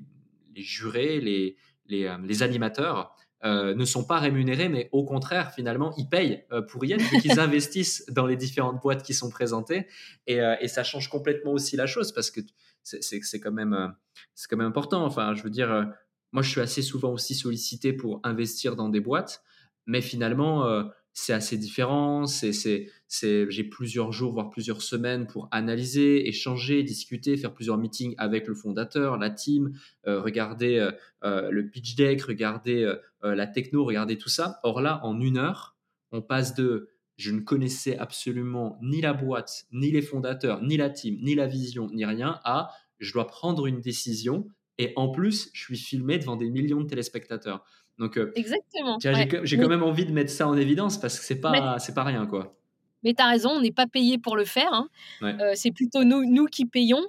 les, 0.56 0.62
jurés, 0.62 1.20
les, 1.20 1.58
les, 1.88 2.44
animateurs 2.44 3.16
euh, 3.44 3.74
ne 3.74 3.86
sont 3.86 4.04
pas 4.04 4.20
rémunérés, 4.20 4.70
mais 4.70 4.90
au 4.92 5.04
contraire, 5.04 5.52
finalement, 5.54 5.94
ils 5.98 6.08
payent 6.08 6.44
euh, 6.52 6.62
pour 6.62 6.86
y 6.86 6.94
être, 6.94 7.02
vu 7.02 7.20
qu'ils 7.20 7.40
investissent 7.40 8.06
dans 8.10 8.26
les 8.26 8.36
différentes 8.36 8.82
boîtes 8.82 9.04
qui 9.04 9.14
sont 9.14 9.30
présentées. 9.30 9.88
Et, 10.28 10.40
et 10.60 10.68
ça 10.68 10.84
change 10.84 11.10
complètement 11.10 11.54
aussi 11.54 11.76
la 11.76 11.88
chose, 11.88 12.12
parce 12.12 12.32
que 12.32 12.42
c'est 12.84 13.40
quand, 13.40 13.52
même, 13.52 13.96
c'est 14.36 14.48
quand 14.50 14.58
même 14.58 14.68
important. 14.68 15.06
Enfin, 15.06 15.34
je 15.36 15.44
veux 15.44 15.50
dire, 15.50 15.88
moi, 16.32 16.44
je 16.44 16.50
suis 16.50 16.62
assez 16.62 16.82
souvent 16.82 17.12
aussi 17.12 17.36
sollicité 17.36 17.94
pour 17.94 18.20
investir 18.24 18.76
dans 18.76 18.90
des 18.90 19.00
boîtes, 19.00 19.44
mais 19.86 20.02
finalement, 20.02 20.84
c'est 21.14 21.34
assez 21.34 21.58
différent. 21.58 22.26
C'est, 22.26 22.54
c'est, 22.54 23.52
j'ai 23.52 23.64
plusieurs 23.64 24.12
jours, 24.12 24.34
voire 24.34 24.50
plusieurs 24.50 24.82
semaines 24.82 25.28
pour 25.28 25.48
analyser, 25.52 26.28
échanger, 26.28 26.84
discuter, 26.84 27.38
faire 27.38 27.54
plusieurs 27.54 27.78
meetings 27.78 28.16
avec 28.18 28.48
le 28.48 28.54
fondateur, 28.54 29.18
la 29.18 29.30
team, 29.30 29.74
euh, 30.08 30.22
regarder 30.22 30.78
euh, 30.78 30.92
euh, 31.24 31.50
le 31.52 31.70
pitch 31.70 31.96
deck, 31.96 32.22
regarder 32.22 32.94
la 33.24 33.48
techno, 33.48 33.84
regarder 33.84 34.18
tout 34.18 34.30
ça. 34.30 34.60
Or 34.64 34.82
là, 34.82 35.00
en 35.04 35.20
une 35.20 35.38
heure, 35.38 35.76
on 36.12 36.22
passe 36.22 36.56
de 36.56 36.90
je 37.18 37.32
ne 37.32 37.42
connaissais 37.42 37.98
absolument 37.98 38.80
ni 38.82 39.02
la 39.02 39.14
boîte, 39.14 39.66
ni 39.72 39.92
les 39.92 40.02
fondateurs, 40.02 40.64
ni 40.64 40.76
la 40.76 40.90
team, 40.90 41.20
ni 41.22 41.36
la 41.36 41.46
vision, 41.46 41.88
ni 41.92 42.04
rien, 42.04 42.40
à 42.44 42.72
je 43.00 43.14
dois 43.14 43.28
prendre 43.28 43.68
une 43.68 43.82
décision 43.82 44.48
et 44.82 44.94
en 44.96 45.10
plus, 45.10 45.52
je 45.54 45.64
suis 45.64 45.78
filmé 45.78 46.18
devant 46.18 46.36
des 46.36 46.50
millions 46.50 46.82
de 46.82 46.88
téléspectateurs. 46.88 47.64
Donc, 48.02 48.18
euh, 48.18 48.32
Exactement. 48.36 48.98
J'ai 49.00 49.58
quand 49.58 49.70
même 49.70 49.84
envie 49.84 50.06
de 50.06 50.12
mettre 50.12 50.32
ça 50.32 50.48
en 50.48 50.58
évidence 50.58 51.00
parce 51.00 51.20
que 51.20 51.26
c'est 51.26 51.40
pas, 51.40 51.78
c'est 51.80 51.94
pas 51.94 52.04
rien, 52.04 52.26
quoi. 52.26 52.58
Mais 53.04 53.14
tu 53.14 53.22
as 53.22 53.28
raison, 53.28 53.50
on 53.52 53.62
n'est 53.62 53.72
pas 53.72 53.88
payé 53.88 54.18
pour 54.18 54.36
le 54.36 54.46
faire. 54.46 54.74
Hein. 54.74 54.88
Euh, 55.24 55.52
c'est 55.56 55.72
plutôt 55.72 56.04
nous, 56.04 56.26
nous 56.26 56.46
qui 56.46 56.66
payons. 56.66 57.04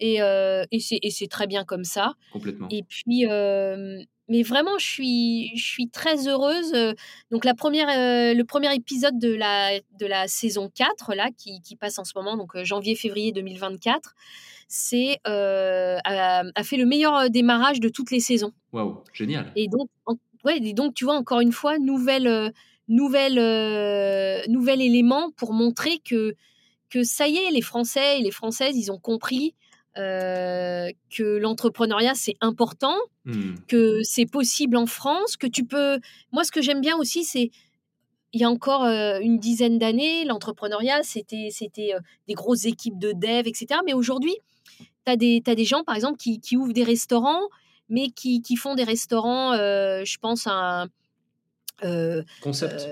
Et, 0.00 0.22
euh, 0.22 0.64
et 0.70 0.80
c'est 0.80 1.26
très 1.28 1.46
bien 1.46 1.64
comme 1.64 1.84
ça. 1.84 2.14
Complètement. 2.32 2.68
Et 2.70 2.82
puis, 2.82 3.26
mais 4.30 4.42
vraiment, 4.42 4.76
je 4.78 4.86
suis, 4.86 5.56
je 5.56 5.64
suis 5.64 5.88
très 5.88 6.28
heureuse. 6.28 6.72
Donc, 7.30 7.44
la 7.46 7.54
première, 7.54 7.88
le 7.88 8.42
premier 8.42 8.74
épisode 8.74 9.18
de 9.18 9.34
la, 9.34 9.80
de 9.98 10.06
la 10.06 10.28
saison 10.28 10.70
4, 10.74 11.14
là, 11.14 11.28
qui, 11.36 11.60
qui 11.62 11.76
passe 11.76 11.98
en 11.98 12.04
ce 12.04 12.12
moment, 12.14 12.36
donc 12.36 12.62
janvier-février 12.62 13.32
2024, 13.32 14.14
c'est 14.68 15.18
a, 15.24 15.98
a, 16.54 16.62
fait 16.62 16.76
le 16.76 16.84
meilleur 16.84 17.30
démarrage 17.30 17.80
de 17.80 17.88
toutes 17.88 18.10
les 18.10 18.20
saisons. 18.20 18.52
Waouh, 18.72 19.02
génial. 19.14 19.50
Et 19.56 19.66
donc, 19.66 19.88
ouais, 20.48 20.58
et 20.62 20.72
donc, 20.72 20.94
tu 20.94 21.04
vois, 21.04 21.14
encore 21.14 21.40
une 21.40 21.52
fois, 21.52 21.78
nouvelle, 21.78 22.52
nouvelle, 22.88 23.36
nouvel 24.48 24.80
élément 24.80 25.30
pour 25.36 25.52
montrer 25.52 25.98
que, 26.04 26.34
que 26.90 27.04
ça 27.04 27.28
y 27.28 27.36
est, 27.36 27.50
les 27.50 27.62
Français 27.62 28.20
et 28.20 28.22
les 28.22 28.30
Françaises, 28.30 28.76
ils 28.76 28.90
ont 28.90 28.98
compris 28.98 29.54
que 29.94 31.38
l'entrepreneuriat 31.38 32.14
c'est 32.14 32.36
important, 32.40 32.96
mmh. 33.24 33.54
que 33.66 34.00
c'est 34.02 34.26
possible 34.26 34.76
en 34.76 34.86
France, 34.86 35.36
que 35.36 35.46
tu 35.46 35.64
peux. 35.64 35.98
Moi, 36.32 36.44
ce 36.44 36.52
que 36.52 36.62
j'aime 36.62 36.80
bien 36.80 36.96
aussi, 36.96 37.24
c'est 37.24 37.50
il 38.32 38.40
y 38.40 38.44
a 38.44 38.50
encore 38.50 38.84
une 38.84 39.38
dizaine 39.38 39.78
d'années, 39.78 40.24
l'entrepreneuriat 40.24 41.02
c'était 41.02 41.48
c'était 41.50 41.92
des 42.26 42.34
grosses 42.34 42.66
équipes 42.66 42.98
de 42.98 43.12
dev, 43.12 43.46
etc. 43.46 43.80
Mais 43.86 43.94
aujourd'hui, 43.94 44.36
tu 44.78 44.84
as 45.06 45.16
des 45.16 45.42
as 45.46 45.54
des 45.54 45.64
gens 45.64 45.82
par 45.84 45.96
exemple 45.96 46.18
qui, 46.18 46.40
qui 46.40 46.56
ouvrent 46.56 46.72
des 46.72 46.84
restaurants, 46.84 47.48
mais 47.88 48.10
qui, 48.10 48.42
qui 48.42 48.56
font 48.56 48.74
des 48.74 48.84
restaurants, 48.84 49.54
je 49.54 50.18
pense 50.18 50.46
à 50.46 50.86
un 51.82 52.22
concept 52.40 52.88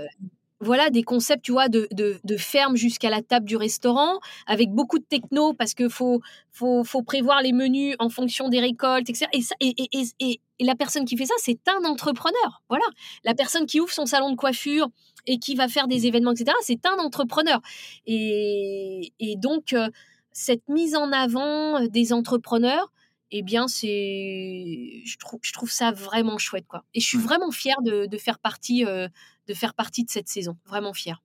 voilà 0.61 0.91
des 0.91 1.03
concepts, 1.03 1.45
tu 1.45 1.53
vois, 1.53 1.69
de, 1.69 1.89
de, 1.93 2.37
ferme 2.37 2.77
jusqu'à 2.77 3.11
la 3.11 3.23
table 3.23 3.47
du 3.47 3.57
restaurant, 3.57 4.19
avec 4.47 4.71
beaucoup 4.71 4.99
de 4.99 5.05
techno, 5.05 5.53
parce 5.53 5.75
qu'il 5.75 5.91
faut, 5.91 6.21
faut, 6.51 6.83
faut, 6.85 7.03
prévoir 7.03 7.43
les 7.43 7.53
menus 7.53 7.95
en 7.99 8.09
fonction 8.09 8.49
des 8.49 8.61
récoltes, 8.61 9.11
etc. 9.11 9.27
Et, 9.33 9.43
ça, 9.43 9.55
et, 9.61 9.75
et, 9.93 10.07
et, 10.21 10.41
la 10.65 10.75
personne 10.75 11.05
qui 11.05 11.17
fait 11.17 11.27
ça, 11.27 11.35
c'est 11.39 11.61
un 11.69 11.85
entrepreneur. 11.85 12.63
Voilà. 12.69 12.85
La 13.25 13.35
personne 13.35 13.67
qui 13.67 13.81
ouvre 13.81 13.93
son 13.93 14.07
salon 14.07 14.31
de 14.31 14.37
coiffure 14.37 14.89
et 15.27 15.39
qui 15.39 15.55
va 15.55 15.69
faire 15.69 15.89
des 15.89 16.07
événements, 16.07 16.33
etc., 16.33 16.53
c'est 16.63 16.87
un 16.87 16.99
entrepreneur. 16.99 17.61
Et, 18.07 19.13
donc, 19.37 19.75
euh, 19.75 19.91
cette 20.33 20.69
mise 20.69 20.97
en 20.97 21.13
avant 21.13 21.87
des 21.87 22.13
entrepreneurs, 22.13 22.91
eh 23.31 23.43
bien, 23.43 23.68
c'est, 23.68 25.03
je 25.05 25.16
trouve, 25.18 25.41
je 25.43 25.53
trouve 25.53 25.70
ça 25.70 25.91
vraiment 25.91 26.39
chouette, 26.39 26.66
quoi. 26.68 26.85
Et 26.95 27.01
je 27.01 27.07
suis 27.07 27.18
vraiment 27.18 27.51
fière 27.51 27.81
de, 27.83 28.07
de 28.07 28.18
faire 28.18 28.39
partie 28.39 28.85
euh, 28.85 29.09
de 29.47 29.55
faire 29.55 29.74
partie 29.74 30.05
de 30.05 30.11
cette 30.11 30.29
saison. 30.29 30.57
Vraiment 30.66 30.93
fier. 30.93 31.22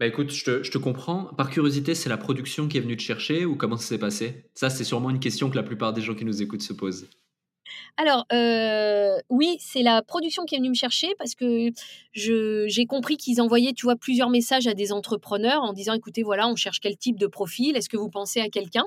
Bah 0.00 0.06
écoute, 0.06 0.32
je 0.32 0.44
te, 0.44 0.62
je 0.62 0.70
te, 0.70 0.78
comprends. 0.78 1.26
Par 1.36 1.50
curiosité, 1.50 1.94
c'est 1.94 2.08
la 2.08 2.16
production 2.16 2.68
qui 2.68 2.78
est 2.78 2.80
venue 2.80 2.96
te 2.96 3.02
chercher 3.02 3.44
ou 3.44 3.56
comment 3.56 3.76
ça 3.76 3.86
s'est 3.86 3.98
passé? 3.98 4.50
Ça, 4.54 4.68
c'est 4.68 4.84
sûrement 4.84 5.10
une 5.10 5.20
question 5.20 5.50
que 5.50 5.56
la 5.56 5.62
plupart 5.62 5.92
des 5.92 6.02
gens 6.02 6.14
qui 6.14 6.24
nous 6.24 6.42
écoutent 6.42 6.62
se 6.62 6.72
posent. 6.72 7.08
Alors, 7.96 8.26
oui, 9.30 9.56
c'est 9.60 9.82
la 9.82 10.02
production 10.02 10.44
qui 10.44 10.56
est 10.56 10.58
venue 10.58 10.70
me 10.70 10.74
chercher 10.74 11.14
parce 11.16 11.34
que 11.34 11.70
j'ai 12.12 12.86
compris 12.86 13.16
qu'ils 13.16 13.40
envoyaient, 13.40 13.72
tu 13.72 13.86
vois, 13.86 13.96
plusieurs 13.96 14.30
messages 14.30 14.66
à 14.66 14.74
des 14.74 14.90
entrepreneurs 14.90 15.62
en 15.62 15.72
disant, 15.72 15.94
écoutez, 15.94 16.24
voilà, 16.24 16.48
on 16.48 16.56
cherche 16.56 16.80
quel 16.80 16.96
type 16.96 17.18
de 17.18 17.28
profil, 17.28 17.76
est-ce 17.76 17.88
que 17.88 17.96
vous 17.96 18.10
pensez 18.10 18.40
à 18.40 18.48
quelqu'un? 18.48 18.84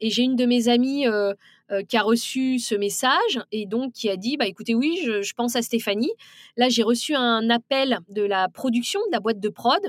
Et 0.00 0.10
j'ai 0.10 0.22
une 0.22 0.36
de 0.36 0.46
mes 0.46 0.68
amies 0.68 1.06
qui 1.88 1.96
a 1.96 2.02
reçu 2.02 2.58
ce 2.58 2.74
message 2.74 3.40
et 3.52 3.66
donc 3.66 3.92
qui 3.92 4.08
a 4.08 4.16
dit, 4.16 4.36
bah 4.36 4.46
écoutez, 4.46 4.74
oui, 4.74 4.98
je, 5.04 5.22
je 5.22 5.34
pense 5.34 5.56
à 5.56 5.62
Stéphanie. 5.62 6.10
Là, 6.56 6.68
j'ai 6.68 6.82
reçu 6.82 7.14
un 7.14 7.48
appel 7.50 7.98
de 8.08 8.22
la 8.22 8.48
production, 8.48 9.00
de 9.08 9.12
la 9.12 9.20
boîte 9.20 9.40
de 9.40 9.48
prod, 9.48 9.80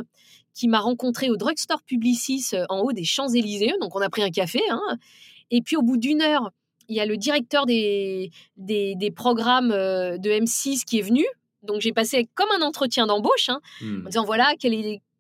qui 0.54 0.68
m'a 0.68 0.80
rencontré 0.80 1.30
au 1.30 1.38
drugstore 1.38 1.82
Publicis 1.84 2.52
en 2.70 2.82
haut 2.82 2.92
des 2.92 3.04
Champs-Élysées. 3.04 3.74
Donc, 3.80 3.96
on 3.96 4.02
a 4.02 4.10
pris 4.10 4.22
un 4.22 4.30
café. 4.30 4.62
Hein. 4.70 4.98
Et 5.50 5.62
puis, 5.62 5.76
au 5.76 5.82
bout 5.82 5.98
d'une 5.98 6.22
heure, 6.22 6.52
il 6.92 6.98
y 6.98 7.00
a 7.00 7.06
le 7.06 7.18
directeur 7.18 7.66
des, 7.66 8.32
des, 8.58 9.12
programmes 9.16 9.72
euh, 9.72 10.18
de 10.18 10.30
M6 10.30 10.84
qui 10.84 11.00
est 11.00 11.04
venu. 11.04 11.26
Donc 11.64 11.80
j'ai 11.80 11.94
passé 11.94 12.28
comme 12.36 12.50
un 12.52 12.66
entretien 12.66 13.06
d'embauche 13.08 13.50
hein, 13.50 13.62
hmm. 13.82 14.06
en 14.06 14.10
disant 14.10 14.26
voilà, 14.26 14.54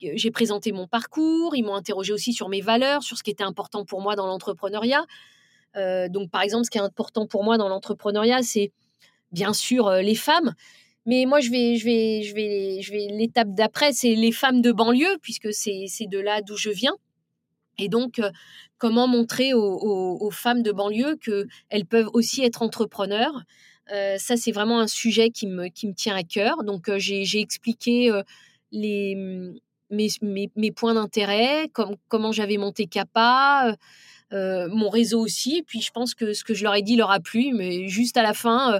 j'ai 0.01 0.31
présenté 0.31 0.71
mon 0.71 0.87
parcours, 0.87 1.55
ils 1.55 1.63
m'ont 1.63 1.75
interrogé 1.75 2.13
aussi 2.13 2.33
sur 2.33 2.49
mes 2.49 2.61
valeurs, 2.61 3.03
sur 3.03 3.17
ce 3.17 3.23
qui 3.23 3.31
était 3.31 3.43
important 3.43 3.85
pour 3.85 4.01
moi 4.01 4.15
dans 4.15 4.27
l'entrepreneuriat. 4.27 5.05
Euh, 5.77 6.09
donc 6.09 6.29
par 6.29 6.41
exemple, 6.41 6.65
ce 6.65 6.69
qui 6.69 6.77
est 6.77 6.81
important 6.81 7.27
pour 7.27 7.43
moi 7.43 7.57
dans 7.57 7.69
l'entrepreneuriat, 7.69 8.41
c'est 8.43 8.71
bien 9.31 9.53
sûr 9.53 9.87
euh, 9.87 10.01
les 10.01 10.15
femmes. 10.15 10.53
Mais 11.05 11.25
moi, 11.25 11.39
je 11.39 11.49
vais, 11.49 13.09
l'étape 13.17 13.49
d'après, 13.55 13.91
c'est 13.91 14.13
les 14.13 14.31
femmes 14.31 14.61
de 14.61 14.71
banlieue, 14.71 15.17
puisque 15.21 15.51
c'est 15.51 15.87
de 16.07 16.19
là 16.19 16.41
d'où 16.43 16.57
je 16.57 16.69
viens. 16.69 16.95
Et 17.79 17.89
donc, 17.89 18.19
euh, 18.19 18.29
comment 18.77 19.07
montrer 19.07 19.53
aux, 19.55 20.29
femmes 20.31 20.61
de 20.61 20.71
banlieue 20.71 21.17
qu'elles 21.17 21.85
peuvent 21.85 22.09
aussi 22.13 22.43
être 22.43 22.61
entrepreneurs? 22.61 23.43
Ça, 24.17 24.37
c'est 24.37 24.51
vraiment 24.51 24.79
un 24.79 24.87
sujet 24.87 25.31
qui 25.31 25.47
me, 25.47 25.69
tient 25.69 26.15
à 26.15 26.23
cœur. 26.23 26.63
Donc, 26.63 26.89
j'ai 26.97 27.39
expliqué 27.39 28.11
les, 28.71 29.15
mes, 29.91 30.09
mes, 30.55 30.71
points 30.71 30.93
d'intérêt, 30.93 31.69
comme, 31.73 31.95
comment 32.07 32.31
j'avais 32.31 32.57
monté 32.57 32.85
CAPA, 32.85 33.75
mon 34.31 34.89
réseau 34.89 35.19
aussi. 35.19 35.57
Et 35.57 35.63
puis, 35.63 35.81
je 35.81 35.91
pense 35.91 36.15
que 36.15 36.33
ce 36.33 36.43
que 36.43 36.53
je 36.53 36.63
leur 36.63 36.75
ai 36.75 36.81
dit 36.81 36.95
leur 36.95 37.11
a 37.11 37.19
plu, 37.19 37.53
mais 37.53 37.87
juste 37.87 38.17
à 38.17 38.23
la 38.23 38.33
fin, 38.33 38.79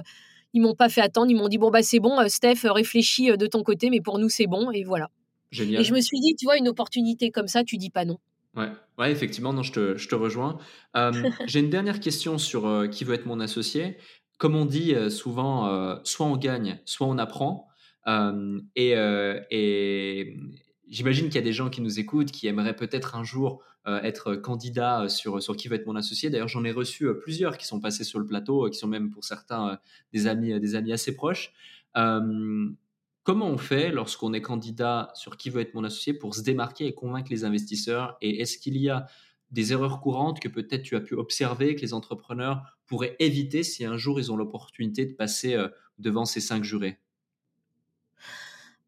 ils 0.52 0.62
m'ont 0.62 0.74
pas 0.74 0.88
fait 0.88 1.00
attendre. 1.00 1.30
Ils 1.30 1.36
m'ont 1.36 1.48
dit, 1.48 1.58
bon, 1.58 1.70
bah, 1.70 1.82
c'est 1.82 2.00
bon, 2.00 2.16
Steph, 2.28 2.60
réfléchis 2.64 3.36
de 3.36 3.46
ton 3.46 3.62
côté, 3.62 3.90
mais 3.90 4.00
pour 4.00 4.18
nous, 4.18 4.28
c'est 4.28 4.46
bon. 4.46 4.70
Et 4.70 4.84
voilà. 4.84 5.10
Génial. 5.50 5.82
Et 5.82 5.84
je 5.84 5.92
me 5.92 6.00
suis 6.00 6.18
dit, 6.20 6.34
tu 6.34 6.46
vois, 6.46 6.56
une 6.56 6.68
opportunité 6.68 7.30
comme 7.30 7.48
ça, 7.48 7.64
tu 7.64 7.76
dis 7.76 7.90
pas 7.90 8.04
non. 8.04 8.18
Ouais, 8.54 8.68
ouais 8.98 9.10
effectivement, 9.10 9.52
non, 9.52 9.62
je 9.62 9.72
te, 9.72 9.96
je 9.96 10.08
te 10.08 10.14
rejoins. 10.14 10.58
J'ai 11.46 11.60
une 11.60 11.70
dernière 11.70 12.00
question 12.00 12.38
sur 12.38 12.88
qui 12.90 13.04
veut 13.04 13.14
être 13.14 13.26
mon 13.26 13.40
associé. 13.40 13.96
Comme 14.38 14.56
on 14.56 14.64
dit 14.64 14.94
souvent, 15.10 16.00
soit 16.04 16.26
on 16.26 16.36
gagne, 16.36 16.80
soit 16.84 17.06
on 17.06 17.18
apprend. 17.18 17.68
et, 18.06 18.94
et 19.50 20.36
j'imagine 20.92 21.26
qu'il 21.26 21.34
y 21.34 21.38
a 21.38 21.42
des 21.42 21.52
gens 21.52 21.70
qui 21.70 21.80
nous 21.80 21.98
écoutent 21.98 22.30
qui 22.30 22.46
aimeraient 22.46 22.76
peut-être 22.76 23.16
un 23.16 23.24
jour 23.24 23.64
être 24.04 24.36
candidat 24.36 25.08
sur, 25.08 25.42
sur 25.42 25.56
qui 25.56 25.66
veut 25.66 25.74
être 25.74 25.86
mon 25.86 25.96
associé. 25.96 26.30
D'ailleurs, 26.30 26.46
j'en 26.46 26.62
ai 26.62 26.70
reçu 26.70 27.08
plusieurs 27.20 27.58
qui 27.58 27.66
sont 27.66 27.80
passés 27.80 28.04
sur 28.04 28.20
le 28.20 28.26
plateau, 28.26 28.70
qui 28.70 28.78
sont 28.78 28.86
même 28.86 29.10
pour 29.10 29.24
certains 29.24 29.80
des, 30.12 30.28
amis, 30.28 30.60
des 30.60 30.76
amis 30.76 30.92
assez 30.92 31.16
proches. 31.16 31.52
Comment 33.24 33.46
on 33.46 33.58
fait 33.58 33.92
lorsqu'on 33.92 34.32
est 34.32 34.40
candidat 34.40 35.12
sur 35.14 35.36
qui 35.36 35.48
veut 35.48 35.60
être 35.60 35.74
mon 35.74 35.84
associé 35.84 36.12
pour 36.12 36.34
se 36.34 36.42
démarquer 36.42 36.86
et 36.86 36.94
convaincre 36.94 37.30
les 37.30 37.44
investisseurs? 37.44 38.16
Et 38.20 38.40
est-ce 38.40 38.58
qu'il 38.58 38.76
y 38.76 38.88
a 38.88 39.06
des 39.52 39.72
erreurs 39.72 40.00
courantes 40.00 40.40
que 40.40 40.48
peut-être 40.48 40.82
tu 40.82 40.96
as 40.96 41.00
pu 41.00 41.14
observer 41.14 41.76
que 41.76 41.82
les 41.82 41.94
entrepreneurs 41.94 42.76
pourraient 42.86 43.14
éviter 43.20 43.62
si 43.62 43.84
un 43.84 43.96
jour 43.96 44.18
ils 44.18 44.32
ont 44.32 44.36
l'opportunité 44.36 45.06
de 45.06 45.12
passer 45.12 45.54
euh, 45.54 45.68
devant 45.98 46.24
ces 46.24 46.40
cinq 46.40 46.64
jurés? 46.64 46.98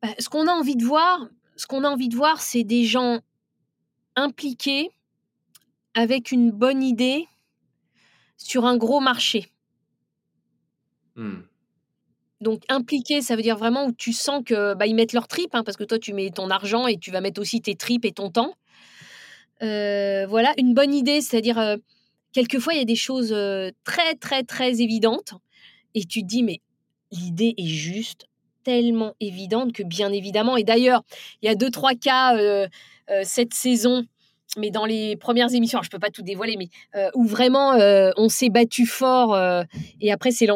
Bah, 0.02 0.08
Ce 0.18 0.28
qu'on 0.28 0.48
a 0.48 0.52
envie 0.52 0.76
de 0.76 0.84
voir, 0.84 1.28
ce 1.56 1.66
qu'on 1.66 1.84
a 1.84 1.88
envie 1.88 2.08
de 2.08 2.16
voir, 2.16 2.40
c'est 2.40 2.64
des 2.64 2.84
gens 2.84 3.20
impliqués 4.16 4.90
avec 5.94 6.32
une 6.32 6.50
bonne 6.50 6.82
idée 6.82 7.26
sur 8.36 8.64
un 8.64 8.76
gros 8.76 9.00
marché. 9.00 9.48
Hmm. 11.16 11.42
Donc 12.40 12.62
impliqué, 12.68 13.22
ça 13.22 13.36
veut 13.36 13.42
dire 13.42 13.56
vraiment 13.56 13.86
où 13.86 13.92
tu 13.92 14.12
sens 14.12 14.42
que 14.44 14.74
bah, 14.74 14.86
ils 14.86 14.94
mettent 14.94 15.12
leur 15.12 15.28
tripes, 15.28 15.54
hein, 15.54 15.62
parce 15.64 15.76
que 15.76 15.84
toi 15.84 15.98
tu 15.98 16.12
mets 16.12 16.30
ton 16.30 16.50
argent 16.50 16.86
et 16.86 16.98
tu 16.98 17.10
vas 17.10 17.20
mettre 17.20 17.40
aussi 17.40 17.60
tes 17.62 17.74
tripes 17.74 18.04
et 18.04 18.12
ton 18.12 18.30
temps. 18.30 18.54
Euh, 19.62 20.26
voilà, 20.26 20.52
une 20.58 20.74
bonne 20.74 20.92
idée, 20.92 21.20
c'est-à-dire 21.20 21.58
euh, 21.58 21.76
quelquefois 22.32 22.74
il 22.74 22.78
y 22.78 22.82
a 22.82 22.86
des 22.86 22.96
choses 22.96 23.32
euh, 23.32 23.70
très 23.84 24.14
très 24.16 24.42
très 24.42 24.82
évidentes 24.82 25.34
et 25.94 26.04
tu 26.04 26.22
te 26.22 26.26
dis 26.26 26.42
mais 26.42 26.60
l'idée 27.12 27.54
est 27.56 27.66
juste 27.66 28.26
tellement 28.64 29.14
évidente 29.20 29.72
que 29.72 29.82
bien 29.82 30.12
évidemment 30.12 30.56
et 30.56 30.64
d'ailleurs 30.64 31.02
il 31.42 31.46
y 31.46 31.48
a 31.48 31.54
deux 31.54 31.70
trois 31.70 31.94
cas 31.94 32.36
cette 33.22 33.54
saison 33.54 34.06
mais 34.56 34.70
dans 34.70 34.84
les 34.84 35.16
premières 35.16 35.52
émissions, 35.52 35.80
je 35.82 35.86
je 35.86 35.90
peux 35.90 35.98
pas 35.98 36.10
tout 36.10 36.22
dévoiler, 36.22 36.56
mais 36.56 36.68
euh, 36.96 37.08
où 37.14 37.24
vraiment 37.24 37.74
euh, 37.74 38.10
on 38.16 38.28
s'est 38.28 38.48
battu 38.48 38.84
fort. 38.84 39.34
Euh, 39.34 39.62
et 40.00 40.10
après, 40.10 40.32
c'est 40.32 40.46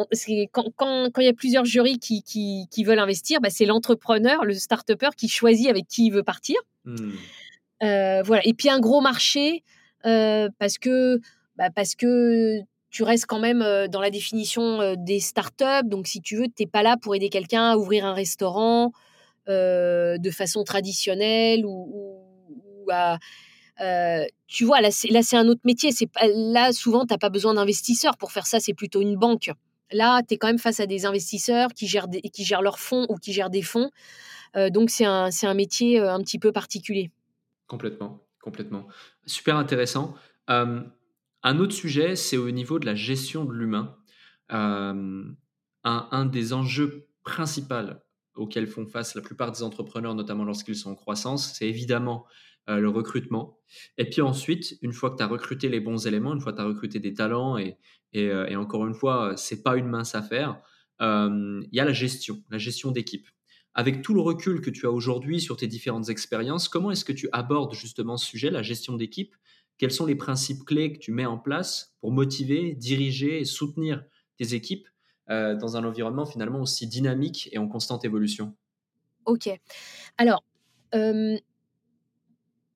quand, 0.50 0.72
quand, 0.74 1.10
quand, 1.12 1.20
il 1.20 1.26
y 1.26 1.28
a 1.28 1.32
plusieurs 1.32 1.64
jurys 1.64 1.98
qui, 1.98 2.22
qui, 2.22 2.66
qui 2.70 2.82
veulent 2.82 2.98
investir, 2.98 3.40
bah, 3.40 3.50
c'est 3.50 3.66
l'entrepreneur, 3.66 4.44
le 4.44 4.54
start-upper 4.54 5.10
qui 5.16 5.28
choisit 5.28 5.68
avec 5.68 5.86
qui 5.86 6.06
il 6.06 6.10
veut 6.10 6.24
partir. 6.24 6.56
Hmm. 6.84 7.12
voilà. 7.80 8.40
Et 8.44 8.54
puis 8.54 8.68
un 8.68 8.80
gros 8.80 9.00
marché, 9.00 9.62
parce, 10.02 10.78
que, 10.78 11.20
bah, 11.56 11.70
parce 11.70 11.94
que 11.94 12.60
tu 12.90 13.02
restes 13.02 13.26
quand 13.26 13.38
même 13.38 13.60
dans 13.88 14.00
la 14.00 14.10
définition 14.10 14.94
des 14.96 15.20
start-up. 15.20 15.86
Donc, 15.86 16.06
si 16.06 16.20
tu 16.20 16.36
veux, 16.36 16.46
tu 16.46 16.62
n'es 16.62 16.66
pas 16.66 16.82
là 16.82 16.96
pour 17.00 17.14
aider 17.14 17.28
quelqu'un 17.28 17.72
à 17.72 17.76
ouvrir 17.76 18.06
un 18.06 18.14
restaurant 18.14 18.92
de 19.46 20.30
façon 20.30 20.64
traditionnelle 20.64 21.64
ou, 21.66 22.86
à 22.90 23.18
euh, 23.80 24.24
tu 24.46 24.64
vois, 24.64 24.80
là, 24.80 24.90
c'est 24.90 25.36
un 25.36 25.48
autre 25.48 25.60
métier. 25.64 25.92
C'est 25.92 26.08
là, 26.34 26.72
souvent, 26.72 27.06
tu 27.06 27.14
n'as 27.14 27.18
pas 27.18 27.30
besoin 27.30 27.54
d'investisseurs 27.54 28.16
pour 28.16 28.32
faire 28.32 28.46
ça. 28.46 28.60
C'est 28.60 28.74
plutôt 28.74 29.00
une 29.00 29.16
banque. 29.16 29.50
Là, 29.92 30.22
tu 30.26 30.34
es 30.34 30.36
quand 30.36 30.48
même 30.48 30.58
face 30.58 30.80
à 30.80 30.86
des 30.86 31.06
investisseurs 31.06 31.72
qui 31.74 31.86
gèrent, 31.86 32.08
qui 32.32 32.44
gèrent 32.44 32.62
leurs 32.62 32.78
fonds 32.78 33.06
ou 33.08 33.16
qui 33.16 33.32
gèrent 33.32 33.50
des 33.50 33.62
fonds. 33.62 33.90
Euh, 34.56 34.70
donc, 34.70 34.90
c'est 34.90 35.04
un, 35.04 35.28
un, 35.42 35.54
métier 35.54 36.00
euh, 36.00 36.12
un 36.12 36.20
petit 36.20 36.38
peu 36.38 36.52
particulier. 36.52 37.10
Complètement, 37.66 38.20
complètement. 38.42 38.86
Super 39.26 39.56
intéressant. 39.56 40.14
Un 41.42 41.58
autre 41.58 41.74
sujet, 41.74 42.16
c'est 42.16 42.36
au 42.36 42.50
niveau 42.50 42.78
de 42.78 42.86
la 42.86 42.94
gestion 42.94 43.44
de 43.44 43.52
l'humain. 43.52 43.96
Un, 44.50 45.34
un, 45.84 46.26
des 46.26 46.52
enjeux 46.52 47.08
principaux 47.22 47.94
auxquels 48.34 48.66
font 48.66 48.86
face 48.86 49.14
la 49.14 49.22
plupart 49.22 49.52
des 49.52 49.62
entrepreneurs, 49.62 50.14
notamment 50.14 50.44
lorsqu'ils 50.44 50.76
sont 50.76 50.90
en 50.90 50.94
croissance, 50.94 51.54
c'est 51.54 51.68
évidemment 51.68 52.26
euh, 52.68 52.78
le 52.78 52.88
recrutement. 52.88 53.58
Et 53.96 54.08
puis 54.08 54.20
ensuite, 54.20 54.78
une 54.82 54.92
fois 54.92 55.10
que 55.10 55.16
tu 55.16 55.22
as 55.22 55.26
recruté 55.26 55.68
les 55.68 55.80
bons 55.80 56.06
éléments, 56.06 56.34
une 56.34 56.40
fois 56.40 56.52
que 56.52 56.58
tu 56.58 56.62
as 56.62 56.66
recruté 56.66 57.00
des 57.00 57.14
talents, 57.14 57.58
et, 57.58 57.78
euh, 58.16 58.46
et, 58.46 58.56
encore 58.56 58.86
une 58.86 58.94
fois, 58.94 59.36
c'est 59.36 59.62
pas 59.62 59.76
une 59.76 59.88
mince 59.88 60.14
affaire, 60.14 60.60
euh, 61.00 61.60
il 61.70 61.76
y 61.76 61.80
a 61.80 61.84
la 61.84 61.92
gestion, 61.92 62.42
la 62.50 62.58
gestion 62.58 62.90
d'équipe. 62.90 63.26
Avec 63.74 64.02
tout 64.02 64.14
le 64.14 64.20
recul 64.20 64.60
que 64.60 64.70
tu 64.70 64.86
as 64.86 64.90
aujourd'hui 64.90 65.40
sur 65.40 65.56
tes 65.56 65.66
différentes 65.66 66.08
expériences, 66.08 66.68
comment 66.68 66.90
est-ce 66.90 67.04
que 67.04 67.12
tu 67.12 67.28
abordes 67.32 67.74
justement 67.74 68.16
ce 68.16 68.26
sujet, 68.26 68.50
la 68.50 68.62
gestion 68.62 68.96
d'équipe 68.96 69.34
Quels 69.78 69.92
sont 69.92 70.06
les 70.06 70.16
principes 70.16 70.64
clés 70.64 70.92
que 70.92 70.98
tu 70.98 71.12
mets 71.12 71.26
en 71.26 71.38
place 71.38 71.94
pour 72.00 72.12
motiver, 72.12 72.74
diriger 72.74 73.40
et 73.40 73.44
soutenir 73.44 74.04
tes 74.36 74.54
équipes 74.54 74.88
dans 75.28 75.76
un 75.76 75.84
environnement 75.84 76.24
finalement 76.24 76.60
aussi 76.60 76.86
dynamique 76.86 77.48
et 77.52 77.58
en 77.58 77.68
constante 77.68 78.04
évolution? 78.04 78.56
Ok. 79.26 79.50
Alors, 80.16 80.42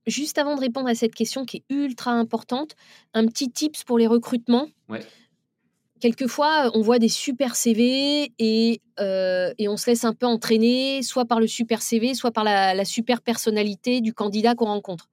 juste 0.06 0.38
avant 0.38 0.54
de 0.54 0.60
répondre 0.60 0.88
à 0.88 0.94
cette 0.94 1.14
question 1.14 1.44
qui 1.44 1.58
est 1.58 1.74
ultra 1.74 2.12
importante, 2.12 2.74
un 3.14 3.26
petit 3.26 3.50
tips 3.50 3.84
pour 3.84 3.98
les 3.98 4.06
recrutements. 4.06 4.68
Quelquefois, 6.00 6.72
on 6.74 6.80
voit 6.80 6.98
des 6.98 7.08
super 7.08 7.54
CV 7.54 8.32
et, 8.40 8.80
euh, 8.98 9.54
et, 9.58 9.68
on 9.68 9.76
se 9.76 9.88
laisse 9.88 10.02
un 10.02 10.12
peu 10.12 10.26
entraîner, 10.26 11.00
soit 11.04 11.26
par 11.26 11.38
le 11.38 11.46
super 11.46 11.80
CV, 11.80 12.14
soit 12.14 12.32
par 12.32 12.42
la, 12.42 12.84
super 12.84 13.22
personnalité 13.22 14.00
du 14.00 14.12
candidat 14.12 14.56
qu'on 14.56 14.64
rencontre. 14.64 15.11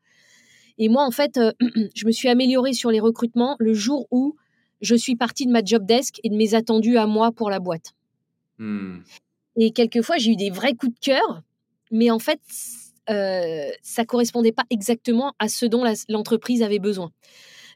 Et 0.80 0.90
moi, 0.90 1.06
en 1.06 1.12
fait, 1.12 1.38
euh, 1.38 1.52
je 1.96 2.06
me 2.08 2.12
suis 2.12 2.30
améliorée 2.30 2.74
sur 2.74 2.90
les 2.90 3.00
recrutements 3.00 3.56
le 3.60 3.74
jour 3.74 4.08
où 4.10 4.36
je 4.82 4.96
suis 4.96 5.16
partie 5.16 5.46
de 5.46 5.52
ma 5.52 5.64
job 5.64 5.86
desk 5.86 6.20
et 6.24 6.30
de 6.30 6.36
mes 6.36 6.56
attendus 6.56 6.98
à 6.98 7.06
moi 7.06 7.32
pour 7.32 7.50
la 7.50 7.60
boîte. 7.60 7.94
Hmm. 8.58 9.00
Et 9.56 9.72
quelquefois, 9.72 10.18
j'ai 10.18 10.32
eu 10.32 10.36
des 10.36 10.50
vrais 10.50 10.74
coups 10.74 10.94
de 10.94 11.00
cœur, 11.00 11.44
mais 11.92 12.10
en 12.12 12.20
fait, 12.20 12.40
euh, 13.10 13.70
ça 13.82 14.06
correspondait 14.06 14.52
pas 14.52 14.64
exactement 14.70 15.34
à 15.40 15.50
ce 15.50 15.66
dont 15.66 15.84
l'entreprise 16.08 16.62
avait 16.62 16.80
besoin. 16.80 17.12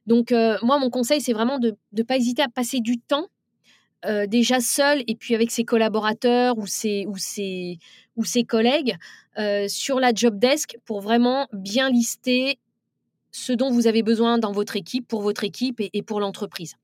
Donc, 0.05 0.31
euh, 0.31 0.57
moi, 0.61 0.79
mon 0.79 0.89
conseil, 0.89 1.21
c'est 1.21 1.33
vraiment 1.33 1.59
de 1.59 1.75
ne 1.93 2.03
pas 2.03 2.17
hésiter 2.17 2.41
à 2.41 2.49
passer 2.49 2.79
du 2.79 2.99
temps 2.99 3.27
euh, 4.05 4.27
déjà 4.27 4.59
seul 4.59 5.03
et 5.07 5.15
puis 5.15 5.33
avec 5.33 5.49
ses 5.49 5.63
collaborateurs 5.63 6.57
ou 6.57 6.67
ses, 6.67 7.05
ou 7.07 7.17
ses, 7.17 7.79
ou 8.15 8.25
ses 8.25 8.43
collègues 8.43 8.95
sur 9.67 9.99
la 9.99 10.13
job 10.13 10.37
desk 10.37 10.77
pour 10.85 11.01
vraiment 11.01 11.47
bien 11.53 11.89
lister 11.89 12.59
ce 13.33 13.51
dont 13.51 13.71
vous 13.71 13.87
avez 13.87 14.03
besoin 14.03 14.37
dans 14.37 14.53
votre 14.53 14.77
équipe, 14.77 15.07
pour 15.07 15.21
votre 15.21 15.43
équipe 15.43 15.81
et, 15.81 16.01
pour 16.03 16.21
l'entreprise. 16.21 16.75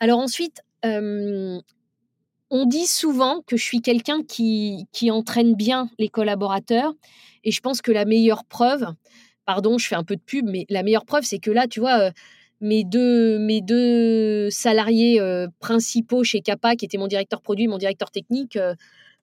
Alors 0.00 0.18
ensuite, 0.18 0.60
on 0.82 2.66
dit 2.66 2.86
souvent 2.86 3.40
que 3.46 3.56
je 3.56 3.64
suis 3.64 3.80
quelqu'un 3.80 4.22
qui, 4.22 4.86
qui 4.92 5.10
entraîne 5.10 5.54
bien 5.54 5.88
les 5.98 6.08
collaborateurs. 6.08 6.92
Et 7.44 7.52
je 7.52 7.60
pense 7.60 7.80
que 7.80 7.92
la 7.92 8.04
meilleure 8.04 8.44
preuve, 8.44 8.86
pardon, 9.46 9.78
je 9.78 9.86
fais 9.86 9.94
un 9.94 10.04
peu 10.04 10.16
de 10.16 10.20
pub, 10.20 10.46
mais 10.46 10.66
la 10.68 10.82
meilleure 10.82 11.06
preuve, 11.06 11.24
c'est 11.24 11.38
que 11.38 11.50
là, 11.50 11.66
tu 11.68 11.80
vois, 11.80 12.10
mes 12.60 12.84
deux, 12.84 13.38
mes 13.38 13.60
deux 13.60 14.50
salariés 14.50 15.20
principaux 15.60 16.24
chez 16.24 16.40
Kappa, 16.40 16.74
qui 16.74 16.84
étaient 16.84 16.98
mon 16.98 17.06
directeur 17.06 17.40
produit, 17.40 17.68
mon 17.68 17.78
directeur 17.78 18.10
technique, 18.10 18.58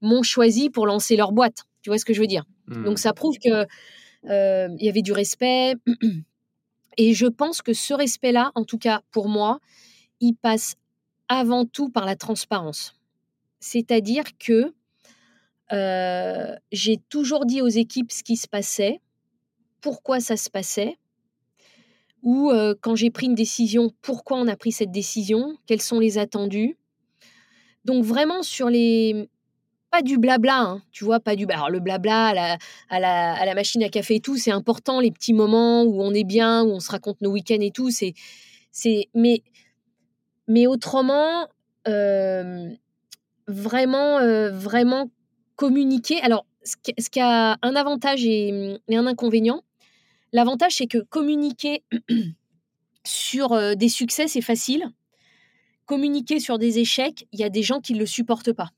m'ont 0.02 0.24
choisi 0.24 0.70
pour 0.70 0.88
lancer 0.88 1.18
leur 1.18 1.34
boîte. 1.34 1.66
Tu 1.82 1.90
vois 1.90 1.98
ce 1.98 2.06
que 2.06 2.14
je 2.14 2.22
veux 2.22 2.28
dire? 2.28 2.46
Donc 2.68 2.94
Mmh. 2.94 2.98
ça 2.98 3.14
prouve 3.14 3.38
que 3.38 3.66
il 4.24 4.86
y 4.86 4.90
avait 4.90 5.02
du 5.02 5.12
respect. 5.12 5.76
Et 7.02 7.14
je 7.14 7.28
pense 7.28 7.62
que 7.62 7.72
ce 7.72 7.94
respect-là, 7.94 8.52
en 8.56 8.66
tout 8.66 8.78
cas 8.78 9.04
pour 9.12 9.30
moi, 9.30 9.62
il 10.20 10.34
passe 10.34 10.76
avant 11.30 11.66
tout 11.66 11.88
par 11.88 12.06
la 12.06 12.18
transparence. 12.18 12.94
C'est-à-dire 13.62 14.26
que 14.38 14.74
euh, 15.72 16.56
j'ai 16.74 16.98
toujours 17.08 17.46
dit 17.46 17.62
aux 17.62 17.70
équipes 17.70 18.12
ce 18.12 18.22
qui 18.22 18.36
se 18.36 18.50
passait, 18.50 19.00
pourquoi 19.80 20.20
ça 20.20 20.36
se 20.36 20.50
passait, 20.50 20.98
ou 22.22 22.52
euh, 22.52 22.76
quand 22.82 22.98
j'ai 22.98 23.12
pris 23.12 23.28
une 23.28 23.36
décision, 23.36 23.94
pourquoi 24.02 24.38
on 24.38 24.48
a 24.50 24.58
pris 24.58 24.74
cette 24.74 24.92
décision, 24.92 25.56
quels 25.68 25.82
sont 25.82 26.00
les 26.00 26.18
attendus. 26.18 26.78
Donc 27.86 28.04
vraiment 28.04 28.44
sur 28.44 28.70
les... 28.70 29.30
Pas 29.92 30.02
du 30.04 30.18
blabla, 30.18 30.60
hein, 30.60 30.84
tu 30.92 31.04
vois, 31.04 31.20
pas 31.20 31.36
du... 31.36 31.46
Alors 31.50 31.70
le 31.70 31.80
blabla 31.80 32.28
à 32.28 32.34
la, 32.34 32.58
à, 32.90 33.00
la, 33.00 33.34
à 33.34 33.46
la 33.46 33.56
machine 33.56 33.82
à 33.84 33.90
café 33.90 34.16
et 34.16 34.20
tout, 34.20 34.38
c'est 34.38 34.52
important, 34.52 35.00
les 35.00 35.12
petits 35.12 35.34
moments 35.34 35.84
où 35.84 36.02
on 36.02 36.14
est 36.14 36.24
bien, 36.24 36.64
où 36.64 36.70
on 36.70 36.80
se 36.80 36.92
raconte 36.92 37.22
nos 37.22 37.32
week-ends 37.32 37.62
et 37.62 37.72
tout, 37.72 37.90
c'est... 37.90 38.14
c'est 38.72 39.08
mais, 39.16 39.42
mais 40.48 40.68
autrement, 40.68 41.48
euh, 41.88 42.70
vraiment, 43.48 44.20
euh, 44.20 44.52
vraiment 44.52 45.10
communiquer. 45.56 46.22
Alors, 46.22 46.46
ce 46.64 46.76
qui, 47.10 47.20
a 47.20 47.58
un 47.62 47.76
avantage 47.76 48.26
et, 48.26 48.78
et 48.88 48.96
un 48.96 49.08
inconvénient, 49.08 49.64
l'avantage, 50.34 50.76
c'est 50.76 50.88
que 50.88 51.00
communiquer 51.00 51.84
sur 53.04 53.54
euh, 53.54 53.76
des 53.76 53.90
succès, 53.90 54.28
c'est 54.28 54.42
facile. 54.42 54.86
Communiquer 55.86 56.40
sur 56.40 56.60
des 56.60 56.80
échecs, 56.80 57.28
il 57.32 57.40
y 57.40 57.44
a 57.44 57.50
des 57.50 57.64
gens 57.64 57.80
qui 57.80 57.94
ne 57.94 58.00
le 58.00 58.06
supportent 58.06 58.54
pas. 58.54 58.70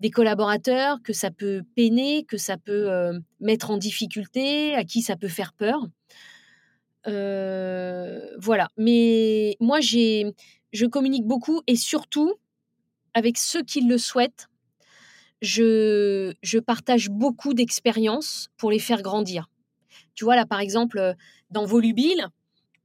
Des 0.00 0.10
collaborateurs 0.10 0.98
que 1.02 1.12
ça 1.12 1.30
peut 1.30 1.62
peiner, 1.76 2.24
que 2.24 2.36
ça 2.36 2.56
peut 2.56 2.90
euh, 2.90 3.18
mettre 3.40 3.70
en 3.70 3.76
difficulté, 3.76 4.74
à 4.74 4.84
qui 4.84 5.02
ça 5.02 5.16
peut 5.16 5.28
faire 5.28 5.52
peur. 5.52 5.86
Euh, 7.06 8.20
voilà. 8.38 8.68
Mais 8.76 9.56
moi, 9.60 9.80
j'ai, 9.80 10.34
je 10.72 10.86
communique 10.86 11.26
beaucoup 11.26 11.62
et 11.66 11.76
surtout, 11.76 12.34
avec 13.14 13.38
ceux 13.38 13.62
qui 13.62 13.82
le 13.82 13.98
souhaitent, 13.98 14.48
je, 15.42 16.32
je 16.42 16.58
partage 16.58 17.08
beaucoup 17.10 17.54
d'expériences 17.54 18.48
pour 18.56 18.70
les 18.70 18.78
faire 18.78 19.02
grandir. 19.02 19.48
Tu 20.14 20.24
vois, 20.24 20.36
là, 20.36 20.46
par 20.46 20.60
exemple, 20.60 21.14
dans 21.50 21.66
Volubile, 21.66 22.28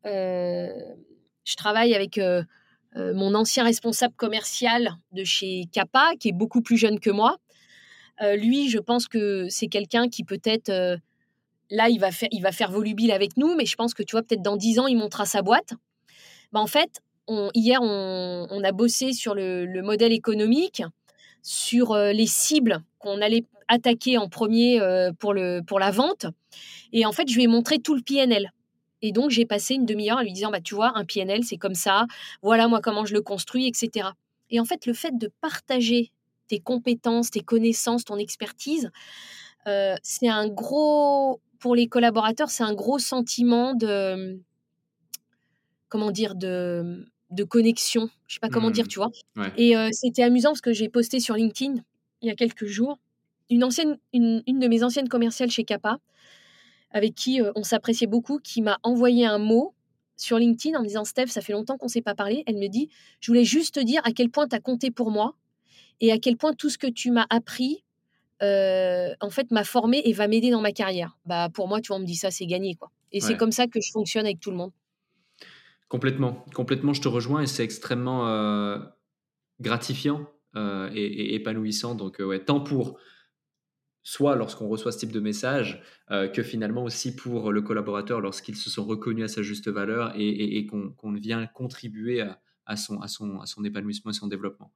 euh, 0.05 0.67
je 1.45 1.55
travaille 1.55 1.95
avec 1.95 2.19
euh, 2.95 3.13
mon 3.13 3.35
ancien 3.35 3.63
responsable 3.63 4.15
commercial 4.15 4.97
de 5.11 5.23
chez 5.23 5.65
Kappa, 5.71 6.11
qui 6.19 6.29
est 6.29 6.33
beaucoup 6.33 6.61
plus 6.61 6.77
jeune 6.77 6.99
que 6.99 7.11
moi. 7.11 7.37
Euh, 8.21 8.35
lui, 8.35 8.69
je 8.69 8.79
pense 8.79 9.07
que 9.07 9.47
c'est 9.49 9.67
quelqu'un 9.67 10.09
qui 10.09 10.23
peut-être, 10.23 10.69
euh, 10.69 10.97
là, 11.69 11.89
il 11.89 11.99
va, 11.99 12.11
faire, 12.11 12.29
il 12.31 12.41
va 12.41 12.51
faire 12.51 12.71
Volubile 12.71 13.11
avec 13.11 13.37
nous, 13.37 13.55
mais 13.55 13.65
je 13.65 13.75
pense 13.75 13.93
que, 13.93 14.01
tu 14.01 14.13
vois, 14.13 14.23
peut-être 14.23 14.41
dans 14.41 14.57
10 14.57 14.79
ans, 14.79 14.87
il 14.87 14.97
montera 14.97 15.25
sa 15.25 15.41
boîte. 15.41 15.73
Bah, 16.51 16.59
en 16.59 16.67
fait, 16.67 17.01
hier, 17.53 17.79
on, 17.81 18.63
a 18.63 18.71
bossé 18.71 19.13
sur 19.13 19.35
le, 19.35 19.67
le 19.67 19.81
modèle 19.83 20.11
économique, 20.11 20.81
sur 21.43 21.95
les 21.95 22.25
cibles 22.25 22.81
qu'on 22.97 23.21
allait 23.21 23.45
attaquer 23.67 24.17
en 24.17 24.29
premier 24.29 24.81
pour, 25.19 25.33
le, 25.33 25.61
pour 25.61 25.79
la 25.79 25.91
vente. 25.91 26.25
Et 26.91 27.05
en 27.05 27.11
fait, 27.11 27.29
je 27.29 27.35
lui 27.35 27.43
ai 27.43 27.47
montré 27.47 27.77
tout 27.77 27.93
le 27.93 28.01
PNL. 28.01 28.51
Et 29.01 29.11
donc, 29.11 29.29
j'ai 29.29 29.45
passé 29.45 29.75
une 29.75 29.85
demi-heure 29.85 30.17
en 30.17 30.21
lui 30.21 30.33
disant, 30.33 30.51
bah, 30.51 30.61
tu 30.61 30.75
vois, 30.75 30.91
un 30.95 31.05
PNL, 31.05 31.43
c'est 31.43 31.57
comme 31.57 31.75
ça, 31.75 32.05
voilà 32.41 32.67
moi 32.67 32.81
comment 32.81 33.05
je 33.05 33.13
le 33.13 33.21
construis, 33.21 33.67
etc. 33.67 34.09
Et 34.49 34.59
en 34.59 34.65
fait, 34.65 34.85
le 34.85 34.93
fait 34.93 35.17
de 35.17 35.31
partager 35.41 36.11
tes 36.47 36.59
compétences, 36.59 37.31
tes 37.31 37.41
connaissances, 37.41 38.05
ton 38.05 38.17
expertise, 38.17 38.89
euh, 39.67 39.95
c'est 40.01 40.27
un 40.27 40.47
gros, 40.47 41.41
pour 41.59 41.75
les 41.75 41.87
collaborateurs, 41.87 42.49
c'est 42.49 42.63
un 42.63 42.73
gros 42.73 42.99
sentiment 42.99 43.73
de, 43.75 44.39
comment 45.87 46.11
dire, 46.11 46.35
de, 46.35 47.05
de 47.29 47.43
connexion. 47.43 48.09
Je 48.27 48.35
sais 48.35 48.39
pas 48.39 48.49
comment 48.49 48.69
mmh. 48.69 48.73
dire, 48.73 48.87
tu 48.87 48.99
vois. 48.99 49.11
Ouais. 49.35 49.51
Et 49.57 49.77
euh, 49.77 49.89
c'était 49.91 50.23
amusant 50.23 50.49
parce 50.49 50.61
que 50.61 50.73
j'ai 50.73 50.89
posté 50.89 51.19
sur 51.19 51.35
LinkedIn 51.35 51.75
il 52.21 52.27
y 52.27 52.31
a 52.31 52.35
quelques 52.35 52.65
jours 52.65 52.97
une 53.49 53.63
ancienne, 53.63 53.97
une, 54.13 54.43
une 54.47 54.59
de 54.59 54.67
mes 54.67 54.83
anciennes 54.83 55.09
commerciales 55.09 55.49
chez 55.49 55.63
Kappa, 55.63 55.97
avec 56.91 57.15
qui 57.15 57.41
euh, 57.41 57.51
on 57.55 57.63
s'appréciait 57.63 58.07
beaucoup, 58.07 58.39
qui 58.39 58.61
m'a 58.61 58.79
envoyé 58.83 59.25
un 59.25 59.37
mot 59.37 59.75
sur 60.17 60.37
LinkedIn 60.37 60.77
en 60.77 60.81
me 60.81 60.87
disant 60.87 61.05
Steph, 61.05 61.27
ça 61.27 61.41
fait 61.41 61.53
longtemps 61.53 61.77
qu'on 61.77 61.85
ne 61.85 61.91
s'est 61.91 62.01
pas 62.01 62.15
parlé. 62.15 62.43
Elle 62.45 62.57
me 62.57 62.67
dit 62.67 62.89
Je 63.19 63.31
voulais 63.31 63.45
juste 63.45 63.75
te 63.75 63.79
dire 63.79 64.01
à 64.03 64.11
quel 64.11 64.29
point 64.29 64.47
tu 64.47 64.55
as 64.55 64.59
compté 64.59 64.91
pour 64.91 65.11
moi 65.11 65.35
et 66.01 66.11
à 66.11 66.17
quel 66.17 66.37
point 66.37 66.53
tout 66.53 66.69
ce 66.69 66.77
que 66.77 66.87
tu 66.87 67.11
m'as 67.11 67.25
appris, 67.29 67.83
euh, 68.41 69.13
en 69.19 69.29
fait, 69.29 69.51
m'a 69.51 69.63
formé 69.63 70.01
et 70.05 70.13
va 70.13 70.27
m'aider 70.27 70.49
dans 70.49 70.61
ma 70.61 70.71
carrière. 70.71 71.17
Bah, 71.25 71.49
pour 71.53 71.67
moi, 71.67 71.81
tu 71.81 71.89
vois, 71.89 71.97
on 71.97 72.01
me 72.01 72.05
dit 72.05 72.15
ça, 72.15 72.31
c'est 72.31 72.45
gagné. 72.45 72.75
quoi. 72.75 72.91
Et 73.11 73.21
ouais. 73.21 73.27
c'est 73.27 73.37
comme 73.37 73.51
ça 73.51 73.67
que 73.67 73.81
je 73.81 73.91
fonctionne 73.91 74.25
avec 74.25 74.39
tout 74.39 74.51
le 74.51 74.57
monde. 74.57 74.71
Complètement, 75.87 76.45
complètement, 76.53 76.93
je 76.93 77.01
te 77.01 77.07
rejoins 77.07 77.41
et 77.41 77.47
c'est 77.47 77.63
extrêmement 77.63 78.27
euh, 78.27 78.77
gratifiant 79.59 80.29
euh, 80.55 80.89
et, 80.93 81.03
et, 81.03 81.35
épanouissant. 81.35 81.95
Donc, 81.95 82.19
ouais, 82.19 82.39
tant 82.39 82.61
pour 82.61 82.97
soit 84.09 84.35
lorsqu'on 84.35 84.67
reçoit 84.67 84.91
ce 84.91 84.97
type 84.97 85.11
de 85.11 85.19
message, 85.19 85.83
euh, 86.09 86.27
que 86.27 86.41
finalement 86.41 86.83
aussi 86.83 87.15
pour 87.15 87.51
le 87.51 87.61
collaborateur 87.61 88.21
lorsqu'ils 88.21 88.55
se 88.55 88.67
sont 88.67 88.83
reconnus 88.83 89.25
à 89.25 89.27
sa 89.27 89.43
juste 89.43 89.69
valeur 89.69 90.13
et, 90.15 90.27
et, 90.27 90.57
et 90.57 90.65
qu'on 90.65 90.89
qu 90.89 91.19
vient 91.19 91.45
contribuer 91.45 92.21
à, 92.21 92.41
à, 92.65 92.75
son, 92.75 92.99
à, 93.01 93.07
son, 93.07 93.39
à 93.39 93.45
son 93.45 93.63
épanouissement 93.63 94.09
et 94.09 94.15
son 94.15 94.25
développement. 94.25 94.71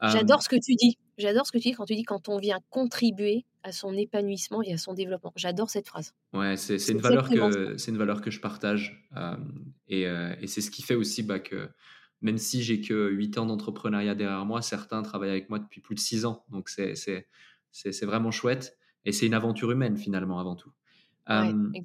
J'adore 0.00 0.44
ce 0.44 0.48
que 0.48 0.54
tu 0.64 0.76
dis. 0.76 0.96
J'adore 1.16 1.44
ce 1.44 1.50
que 1.50 1.58
tu 1.58 1.70
dis 1.70 1.74
quand 1.74 1.86
tu 1.86 1.96
dis 1.96 2.04
quand 2.04 2.28
on 2.28 2.38
vient 2.38 2.60
contribuer 2.70 3.46
à 3.64 3.72
son 3.72 3.94
épanouissement 3.94 4.62
et 4.62 4.72
à 4.72 4.78
son 4.78 4.94
développement. 4.94 5.32
J'adore 5.34 5.70
cette 5.70 5.88
phrase. 5.88 6.14
Ouais, 6.32 6.56
c'est 6.56 6.76
une 6.88 7.00
valeur 7.00 7.28
que 7.28 7.76
c'est 7.76 7.90
une 7.90 7.98
valeur 7.98 8.20
que 8.20 8.30
je 8.30 8.38
partage 8.38 9.08
euh, 9.16 9.36
et, 9.88 10.06
euh, 10.06 10.36
et 10.40 10.46
c'est 10.46 10.60
ce 10.60 10.70
qui 10.70 10.82
fait 10.82 10.94
aussi 10.94 11.24
bah, 11.24 11.40
que 11.40 11.68
même 12.20 12.38
si 12.38 12.62
j'ai 12.62 12.80
que 12.80 13.10
8 13.10 13.38
ans 13.38 13.46
d'entrepreneuriat 13.46 14.14
derrière 14.14 14.44
moi, 14.44 14.62
certains 14.62 15.02
travaillent 15.02 15.30
avec 15.30 15.50
moi 15.50 15.58
depuis 15.58 15.80
plus 15.80 15.96
de 15.96 16.00
6 16.00 16.26
ans. 16.26 16.44
Donc 16.48 16.68
c'est 16.68 16.94
c'est 17.90 18.06
vraiment 18.06 18.30
chouette 18.30 18.76
et 19.04 19.12
c'est 19.12 19.26
une 19.26 19.34
aventure 19.34 19.70
humaine 19.70 19.96
finalement 19.96 20.38
avant 20.38 20.56
tout. 20.56 20.70
Ouais, 21.28 21.52
euh, 21.52 21.80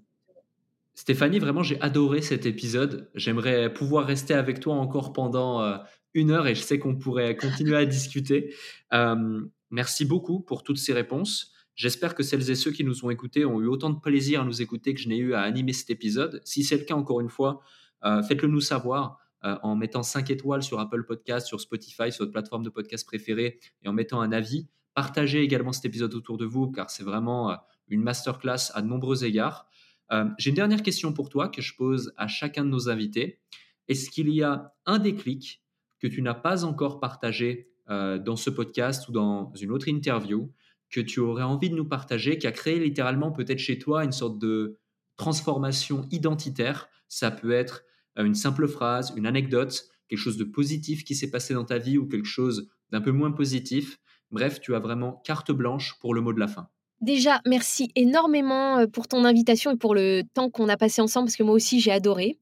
Stéphanie, 0.95 1.39
vraiment 1.39 1.63
j'ai 1.63 1.79
adoré 1.81 2.21
cet 2.21 2.45
épisode. 2.45 3.09
J'aimerais 3.15 3.73
pouvoir 3.73 4.05
rester 4.05 4.33
avec 4.33 4.59
toi 4.59 4.75
encore 4.75 5.13
pendant 5.13 5.61
euh, 5.61 5.77
une 6.13 6.31
heure 6.31 6.47
et 6.47 6.55
je 6.55 6.61
sais 6.61 6.79
qu'on 6.79 6.95
pourrait 6.95 7.35
continuer 7.35 7.75
à 7.77 7.85
discuter. 7.85 8.53
Euh, 8.93 9.41
merci 9.71 10.05
beaucoup 10.05 10.39
pour 10.39 10.63
toutes 10.63 10.77
ces 10.77 10.93
réponses. 10.93 11.51
J'espère 11.75 12.13
que 12.13 12.21
celles 12.21 12.49
et 12.51 12.55
ceux 12.55 12.71
qui 12.71 12.83
nous 12.83 13.03
ont 13.05 13.09
écoutés 13.09 13.45
ont 13.45 13.59
eu 13.59 13.65
autant 13.65 13.89
de 13.89 13.99
plaisir 13.99 14.41
à 14.41 14.45
nous 14.45 14.61
écouter 14.61 14.93
que 14.93 14.99
je 14.99 15.09
n'ai 15.09 15.17
eu 15.17 15.33
à 15.33 15.41
animer 15.41 15.73
cet 15.73 15.89
épisode. 15.89 16.39
Si 16.45 16.63
c'est 16.63 16.77
le 16.77 16.83
cas, 16.83 16.93
encore 16.93 17.19
une 17.19 17.29
fois, 17.29 17.61
faites-le 18.03 18.47
nous 18.47 18.61
savoir 18.61 19.17
en 19.41 19.75
mettant 19.75 20.03
5 20.03 20.29
étoiles 20.29 20.61
sur 20.61 20.79
Apple 20.79 21.03
Podcast, 21.03 21.47
sur 21.47 21.59
Spotify, 21.59 22.11
sur 22.11 22.25
votre 22.25 22.31
plateforme 22.31 22.61
de 22.61 22.69
podcast 22.69 23.07
préférée 23.07 23.59
et 23.81 23.87
en 23.87 23.93
mettant 23.93 24.21
un 24.21 24.31
avis. 24.31 24.67
Partagez 24.93 25.41
également 25.41 25.71
cet 25.71 25.85
épisode 25.85 26.13
autour 26.13 26.37
de 26.37 26.45
vous 26.45 26.71
car 26.71 26.89
c'est 26.89 27.03
vraiment 27.03 27.57
une 27.87 28.01
masterclass 28.01 28.71
à 28.73 28.81
de 28.81 28.87
nombreux 28.87 29.23
égards. 29.23 29.67
Euh, 30.11 30.25
J'ai 30.37 30.49
une 30.49 30.55
dernière 30.55 30.83
question 30.83 31.13
pour 31.13 31.29
toi 31.29 31.49
que 31.49 31.61
je 31.61 31.75
pose 31.75 32.13
à 32.17 32.27
chacun 32.27 32.63
de 32.63 32.69
nos 32.69 32.89
invités. 32.89 33.39
Est-ce 33.87 34.09
qu'il 34.09 34.29
y 34.29 34.43
a 34.43 34.73
un 34.85 34.99
déclic 34.99 35.63
que 35.99 36.07
tu 36.07 36.21
n'as 36.21 36.33
pas 36.33 36.65
encore 36.65 36.99
partagé 36.99 37.69
euh, 37.89 38.17
dans 38.17 38.35
ce 38.35 38.49
podcast 38.49 39.07
ou 39.07 39.11
dans 39.11 39.51
une 39.55 39.71
autre 39.71 39.87
interview 39.87 40.51
que 40.89 41.01
tu 41.01 41.19
aurais 41.19 41.43
envie 41.43 41.69
de 41.69 41.75
nous 41.75 41.87
partager, 41.87 42.37
qui 42.37 42.45
a 42.45 42.51
créé 42.51 42.79
littéralement 42.79 43.31
peut-être 43.31 43.59
chez 43.59 43.79
toi 43.79 44.03
une 44.03 44.11
sorte 44.11 44.37
de 44.37 44.77
transformation 45.17 46.07
identitaire? 46.11 46.87
Ça 47.07 47.31
peut 47.31 47.51
être 47.51 47.83
une 48.15 48.35
simple 48.35 48.67
phrase, 48.67 49.11
une 49.15 49.25
anecdote, 49.25 49.85
quelque 50.07 50.19
chose 50.19 50.37
de 50.37 50.43
positif 50.43 51.03
qui 51.03 51.15
s'est 51.15 51.31
passé 51.31 51.55
dans 51.55 51.65
ta 51.65 51.79
vie 51.79 51.97
ou 51.97 52.07
quelque 52.07 52.27
chose 52.27 52.69
d'un 52.91 53.01
peu 53.01 53.11
moins 53.11 53.31
positif? 53.31 53.99
Bref, 54.33 54.59
tu 54.59 54.75
as 54.75 54.79
vraiment 54.79 55.21
carte 55.23 55.51
blanche 55.51 55.93
pour 56.01 56.15
le 56.15 56.19
mot 56.19 56.33
de 56.33 56.39
la 56.39 56.47
fin. 56.47 56.67
Déjà, 57.01 57.39
merci 57.45 57.91
énormément 57.95 58.87
pour 58.87 59.07
ton 59.07 59.25
invitation 59.25 59.71
et 59.71 59.77
pour 59.77 59.93
le 59.93 60.23
temps 60.33 60.49
qu'on 60.49 60.69
a 60.69 60.75
passé 60.75 61.01
ensemble, 61.01 61.27
parce 61.27 61.35
que 61.35 61.43
moi 61.43 61.53
aussi, 61.53 61.79
j'ai 61.79 61.91
adoré. 61.91 62.39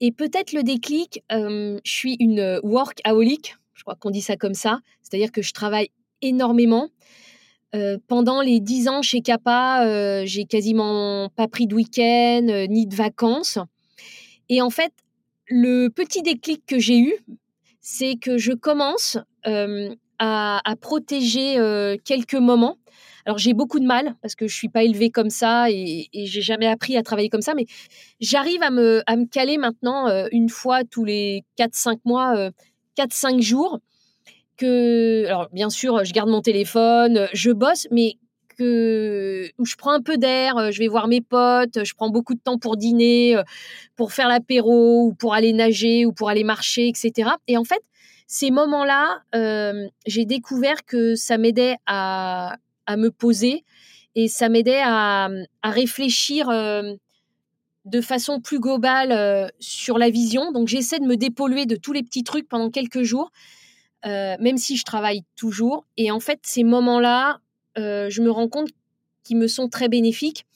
Et 0.00 0.12
peut-être 0.12 0.52
le 0.52 0.62
déclic, 0.62 1.24
euh, 1.32 1.80
je 1.82 1.90
suis 1.90 2.16
une 2.20 2.60
workaholic, 2.62 3.56
je 3.74 3.82
crois 3.82 3.96
qu'on 3.96 4.10
dit 4.10 4.20
ça 4.20 4.36
comme 4.36 4.54
ça, 4.54 4.80
c'est-à-dire 5.02 5.32
que 5.32 5.42
je 5.42 5.52
travaille 5.52 5.88
énormément. 6.22 6.90
Euh, 7.74 7.98
pendant 8.06 8.40
les 8.40 8.60
dix 8.60 8.88
ans 8.88 9.02
chez 9.02 9.20
Kappa, 9.20 9.84
euh, 9.84 10.22
j'ai 10.26 10.44
quasiment 10.44 11.28
pas 11.30 11.48
pris 11.48 11.66
de 11.66 11.74
week-end 11.74 12.66
ni 12.68 12.86
de 12.86 12.94
vacances. 12.94 13.58
Et 14.48 14.62
en 14.62 14.70
fait, 14.70 14.92
le 15.48 15.88
petit 15.88 16.22
déclic 16.22 16.64
que 16.66 16.78
j'ai 16.78 16.98
eu, 16.98 17.14
c'est 17.80 18.14
que 18.14 18.38
je 18.38 18.52
commence 18.52 19.18
à, 20.18 20.62
protéger 20.80 21.56
quelques 22.04 22.34
moments. 22.34 22.78
Alors 23.24 23.38
j'ai 23.38 23.54
beaucoup 23.54 23.80
de 23.80 23.86
mal 23.86 24.14
parce 24.22 24.36
que 24.36 24.46
je 24.46 24.54
suis 24.54 24.68
pas 24.68 24.84
élevée 24.84 25.10
comme 25.10 25.30
ça 25.30 25.68
et, 25.68 26.08
j'ai 26.12 26.42
jamais 26.42 26.68
appris 26.68 26.96
à 26.96 27.02
travailler 27.02 27.28
comme 27.28 27.42
ça, 27.42 27.54
mais 27.54 27.66
j'arrive 28.20 28.62
à 28.62 28.70
me, 28.70 29.02
caler 29.26 29.58
maintenant 29.58 30.06
une 30.30 30.48
fois 30.48 30.84
tous 30.84 31.04
les 31.04 31.42
4-5 31.58 31.98
mois, 32.04 32.50
4-5 32.96 33.40
jours. 33.40 33.80
Que, 34.56 35.26
alors 35.26 35.48
bien 35.52 35.68
sûr, 35.68 36.02
je 36.04 36.14
garde 36.14 36.30
mon 36.30 36.40
téléphone, 36.40 37.28
je 37.34 37.50
bosse, 37.50 37.86
mais 37.90 38.14
que 38.56 39.50
où 39.58 39.66
je 39.66 39.76
prends 39.76 39.92
un 39.92 40.00
peu 40.00 40.16
d'air, 40.16 40.72
je 40.72 40.78
vais 40.78 40.88
voir 40.88 41.08
mes 41.08 41.20
potes, 41.20 41.84
je 41.84 41.94
prends 41.94 42.10
beaucoup 42.10 42.34
de 42.34 42.40
temps 42.40 42.58
pour 42.58 42.76
dîner, 42.76 43.36
pour 43.96 44.12
faire 44.12 44.28
l'apéro 44.28 45.08
ou 45.08 45.14
pour 45.14 45.34
aller 45.34 45.52
nager 45.52 46.06
ou 46.06 46.12
pour 46.12 46.28
aller 46.28 46.44
marcher, 46.44 46.88
etc. 46.88 47.30
Et 47.48 47.56
en 47.56 47.64
fait, 47.64 47.82
ces 48.26 48.50
moments-là, 48.50 49.22
j'ai 50.06 50.24
découvert 50.24 50.84
que 50.84 51.14
ça 51.14 51.38
m'aidait 51.38 51.76
à, 51.86 52.56
à, 52.86 52.96
me 52.96 53.10
poser 53.10 53.64
et 54.14 54.28
ça 54.28 54.48
m'aidait 54.48 54.82
à, 54.82 55.28
à, 55.62 55.70
réfléchir 55.70 56.48
de 56.48 58.00
façon 58.00 58.40
plus 58.40 58.58
globale 58.58 59.50
sur 59.60 59.96
la 59.98 60.10
vision. 60.10 60.50
Donc 60.52 60.68
j'essaie 60.68 60.98
de 60.98 61.04
me 61.04 61.16
dépolluer 61.16 61.66
de 61.66 61.76
tous 61.76 61.92
les 61.92 62.02
petits 62.02 62.24
trucs 62.24 62.48
pendant 62.48 62.70
quelques 62.70 63.02
jours, 63.02 63.30
même 64.04 64.56
si 64.56 64.76
je 64.76 64.84
travaille 64.84 65.22
toujours. 65.36 65.86
Et 65.96 66.10
en 66.10 66.20
fait, 66.20 66.40
ces 66.42 66.64
moments-là, 66.64 67.38
je 67.76 68.22
me 68.22 68.30
rends 68.30 68.48
compte 68.48 68.70
qu'ils 69.22 69.36
me 69.36 69.46
sont 69.46 69.68
très 69.68 69.88
bénéfiques. 69.88 70.46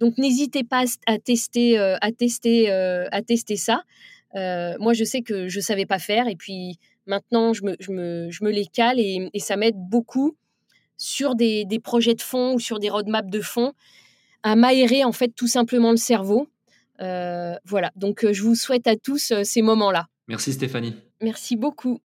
Donc 0.00 0.18
n'hésitez 0.18 0.64
pas 0.64 0.84
à 1.06 1.18
tester, 1.18 1.78
à 1.78 2.10
tester, 2.10 2.68
à 2.68 3.22
tester 3.22 3.56
ça. 3.56 3.84
moi, 4.34 4.92
je 4.92 5.04
sais 5.04 5.22
que 5.22 5.46
je 5.46 5.60
savais 5.60 5.86
pas 5.86 6.00
faire 6.00 6.26
et 6.26 6.34
puis 6.34 6.78
Maintenant, 7.06 7.52
je 7.52 7.64
me, 7.64 7.76
je 7.80 7.90
me, 7.90 8.30
je 8.30 8.44
me 8.44 8.50
les 8.50 8.66
cale 8.66 9.00
et, 9.00 9.30
ça 9.38 9.56
m'aide 9.56 9.76
beaucoup 9.76 10.36
sur 10.96 11.34
des, 11.34 11.64
des, 11.64 11.80
projets 11.80 12.14
de 12.14 12.22
fond 12.22 12.54
ou 12.54 12.60
sur 12.60 12.78
des 12.78 12.90
roadmaps 12.90 13.30
de 13.30 13.40
fond 13.40 13.72
à 14.42 14.56
m'aérer 14.56 15.04
en 15.04 15.12
fait 15.12 15.28
tout 15.28 15.46
simplement 15.46 15.90
le 15.90 15.96
cerveau. 15.96 16.48
Euh, 17.00 17.56
voilà, 17.64 17.90
donc 17.96 18.24
euh, 18.24 18.32
je 18.32 18.42
vous 18.42 18.54
souhaite 18.54 18.86
à 18.86 18.96
tous 18.96 19.32
euh, 19.32 19.44
ces 19.44 19.62
moments-là. 19.62 20.06
Merci 20.28 20.52
Stéphanie. 20.52 20.94
Merci 21.20 21.56
beaucoup. 21.56 22.00